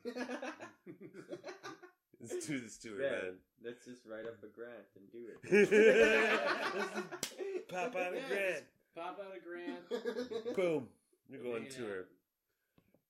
Let's 2.31 2.45
do 2.47 2.59
this 2.59 2.77
tour, 2.77 3.01
Yeah. 3.01 3.09
man. 3.11 3.37
Let's 3.63 3.85
just 3.85 4.03
write 4.05 4.25
up 4.25 4.43
a 4.43 4.47
grant 4.47 4.87
and 4.95 5.11
do 5.11 5.27
it. 5.49 7.67
Pop 7.73 7.95
out 7.95 8.13
a 8.13 8.15
Yes. 8.17 8.27
grant. 8.29 8.63
Pop 8.95 9.19
out 9.19 9.35
a 9.35 9.39
grant. 9.39 10.55
Boom. 10.55 10.87
You're 11.29 11.43
going 11.43 11.67
to 11.67 11.81
her. 11.83 12.05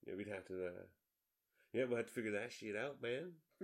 Yeah, 0.06 0.16
we'd 0.16 0.28
have 0.28 0.46
to. 0.46 0.68
Uh, 0.68 0.84
yeah, 1.74 1.86
we'll 1.86 1.98
have 1.98 2.08
to 2.08 2.14
figure 2.14 2.32
that 2.32 2.52
shit 2.52 2.76
out, 2.76 3.02
man. 3.02 3.32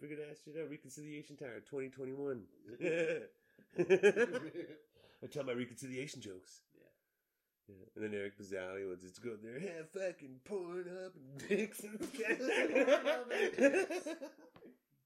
Figure 0.00 0.16
that 0.16 0.38
shit 0.44 0.56
out. 0.60 0.70
Reconciliation 0.70 1.36
Tower 1.36 1.60
2021. 1.70 2.42
I 5.22 5.26
tell 5.30 5.44
my 5.44 5.52
reconciliation 5.52 6.20
jokes. 6.20 6.62
Yeah. 6.74 6.88
Yeah. 7.68 7.86
And 7.94 8.04
then 8.04 8.14
Eric 8.18 8.38
Bazzali 8.38 8.88
will 8.88 8.96
just 8.96 9.22
go 9.22 9.36
there, 9.42 9.60
have 9.60 9.90
fucking 9.90 10.40
porn 10.44 10.86
up 11.04 11.14
and 11.14 11.48
dicks 11.48 11.80
and 11.80 11.98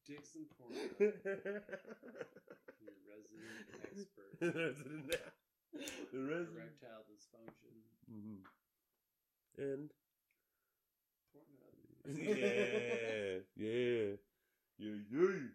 Dixon 0.07 0.45
porn. 0.57 0.73
Your 4.41 4.51
resident 4.51 5.11
expert. 5.11 5.33
the 6.11 6.19
resident. 6.19 6.55
The. 6.55 6.61
Erectile 6.61 7.03
dysfunction. 7.09 7.73
Mhm. 8.11 8.41
And 9.57 9.91
Pornhub. 11.33 11.75
yeah, 12.17 13.39
yeah, 13.55 14.15
yeah, 14.77 14.95
yeah. 15.11 15.49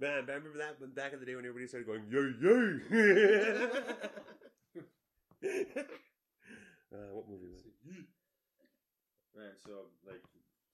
Man, 0.00 0.26
I 0.28 0.32
remember 0.34 0.58
that 0.58 0.80
when 0.80 0.90
back 0.90 1.12
in 1.12 1.20
the 1.20 1.26
day 1.26 1.36
when 1.36 1.44
everybody 1.46 1.68
started 1.68 1.86
going 1.86 2.04
yay 2.10 2.34
yay. 2.42 2.80
uh, 6.92 7.08
what 7.12 7.28
movie 7.28 7.48
was 7.48 7.64
it? 7.66 8.06
Man, 9.34 9.56
so 9.56 9.88
like 10.04 10.22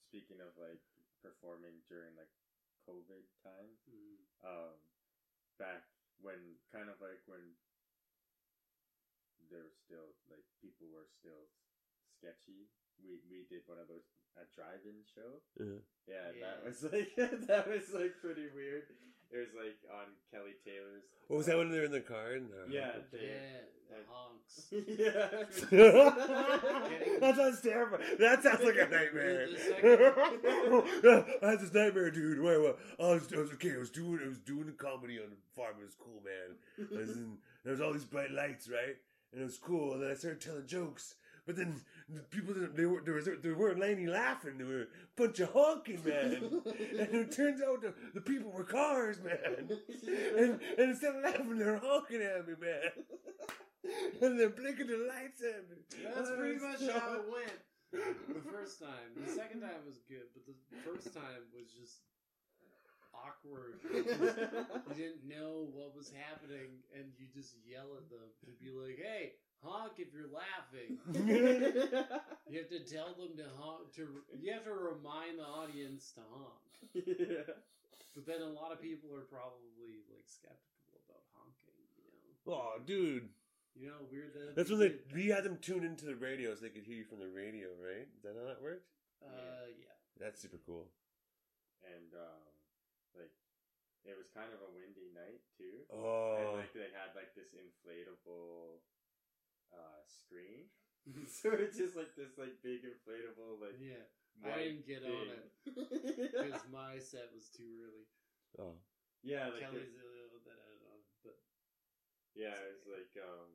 speaking 0.09 0.41
of 0.43 0.51
like 0.59 0.81
performing 1.23 1.79
during 1.89 2.15
like 2.19 2.31
COVID 2.89 3.25
times, 3.45 3.79
Mm. 3.89 4.19
um, 4.43 4.75
back 5.59 5.85
when 6.21 6.59
kind 6.73 6.89
of 6.91 7.01
like 7.01 7.23
when 7.27 7.55
there 9.51 9.65
were 9.65 9.79
still 9.85 10.09
like 10.31 10.45
people 10.61 10.87
were 10.93 11.09
still 11.21 11.49
sketchy. 12.19 12.69
We 13.03 13.19
we 13.31 13.47
did 13.49 13.63
one 13.67 13.79
of 13.79 13.89
those 13.89 14.05
a 14.39 14.45
drive-in 14.55 15.03
show. 15.15 15.43
Uh, 15.59 15.83
Yeah, 16.07 16.31
that 16.43 16.63
was 16.65 16.83
like 16.93 17.11
that 17.49 17.65
was 17.69 17.91
like 17.95 18.15
pretty 18.23 18.47
weird. 18.55 18.85
it 19.31 19.39
was 19.39 19.53
like 19.57 19.79
on 19.91 20.15
Kelly 20.31 20.55
Taylor's. 20.65 21.05
What 21.29 21.39
was 21.39 21.47
that 21.47 21.59
when 21.59 21.71
they 21.71 21.79
were 21.79 21.91
in 21.91 21.93
the 21.93 22.01
car? 22.01 22.33
And, 22.39 22.49
uh, 22.51 22.67
Yeah, 22.71 22.93
they, 23.13 23.19
Yeah, 23.35 23.67
the 23.91 24.01
honks. 24.09 24.69
yeah. 24.71 26.09
that 27.21 27.35
sounds 27.37 27.61
terrible. 27.61 27.99
That 28.19 28.43
sounds 28.43 28.63
like 28.63 28.77
a 28.77 28.89
nightmare. 28.89 29.49
The 29.83 31.25
I 31.43 31.47
had 31.51 31.61
this 31.61 31.73
nightmare, 31.75 32.11
dude. 32.11 32.41
Wait, 32.41 32.61
what? 32.61 32.79
I 33.01 33.15
was, 33.15 33.33
I 33.33 33.39
was 33.39 33.51
okay. 33.53 33.75
I 33.75 33.79
was 33.79 33.91
doing, 33.91 34.21
I 34.25 34.29
was 34.29 34.39
doing 34.39 34.69
a 34.69 34.73
comedy 34.73 35.19
on 35.19 35.31
the 35.31 35.37
farm. 35.57 35.77
It 35.81 35.85
was 35.85 35.95
cool, 35.99 36.23
man. 36.25 36.57
I 36.95 37.01
was 37.01 37.11
in, 37.17 37.39
there 37.65 37.73
was 37.73 37.81
all 37.81 37.93
these 37.93 38.05
bright 38.05 38.31
lights, 38.31 38.69
right? 38.69 38.97
And 39.33 39.43
it 39.43 39.45
was 39.45 39.59
cool. 39.59 39.95
And 39.95 40.03
then 40.03 40.11
I 40.11 40.15
started 40.15 40.41
telling 40.41 40.67
jokes. 40.67 41.15
But 41.47 41.57
then 41.57 41.81
the 42.13 42.21
people 42.21 42.53
didn't, 42.53 42.77
they 42.77 42.85
were 42.85 43.01
there 43.03 43.15
was 43.15 43.25
they 43.25 43.53
weren't 43.53 43.83
any 43.83 44.07
laughing. 44.07 44.59
They 44.59 44.65
were 44.65 44.83
a 44.83 44.87
bunch 45.17 45.41
of 45.41 45.51
honking, 45.51 46.05
man. 46.05 46.61
and 46.67 47.15
it 47.15 47.33
turns 47.33 47.63
out 47.63 47.81
the, 47.81 47.95
the 48.13 48.21
people 48.21 48.51
were 48.51 48.65
cars, 48.65 49.19
man. 49.25 49.39
And, 50.37 50.61
and 50.77 50.91
instead 50.91 51.17
of 51.17 51.25
laughing, 51.25 51.57
they're 51.59 51.79
honking 51.79 52.21
at 52.21 52.47
me, 52.47 52.55
man. 52.61 52.93
And 54.21 54.39
they're 54.39 54.51
blinking 54.51 54.89
the 54.89 55.09
lights 55.09 55.41
at 55.41 55.65
me. 55.71 56.05
That's 56.05 56.31
pretty 56.37 56.61
much 56.61 56.81
so- 56.81 56.93
how 56.93 57.15
it 57.15 57.25
went. 57.33 57.59
The 58.29 58.45
first 58.53 58.81
time. 58.81 59.17
The 59.17 59.33
second 59.33 59.63
time 59.63 59.81
was 59.87 59.97
good, 60.07 60.29
but 60.35 60.45
the 60.45 60.53
first 60.85 61.15
time 61.15 61.49
was 61.57 61.73
just 61.73 62.05
awkward. 63.25 63.81
You 64.89 64.95
didn't 64.95 65.29
know 65.29 65.69
what 65.73 65.95
was 65.95 66.11
happening, 66.11 66.83
and 66.97 67.13
you 67.19 67.27
just 67.33 67.55
yell 67.63 67.95
at 67.97 68.09
them 68.11 68.29
to 68.47 68.51
be 68.59 68.71
like, 68.73 68.99
"Hey, 68.99 69.37
honk 69.63 69.99
if 69.99 70.09
you're 70.13 70.33
laughing." 70.33 70.99
You 72.49 72.65
have 72.65 72.73
to 72.73 72.81
tell 72.81 73.13
them 73.13 73.37
to 73.37 73.45
honk. 73.61 73.93
To 73.97 74.09
you 74.41 74.53
have 74.53 74.65
to 74.65 74.73
remind 74.73 75.39
the 75.39 75.45
audience 75.45 76.13
to 76.17 76.25
honk. 76.33 76.65
yeah. 76.97 77.53
But 78.17 78.25
then 78.27 78.41
a 78.41 78.49
lot 78.49 78.73
of 78.73 78.81
people 78.81 79.13
are 79.13 79.29
probably 79.29 80.01
like 80.09 80.25
skeptical 80.25 80.97
about 81.05 81.23
honking. 81.37 81.77
You 82.01 82.09
know. 82.49 82.57
Oh, 82.57 82.81
dude. 82.85 83.29
You 83.77 83.89
know, 83.93 84.01
how 84.01 84.07
weird 84.11 84.33
that. 84.35 84.57
That's 84.57 84.71
when 84.71 84.81
they 84.81 84.97
we 85.15 85.29
had 85.29 85.45
them 85.45 85.59
tune 85.61 85.85
into 85.85 86.07
the 86.07 86.17
radio 86.17 86.55
so 86.55 86.63
they 86.63 86.73
could 86.73 86.89
hear 86.89 86.97
you 86.97 87.05
from 87.05 87.21
the 87.21 87.29
radio, 87.29 87.69
right? 87.79 88.09
Is 88.17 88.23
that 88.25 88.35
how 88.35 88.49
that 88.49 88.63
worked? 88.63 88.89
Uh, 89.23 89.69
yeah. 89.77 89.95
That's 90.19 90.41
super 90.41 90.59
cool. 90.67 90.89
And 91.85 92.11
um, 92.15 92.43
like 93.17 93.33
it 94.05 94.15
was 94.17 94.29
kind 94.33 94.51
of 94.53 94.61
a 94.63 94.71
windy 94.71 95.11
night 95.13 95.43
too. 95.59 95.85
And 95.89 96.47
Oh, 96.47 96.55
like 96.55 96.73
they 96.73 96.89
had 96.93 97.13
like 97.15 97.35
this 97.35 97.53
inflatable 97.55 98.81
uh 99.73 100.01
screen. 100.07 100.69
so 101.27 101.53
it's 101.57 101.77
just 101.77 101.97
like 101.97 102.13
this 102.17 102.37
like 102.37 102.61
big 102.63 102.85
inflatable 102.85 103.57
like 103.61 103.77
Yeah. 103.81 104.05
I 104.45 104.71
didn't 104.71 104.87
get 104.87 105.03
on 105.03 105.27
it 105.35 105.51
because 106.31 106.63
my 106.71 106.99
set 107.03 107.27
was 107.35 107.49
too 107.51 107.83
early. 107.83 108.07
oh, 108.59 108.77
yeah, 109.23 109.51
like 109.51 109.67
Kelly's 109.67 109.91
it, 109.91 109.99
the 109.99 110.05
only 110.07 110.23
one 110.31 110.45
that 110.47 110.59
had 110.63 110.79
on, 110.87 111.01
but 111.27 111.35
yeah, 112.39 112.55
it 112.55 112.71
was 112.71 112.87
like 112.87 113.11
um 113.19 113.51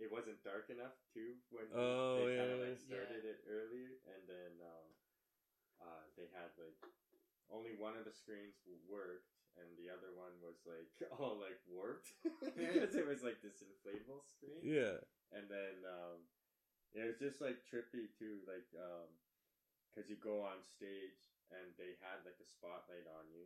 it 0.00 0.08
wasn't 0.08 0.40
dark 0.42 0.72
enough 0.72 0.96
too 1.12 1.36
when 1.52 1.68
Oh, 1.76 2.16
they 2.16 2.32
kind 2.32 2.48
of 2.50 2.58
like 2.64 2.80
yeah. 2.88 2.96
started 2.96 3.22
it 3.28 3.44
earlier 3.44 3.92
and 4.08 4.22
then 4.24 4.52
um 4.64 4.86
uh 5.84 6.04
they 6.16 6.26
had 6.32 6.48
like 6.56 6.78
only 7.52 7.76
one 7.76 7.94
of 7.94 8.08
the 8.08 8.14
screens 8.16 8.56
worked 8.88 9.28
and 9.60 9.68
the 9.76 9.92
other 9.92 10.08
one 10.16 10.32
was 10.40 10.64
like 10.64 10.88
all 11.20 11.36
like 11.38 11.60
warped. 11.68 12.08
Because 12.56 12.96
it 12.96 13.04
was 13.06 13.20
like 13.22 13.38
this 13.44 13.60
inflatable 13.62 14.24
screen. 14.24 14.60
Yeah. 14.64 14.98
and 15.36 15.46
then 15.52 15.84
um, 15.86 16.24
it 16.96 17.04
was 17.04 17.20
just 17.20 17.40
like 17.44 17.60
trippy 17.68 18.08
too, 18.16 18.40
like 18.48 18.64
because 19.92 20.08
you 20.08 20.16
go 20.20 20.40
on 20.44 20.60
stage 20.64 21.20
and 21.52 21.68
they 21.76 21.96
had 22.00 22.24
like 22.24 22.40
a 22.40 22.48
spotlight 22.48 23.04
on 23.12 23.28
you, 23.32 23.44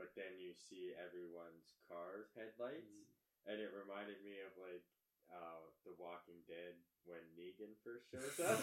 but 0.00 0.16
then 0.16 0.40
you 0.40 0.56
see 0.56 0.96
everyone's 0.96 1.76
car 1.88 2.32
headlights, 2.32 2.88
Mm. 2.88 3.52
and 3.52 3.56
it 3.60 3.68
reminded 3.76 4.24
me 4.24 4.40
of 4.40 4.52
like 4.56 4.84
uh, 5.28 5.60
The 5.84 5.92
Walking 6.00 6.40
Dead 6.48 6.76
when 7.04 7.20
Negan 7.36 7.76
first 7.84 8.08
shows 8.08 8.36
up, 8.48 8.60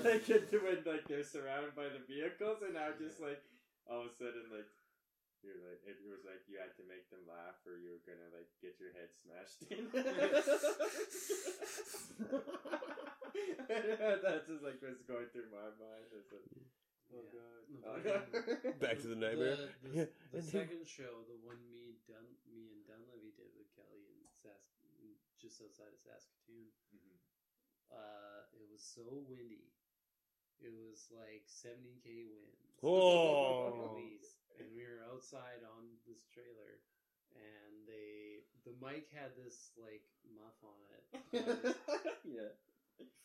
like 0.00 0.24
when 0.28 0.80
like 0.88 1.04
they're 1.08 1.24
surrounded 1.28 1.76
by 1.76 1.92
the 1.92 2.00
vehicles, 2.08 2.64
and 2.64 2.72
now 2.76 2.92
just 2.96 3.20
like 3.20 3.40
all 3.88 4.02
of 4.06 4.10
a 4.10 4.14
sudden 4.16 4.50
like. 4.52 4.68
You're 5.42 5.58
like 5.58 5.82
it 5.82 5.98
was 6.06 6.22
like 6.22 6.46
you 6.46 6.62
had 6.62 6.70
to 6.78 6.86
make 6.86 7.10
them 7.10 7.26
laugh, 7.26 7.58
or 7.66 7.74
you 7.74 7.90
were 7.90 7.98
gonna 8.06 8.30
like 8.30 8.46
get 8.62 8.78
your 8.78 8.94
head 8.94 9.10
smashed 9.10 9.66
in. 9.74 9.90
That's 14.22 14.46
just 14.46 14.62
like 14.62 14.78
what's 14.82 15.02
going 15.02 15.26
through 15.34 15.50
my 15.50 15.74
mind. 15.80 16.06
It's 16.14 16.30
like, 16.30 16.46
oh 17.10 17.26
Yeah. 17.26 17.34
god. 17.34 17.62
Oh, 17.82 17.98
fucking- 17.98 18.78
Back 18.84 19.02
to 19.02 19.08
the 19.10 19.18
nightmare. 19.18 19.58
The, 19.58 19.66
the, 19.82 20.06
the 20.30 20.38
and 20.38 20.46
second 20.46 20.86
show, 20.86 21.26
the 21.26 21.34
one 21.42 21.58
me 21.74 21.98
Dun 22.06 22.22
me 22.46 22.70
and 22.70 22.86
Dunleavy 22.86 23.34
did 23.34 23.50
with 23.58 23.66
Kelly 23.74 24.06
in 24.06 24.22
Sask, 24.46 24.78
just 25.42 25.58
outside 25.58 25.90
of 25.90 25.98
Saskatoon. 25.98 26.70
Mhm. 26.94 27.18
Uh, 27.90 28.46
it 28.54 28.62
was 28.70 28.78
so 28.82 29.02
windy. 29.26 29.74
It 30.62 30.70
was 30.70 31.10
like 31.10 31.50
70k 31.50 32.30
winds. 32.30 32.71
Oh. 32.82 33.98
And 34.60 34.68
we 34.76 34.84
were 34.84 35.02
outside 35.10 35.64
on 35.64 35.82
this 36.06 36.22
trailer, 36.30 36.78
and 37.34 37.72
they 37.88 38.44
the 38.68 38.76
mic 38.78 39.08
had 39.10 39.34
this 39.34 39.72
like 39.80 40.04
muff 40.38 40.54
on 40.62 40.78
it. 40.86 41.74
yeah. 42.22 42.52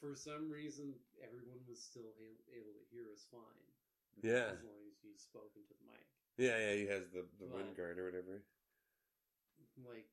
For 0.01 0.15
some 0.15 0.49
reason, 0.49 0.95
everyone 1.21 1.61
was 1.69 1.77
still 1.83 2.09
able 2.49 2.73
to 2.73 2.83
hear 2.89 3.05
us 3.13 3.27
fine. 3.29 3.67
Yeah. 4.23 4.55
as 4.57 4.65
long 4.65 4.81
as 4.89 4.97
you 5.05 5.13
spoke 5.13 5.53
into 5.53 5.75
the 5.77 5.85
mic. 5.85 6.07
Yeah, 6.41 6.57
yeah, 6.57 6.73
he 6.73 6.85
has 6.89 7.05
the, 7.13 7.27
the 7.37 7.45
Right. 7.45 7.61
wind 7.61 7.77
guard 7.77 7.99
or 8.01 8.05
whatever. 8.09 8.41
Like 9.77 10.09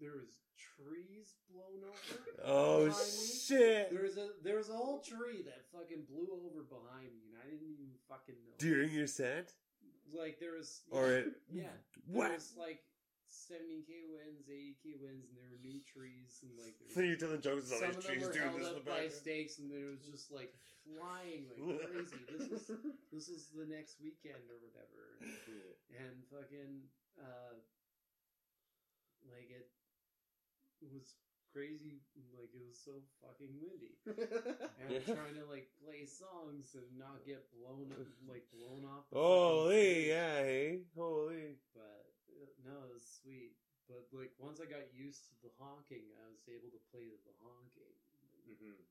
there 0.00 0.16
was 0.18 0.38
trees 0.58 1.34
blown 1.50 1.82
over. 1.86 2.18
Oh, 2.44 2.86
behind 2.86 3.06
me. 3.06 3.26
shit. 3.46 3.90
There 3.92 4.02
was 4.02 4.16
a 4.16 4.28
there 4.42 4.56
was 4.58 4.68
a 4.70 4.76
whole 4.76 5.00
tree 5.00 5.42
that 5.46 5.64
fucking 5.72 6.04
blew 6.10 6.28
over 6.34 6.62
behind 6.66 7.14
me, 7.14 7.30
and 7.30 7.36
I 7.40 7.46
didn't 7.50 7.68
even 7.70 7.90
fucking 8.08 8.34
know. 8.44 8.54
During 8.58 8.90
your 8.92 9.06
set? 9.06 9.52
like 10.14 10.38
there 10.38 10.54
was 10.54 10.82
Or 10.94 11.10
it. 11.10 11.32
yeah, 11.50 11.74
What? 12.06 12.28
there 12.30 12.38
was 12.38 12.54
like 12.58 12.82
seventy 13.26 13.82
k 13.82 14.06
winds, 14.06 14.46
eighty 14.46 14.76
k 14.78 14.94
winds, 15.00 15.26
and 15.26 15.34
there 15.34 15.50
were 15.50 15.58
new 15.58 15.80
trees, 15.82 16.38
and 16.46 16.54
like 16.54 16.78
there 16.78 16.90
So 16.94 17.00
was, 17.02 17.08
you're 17.10 17.18
telling 17.18 17.42
jokes 17.42 17.70
of 17.74 17.82
these 17.82 18.04
trees 18.04 18.28
doing 18.30 18.54
this 18.62 18.68
in 18.70 18.78
the 18.78 18.86
by 18.86 19.08
stakes, 19.10 19.58
and 19.58 19.66
there 19.72 19.90
was 19.90 20.06
just 20.06 20.30
like 20.30 20.54
flying 20.86 21.50
like 21.50 21.58
crazy. 21.90 22.20
This 22.30 22.46
is 22.52 22.62
this 23.10 23.26
is 23.26 23.50
the 23.50 23.66
next 23.66 23.98
weekend 23.98 24.42
or 24.46 24.58
whatever. 24.62 25.18
and 25.98 26.14
fucking 26.30 26.86
uh 27.18 27.58
like 29.32 29.50
it 29.50 29.66
was 30.92 31.16
crazy 31.52 32.02
like 32.34 32.50
it 32.50 32.62
was 32.66 32.74
so 32.82 32.98
fucking 33.22 33.54
windy 33.62 33.94
and 34.78 34.90
i'm 34.90 35.06
trying 35.06 35.34
to 35.38 35.46
like 35.46 35.70
play 35.78 36.02
songs 36.02 36.74
and 36.74 36.86
not 36.98 37.22
get 37.24 37.46
blown 37.54 37.92
up 37.94 38.02
like 38.26 38.42
blown 38.50 38.82
off 38.82 39.06
the 39.10 39.16
Holy, 39.18 40.08
yeah, 40.08 40.42
hey. 40.42 40.82
Holy. 40.96 41.56
but 41.74 42.10
uh, 42.28 42.50
no 42.66 42.82
it 42.90 42.92
was 42.94 43.06
sweet 43.06 43.54
but 43.86 44.02
like 44.10 44.32
once 44.38 44.58
i 44.58 44.66
got 44.66 44.82
used 44.90 45.30
to 45.30 45.34
the 45.46 45.52
honking 45.60 46.10
i 46.18 46.26
was 46.26 46.42
able 46.50 46.70
to 46.74 46.80
play 46.90 47.06
to 47.06 47.18
the 47.22 47.34
honking 47.38 47.94
and 48.10 48.42
Mhm. 48.50 48.82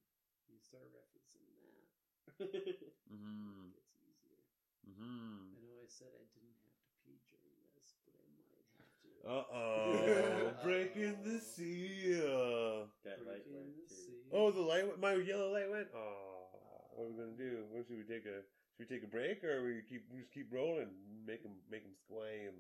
you 0.48 0.60
start 0.60 0.88
referencing 0.96 1.44
that 1.52 1.88
Mm-hmm. 3.12 3.68
it 3.68 3.76
gets 3.76 3.94
easier 4.00 4.40
Mm-hmm. 4.88 5.56
i 5.56 5.60
know 5.64 5.76
i 5.84 5.88
said 5.88 6.12
i 6.16 6.24
didn't 6.36 6.56
have 6.64 6.76
to 6.80 6.88
pee 7.04 7.20
during 7.28 7.56
this 7.76 7.96
but 8.06 8.16
i 8.20 8.28
might 8.36 8.68
have 8.80 8.92
to 9.04 9.10
Uh 9.26 9.44
oh. 9.54 10.52
Breaking 10.64 11.16
the 11.24 11.40
seal. 11.40 12.88
that 13.06 13.20
light 13.26 13.44
Breaking 13.48 13.56
went 13.56 13.76
the 13.76 13.88
too. 13.88 13.96
sea. 13.96 14.30
Oh, 14.34 14.52
the 14.52 14.60
light, 14.62 14.86
went- 14.88 15.00
my 15.00 15.14
yellow 15.16 15.52
light 15.52 15.70
went. 15.72 15.88
Oh, 15.96 16.92
what 16.96 17.06
are 17.08 17.10
we 17.12 17.16
gonna 17.18 17.38
do? 17.38 17.64
What 17.72 17.88
should 17.88 17.98
we 17.98 18.04
take 18.04 18.26
a? 18.26 18.44
Should 18.76 18.90
we 18.90 18.96
take 18.96 19.04
a 19.04 19.08
break 19.08 19.44
or 19.44 19.64
we 19.64 19.82
keep 19.88 20.04
we 20.12 20.20
just 20.22 20.34
keep 20.34 20.52
rolling? 20.52 20.90
Make 21.26 21.44
them 21.44 21.54
make 21.72 21.84
them 21.84 21.94
squam. 22.04 22.54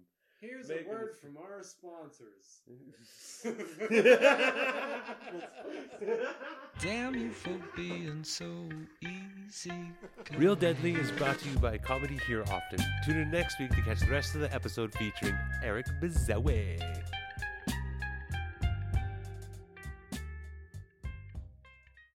Here's 0.43 0.67
Make 0.67 0.79
a 0.79 0.81
'em- 0.81 0.87
word 0.89 1.15
from 1.17 1.37
our 1.37 1.63
sponsors. 1.63 2.59
Damn 6.81 7.15
you 7.15 7.31
for 7.31 7.57
being 7.77 8.23
so 8.25 8.45
easy. 9.01 9.71
Real 10.37 10.55
Deadly 10.55 10.95
is 10.95 11.11
brought 11.11 11.39
to 11.39 11.49
you 11.49 11.57
by 11.59 11.77
Comedy 11.77 12.19
Here 12.27 12.43
Often. 12.51 12.79
Tune 13.05 13.19
in 13.19 13.31
next 13.31 13.57
week 13.59 13.69
to 13.71 13.81
catch 13.83 14.01
the 14.01 14.11
rest 14.11 14.35
of 14.35 14.41
the 14.41 14.53
episode 14.53 14.93
featuring 14.95 15.37
Eric 15.63 15.85
Bizawe. 16.01 17.03